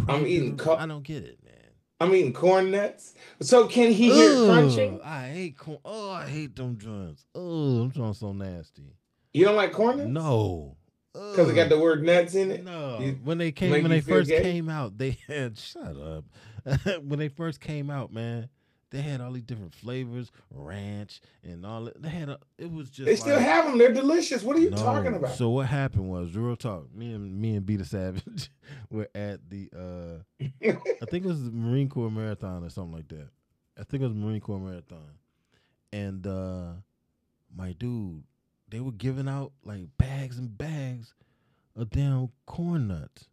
I'm 0.07 0.25
eating. 0.25 0.57
Co- 0.57 0.75
I 0.75 0.85
don't 0.85 1.03
get 1.03 1.23
it, 1.23 1.39
man. 1.43 1.53
I'm 1.99 2.13
eating 2.13 2.33
corn 2.33 2.71
nuts. 2.71 3.13
So 3.41 3.67
can 3.67 3.91
he 3.91 4.11
hear 4.11 4.31
Ugh, 4.31 4.45
crunching? 4.49 5.01
I 5.03 5.27
hate 5.29 5.57
corn. 5.57 5.79
Oh, 5.83 6.11
I 6.11 6.27
hate 6.27 6.55
them 6.55 6.77
joints. 6.77 7.25
Oh, 7.33 7.79
them 7.79 7.91
joints 7.91 8.19
so 8.19 8.33
nasty. 8.33 8.93
You 9.33 9.45
don't 9.45 9.55
like 9.55 9.73
corn 9.73 9.97
nuts? 9.97 10.09
No. 10.09 10.77
Because 11.13 11.49
it 11.49 11.55
got 11.55 11.69
the 11.69 11.79
word 11.79 12.03
nuts 12.03 12.35
in 12.35 12.51
it. 12.51 12.63
No, 12.63 12.99
You- 12.99 13.19
when 13.23 13.39
they 13.39 13.51
came 13.51 13.71
when 13.71 13.89
they 13.89 14.01
first 14.01 14.29
gay? 14.29 14.43
came 14.43 14.69
out, 14.69 14.97
they 14.99 15.17
had 15.27 15.57
shut 15.57 15.97
up. 15.97 16.25
when 17.01 17.17
they 17.17 17.29
first 17.29 17.59
came 17.59 17.89
out, 17.89 18.13
man, 18.13 18.49
they 18.89 19.01
had 19.01 19.19
all 19.21 19.31
these 19.33 19.43
different 19.43 19.73
flavors, 19.75 20.31
ranch 20.49 21.19
and 21.43 21.65
all 21.65 21.85
that. 21.85 22.01
They 22.01 22.09
had 22.09 22.29
a, 22.29 22.39
it 22.57 22.71
was 22.71 22.89
just 22.89 23.05
They 23.05 23.15
still 23.17 23.35
like- 23.35 23.45
have 23.45 23.65
them. 23.65 23.77
They're 23.77 23.93
delicious. 23.93 24.43
What 24.43 24.55
are 24.55 24.59
you 24.61 24.69
No. 24.69 24.77
talking 24.77 25.13
about? 25.15 25.35
So 25.35 25.49
what 25.49 25.67
happened 25.67 26.09
was 26.09 26.35
real 26.35 26.55
talk. 26.55 26.93
Me 26.95 27.13
and 27.13 27.39
me 27.41 27.55
and 27.55 27.65
Be 27.65 27.75
the 27.75 27.85
Savage 27.85 28.49
were 28.89 29.09
at 29.13 29.49
the 29.49 29.69
uh 29.75 30.23
I 30.41 31.05
think 31.05 31.25
it 31.25 31.27
was 31.27 31.43
the 31.43 31.51
Marine 31.51 31.89
Corps 31.89 32.09
Marathon 32.11 32.63
or 32.63 32.69
something 32.69 32.93
like 32.93 33.07
that. 33.09 33.27
I 33.79 33.83
think 33.83 34.01
it 34.03 34.07
was 34.07 34.15
Marine 34.15 34.39
Corps 34.41 34.59
Marathon. 34.59 35.17
And 35.91 36.25
uh 36.25 36.71
my 37.55 37.73
dude, 37.73 38.23
they 38.69 38.79
were 38.79 38.91
giving 38.91 39.27
out 39.27 39.51
like 39.65 39.85
bags 39.97 40.37
and 40.37 40.57
bags 40.57 41.13
of 41.75 41.89
damn 41.89 42.29
corn 42.45 42.87
nuts. 42.87 43.27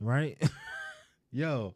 Right? 0.00 0.36
Yo, 1.32 1.74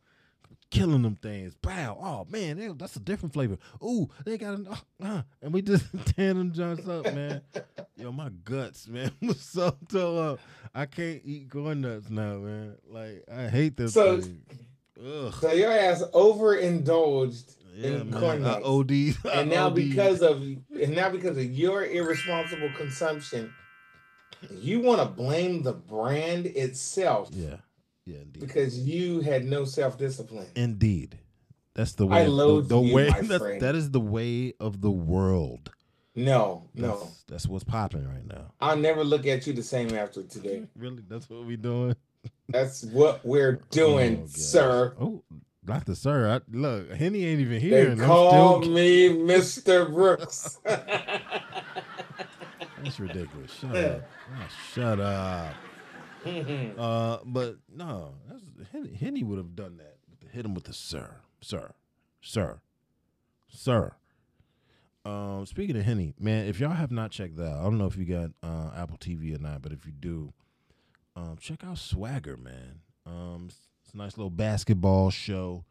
killing 0.71 1.03
them 1.03 1.17
things. 1.17 1.55
Wow. 1.65 1.99
Oh 2.01 2.27
man, 2.31 2.59
they- 2.59 2.69
that's 2.69 2.97
a 2.97 3.01
different 3.01 3.33
flavor. 3.33 3.59
Ooh, 3.83 4.09
they 4.25 4.39
got 4.39 4.55
an 4.55 4.69
uh, 4.69 4.77
uh, 5.05 5.23
and 5.43 5.53
we 5.53 5.63
just 5.63 5.85
tearing 6.07 6.39
them 6.39 6.53
joints 6.53 6.89
up, 6.89 7.05
man. 7.15 7.43
Yo, 7.97 8.13
my 8.13 8.29
guts, 8.45 8.89
man, 8.89 9.11
was 9.23 9.41
so 9.41 9.77
tore 9.89 10.33
up. 10.35 10.41
I 10.75 10.87
can't 10.87 11.21
eat 11.25 11.51
corn 11.51 11.81
nuts 11.83 12.09
now, 12.11 12.37
man. 12.37 12.77
Like 12.89 13.25
I 13.33 13.49
hate 13.49 13.77
this 13.77 13.95
So-. 13.95 14.21
So 15.41 15.53
your 15.53 15.73
ass 15.73 16.03
overindulged 16.13 17.57
Yeah, 17.75 17.87
in 17.89 18.11
man. 18.11 18.21
corn 18.21 18.45
I 18.45 18.51
nuts. 18.53 18.65
OD. 18.67 18.91
and 19.35 19.51
now 19.51 19.67
OD. 19.67 19.75
because 19.75 20.23
of 20.23 20.43
and 20.43 20.95
now 20.95 21.11
because 21.11 21.37
of 21.39 21.45
your 21.51 21.85
irresponsible 21.85 22.71
consumption, 22.77 23.53
you 24.51 24.81
want 24.81 25.01
to 25.01 25.07
blame 25.07 25.63
the 25.63 25.73
brand 25.73 26.47
itself 26.47 27.31
Yeah. 27.33 27.57
Yeah, 28.11 28.23
indeed. 28.23 28.41
because 28.41 28.79
you 28.79 29.21
had 29.21 29.45
no 29.45 29.65
self 29.65 29.99
discipline. 29.99 30.47
Indeed. 30.57 31.19
That's 31.75 31.93
the 31.93 32.07
way. 32.07 32.25
the- 32.25 32.31
loathe 32.31 32.69
the, 32.69 32.81
you, 32.81 32.95
way. 32.95 33.09
my 33.09 33.21
that's- 33.21 33.39
friend. 33.41 33.61
that 33.63 33.75
is 33.75 33.91
the 33.91 34.01
way 34.01 34.55
of 34.61 34.81
the 34.81 34.91
world. 34.91 35.71
No, 36.17 36.65
no, 36.75 36.99
That's, 36.99 37.25
that's 37.29 37.47
what's 37.47 37.65
popping 37.65 38.05
right 38.07 38.27
now. 38.27 38.53
I'll 38.61 38.77
never 38.77 39.05
look 39.05 39.27
at 39.27 39.47
you 39.47 39.53
the 39.53 39.63
same 39.63 39.95
after 39.95 40.23
today. 40.25 40.65
Really, 40.77 41.03
that's 41.09 41.31
what 41.31 41.47
we're 41.47 41.57
doing. 41.57 41.95
That's 42.49 42.83
what 42.85 43.25
we're 43.25 43.53
doing, 43.71 44.23
Oh, 44.25 44.29
sir. 44.29 44.97
Oh, 45.01 45.23
Doctor 45.65 45.95
Sir, 45.95 46.29
I, 46.29 46.41
look, 46.57 46.91
Henny 46.91 47.25
ain't 47.25 47.41
even 47.41 47.61
here. 47.61 47.93
I'm 47.93 47.99
call 48.01 48.61
still- 48.63 48.73
me 48.73 49.09
Mr. 49.11 49.89
Brooks. 49.91 50.59
That's 50.65 51.23
ridiculous. 52.99 53.53
Shut 53.61 53.77
up. 53.77 54.03
Ah, 54.35 54.49
shut 54.75 55.01
up. 55.01 55.55
Uh, 56.79 57.19
but 57.25 57.57
no, 57.73 58.15
that's, 58.29 58.43
Henny, 58.73 58.95
Henny 58.95 59.23
would 59.23 59.39
have 59.39 59.55
done 59.55 59.79
that. 59.79 59.97
Hit 60.33 60.45
him 60.45 60.55
with 60.55 60.65
the 60.65 60.73
sir, 60.73 61.17
sir, 61.41 61.73
sir, 62.21 62.61
sir. 63.49 63.95
Um, 65.05 65.47
speaking 65.47 65.77
of 65.77 65.85
Henny, 65.85 66.15
man, 66.21 66.47
if 66.47 66.61
y'all 66.61 66.71
have 66.71 66.93
not 66.93 67.11
checked 67.11 67.37
that, 67.37 67.53
I 67.53 67.63
don't 67.63 67.79
know 67.79 67.87
if 67.87 67.97
you 67.97 68.05
got 68.05 68.31
uh, 68.43 68.71
Apple 68.77 68.99
TV 68.99 69.35
or 69.35 69.41
not, 69.41 69.63
but 69.63 69.73
if 69.73 69.87
you 69.87 69.93
do, 69.93 70.33
um, 71.17 71.37
check 71.41 71.65
out 71.65 71.79
Swagger, 71.79 72.37
man. 72.37 72.81
Um, 73.07 73.47
it's, 73.49 73.59
it's 73.85 73.95
a 73.95 73.97
nice 73.97 74.17
little 74.17 74.31
basketball 74.31 75.11
show. 75.11 75.65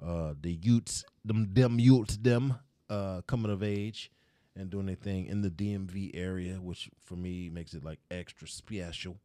Uh, 0.00 0.34
the 0.40 0.52
Utes, 0.62 1.04
them, 1.24 1.48
them 1.52 1.80
Utes, 1.80 2.16
them, 2.18 2.58
uh, 2.90 3.22
coming 3.26 3.50
of 3.50 3.62
age, 3.62 4.10
and 4.54 4.70
doing 4.70 4.86
their 4.86 4.94
thing 4.94 5.26
in 5.26 5.40
the 5.42 5.50
DMV 5.50 6.10
area, 6.14 6.54
which 6.60 6.90
for 7.04 7.16
me 7.16 7.48
makes 7.48 7.74
it 7.74 7.82
like 7.82 7.98
extra 8.10 8.46
special. 8.46 9.16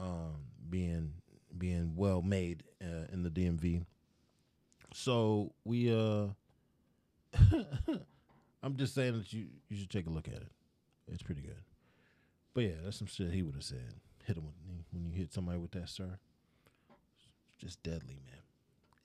Um, 0.00 0.36
being 0.70 1.12
being 1.56 1.94
well 1.96 2.22
made 2.22 2.62
uh, 2.82 3.12
in 3.12 3.22
the 3.22 3.30
DMV. 3.30 3.84
So 4.94 5.52
we 5.64 5.92
uh, 5.92 6.28
I'm 8.62 8.76
just 8.76 8.94
saying 8.94 9.18
that 9.18 9.32
you 9.32 9.46
you 9.68 9.76
should 9.76 9.90
take 9.90 10.06
a 10.06 10.10
look 10.10 10.28
at 10.28 10.34
it. 10.34 10.52
It's 11.12 11.22
pretty 11.22 11.42
good. 11.42 11.62
But 12.54 12.64
yeah, 12.64 12.74
that's 12.84 12.98
some 12.98 13.06
shit 13.06 13.32
he 13.32 13.42
would 13.42 13.54
have 13.54 13.64
said. 13.64 13.94
Hit 14.24 14.36
him 14.36 14.44
with, 14.44 14.54
when 14.92 15.04
you 15.04 15.12
hit 15.12 15.32
somebody 15.32 15.58
with 15.58 15.70
that, 15.72 15.88
sir. 15.88 16.18
It's 16.90 17.64
just 17.64 17.82
deadly, 17.82 18.20
man. 18.26 18.42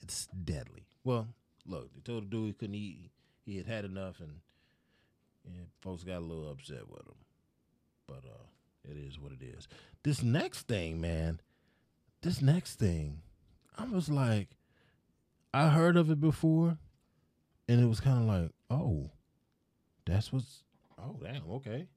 It's 0.01 0.27
deadly. 0.27 0.85
Well, 1.03 1.27
look, 1.65 1.93
they 1.93 2.01
told 2.01 2.23
the 2.23 2.27
dude 2.27 2.47
he 2.47 2.53
couldn't 2.53 2.75
eat. 2.75 3.11
He 3.45 3.57
had 3.57 3.67
had 3.67 3.85
enough, 3.85 4.19
and 4.19 4.39
yeah, 5.45 5.63
folks 5.81 6.03
got 6.03 6.17
a 6.17 6.25
little 6.25 6.51
upset 6.51 6.89
with 6.89 7.01
him. 7.01 7.15
But 8.07 8.23
uh, 8.25 8.47
it 8.89 8.97
is 8.97 9.19
what 9.19 9.31
it 9.31 9.43
is. 9.43 9.67
This 10.03 10.21
next 10.21 10.67
thing, 10.67 10.99
man. 10.99 11.39
This 12.21 12.41
next 12.41 12.75
thing, 12.75 13.21
I 13.77 13.85
was 13.85 14.09
like, 14.09 14.49
I 15.53 15.69
heard 15.69 15.97
of 15.97 16.09
it 16.09 16.21
before, 16.21 16.77
and 17.67 17.81
it 17.81 17.85
was 17.85 17.99
kind 17.99 18.17
of 18.17 18.25
like, 18.25 18.51
oh, 18.69 19.11
that's 20.05 20.31
what's. 20.31 20.63
Oh, 20.97 21.17
damn. 21.21 21.49
Okay. 21.49 21.87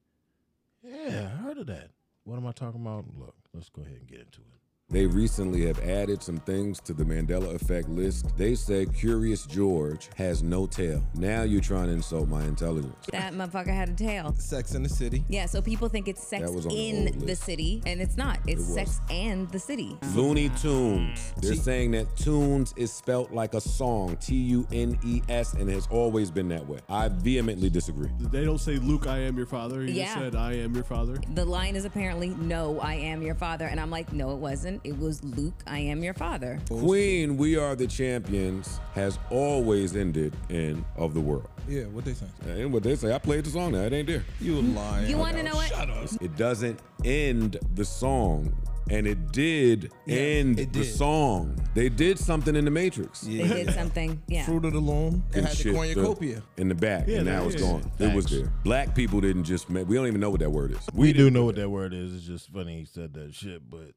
Yeah, 0.83 1.31
I 1.33 1.43
heard 1.43 1.59
of 1.59 1.67
that. 1.69 1.91
What 2.25 2.37
am 2.37 2.47
I 2.47 2.53
talking 2.53 2.81
about? 2.81 3.05
Look, 3.17 3.37
let's 3.55 3.69
go 3.69 3.83
ahead 3.83 3.99
and 3.99 4.09
get 4.09 4.21
into 4.21 4.41
it. 4.41 4.61
They 4.89 5.05
recently 5.05 5.67
have 5.67 5.81
added 5.81 6.23
some 6.23 6.37
things 6.39 6.79
to 6.83 6.93
the 6.95 7.03
Mandela 7.03 7.53
Effect 7.57 7.89
list. 7.89 8.27
They 8.39 8.55
say 8.55 8.87
Curious 8.87 9.45
George 9.45 10.09
has 10.15 10.45
no 10.45 10.65
tail. 10.69 11.03
Now 11.17 11.43
you're 11.43 11.61
trying 11.61 11.87
to 11.89 11.93
insult 11.93 12.29
my 12.29 12.45
intelligence. 12.45 12.95
That 13.11 13.33
motherfucker 13.35 13.75
had 13.75 13.89
a 13.89 13.95
tail. 13.95 14.33
Sex 14.39 14.77
in 14.77 14.85
the 14.85 14.89
City. 14.89 15.25
Yeah, 15.29 15.47
so 15.47 15.61
people 15.61 15.89
think 15.89 16.07
it's 16.07 16.25
sex 16.25 16.45
That 16.45 16.53
was 16.53 16.67
on 16.67 16.73
the 16.73 16.89
in 16.89 17.09
old 17.09 17.15
the 17.21 17.27
list. 17.27 17.43
city, 17.43 17.83
and 17.85 18.01
it's 18.01 18.17
not. 18.17 18.39
It's 18.47 18.53
It 18.63 18.65
was. 18.65 18.75
sex 18.75 19.01
and 19.11 19.51
the 19.51 19.59
city. 19.59 19.99
Looney 20.15 20.51
Tunes. 20.51 21.33
They're 21.43 21.57
saying 21.57 21.91
that 21.91 22.17
tunes 22.17 22.73
is 22.77 22.93
spelt 22.93 23.33
like 23.33 23.55
a 23.55 23.61
song, 23.61 24.17
T 24.21 24.37
U 24.37 24.69
N 24.71 24.97
E 25.05 25.21
S, 25.29 25.55
and 25.55 25.69
has 25.69 25.89
always 25.89 26.31
been 26.31 26.47
that 26.51 26.65
way. 26.65 26.79
I 26.89 27.09
vehemently 27.09 27.71
disagree. 27.71 28.09
They 28.21 28.45
don't 28.45 28.59
say, 28.59 28.77
Luke, 28.77 29.09
I 29.09 29.19
am 29.19 29.37
your 29.37 29.47
father. 29.47 29.83
He 29.83 29.95
Yeah. 29.95 30.05
just 30.05 30.19
said, 30.19 30.37
I 30.37 30.53
am 30.53 30.77
your 30.77 30.85
father. 30.85 31.19
The 31.35 31.45
line 31.45 31.75
is 31.75 31.85
apparently, 31.85 32.29
"No, 32.29 32.79
I 32.79 32.95
am 32.95 33.21
your 33.21 33.35
father," 33.35 33.67
and 33.67 33.81
I'm 33.81 33.91
like, 33.91 34.13
"No, 34.13 34.31
it 34.31 34.39
wasn't. 34.39 34.76
It 34.85 34.99
was 34.99 35.23
Luke. 35.25 35.55
I 35.67 35.79
am 35.79 36.03
your 36.03 36.15
father." 36.15 36.59
Queen, 36.69 37.37
We 37.37 37.57
Are 37.57 37.75
the 37.75 37.87
Champions 37.87 38.81
has 38.95 39.19
always 39.31 39.97
ended 39.97 40.35
in 40.49 40.85
Of 40.97 41.15
the 41.15 41.21
World. 41.21 41.49
Yeah, 41.69 41.85
what 41.85 42.05
they 42.05 42.15
say? 42.15 42.27
And 42.47 42.73
what 42.73 42.83
they 42.83 42.95
say, 42.97 43.13
I 43.15 43.19
played 43.19 43.45
the 43.45 43.51
song 43.51 43.73
now. 43.73 43.83
It 43.83 43.93
ain't 43.93 44.07
there. 44.09 44.25
You 44.41 44.61
lying. 44.63 45.09
You 45.11 45.19
want 45.19 45.37
to 45.37 45.43
know 45.43 45.55
what? 45.55 45.69
Shut 45.69 45.91
up. 45.91 46.09
It 46.21 46.37
doesn't 46.37 46.79
end 47.05 47.59
the 47.75 47.85
song. 47.85 48.53
And 48.89 49.05
it 49.09 49.33
did 49.33 49.91
end 50.07 50.61
it 50.61 50.73
the 50.73 50.85
song. 50.85 51.61
They 51.75 51.89
did 51.89 52.21
something 52.21 52.55
in 52.55 52.65
the 52.65 52.71
Matrix. 52.71 53.23
They 53.23 53.39
did 53.39 53.75
something. 53.75 54.23
Yeah. 54.29 54.45
Fruit 54.47 54.65
of 54.65 54.75
the 54.75 54.79
Loom. 54.79 55.25
It 55.31 55.39
and 55.39 55.47
had 55.47 55.57
the 55.57 55.61
shit, 55.61 55.75
cornucopia. 55.75 56.41
in 56.57 56.69
the 56.69 56.77
back, 56.77 57.09
Yeah, 57.09 57.17
and 57.17 57.27
now 57.27 57.41
there 57.41 57.47
it's 57.47 57.57
is. 57.57 57.63
gone. 57.63 57.91
It 57.99 58.15
was 58.15 58.27
there. 58.27 58.53
Black 58.63 58.95
people 58.95 59.21
didn't 59.21 59.43
just 59.43 59.69
make. 59.69 59.89
We 59.89 59.97
don't 59.97 60.07
even 60.07 60.21
know 60.21 60.31
what 60.31 60.39
that 60.39 60.51
word 60.51 60.71
is. 60.71 60.79
We, 60.95 61.13
do 61.13 61.31
know 61.33 61.45
what 61.47 61.57
that. 61.57 61.63
that 61.63 61.71
word 61.71 61.95
is. 61.95 62.15
It's 62.15 62.27
just 62.27 62.49
funny 62.53 62.79
he 62.79 62.85
said 62.85 63.13
that 63.15 63.35
shit, 63.35 63.69
but 63.69 63.91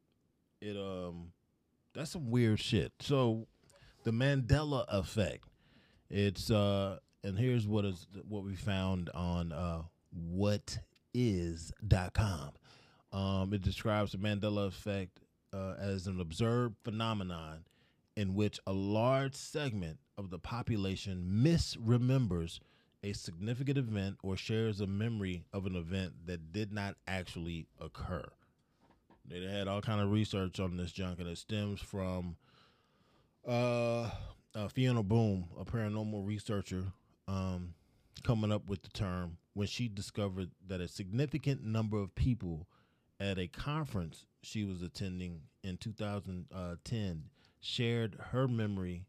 it 0.61 0.77
um 0.77 1.31
that's 1.93 2.11
some 2.11 2.29
weird 2.29 2.59
shit. 2.59 2.91
So 2.99 3.47
the 4.03 4.11
Mandela 4.11 4.85
effect. 4.89 5.45
It's 6.09 6.51
uh 6.51 6.99
and 7.23 7.37
here's 7.37 7.67
what 7.67 7.85
is 7.85 8.07
what 8.27 8.43
we 8.43 8.55
found 8.55 9.09
on 9.13 9.51
uh 9.51 9.83
whatis.com. 10.33 10.81
Um 13.11 13.53
it 13.53 13.61
describes 13.61 14.11
the 14.11 14.17
Mandela 14.17 14.67
effect 14.67 15.19
uh, 15.51 15.73
as 15.79 16.05
an 16.05 16.19
observed 16.19 16.75
phenomenon 16.83 17.65
in 18.15 18.35
which 18.35 18.59
a 18.67 18.73
large 18.73 19.33
segment 19.33 19.97
of 20.17 20.29
the 20.29 20.37
population 20.37 21.41
misremembers 21.43 22.59
a 23.03 23.13
significant 23.13 23.77
event 23.77 24.17
or 24.23 24.35
shares 24.35 24.81
a 24.81 24.87
memory 24.87 25.45
of 25.53 25.65
an 25.65 25.75
event 25.75 26.13
that 26.25 26.51
did 26.51 26.73
not 26.73 26.95
actually 27.07 27.65
occur. 27.79 28.25
They 29.29 29.41
had 29.41 29.67
all 29.67 29.81
kind 29.81 30.01
of 30.01 30.11
research 30.11 30.59
on 30.59 30.77
this 30.77 30.91
junk, 30.91 31.19
and 31.19 31.27
it 31.27 31.37
stems 31.37 31.79
from 31.79 32.35
uh, 33.47 34.09
uh, 34.55 34.67
Fiona 34.69 35.03
Broome, 35.03 35.45
a 35.59 35.65
paranormal 35.65 36.25
researcher, 36.25 36.85
um, 37.27 37.73
coming 38.23 38.51
up 38.51 38.69
with 38.69 38.81
the 38.81 38.89
term 38.89 39.37
when 39.53 39.67
she 39.67 39.87
discovered 39.87 40.49
that 40.67 40.81
a 40.81 40.87
significant 40.87 41.63
number 41.63 41.97
of 41.97 42.15
people 42.15 42.67
at 43.19 43.37
a 43.37 43.47
conference 43.47 44.25
she 44.41 44.63
was 44.63 44.81
attending 44.81 45.41
in 45.63 45.77
2010 45.77 47.23
shared 47.61 48.15
her 48.31 48.47
memory 48.47 49.05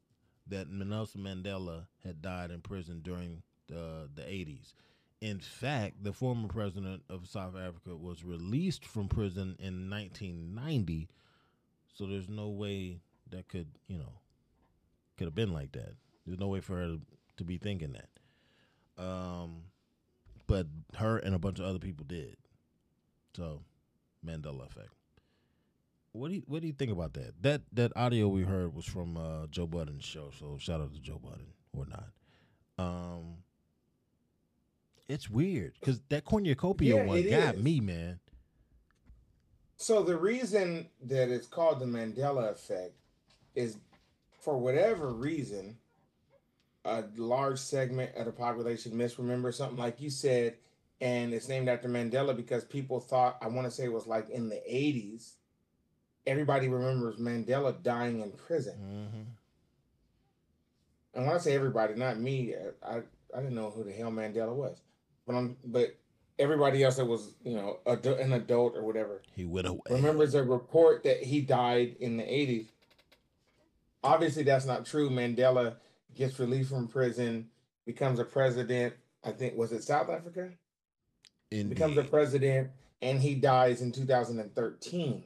that 0.47 0.68
Nelson 0.68 1.22
Mandela 1.22 1.86
had 2.05 2.20
died 2.20 2.51
in 2.51 2.60
prison 2.60 3.01
during 3.02 3.42
the 3.68 4.09
the 4.14 4.22
80s. 4.22 4.74
In 5.20 5.38
fact, 5.38 6.02
the 6.02 6.14
former 6.14 6.48
president 6.48 7.02
of 7.10 7.28
South 7.28 7.55
Africa 7.55 7.94
was 7.94 8.24
released 8.24 8.86
from 8.86 9.09
prison 9.09 9.56
in 9.59 9.90
1990, 9.90 11.09
so 11.92 12.06
there's 12.06 12.28
no 12.28 12.48
way 12.48 13.01
that 13.30 13.48
could, 13.48 13.68
you 13.86 13.98
know, 13.98 14.12
could 15.18 15.26
have 15.26 15.34
been 15.34 15.52
like 15.52 15.72
that. 15.72 15.92
There's 16.26 16.38
no 16.38 16.48
way 16.48 16.60
for 16.60 16.76
her 16.76 16.97
to, 17.36 17.44
be 17.44 17.59
thinking 17.59 17.94
that. 17.94 19.02
Um, 19.02 19.62
but 20.47 20.66
her 20.97 21.16
and 21.18 21.34
a 21.34 21.38
bunch 21.38 21.59
of 21.59 21.64
other 21.64 21.78
people 21.78 22.05
did. 22.06 22.36
So, 23.34 23.62
Mandela 24.26 24.66
effect. 24.66 24.90
What 26.12 26.28
do 26.28 26.34
you 26.34 26.42
what 26.47 26.60
do 26.60 26.66
you 26.66 26.72
think 26.72 26.90
about 26.90 27.14
that? 27.14 27.40
That 27.42 27.62
that 27.72 27.92
audio 27.97 28.28
we 28.28 28.42
heard 28.42 28.74
was 28.74 28.84
from 28.84 29.16
uh, 29.16 29.47
Joe 29.47 29.66
Budden's 29.66 30.05
show, 30.05 30.30
so 30.38 30.59
shout 30.59 30.80
out 30.80 30.92
to 30.92 31.01
Joe 31.01 31.20
Budden 31.22 31.47
or 31.72 31.86
not. 31.86 32.10
Um, 32.78 33.36
it's 35.10 35.28
weird 35.28 35.74
because 35.80 36.00
that 36.08 36.24
cornucopia 36.24 36.96
Yeah, 36.96 37.04
one 37.04 37.28
got 37.28 37.56
is. 37.56 37.62
me, 37.62 37.80
man. 37.80 38.20
So 39.76 40.02
the 40.02 40.16
reason 40.16 40.88
that 41.04 41.30
it's 41.30 41.46
called 41.46 41.80
the 41.80 41.86
Mandela 41.86 42.50
effect 42.50 42.92
is 43.54 43.78
for 44.40 44.58
whatever 44.58 45.12
reason, 45.12 45.76
a 46.84 47.04
large 47.16 47.58
segment 47.58 48.14
of 48.14 48.26
the 48.26 48.32
population 48.32 48.96
misremember 48.96 49.52
something 49.52 49.78
like 49.78 50.00
you 50.00 50.10
said, 50.10 50.56
and 51.00 51.32
it's 51.32 51.48
named 51.48 51.68
after 51.68 51.88
Mandela 51.88 52.36
because 52.36 52.64
people 52.64 53.00
thought 53.00 53.38
I 53.40 53.48
want 53.48 53.66
to 53.66 53.70
say 53.70 53.84
it 53.84 53.92
was 53.92 54.06
like 54.06 54.28
in 54.30 54.48
the 54.48 54.62
80s. 54.70 55.32
Everybody 56.26 56.68
remembers 56.68 57.16
Mandela 57.16 57.82
dying 57.82 58.20
in 58.20 58.32
prison. 58.32 58.74
Mm-hmm. 58.78 59.22
And 61.14 61.26
when 61.26 61.34
I 61.34 61.38
say 61.38 61.54
everybody, 61.54 61.94
not 61.94 62.20
me, 62.20 62.54
I 62.86 62.98
I 63.34 63.40
didn't 63.40 63.54
know 63.54 63.70
who 63.70 63.84
the 63.84 63.92
hell 63.92 64.10
Mandela 64.10 64.54
was, 64.54 64.80
but 65.31 65.36
I'm 65.39 65.57
but 65.65 65.97
everybody 66.39 66.82
else 66.82 66.97
that 66.97 67.05
was 67.05 67.35
you 67.44 67.55
know 67.55 67.78
adu- 67.86 68.20
an 68.20 68.32
adult 68.32 68.77
or 68.77 68.82
whatever 68.82 69.23
He 69.35 69.44
went 69.44 69.66
away. 69.69 69.81
remembers 69.90 70.35
a 70.35 70.43
report 70.43 71.05
that 71.05 71.23
he 71.23 71.40
died 71.40 71.97
in 72.01 72.16
the 72.16 72.23
80s. 72.24 72.69
Obviously, 74.02 74.43
that's 74.43 74.66
not 74.66 74.86
true. 74.86 75.11
Mandela 75.11 75.77
gets 76.15 76.39
released 76.39 76.70
from 76.70 76.89
prison, 76.89 77.48
becomes 77.86 78.19
a 78.19 78.24
president. 78.24 78.94
I 79.23 79.32
think 79.32 79.57
was 79.57 79.73
it 79.73 79.85
South 79.85 80.09
Africa? 80.09 80.51
Indeed. 81.51 81.69
Becomes 81.74 81.97
a 81.98 82.05
president, 82.05 82.70
and 83.02 83.20
he 83.20 83.35
dies 83.35 83.82
in 83.82 83.93
2013. 83.93 85.23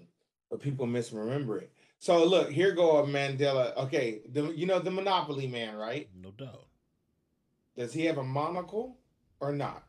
But 0.50 0.60
people 0.60 0.86
misremember 0.86 1.58
it. 1.58 1.70
So 1.98 2.24
look, 2.24 2.50
here 2.50 2.72
go 2.72 2.98
a 2.98 3.06
Mandela. 3.06 3.76
Okay, 3.76 4.20
the, 4.30 4.50
you 4.52 4.66
know 4.66 4.78
the 4.80 4.90
Monopoly 4.90 5.46
Man, 5.46 5.76
right? 5.76 6.08
No 6.20 6.32
doubt. 6.32 6.66
Does 7.76 7.92
he 7.92 8.04
have 8.06 8.18
a 8.18 8.24
monocle 8.24 8.98
or 9.40 9.52
not? 9.52 9.84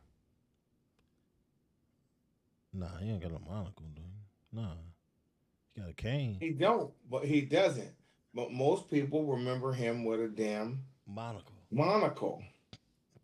Nah, 2.76 2.98
he 3.00 3.10
ain't 3.10 3.22
got 3.22 3.30
a 3.30 3.38
monocle, 3.50 3.86
dude. 3.94 4.04
Nah, 4.52 4.74
he 5.74 5.80
got 5.80 5.90
a 5.90 5.94
cane. 5.94 6.36
He 6.40 6.50
don't, 6.50 6.92
but 7.10 7.24
he 7.24 7.40
doesn't. 7.40 7.90
But 8.34 8.52
most 8.52 8.90
people 8.90 9.24
remember 9.24 9.72
him 9.72 10.04
with 10.04 10.20
a 10.20 10.28
damn 10.28 10.80
Monocle. 11.06 11.54
monocle. 11.70 12.42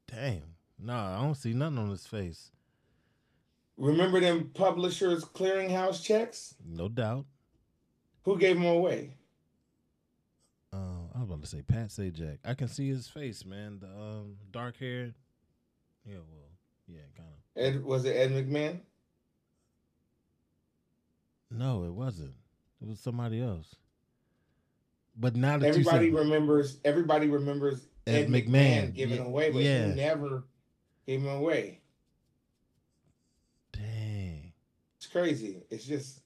Damn. 0.06 0.42
Nah, 0.78 1.18
I 1.18 1.22
don't 1.22 1.34
see 1.34 1.52
nothing 1.52 1.78
on 1.78 1.90
his 1.90 2.06
face. 2.06 2.50
Remember 3.76 4.20
them 4.20 4.50
publishers 4.54 5.22
clearinghouse 5.24 6.02
checks? 6.02 6.54
No 6.66 6.88
doubt. 6.88 7.26
Who 8.22 8.38
gave 8.38 8.56
them 8.56 8.64
away? 8.64 9.16
Uh, 10.72 10.76
I 11.14 11.18
was 11.18 11.28
about 11.28 11.42
to 11.42 11.46
say 11.48 11.60
Pat 11.62 11.88
Sajak. 11.88 12.38
I 12.44 12.54
can 12.54 12.68
see 12.68 12.88
his 12.88 13.06
face, 13.08 13.44
man. 13.44 13.80
The 13.80 13.88
um, 13.88 14.36
dark 14.50 14.78
hair. 14.78 15.12
Yeah, 16.06 16.16
well, 16.30 16.48
yeah, 16.88 17.00
kind 17.16 17.28
of. 17.28 17.62
Ed 17.62 17.84
was 17.84 18.04
it 18.06 18.16
Ed 18.16 18.30
McMahon? 18.30 18.80
No, 21.52 21.84
it 21.84 21.92
wasn't. 21.92 22.34
It 22.80 22.88
was 22.88 23.00
somebody 23.00 23.40
else. 23.40 23.76
But 25.16 25.36
now 25.36 25.58
that 25.58 25.68
everybody 25.68 26.10
remembers, 26.10 26.78
everybody 26.84 27.28
remembers 27.28 27.86
Ed, 28.06 28.14
Ed 28.14 28.28
McMahon, 28.28 28.46
McMahon, 28.48 28.94
giving 28.94 29.18
yeah, 29.18 29.26
away, 29.26 29.50
but 29.50 29.62
yeah. 29.62 29.88
he 29.88 29.94
never 29.94 30.44
gave 31.06 31.20
him 31.20 31.28
away. 31.28 31.80
Dang, 33.72 34.52
it's 34.96 35.06
crazy. 35.06 35.62
It's 35.70 35.84
just 35.84 36.20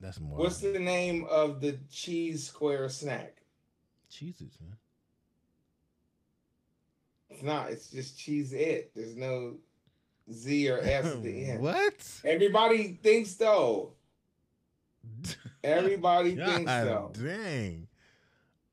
that's 0.00 0.20
more. 0.20 0.36
What's 0.36 0.58
the 0.58 0.78
name 0.78 1.26
of 1.30 1.60
the 1.60 1.78
cheese 1.90 2.46
square 2.46 2.88
snack? 2.90 3.38
Cheeses, 4.10 4.58
man. 4.60 4.76
It's 7.30 7.42
not. 7.42 7.70
It's 7.70 7.88
just 7.88 8.18
cheese. 8.18 8.52
It. 8.52 8.92
There's 8.94 9.16
no 9.16 9.54
Z 10.30 10.70
or 10.70 10.78
S 10.78 11.06
at 11.06 11.22
the 11.22 11.44
end. 11.50 11.62
what? 11.62 12.20
Everybody 12.24 12.98
thinks 13.02 13.34
though. 13.34 13.94
Everybody 15.64 16.36
thinks 16.36 16.70
God 16.70 17.16
so. 17.16 17.24
dang. 17.24 17.88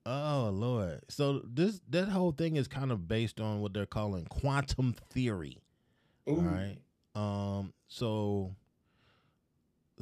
Oh 0.06 0.50
Lord. 0.52 1.02
So 1.10 1.42
this 1.44 1.82
that 1.90 2.10
whole 2.10 2.32
thing 2.32 2.56
is 2.56 2.68
kind 2.68 2.92
of 2.92 3.08
based 3.08 3.40
on 3.40 3.62
what 3.62 3.74
they're 3.74 3.86
calling 3.86 4.26
quantum 4.26 4.96
theory. 5.12 5.62
All 6.26 6.38
Ooh. 6.38 6.42
right. 6.42 6.78
Um. 7.16 7.74
So 7.88 8.56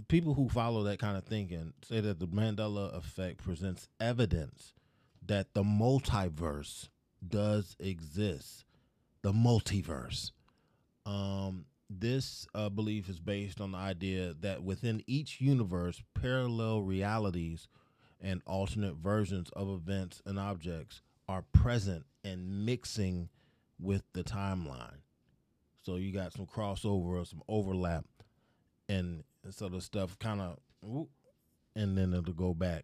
people 0.07 0.33
who 0.33 0.47
follow 0.49 0.83
that 0.83 0.99
kind 0.99 1.17
of 1.17 1.25
thinking 1.25 1.73
say 1.83 1.99
that 1.99 2.19
the 2.19 2.27
Mandela 2.27 2.95
effect 2.95 3.43
presents 3.43 3.87
evidence 3.99 4.73
that 5.25 5.53
the 5.53 5.63
multiverse 5.63 6.89
does 7.27 7.75
exist. 7.79 8.65
The 9.23 9.31
multiverse. 9.33 10.31
Um, 11.05 11.65
this 11.89 12.47
uh, 12.53 12.69
belief 12.69 13.09
is 13.09 13.19
based 13.19 13.61
on 13.61 13.71
the 13.71 13.77
idea 13.77 14.33
that 14.41 14.63
within 14.63 15.03
each 15.07 15.39
universe, 15.39 16.01
parallel 16.13 16.81
realities 16.81 17.67
and 18.19 18.41
alternate 18.45 18.95
versions 18.95 19.49
of 19.51 19.69
events 19.69 20.21
and 20.25 20.39
objects 20.39 21.01
are 21.29 21.43
present 21.53 22.05
and 22.23 22.65
mixing 22.65 23.29
with 23.79 24.03
the 24.13 24.23
timeline. 24.23 24.99
So 25.83 25.95
you 25.95 26.11
got 26.11 26.33
some 26.33 26.45
crossover 26.45 27.21
or 27.21 27.25
some 27.25 27.43
overlap, 27.47 28.05
and 28.89 29.23
so 29.51 29.69
the 29.69 29.79
stuff 29.79 30.19
kind 30.19 30.41
of, 30.41 30.57
and 31.75 31.97
then 31.97 32.13
it'll 32.13 32.33
go 32.33 32.53
back, 32.53 32.83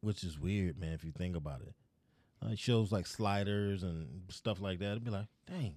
which 0.00 0.24
is 0.24 0.38
weird, 0.38 0.78
man. 0.78 0.92
If 0.92 1.04
you 1.04 1.12
think 1.12 1.36
about 1.36 1.60
it, 1.60 1.74
like 2.42 2.58
shows 2.58 2.90
like 2.90 3.06
Sliders 3.06 3.82
and 3.82 4.22
stuff 4.30 4.60
like 4.60 4.78
that, 4.78 4.92
it'd 4.92 5.04
be 5.04 5.10
like, 5.10 5.26
dang, 5.46 5.74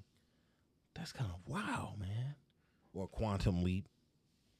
that's 0.95 1.11
kind 1.11 1.29
of 1.31 1.39
wow, 1.51 1.93
man. 1.99 2.35
Or 2.93 3.07
Quantum 3.07 3.61
Leap, 3.63 3.87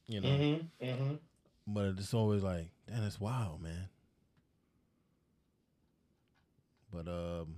you 0.06 0.20
know. 0.20 0.28
Mm-hmm. 0.28 0.84
Mm-hmm. 0.86 1.14
But 1.66 1.94
it's 1.98 2.14
always 2.14 2.42
like, 2.42 2.68
damn, 2.86 3.02
that's 3.02 3.18
wild, 3.18 3.62
man. 3.62 3.88
But 6.92 7.08
um, 7.08 7.56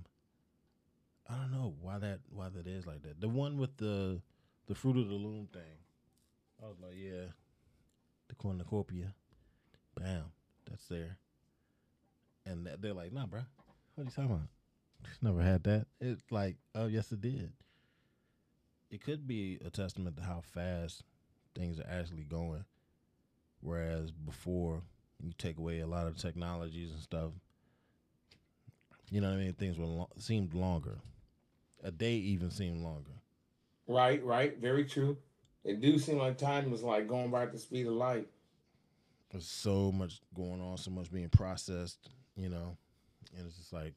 I 1.29 1.35
don't 1.35 1.51
know 1.51 1.75
why 1.81 1.99
that 1.99 2.19
why 2.29 2.49
that 2.49 2.67
is 2.67 2.85
like 2.87 3.03
that. 3.03 3.21
The 3.21 3.27
one 3.29 3.57
with 3.57 3.77
the 3.77 4.21
the 4.67 4.75
fruit 4.75 4.97
of 4.97 5.07
the 5.07 5.13
loom 5.15 5.47
thing, 5.53 5.61
I 6.63 6.67
was 6.67 6.77
like, 6.81 6.95
yeah, 6.95 7.25
the 8.27 8.35
cornucopia, 8.35 9.13
bam, 9.95 10.23
that's 10.69 10.85
there. 10.87 11.17
And 12.45 12.65
that- 12.65 12.81
they're 12.81 12.93
like, 12.93 13.11
nah, 13.13 13.25
bro, 13.25 13.41
what 13.95 14.01
are 14.03 14.05
you 14.05 14.11
talking 14.11 14.31
about? 14.31 14.47
Just 15.05 15.23
never 15.23 15.41
had 15.41 15.63
that. 15.63 15.85
It's 16.01 16.23
like, 16.31 16.55
oh 16.75 16.87
yes, 16.87 17.11
it 17.11 17.21
did. 17.21 17.51
It 18.89 19.03
could 19.03 19.27
be 19.27 19.59
a 19.63 19.69
testament 19.69 20.17
to 20.17 20.23
how 20.23 20.41
fast 20.41 21.03
things 21.55 21.79
are 21.79 21.87
actually 21.89 22.23
going. 22.23 22.65
Whereas 23.61 24.11
before, 24.11 24.81
you 25.21 25.31
take 25.37 25.57
away 25.57 25.79
a 25.79 25.87
lot 25.87 26.07
of 26.07 26.17
technologies 26.17 26.91
and 26.91 27.01
stuff. 27.01 27.31
You 29.11 29.21
know 29.21 29.29
what 29.29 29.37
I 29.37 29.39
mean? 29.39 29.53
Things 29.53 29.77
were 29.77 29.85
lo- 29.85 30.09
seemed 30.17 30.53
longer. 30.53 30.99
A 31.83 31.91
day 31.91 32.15
even 32.15 32.51
seemed 32.51 32.81
longer. 32.83 33.11
Right. 33.87 34.23
Right. 34.23 34.57
Very 34.57 34.85
true. 34.85 35.17
It 35.63 35.81
do 35.81 35.99
seem 35.99 36.17
like 36.17 36.37
time 36.37 36.71
was 36.71 36.83
like 36.83 37.07
going 37.07 37.31
by 37.31 37.43
at 37.43 37.51
the 37.51 37.59
speed 37.59 37.87
of 37.87 37.93
light. 37.93 38.27
There's 39.31 39.47
so 39.47 39.91
much 39.91 40.21
going 40.35 40.61
on, 40.61 40.77
so 40.77 40.91
much 40.91 41.11
being 41.11 41.29
processed. 41.29 42.09
You 42.35 42.49
know, 42.49 42.77
and 43.37 43.45
it's 43.45 43.57
just 43.57 43.73
like 43.73 43.93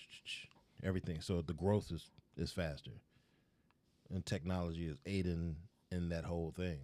everything. 0.82 1.20
So 1.20 1.40
the 1.42 1.54
growth 1.54 1.90
is 1.92 2.10
is 2.36 2.52
faster, 2.52 2.90
and 4.12 4.24
technology 4.24 4.86
is 4.86 4.96
aiding 5.06 5.56
in 5.90 6.08
that 6.10 6.24
whole 6.24 6.52
thing. 6.56 6.78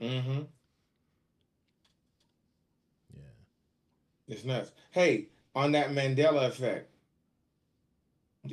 Mm-hmm. 0.00 0.42
Yeah. 3.14 3.22
It's 4.28 4.44
nuts. 4.44 4.72
Hey, 4.90 5.28
on 5.54 5.72
that 5.72 5.90
Mandela 5.90 6.46
effect. 6.48 6.88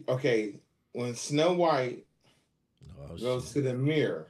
Okay, 0.08 0.56
when 0.94 1.16
Snow 1.16 1.54
White 1.54 2.06
Oh, 3.10 3.18
goes 3.18 3.52
to 3.54 3.62
the 3.62 3.74
mirror, 3.74 4.28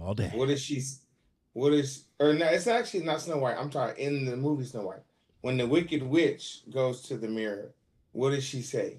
all 0.00 0.14
day. 0.14 0.30
what 0.34 0.48
is 0.48 0.60
she? 0.62 0.82
What 1.52 1.72
is? 1.74 2.04
Or 2.18 2.32
no, 2.32 2.46
it's 2.46 2.66
actually 2.66 3.04
not 3.04 3.20
Snow 3.20 3.38
White. 3.38 3.56
I'm 3.58 3.68
talking 3.70 4.02
in 4.04 4.24
the 4.24 4.36
movie 4.36 4.64
Snow 4.64 4.82
White. 4.82 5.02
When 5.42 5.56
the 5.58 5.66
Wicked 5.66 6.02
Witch 6.02 6.62
goes 6.72 7.02
to 7.02 7.16
the 7.18 7.28
mirror, 7.28 7.72
what 8.12 8.30
does 8.30 8.44
she 8.44 8.62
say? 8.62 8.98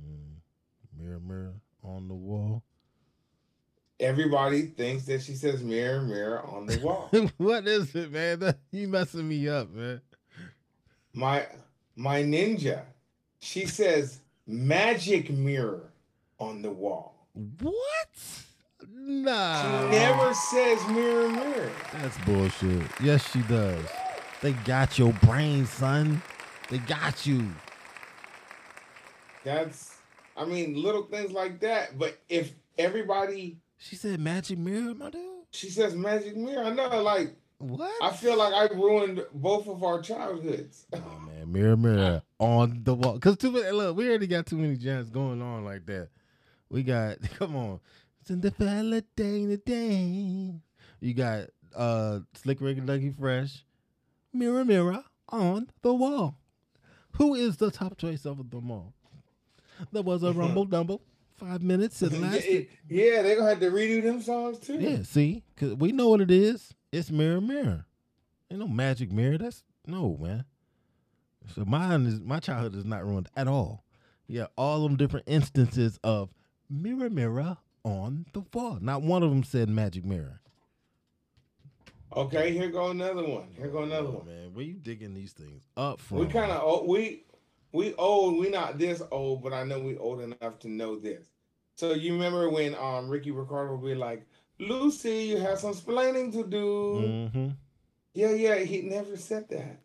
Mm, 0.00 0.36
Mirror, 0.98 1.20
mirror 1.20 1.54
on 1.82 2.08
the 2.08 2.14
wall. 2.14 2.62
Everybody 4.00 4.62
thinks 4.62 5.04
that 5.06 5.22
she 5.22 5.34
says 5.34 5.62
"mirror, 5.62 6.02
mirror 6.02 6.42
on 6.44 6.66
the 6.66 6.78
wall." 6.80 7.08
what 7.36 7.66
is 7.68 7.94
it, 7.94 8.10
man? 8.12 8.40
That- 8.40 8.58
You 8.70 8.88
messing 8.88 9.28
me 9.28 9.48
up, 9.48 9.70
man. 9.70 10.00
my 11.12 11.46
my 11.94 12.22
ninja, 12.22 12.82
she 13.40 13.66
says 13.66 14.20
"magic 14.46 15.30
mirror 15.30 15.92
on 16.38 16.62
the 16.62 16.70
wall." 16.70 17.26
What? 17.60 17.74
Nah. 18.88 19.62
She 19.90 19.96
never 19.98 20.34
says 20.34 20.86
"mirror, 20.88 21.28
mirror." 21.28 21.70
That's 21.94 22.18
bullshit. 22.24 22.82
Yes, 23.02 23.30
she 23.30 23.40
does. 23.42 23.84
They 24.40 24.52
got 24.52 24.98
your 24.98 25.12
brain, 25.12 25.66
son. 25.66 26.20
They 26.68 26.78
got 26.78 27.24
you. 27.26 27.48
That's, 29.44 29.91
I 30.36 30.44
mean, 30.44 30.80
little 30.80 31.02
things 31.02 31.32
like 31.32 31.60
that. 31.60 31.98
But 31.98 32.18
if 32.28 32.52
everybody, 32.78 33.58
she 33.78 33.96
said 33.96 34.20
magic 34.20 34.58
mirror, 34.58 34.94
my 34.94 35.10
dude. 35.10 35.22
She 35.50 35.68
says 35.68 35.94
magic 35.94 36.36
mirror. 36.36 36.64
I 36.64 36.70
know, 36.70 37.02
like 37.02 37.36
what? 37.58 37.92
I 38.02 38.10
feel 38.10 38.36
like 38.36 38.52
I 38.52 38.72
ruined 38.74 39.24
both 39.34 39.68
of 39.68 39.84
our 39.84 40.00
childhoods. 40.00 40.86
Oh 40.92 41.20
man, 41.26 41.52
mirror, 41.52 41.76
mirror 41.76 42.22
on 42.38 42.82
the 42.84 42.94
wall. 42.94 43.18
Cause 43.18 43.36
too 43.36 43.52
many. 43.52 43.70
Look, 43.70 43.96
we 43.96 44.08
already 44.08 44.26
got 44.26 44.46
too 44.46 44.56
many 44.56 44.76
jams 44.76 45.10
going 45.10 45.40
on 45.40 45.64
like 45.64 45.86
that. 45.86 46.08
We 46.68 46.82
got. 46.82 47.18
Come 47.38 47.56
on. 47.56 47.80
Cinderella 48.24 49.02
day 49.16 49.46
to 49.46 49.56
day. 49.56 50.54
You 51.00 51.14
got 51.14 51.48
uh 51.74 52.20
Slick 52.34 52.60
Rick 52.60 52.78
and 52.78 52.88
Dougie 52.88 53.16
Fresh. 53.16 53.64
Mirror, 54.32 54.64
mirror 54.64 55.04
on 55.28 55.70
the 55.82 55.92
wall. 55.92 56.36
Who 57.16 57.34
is 57.34 57.58
the 57.58 57.70
top 57.70 57.98
choice 57.98 58.24
of 58.24 58.50
them 58.50 58.70
all? 58.70 58.94
There 59.90 60.02
was 60.02 60.22
a 60.22 60.32
rumble 60.32 60.64
dumble. 60.64 61.02
Five 61.36 61.62
minutes 61.62 62.00
it 62.02 62.12
yeah, 62.12 62.18
lasted. 62.20 62.68
yeah, 62.88 63.22
they're 63.22 63.36
gonna 63.36 63.48
have 63.48 63.60
to 63.60 63.70
redo 63.70 64.02
them 64.02 64.22
songs 64.22 64.58
too. 64.58 64.78
Yeah, 64.78 65.02
see, 65.02 65.42
cause 65.56 65.74
we 65.74 65.90
know 65.90 66.08
what 66.08 66.20
it 66.20 66.30
is. 66.30 66.72
It's 66.92 67.10
mirror, 67.10 67.40
mirror. 67.40 67.86
Ain't 68.50 68.60
no 68.60 68.68
magic 68.68 69.10
mirror. 69.10 69.38
That's 69.38 69.64
no 69.86 70.16
man. 70.20 70.44
So 71.54 71.64
mine 71.64 72.06
is 72.06 72.20
my 72.20 72.38
childhood 72.38 72.76
is 72.76 72.84
not 72.84 73.04
ruined 73.04 73.28
at 73.36 73.48
all. 73.48 73.84
Yeah, 74.28 74.46
all 74.56 74.82
them 74.82 74.96
different 74.96 75.26
instances 75.26 75.98
of 76.04 76.30
mirror, 76.70 77.10
mirror 77.10 77.56
on 77.84 78.26
the 78.32 78.44
wall. 78.52 78.78
Not 78.80 79.02
one 79.02 79.22
of 79.22 79.30
them 79.30 79.42
said 79.42 79.68
magic 79.68 80.04
mirror. 80.04 80.40
Okay, 82.14 82.52
here 82.52 82.70
go 82.70 82.90
another 82.90 83.24
one. 83.24 83.48
Here 83.56 83.68
go 83.68 83.82
another 83.82 84.08
oh, 84.08 84.10
one. 84.10 84.22
Oh, 84.24 84.30
Man, 84.30 84.54
where 84.54 84.64
you 84.64 84.74
digging 84.74 85.14
these 85.14 85.32
things 85.32 85.62
up 85.76 86.00
from? 86.00 86.18
We 86.18 86.26
kind 86.26 86.52
of 86.52 86.60
oh, 86.62 86.80
old. 86.80 86.88
We 86.88 87.24
we 87.72 87.94
old. 87.94 88.38
We 88.38 88.50
not 88.50 88.78
this 88.78 89.02
old, 89.10 89.42
but 89.42 89.52
I 89.52 89.64
know 89.64 89.80
we 89.80 89.96
old 89.96 90.20
enough 90.20 90.58
to 90.60 90.68
know 90.68 90.96
this. 90.96 91.26
So 91.74 91.94
you 91.94 92.12
remember 92.12 92.48
when 92.50 92.74
um 92.74 93.08
Ricky 93.08 93.30
Ricardo 93.30 93.74
would 93.76 93.86
be 93.86 93.94
like, 93.94 94.26
"Lucy, 94.58 95.24
you 95.24 95.38
have 95.38 95.58
some 95.58 95.70
explaining 95.70 96.32
to 96.32 96.44
do." 96.44 97.28
Mm-hmm. 97.34 97.48
Yeah, 98.14 98.32
yeah. 98.32 98.56
He 98.56 98.82
never 98.82 99.16
said 99.16 99.48
that. 99.48 99.80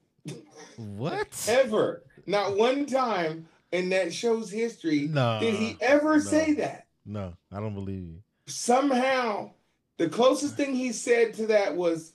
What? 0.76 1.28
Ever. 1.48 2.04
Not 2.26 2.58
one 2.58 2.86
time 2.86 3.48
in 3.72 3.90
that 3.90 4.14
show's 4.14 4.52
history 4.52 5.08
Nah, 5.08 5.40
did 5.40 5.54
he 5.56 5.78
ever 5.82 6.16
no. 6.18 6.20
say 6.20 6.54
that. 6.54 6.88
No, 7.06 7.34
I 7.52 7.60
don't 7.60 7.74
believe 7.74 8.04
you. 8.04 8.20
Somehow, 8.48 9.52
the 9.98 10.10
closest 10.10 10.56
thing 10.56 10.76
he 10.76 10.92
said 10.92 11.34
to 11.36 11.48
that 11.48 11.76
was, 11.76 12.14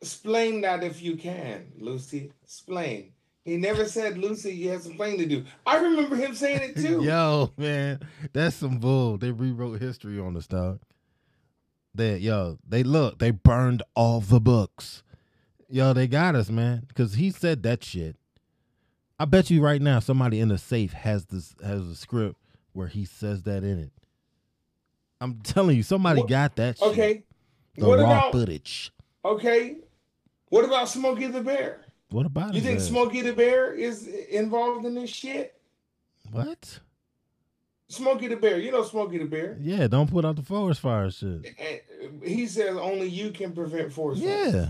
"Explain 0.00 0.62
that 0.62 0.82
if 0.82 1.02
you 1.02 1.16
can, 1.16 1.72
Lucy. 1.78 2.32
Explain." 2.42 3.12
He 3.46 3.56
never 3.56 3.84
said, 3.84 4.18
"Lucy, 4.18 4.52
you 4.52 4.70
have 4.70 4.82
some 4.82 4.92
explaining 4.92 5.20
to 5.20 5.26
do." 5.26 5.44
I 5.64 5.76
remember 5.76 6.16
him 6.16 6.34
saying 6.34 6.60
it 6.62 6.76
too. 6.76 7.00
Yo, 7.04 7.52
man, 7.56 8.00
that's 8.32 8.56
some 8.56 8.78
bull. 8.78 9.18
They 9.18 9.30
rewrote 9.30 9.80
history 9.80 10.18
on 10.18 10.36
us, 10.36 10.48
dog. 10.48 10.80
That 11.94 12.20
yo, 12.20 12.58
they 12.68 12.82
look, 12.82 13.20
they 13.20 13.30
burned 13.30 13.84
all 13.94 14.20
the 14.20 14.40
books. 14.40 15.04
Yo, 15.68 15.92
they 15.92 16.08
got 16.08 16.34
us, 16.34 16.50
man, 16.50 16.84
because 16.88 17.14
he 17.14 17.30
said 17.30 17.62
that 17.62 17.84
shit. 17.84 18.16
I 19.18 19.24
bet 19.26 19.48
you 19.48 19.62
right 19.62 19.80
now 19.80 20.00
somebody 20.00 20.40
in 20.40 20.48
the 20.48 20.58
safe 20.58 20.92
has 20.92 21.26
this 21.26 21.54
has 21.64 21.86
a 21.86 21.94
script 21.94 22.36
where 22.72 22.88
he 22.88 23.04
says 23.04 23.44
that 23.44 23.62
in 23.62 23.78
it. 23.78 23.92
I'm 25.20 25.40
telling 25.42 25.76
you, 25.76 25.84
somebody 25.84 26.22
got 26.24 26.56
that. 26.56 26.78
Shit. 26.78 26.88
Okay. 26.88 27.22
The 27.76 27.86
what 27.86 28.00
raw 28.00 28.04
about 28.04 28.32
footage. 28.32 28.90
okay? 29.24 29.76
What 30.48 30.64
about 30.64 30.88
Smokey 30.88 31.28
the 31.28 31.40
Bear? 31.40 31.85
What 32.10 32.26
about 32.26 32.54
You 32.54 32.60
think? 32.60 32.80
Smokey 32.80 33.20
the 33.22 33.32
Bear 33.32 33.72
is 33.72 34.06
involved 34.06 34.84
in 34.86 34.94
this 34.94 35.10
shit? 35.10 35.54
What? 36.30 36.80
Smokey 37.88 38.28
the 38.28 38.36
Bear, 38.36 38.58
you 38.58 38.72
know 38.72 38.82
Smokey 38.82 39.18
the 39.18 39.24
Bear. 39.24 39.56
Yeah, 39.60 39.86
don't 39.86 40.10
put 40.10 40.24
out 40.24 40.36
the 40.36 40.42
forest 40.42 40.80
fire 40.80 41.10
shit. 41.10 41.54
And 41.58 42.22
he 42.22 42.46
says 42.46 42.76
only 42.76 43.08
you 43.08 43.30
can 43.30 43.52
prevent 43.52 43.92
forest 43.92 44.22
fires. 44.22 44.54
Yeah. 44.54 44.68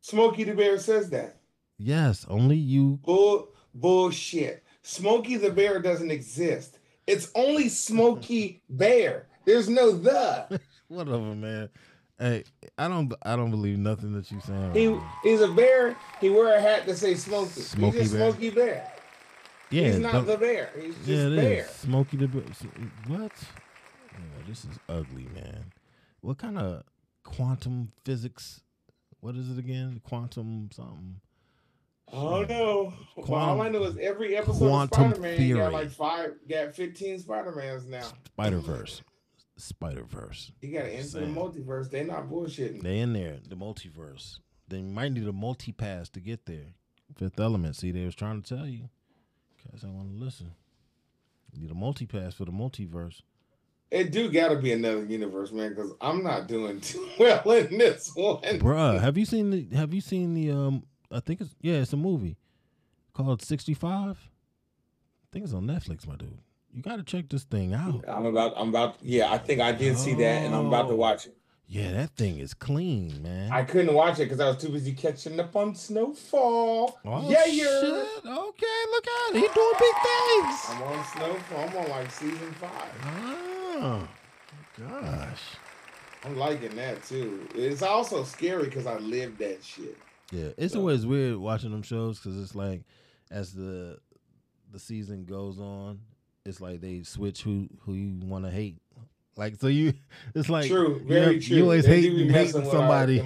Smokey 0.00 0.44
the 0.44 0.54
Bear 0.54 0.78
says 0.78 1.10
that. 1.10 1.36
Yes, 1.76 2.26
only 2.28 2.56
you. 2.56 2.98
Bull 3.04 3.48
bullshit. 3.74 4.64
Smokey 4.82 5.36
the 5.36 5.50
Bear 5.50 5.80
doesn't 5.80 6.10
exist. 6.10 6.78
It's 7.06 7.30
only 7.34 7.68
Smokey 7.68 8.62
Bear. 8.68 9.28
There's 9.44 9.68
no 9.68 9.92
the. 9.92 10.60
Whatever, 10.88 11.34
man. 11.34 11.68
Hey, 12.18 12.44
I 12.76 12.88
don't. 12.88 13.12
I 13.22 13.36
don't 13.36 13.50
believe 13.50 13.78
nothing 13.78 14.12
that 14.14 14.30
you 14.30 14.40
saying. 14.40 14.74
He 14.74 14.88
right 14.88 15.02
he's 15.22 15.40
a 15.40 15.48
bear. 15.48 15.96
He 16.20 16.30
wear 16.30 16.56
a 16.56 16.60
hat 16.60 16.84
that 16.86 16.96
say 16.96 17.14
Smokey. 17.14 17.60
Smokey 17.60 17.98
he's 17.98 18.10
just 18.10 18.18
Bear. 18.18 18.30
Smokey 18.32 18.50
Bear. 18.50 18.92
yeah, 19.70 19.82
he's 19.84 19.98
not 20.00 20.26
the 20.26 20.36
bear. 20.36 20.70
He's 20.80 20.94
just 20.96 21.08
yeah, 21.08 21.26
it 21.26 21.32
is. 21.32 21.36
bear. 21.36 21.68
Smokey 21.68 22.16
the 22.16 22.26
Bear. 22.26 22.42
What? 23.06 23.32
This 24.48 24.64
is 24.64 24.78
ugly, 24.88 25.28
man. 25.34 25.72
What 26.20 26.38
kind 26.38 26.58
of 26.58 26.82
quantum 27.22 27.92
physics? 28.04 28.62
What 29.20 29.36
is 29.36 29.50
it 29.50 29.58
again? 29.58 30.00
Quantum 30.02 30.70
something. 30.72 31.20
Oh 32.12 32.42
no! 32.44 32.92
Well, 33.16 33.34
all 33.40 33.60
I 33.60 33.68
know 33.68 33.84
is 33.84 33.96
every 33.98 34.36
episode 34.36 34.72
of 34.72 34.88
Spider 34.88 35.20
Man 35.20 35.54
got 35.54 35.72
like 35.72 35.90
five, 35.90 36.34
got 36.48 36.74
fifteen 36.74 37.18
Spider 37.18 37.52
Mans 37.54 37.86
now. 37.86 38.08
Spider 38.24 38.58
Verse. 38.58 39.02
Spider 39.58 40.04
Verse. 40.04 40.52
You 40.60 40.72
got 40.72 40.84
to 40.84 40.92
enter 40.92 41.20
the 41.20 41.26
multiverse. 41.26 41.90
They're 41.90 42.04
not 42.04 42.28
bullshitting. 42.28 42.82
They 42.82 42.98
in 42.98 43.12
there, 43.12 43.38
the 43.46 43.56
multiverse. 43.56 44.38
They 44.68 44.82
might 44.82 45.12
need 45.12 45.26
a 45.26 45.32
multi 45.32 45.72
pass 45.72 46.08
to 46.10 46.20
get 46.20 46.46
there. 46.46 46.74
Fifth 47.16 47.40
Element. 47.40 47.76
See, 47.76 47.90
they 47.90 48.04
was 48.04 48.14
trying 48.14 48.42
to 48.42 48.56
tell 48.56 48.66
you. 48.66 48.88
Cause 49.70 49.84
I 49.84 49.88
want 49.88 50.10
to 50.10 50.24
listen. 50.24 50.52
You 51.52 51.62
need 51.62 51.70
a 51.70 51.74
multi 51.74 52.06
pass 52.06 52.34
for 52.34 52.44
the 52.44 52.52
multiverse. 52.52 53.22
It 53.90 54.12
do 54.12 54.30
got 54.30 54.48
to 54.48 54.56
be 54.56 54.72
another 54.72 55.04
universe, 55.04 55.50
man, 55.50 55.70
because 55.70 55.92
I'm 56.00 56.22
not 56.22 56.46
doing 56.46 56.80
too 56.82 57.08
well 57.18 57.50
in 57.50 57.78
this 57.78 58.12
one. 58.14 58.42
Bruh, 58.42 59.00
have 59.00 59.16
you 59.16 59.24
seen 59.24 59.50
the? 59.50 59.66
Have 59.74 59.94
you 59.94 60.00
seen 60.00 60.34
the? 60.34 60.50
Um, 60.50 60.84
I 61.10 61.20
think 61.20 61.40
it's 61.40 61.54
yeah, 61.60 61.76
it's 61.76 61.92
a 61.92 61.96
movie 61.96 62.36
called 63.14 63.42
Sixty 63.42 63.74
Five. 63.74 64.18
I 64.18 65.26
think 65.32 65.44
it's 65.44 65.54
on 65.54 65.66
Netflix, 65.66 66.06
my 66.06 66.16
dude. 66.16 66.38
You 66.72 66.82
got 66.82 66.96
to 66.96 67.02
check 67.02 67.28
this 67.28 67.44
thing 67.44 67.74
out. 67.74 68.04
I'm 68.06 68.26
about. 68.26 68.54
I'm 68.56 68.68
about. 68.68 68.96
Yeah, 69.02 69.32
I 69.32 69.38
think 69.38 69.60
I 69.60 69.72
did 69.72 69.96
see 69.98 70.14
that, 70.14 70.42
and 70.44 70.54
I'm 70.54 70.66
about 70.66 70.88
to 70.88 70.94
oh. 70.94 70.96
watch 70.96 71.26
it. 71.26 71.36
Yeah, 71.70 71.92
that 71.92 72.16
thing 72.16 72.38
is 72.38 72.54
clean, 72.54 73.22
man. 73.22 73.52
I 73.52 73.62
couldn't 73.62 73.92
watch 73.92 74.18
it 74.18 74.24
because 74.24 74.40
I 74.40 74.48
was 74.48 74.56
too 74.56 74.70
busy 74.70 74.92
catching 74.92 75.38
up 75.38 75.54
on 75.54 75.74
Snowfall. 75.74 76.98
Oh, 77.04 77.30
yeah, 77.30 77.44
shit. 77.44 77.62
Okay, 77.62 78.76
look 78.90 79.06
at 79.06 79.34
it. 79.34 79.40
He 79.40 79.40
doing 79.40 79.74
big 79.78 79.94
things. 80.02 80.64
I'm 80.70 80.82
on 80.82 81.04
Snowfall. 81.04 81.68
I'm 81.68 81.76
on 81.76 81.90
like 81.90 82.10
season 82.10 82.52
five. 82.52 82.90
Oh, 83.04 84.08
gosh. 84.78 85.42
I'm 86.24 86.38
liking 86.38 86.74
that 86.76 87.04
too. 87.04 87.46
It's 87.54 87.82
also 87.82 88.24
scary 88.24 88.64
because 88.64 88.86
I 88.86 88.96
lived 88.98 89.38
that 89.38 89.62
shit. 89.62 89.98
Yeah, 90.32 90.48
it's 90.56 90.74
always 90.74 91.06
weird 91.06 91.36
watching 91.36 91.70
them 91.70 91.82
shows 91.82 92.18
because 92.18 92.40
it's 92.40 92.54
like 92.54 92.82
as 93.30 93.52
the 93.52 93.98
the 94.70 94.78
season 94.78 95.24
goes 95.24 95.58
on, 95.58 96.00
it's 96.44 96.60
like 96.60 96.80
they 96.80 97.02
switch 97.02 97.42
who 97.42 97.68
who 97.80 97.94
you 97.94 98.26
want 98.26 98.44
to 98.44 98.50
hate. 98.50 98.78
Like 99.36 99.56
so 99.56 99.68
you, 99.68 99.92
it's 100.34 100.48
like 100.48 100.66
True, 100.68 100.98
you 100.98 101.04
very 101.06 101.34
know, 101.36 101.40
true. 101.40 101.56
You 101.56 101.62
always 101.62 101.84
They 101.84 102.00
hating, 102.00 102.28
hating 102.30 102.64
somebody. 102.64 103.22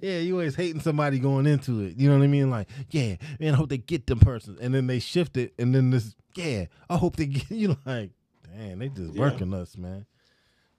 Yeah, 0.00 0.18
you 0.18 0.34
always 0.34 0.56
hating 0.56 0.80
somebody 0.80 1.20
going 1.20 1.46
into 1.46 1.82
it. 1.82 1.96
You 1.96 2.08
know 2.10 2.18
what 2.18 2.24
I 2.24 2.26
mean? 2.26 2.50
Like, 2.50 2.68
yeah, 2.90 3.14
man, 3.38 3.54
I 3.54 3.56
hope 3.56 3.68
they 3.68 3.78
get 3.78 4.06
them 4.08 4.18
person, 4.18 4.58
and 4.60 4.74
then 4.74 4.88
they 4.88 4.98
shift 4.98 5.36
it, 5.36 5.54
and 5.60 5.72
then 5.72 5.90
this, 5.90 6.16
yeah, 6.34 6.64
I 6.90 6.96
hope 6.96 7.14
they 7.16 7.26
get. 7.26 7.48
You 7.50 7.76
like, 7.86 8.10
damn, 8.44 8.80
they 8.80 8.88
just 8.88 9.12
Yeah. 9.14 9.20
working 9.20 9.54
us, 9.54 9.76
man. 9.76 10.04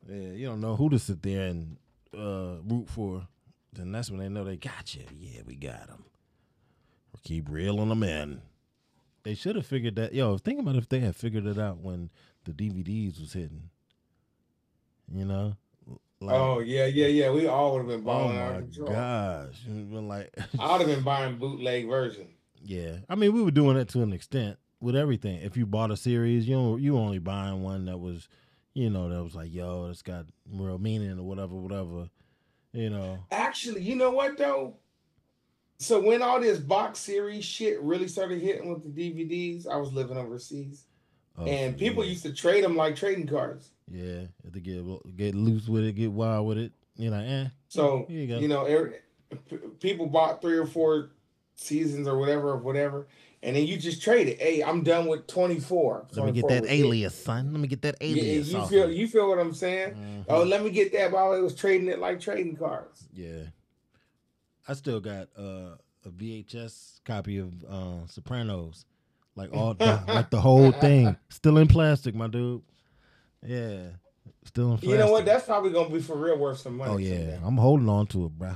Yeah, 0.05 0.31
you 0.33 0.47
don't 0.47 0.59
know 0.59 0.75
who 0.75 0.89
to 0.89 0.99
sit 0.99 1.21
there 1.23 1.47
and 1.47 1.77
uh, 2.13 2.57
root 2.65 2.89
for. 2.89 3.25
Then 3.71 3.91
that's 3.93 4.11
when 4.11 4.19
they 4.19 4.27
know 4.29 4.43
they 4.43 4.57
got 4.57 4.93
you. 4.93 5.03
Yeah, 5.17 5.41
we 5.47 5.55
got 5.55 5.87
them. 5.87 6.03
Keep 7.23 7.47
reeling 7.49 7.87
them 7.89 8.03
in. 8.03 8.41
They 9.23 9.35
should 9.35 9.55
have 9.55 9.65
figured 9.65 9.95
that. 9.95 10.13
Yo, 10.13 10.37
think 10.37 10.59
about 10.59 10.75
if 10.75 10.89
they 10.89 10.99
had 10.99 11.15
figured 11.15 11.45
it 11.45 11.57
out 11.57 11.79
when 11.79 12.09
the 12.45 12.51
DVDs 12.51 13.19
was 13.19 13.33
hitting. 13.33 13.69
You 15.13 15.25
know. 15.25 15.55
Like, 16.19 16.35
oh 16.35 16.59
yeah, 16.59 16.85
yeah, 16.85 17.07
yeah. 17.07 17.31
We 17.31 17.47
all 17.47 17.73
would 17.73 17.79
have 17.79 17.87
been 17.87 18.01
oh 18.01 18.03
balling 18.03 18.37
out 18.37 18.51
my 18.53 18.57
of 18.59 18.63
control. 18.63 18.89
gosh! 18.89 19.59
Been 19.65 20.07
like, 20.07 20.33
I 20.59 20.71
would 20.71 20.87
have 20.87 20.95
been 20.95 21.03
buying 21.03 21.37
bootleg 21.37 21.87
version. 21.87 22.27
yeah. 22.63 22.97
I 23.09 23.15
mean, 23.15 23.33
we 23.33 23.41
were 23.43 23.51
doing 23.51 23.75
it 23.77 23.89
to 23.89 24.03
an 24.03 24.13
extent 24.13 24.57
with 24.79 24.95
everything. 24.95 25.41
If 25.41 25.57
you 25.57 25.65
bought 25.65 25.91
a 25.91 25.97
series, 25.97 26.47
you 26.47 26.55
know, 26.55 26.77
you 26.77 26.97
only 26.97 27.19
buying 27.19 27.61
one 27.61 27.85
that 27.85 27.97
was, 27.97 28.29
you 28.73 28.89
know, 28.89 29.09
that 29.09 29.21
was 29.21 29.35
like, 29.35 29.53
yo, 29.53 29.87
it's 29.89 30.01
got 30.01 30.25
real 30.49 30.77
meaning 30.79 31.19
or 31.19 31.23
whatever, 31.23 31.55
whatever. 31.55 32.09
You 32.71 32.89
know. 32.89 33.19
Actually, 33.31 33.81
you 33.81 33.95
know 33.97 34.11
what 34.11 34.37
though? 34.37 34.77
So 35.83 35.99
when 35.99 36.21
all 36.21 36.39
this 36.39 36.59
box 36.59 36.99
series 36.99 37.43
shit 37.43 37.81
really 37.81 38.07
started 38.07 38.41
hitting 38.41 38.69
with 38.73 38.83
the 38.83 38.89
DVDs, 38.89 39.67
I 39.67 39.75
was 39.75 39.91
living 39.91 40.17
overseas, 40.17 40.85
Oh, 41.37 41.45
and 41.45 41.77
people 41.77 42.03
yeah. 42.03 42.11
used 42.11 42.23
to 42.23 42.31
trade 42.33 42.63
them 42.63 42.77
like 42.77 42.95
trading 42.95 43.27
cards. 43.27 43.71
Yeah, 43.91 44.27
they 44.45 44.59
get 44.61 44.85
get 45.17 45.35
loose 45.35 45.67
with 45.67 45.83
it, 45.83 45.93
get 45.95 46.11
wild 46.11 46.47
with 46.47 46.57
it. 46.57 46.71
You 46.95 47.09
know, 47.09 47.19
eh. 47.19 47.47
So 47.67 48.05
you 48.07 48.21
you 48.21 48.47
know, 48.47 48.63
every, 48.65 48.99
people 49.81 50.05
bought 50.05 50.41
three 50.41 50.57
or 50.57 50.65
four 50.65 51.11
seasons 51.55 52.07
or 52.07 52.17
whatever 52.17 52.53
of 52.53 52.63
whatever, 52.63 53.07
and 53.41 53.55
then 53.55 53.67
you 53.67 53.75
just 53.77 54.01
trade 54.01 54.27
it. 54.29 54.39
Hey, 54.39 54.63
I'm 54.63 54.83
done 54.83 55.07
with 55.07 55.27
24. 55.27 56.07
Let 56.13 56.25
me 56.25 56.31
get 56.31 56.47
that 56.47 56.61
was 56.61 56.69
it. 56.69 56.73
alias, 56.73 57.15
son. 57.15 57.51
Let 57.51 57.59
me 57.59 57.67
get 57.67 57.81
that 57.81 57.97
Yeah, 57.99 58.07
alias. 58.23 58.49
you 58.49 58.57
off 58.59 58.69
feel 58.69 58.89
you 58.89 59.07
feel 59.07 59.27
what 59.27 59.39
I'm 59.39 59.53
saying? 59.53 59.95
Mhm. 59.95 60.25
Oh, 60.29 60.43
let 60.43 60.63
me 60.63 60.69
get 60.69 60.93
that 60.93 61.11
while 61.11 61.33
I 61.33 61.39
was 61.39 61.55
trading 61.55 61.89
it 61.89 61.99
like 61.99 62.21
trading 62.21 62.55
cards. 62.55 63.09
Yeah. 63.13 63.47
I 64.67 64.73
still 64.73 64.99
got 64.99 65.27
uh, 65.37 65.75
a 66.05 66.09
VHS 66.09 67.03
copy 67.03 67.37
of 67.39 67.51
uh, 67.69 68.07
Sopranos, 68.07 68.85
like 69.35 69.53
all 69.53 69.73
the, 69.79 70.01
like 70.07 70.29
the 70.29 70.39
whole 70.41 70.71
thing, 70.71 71.15
still 71.29 71.57
in 71.57 71.67
plastic, 71.67 72.15
my 72.15 72.27
dude. 72.27 72.61
Yeah, 73.45 73.87
still 74.45 74.71
in 74.71 74.77
plastic. 74.77 74.89
You 74.89 74.97
know 74.97 75.11
what? 75.11 75.25
That's 75.25 75.45
probably 75.45 75.71
gonna 75.71 75.89
be 75.89 75.99
for 76.01 76.15
real 76.15 76.37
worth 76.37 76.59
some 76.59 76.77
money. 76.77 76.91
Oh 76.93 76.97
yeah, 76.97 77.17
someday. 77.17 77.39
I'm 77.43 77.57
holding 77.57 77.89
on 77.89 78.07
to 78.07 78.25
it, 78.25 78.31
bro. 78.37 78.53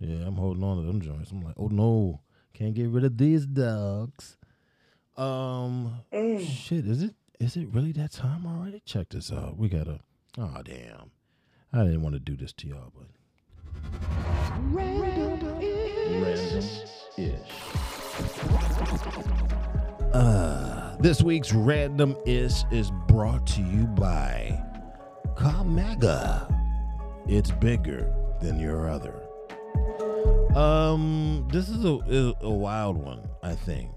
Yeah, 0.00 0.26
I'm 0.26 0.34
holding 0.36 0.62
on 0.64 0.78
to 0.78 0.82
them 0.86 1.00
joints. 1.00 1.30
I'm 1.30 1.42
like, 1.42 1.54
oh 1.58 1.68
no, 1.68 2.20
can't 2.52 2.74
get 2.74 2.88
rid 2.88 3.04
of 3.04 3.16
these 3.18 3.46
dogs. 3.46 4.36
Um, 5.16 6.00
Mm. 6.12 6.44
shit, 6.44 6.86
is 6.86 7.02
it 7.02 7.14
is 7.40 7.56
it 7.56 7.68
really 7.72 7.92
that 7.92 8.12
time 8.12 8.46
already? 8.46 8.80
Check 8.84 9.10
this 9.10 9.30
out. 9.32 9.56
We 9.58 9.68
gotta. 9.68 10.00
Oh 10.38 10.62
damn, 10.64 11.10
I 11.72 11.84
didn't 11.84 12.02
want 12.02 12.14
to 12.14 12.20
do 12.20 12.36
this 12.36 12.52
to 12.54 12.68
y'all, 12.68 12.92
but. 12.96 13.06
Uh, 20.12 20.96
this 21.00 21.22
week's 21.22 21.52
random 21.52 22.16
ish 22.24 22.62
is 22.70 22.92
brought 23.08 23.44
to 23.48 23.62
you 23.62 23.84
by 23.84 24.56
Comega. 25.34 26.48
It's 27.26 27.50
bigger 27.50 28.14
than 28.40 28.60
your 28.60 28.88
other. 28.88 29.20
Um, 30.56 31.48
this 31.50 31.68
is 31.68 31.84
a 31.84 31.98
is 32.06 32.32
a 32.40 32.50
wild 32.50 32.96
one. 32.96 33.28
I 33.42 33.54
think. 33.54 33.90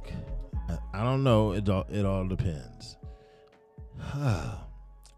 I, 0.92 1.04
don't 1.04 1.24
know. 1.24 1.52
It 1.52 1.70
all 1.70 1.86
it 1.88 2.04
all 2.04 2.28
depends. 2.28 2.98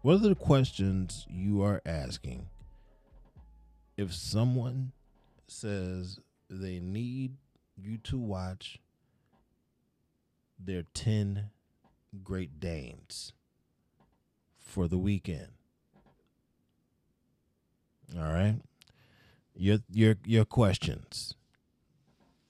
what 0.02 0.14
are 0.16 0.18
the 0.18 0.34
questions 0.34 1.26
you 1.30 1.62
are 1.62 1.80
asking? 1.86 2.46
If 3.96 4.12
someone 4.12 4.92
says 5.50 6.18
they 6.48 6.80
need 6.80 7.36
you 7.76 7.98
to 7.98 8.18
watch 8.18 8.78
their 10.58 10.84
10 10.94 11.50
Great 12.22 12.60
Danes 12.60 13.32
for 14.58 14.88
the 14.88 14.98
weekend. 14.98 15.48
All 18.16 18.32
right? 18.32 18.56
Your 19.54 19.78
your 19.90 20.16
your 20.24 20.44
questions. 20.44 21.34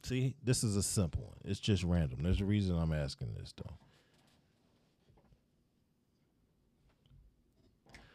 See, 0.02 0.34
this 0.42 0.64
is 0.64 0.76
a 0.76 0.82
simple 0.82 1.24
one. 1.24 1.36
It's 1.44 1.60
just 1.60 1.84
random. 1.84 2.22
There's 2.22 2.40
a 2.40 2.44
reason 2.44 2.78
I'm 2.78 2.92
asking 2.92 3.34
this 3.38 3.52
though. 3.56 3.74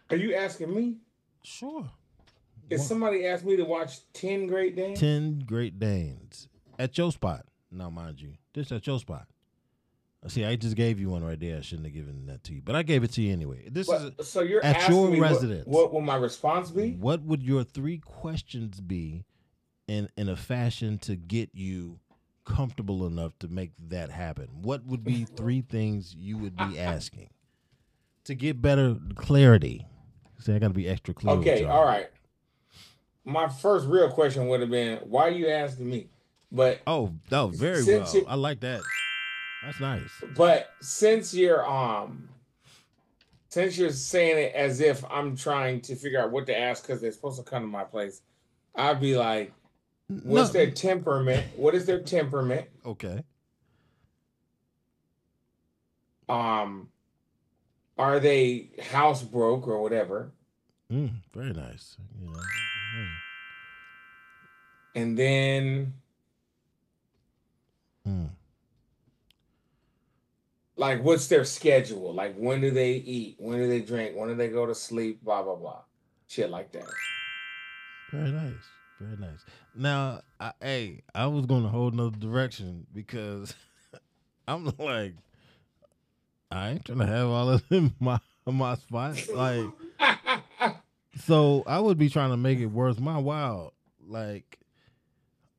Are 0.09 0.17
you 0.17 0.35
asking 0.35 0.73
me? 0.73 0.95
Sure. 1.43 1.89
If 2.69 2.81
somebody 2.81 3.25
asked 3.27 3.45
me 3.45 3.55
to 3.57 3.63
watch 3.63 3.99
10 4.13 4.47
Great 4.47 4.75
Danes, 4.75 4.99
10 4.99 5.39
Great 5.45 5.79
Danes 5.79 6.47
at 6.79 6.97
your 6.97 7.11
spot. 7.11 7.45
Now, 7.71 7.89
mind 7.89 8.21
you, 8.21 8.33
this 8.53 8.71
at 8.71 8.85
your 8.87 8.99
spot. 8.99 9.27
Uh, 10.23 10.29
see, 10.29 10.45
I 10.45 10.55
just 10.55 10.75
gave 10.75 10.99
you 10.99 11.09
one 11.09 11.23
right 11.23 11.39
there. 11.39 11.57
I 11.57 11.61
shouldn't 11.61 11.85
have 11.87 11.93
given 11.93 12.25
that 12.27 12.43
to 12.45 12.53
you, 12.53 12.61
but 12.63 12.75
I 12.75 12.83
gave 12.83 13.03
it 13.03 13.11
to 13.13 13.21
you 13.21 13.31
anyway. 13.33 13.67
This 13.69 13.87
But- 13.87 14.15
is 14.19 14.27
so 14.27 14.41
you're 14.41 14.63
at 14.63 14.77
asking 14.77 14.95
your 14.95 15.09
me 15.11 15.19
what- 15.19 15.31
residence. 15.31 15.67
What, 15.67 15.93
will 15.93 16.01
my 16.01 16.15
response 16.15 16.71
be? 16.71 16.91
What 16.93 17.21
would 17.23 17.43
your 17.43 17.63
three 17.63 17.97
questions 17.99 18.79
be 18.81 19.25
in 19.87 20.09
in 20.17 20.29
a 20.29 20.35
fashion 20.35 20.97
to 20.99 21.15
get 21.15 21.49
you 21.53 21.99
comfortable 22.45 23.05
enough 23.05 23.37
to 23.39 23.47
make 23.47 23.71
that 23.89 24.09
happen? 24.09 24.47
What 24.61 24.85
would 24.85 25.03
be 25.03 25.25
three 25.35 25.61
things 25.61 26.15
you 26.15 26.37
would 26.37 26.55
be 26.55 26.79
asking 26.79 27.29
to 28.23 28.33
get 28.35 28.61
better 28.61 28.97
clarity? 29.15 29.85
See, 30.39 30.53
I 30.53 30.59
got 30.59 30.69
to 30.69 30.73
be 30.73 30.87
extra 30.87 31.13
clear. 31.13 31.35
Okay, 31.35 31.63
all 31.65 31.85
right. 31.85 32.07
My 33.25 33.47
first 33.49 33.87
real 33.87 34.09
question 34.11 34.47
would 34.47 34.61
have 34.61 34.69
been, 34.69 34.99
why 34.99 35.23
are 35.27 35.31
you 35.31 35.47
asking 35.49 35.89
me? 35.89 36.07
But 36.51 36.81
Oh, 36.87 37.11
oh, 37.31 37.47
very 37.47 37.83
well. 37.83 38.07
you- 38.13 38.25
I 38.27 38.35
like 38.35 38.59
that. 38.61 38.81
That's 39.63 39.79
nice. 39.79 40.09
but 40.37 40.69
since 40.79 41.33
you're 41.33 41.67
um 41.67 42.29
since 43.49 43.77
you're 43.77 43.89
saying 43.89 44.37
it 44.37 44.53
as 44.53 44.79
if 44.79 45.03
I'm 45.09 45.35
trying 45.35 45.81
to 45.81 45.95
figure 45.95 46.21
out 46.21 46.29
what 46.31 46.45
to 46.47 46.57
ask 46.57 46.85
because 46.85 47.01
they're 47.01 47.11
supposed 47.11 47.37
to 47.37 47.43
come 47.43 47.63
to 47.63 47.67
my 47.67 47.83
place, 47.83 48.21
I'd 48.75 48.99
be 48.99 49.17
like, 49.17 49.53
what's 50.07 50.53
No. 50.53 50.59
their 50.59 50.69
temperament? 50.71 51.45
What 51.57 51.73
is 51.73 51.85
their 51.87 51.99
temperament? 52.01 52.67
Okay. 52.85 53.23
Um 56.29 56.89
are 57.97 58.19
they 58.19 58.69
house 58.91 59.23
broke 59.23 59.67
or 59.67 59.81
whatever? 59.81 60.31
Mm, 60.91 61.09
very 61.33 61.53
nice. 61.53 61.97
You 62.21 62.27
know, 62.29 62.39
yeah. 62.95 63.05
And 65.01 65.17
then 65.17 65.93
Mm. 68.07 68.29
like 70.77 71.03
what's 71.03 71.27
their 71.27 71.43
schedule? 71.43 72.13
Like 72.13 72.35
when 72.35 72.61
do 72.61 72.69
they 72.71 72.93
eat? 72.93 73.37
When 73.39 73.57
do 73.57 73.67
they 73.67 73.81
drink? 73.81 74.15
When 74.15 74.29
do 74.29 74.35
they 74.35 74.49
go 74.49 74.65
to 74.65 74.75
sleep? 74.75 75.23
Blah 75.23 75.41
blah 75.43 75.55
blah. 75.55 75.79
Shit 76.27 76.49
like 76.49 76.71
that. 76.73 76.87
Very 78.11 78.31
nice. 78.31 78.69
Very 78.99 79.17
nice. 79.17 79.43
Now, 79.73 80.21
I, 80.39 80.53
hey, 80.61 81.01
I 81.13 81.27
was 81.27 81.45
going 81.45 81.63
to 81.63 81.69
hold 81.69 81.93
another 81.93 82.15
direction 82.17 82.87
because 82.93 83.53
I'm 84.47 84.71
like, 84.77 85.15
I 86.49 86.69
ain't 86.69 86.85
trying 86.85 86.99
to 86.99 87.05
have 87.05 87.27
all 87.27 87.49
of 87.49 87.67
them 87.67 87.85
in 87.85 87.93
my 87.99 88.19
my 88.45 88.75
spot. 88.75 89.21
Like, 89.33 89.65
so 91.17 91.63
I 91.65 91.79
would 91.79 91.97
be 91.97 92.09
trying 92.09 92.31
to 92.31 92.37
make 92.37 92.59
it 92.59 92.67
worth 92.67 92.99
my 92.99 93.17
while. 93.17 93.73
Like, 94.07 94.59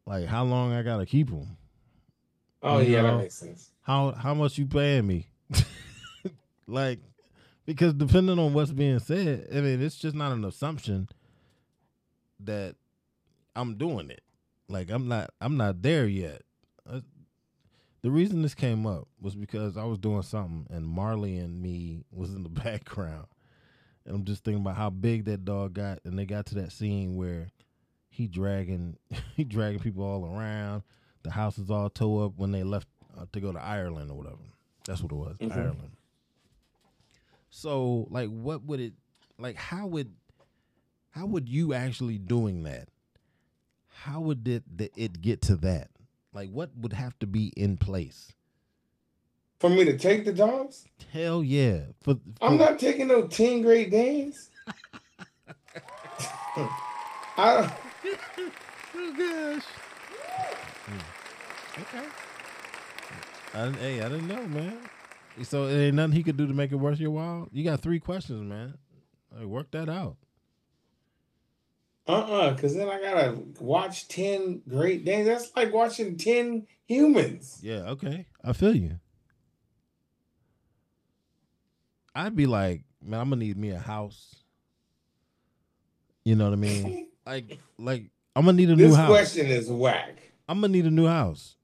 like 0.07 0.27
how 0.27 0.45
long 0.45 0.73
I 0.73 0.83
gotta 0.83 1.07
keep 1.07 1.31
them? 1.31 1.57
Oh 2.63 2.79
yeah, 2.79 3.03
that 3.03 3.19
makes 3.19 3.35
sense. 3.35 3.71
How 3.83 4.13
how 4.13 4.35
much 4.35 4.59
you 4.59 4.67
paying 4.67 5.07
me? 5.07 5.29
like, 6.67 7.01
because 7.65 7.95
depending 7.95 8.39
on 8.39 8.53
what's 8.53 8.73
being 8.73 8.99
said, 8.99 9.49
I 9.53 9.61
mean, 9.61 9.83
it's 9.83 9.97
just 9.97 10.15
not 10.15 10.33
an 10.33 10.45
assumption 10.45 11.09
that 12.41 12.77
I'm 13.55 13.77
doing 13.77 14.11
it. 14.11 14.23
Like 14.69 14.91
I'm 14.91 15.09
not 15.09 15.31
I'm 15.41 15.57
not 15.57 15.83
there 15.83 16.07
yet. 16.07 16.43
Uh, 16.89 17.01
the 18.03 18.11
reason 18.11 18.43
this 18.43 18.55
came 18.55 18.87
up 18.87 19.09
was 19.21 19.35
because 19.35 19.77
I 19.77 19.85
was 19.85 19.99
doing 19.99 20.23
something 20.23 20.67
and 20.71 20.87
Marley 20.87 21.39
and 21.39 21.61
me 21.61 22.05
was 22.13 22.35
in 22.35 22.43
the 22.43 22.49
background. 22.65 23.27
And 24.07 24.15
I'm 24.15 24.25
just 24.25 24.45
thinking 24.45 24.63
about 24.63 24.77
how 24.77 24.89
big 24.91 25.25
that 25.25 25.45
dog 25.45 25.75
got 25.75 25.99
and 26.05 26.17
they 26.19 26.25
got 26.25 26.47
to 26.47 26.55
that 26.57 26.71
scene 26.73 27.17
where 27.17 27.49
he 28.09 28.29
dragging 28.29 28.97
he 29.37 29.45
dragging 29.45 29.81
people 29.81 30.05
all 30.05 30.25
around. 30.25 30.83
The 31.25 31.31
house 31.33 31.59
is 31.59 31.71
all 31.71 31.91
tore 31.91 32.27
up 32.27 32.33
when 32.37 32.53
they 32.53 32.63
left 32.63 32.87
uh, 33.19 33.27
to 33.33 33.41
go 33.41 33.53
to 33.53 33.61
Ireland 33.61 34.11
or 34.11 34.17
whatever. 34.17 34.37
That's 34.87 35.03
what 35.03 35.11
it 35.11 35.17
was, 35.17 35.37
Mhm. 35.39 35.53
Ireland. 35.53 35.91
So, 37.51 38.07
like, 38.11 38.29
what 38.29 38.63
would 38.65 38.81
it 38.81 38.95
like? 39.39 39.57
How 39.57 39.87
would 39.87 40.15
how 41.11 41.27
would 41.27 41.49
you 41.49 41.75
actually 41.75 42.19
doing 42.19 42.63
that? 42.65 42.89
How 43.89 44.21
would 44.21 44.47
it 44.47 44.63
it 44.97 45.21
get 45.21 45.43
to 45.43 45.57
that? 45.57 45.91
Like, 46.33 46.51
what 46.51 46.71
would 46.77 46.93
have 46.93 47.19
to 47.21 47.27
be 47.27 47.53
in 47.57 47.77
place? 47.79 48.33
For 49.59 49.71
me 49.71 49.85
to 49.85 49.97
take 49.97 50.25
the 50.25 50.33
dogs? 50.33 50.87
Hell 51.13 51.43
yeah! 51.43 51.81
For, 52.03 52.17
I'm 52.43 52.59
not 52.59 52.79
taking 52.79 53.09
no 53.09 53.27
10 53.27 53.63
great 53.63 53.91
days. 53.91 54.51
I 57.39 57.73
oh 58.95 59.15
gosh. 59.17 59.65
Hmm. 60.87 61.81
Okay. 61.81 62.07
I 63.55 63.65
didn't, 63.65 63.79
hey, 63.79 64.03
I 64.03 64.09
didn't 64.09 64.29
know, 64.29 64.47
man. 64.47 64.79
So 65.43 65.65
it 65.65 65.87
ain't 65.87 65.97
nothing 65.97 66.13
he 66.13 66.23
could 66.23 66.37
do 66.37 66.47
to 66.47 66.55
make 66.55 66.73
it 66.73 66.77
worth 66.77 66.99
your 66.99 67.11
while. 67.11 67.49
You 67.53 67.65
got 67.65 67.81
three 67.81 68.01
questions, 68.01 68.43
man. 68.43 68.79
Like, 69.35 69.47
work 69.47 69.71
that 69.73 69.89
out. 69.89 70.17
uh-uh, 72.07 72.55
because 72.55 72.75
then 72.75 72.89
I 72.89 73.01
gotta 73.01 73.39
watch 73.61 74.09
10 74.09 74.63
great 74.69 75.05
days. 75.05 75.27
That's 75.27 75.55
like 75.57 75.73
watching 75.73 76.17
10 76.17 76.67
humans. 76.87 77.59
Yeah, 77.63 77.91
okay. 77.91 78.27
I 78.45 78.53
feel 78.53 78.75
you. 78.77 78.99
I'd 82.17 82.35
be 82.35 82.47
like, 82.47 82.83
man, 83.05 83.21
I'm 83.21 83.29
gonna 83.29 83.45
need 83.45 83.59
me 83.59 83.71
a 83.71 83.79
house. 83.79 84.35
You 86.25 86.35
know 86.35 86.45
what 86.45 86.55
I 86.55 86.57
mean? 86.57 87.09
like, 87.27 87.59
like 87.79 88.11
I'm 88.35 88.47
gonna 88.47 88.57
need 88.57 88.71
a 88.71 88.77
new 88.77 88.95
house. 88.95 89.09
This 89.09 89.33
question 89.33 89.47
is 89.47 89.71
whack. 89.71 90.19
I'm 90.49 90.61
gonna 90.61 90.73
need 90.73 90.87
a 90.87 90.91
new 90.91 91.07
house. 91.07 91.57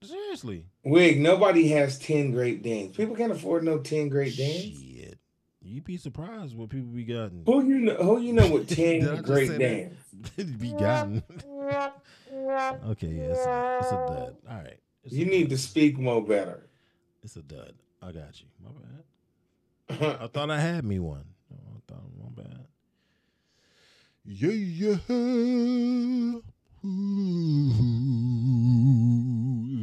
Seriously. 0.00 0.64
Wig, 0.84 1.20
nobody 1.20 1.68
has 1.70 1.98
10 1.98 2.30
great 2.30 2.62
days. 2.62 2.94
People 2.94 3.16
can't 3.16 3.32
afford 3.32 3.64
no 3.64 3.78
10 3.78 4.08
great 4.08 4.36
days. 4.36 4.78
Shit. 4.80 5.18
You'd 5.60 5.84
be 5.84 5.96
surprised 5.96 6.56
what 6.56 6.70
people 6.70 6.90
be 6.90 7.02
gotten. 7.02 7.42
Who 7.44 7.66
you 7.66 7.80
know 7.80 7.96
who 7.96 8.20
you 8.20 8.32
know 8.32 8.48
with 8.48 8.68
10 8.74 9.22
great 9.22 9.48
that? 9.58 9.90
be 10.60 10.72
gotten. 10.72 11.22
okay, 12.86 13.08
yeah, 13.08 13.22
it's 13.24 13.46
a, 13.46 13.78
it's 13.80 13.92
a 13.92 13.96
dud. 13.96 14.36
All 14.48 14.56
right. 14.56 14.78
It's 15.02 15.14
You 15.14 15.26
need 15.26 15.48
dud. 15.48 15.50
to 15.50 15.58
speak 15.58 15.98
more 15.98 16.24
better. 16.24 16.68
It's 17.24 17.34
a 17.34 17.42
dud. 17.42 17.74
I 18.00 18.12
got 18.12 18.40
you. 18.40 18.46
My 18.62 18.70
bad. 18.70 19.02
I 19.90 20.28
thought 20.32 20.50
I 20.50 20.60
had 20.60 20.84
me 20.84 20.98
one. 20.98 21.24
No, 21.50 21.58
I 21.76 21.80
thought 21.92 22.02
my 22.18 22.42
bad. 22.42 22.66
Yeah, 24.24 24.50
yeah. 24.50 24.98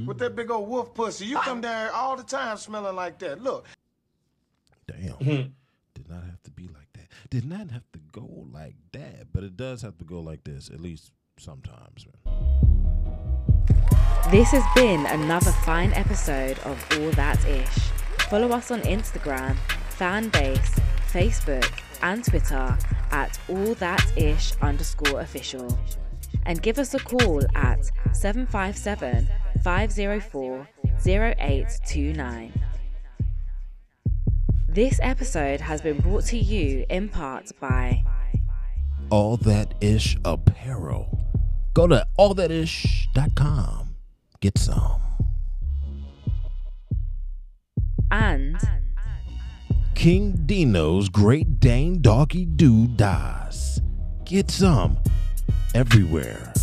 With 0.08 0.18
that 0.20 0.36
big 0.36 0.52
old 0.52 0.70
wolf 0.70 0.94
pussy, 0.94 1.26
you 1.26 1.38
come 1.40 1.62
down 1.62 1.88
here 1.88 1.92
all 1.94 2.16
the 2.16 2.24
time 2.24 2.58
smelling 2.58 2.96
like 2.96 3.20
that. 3.20 3.42
Look, 3.42 3.66
Damn. 4.88 4.98
Mm-hmm. 5.16 5.50
Did 5.96 6.10
not 6.10 6.24
have 6.24 6.42
to 6.44 6.52
be 6.52 6.68
like 6.68 6.92
that. 6.94 7.08
Did 7.30 7.46
not 7.46 7.72
have 7.72 7.90
to 7.94 8.00
go 8.12 8.46
like 8.52 8.76
that. 8.92 9.28
But 9.34 9.44
it 9.44 9.58
does 9.58 9.82
have 9.82 9.98
to 9.98 10.06
go 10.06 10.20
like 10.20 10.44
this, 10.44 10.70
at 10.70 10.80
least 10.80 11.12
sometimes. 11.40 12.06
This 14.32 14.50
has 14.52 14.64
been 14.76 15.06
another 15.08 15.52
fine 15.52 15.94
episode 15.94 16.60
of 16.60 16.84
All 17.00 17.12
That 17.12 17.44
Ish. 17.48 17.80
Follow 18.30 18.50
us 18.52 18.72
on 18.72 18.82
Instagram, 18.82 19.56
Fanbase, 19.98 20.80
Facebook, 21.12 21.72
and 22.02 22.24
Twitter 22.24 22.78
at 23.12 23.40
All 23.50 23.74
That 23.76 24.06
Ish 24.18 24.54
underscore 24.62 25.22
official. 25.22 25.78
And 26.46 26.62
give 26.62 26.78
us 26.80 26.94
a 26.94 27.00
call 27.00 27.44
at 27.56 27.90
757 28.14 29.28
504 29.64 30.68
0829. 31.06 32.54
This 34.68 35.00
episode 35.02 35.62
has 35.62 35.82
been 35.82 36.00
brought 36.00 36.26
to 36.26 36.38
you 36.38 36.86
in 36.90 37.10
part 37.10 37.52
by 37.60 38.04
All 39.10 39.38
That 39.38 39.74
Ish 39.82 40.18
Apparel. 40.26 41.18
Go 41.74 41.88
to 41.88 42.06
allthatish.com. 42.20 43.96
Get 44.42 44.58
some. 44.58 45.02
and 48.12 48.58
King 49.96 50.34
Dino's 50.46 51.08
Great 51.08 51.60
Dane 51.62 52.02
Doggy 52.02 52.46
Doo 52.46 52.86
Das. 52.86 53.82
Get 54.26 54.52
some 54.52 54.98
everywhere. 55.74 56.54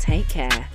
Take 0.00 0.28
Care. 0.28 0.71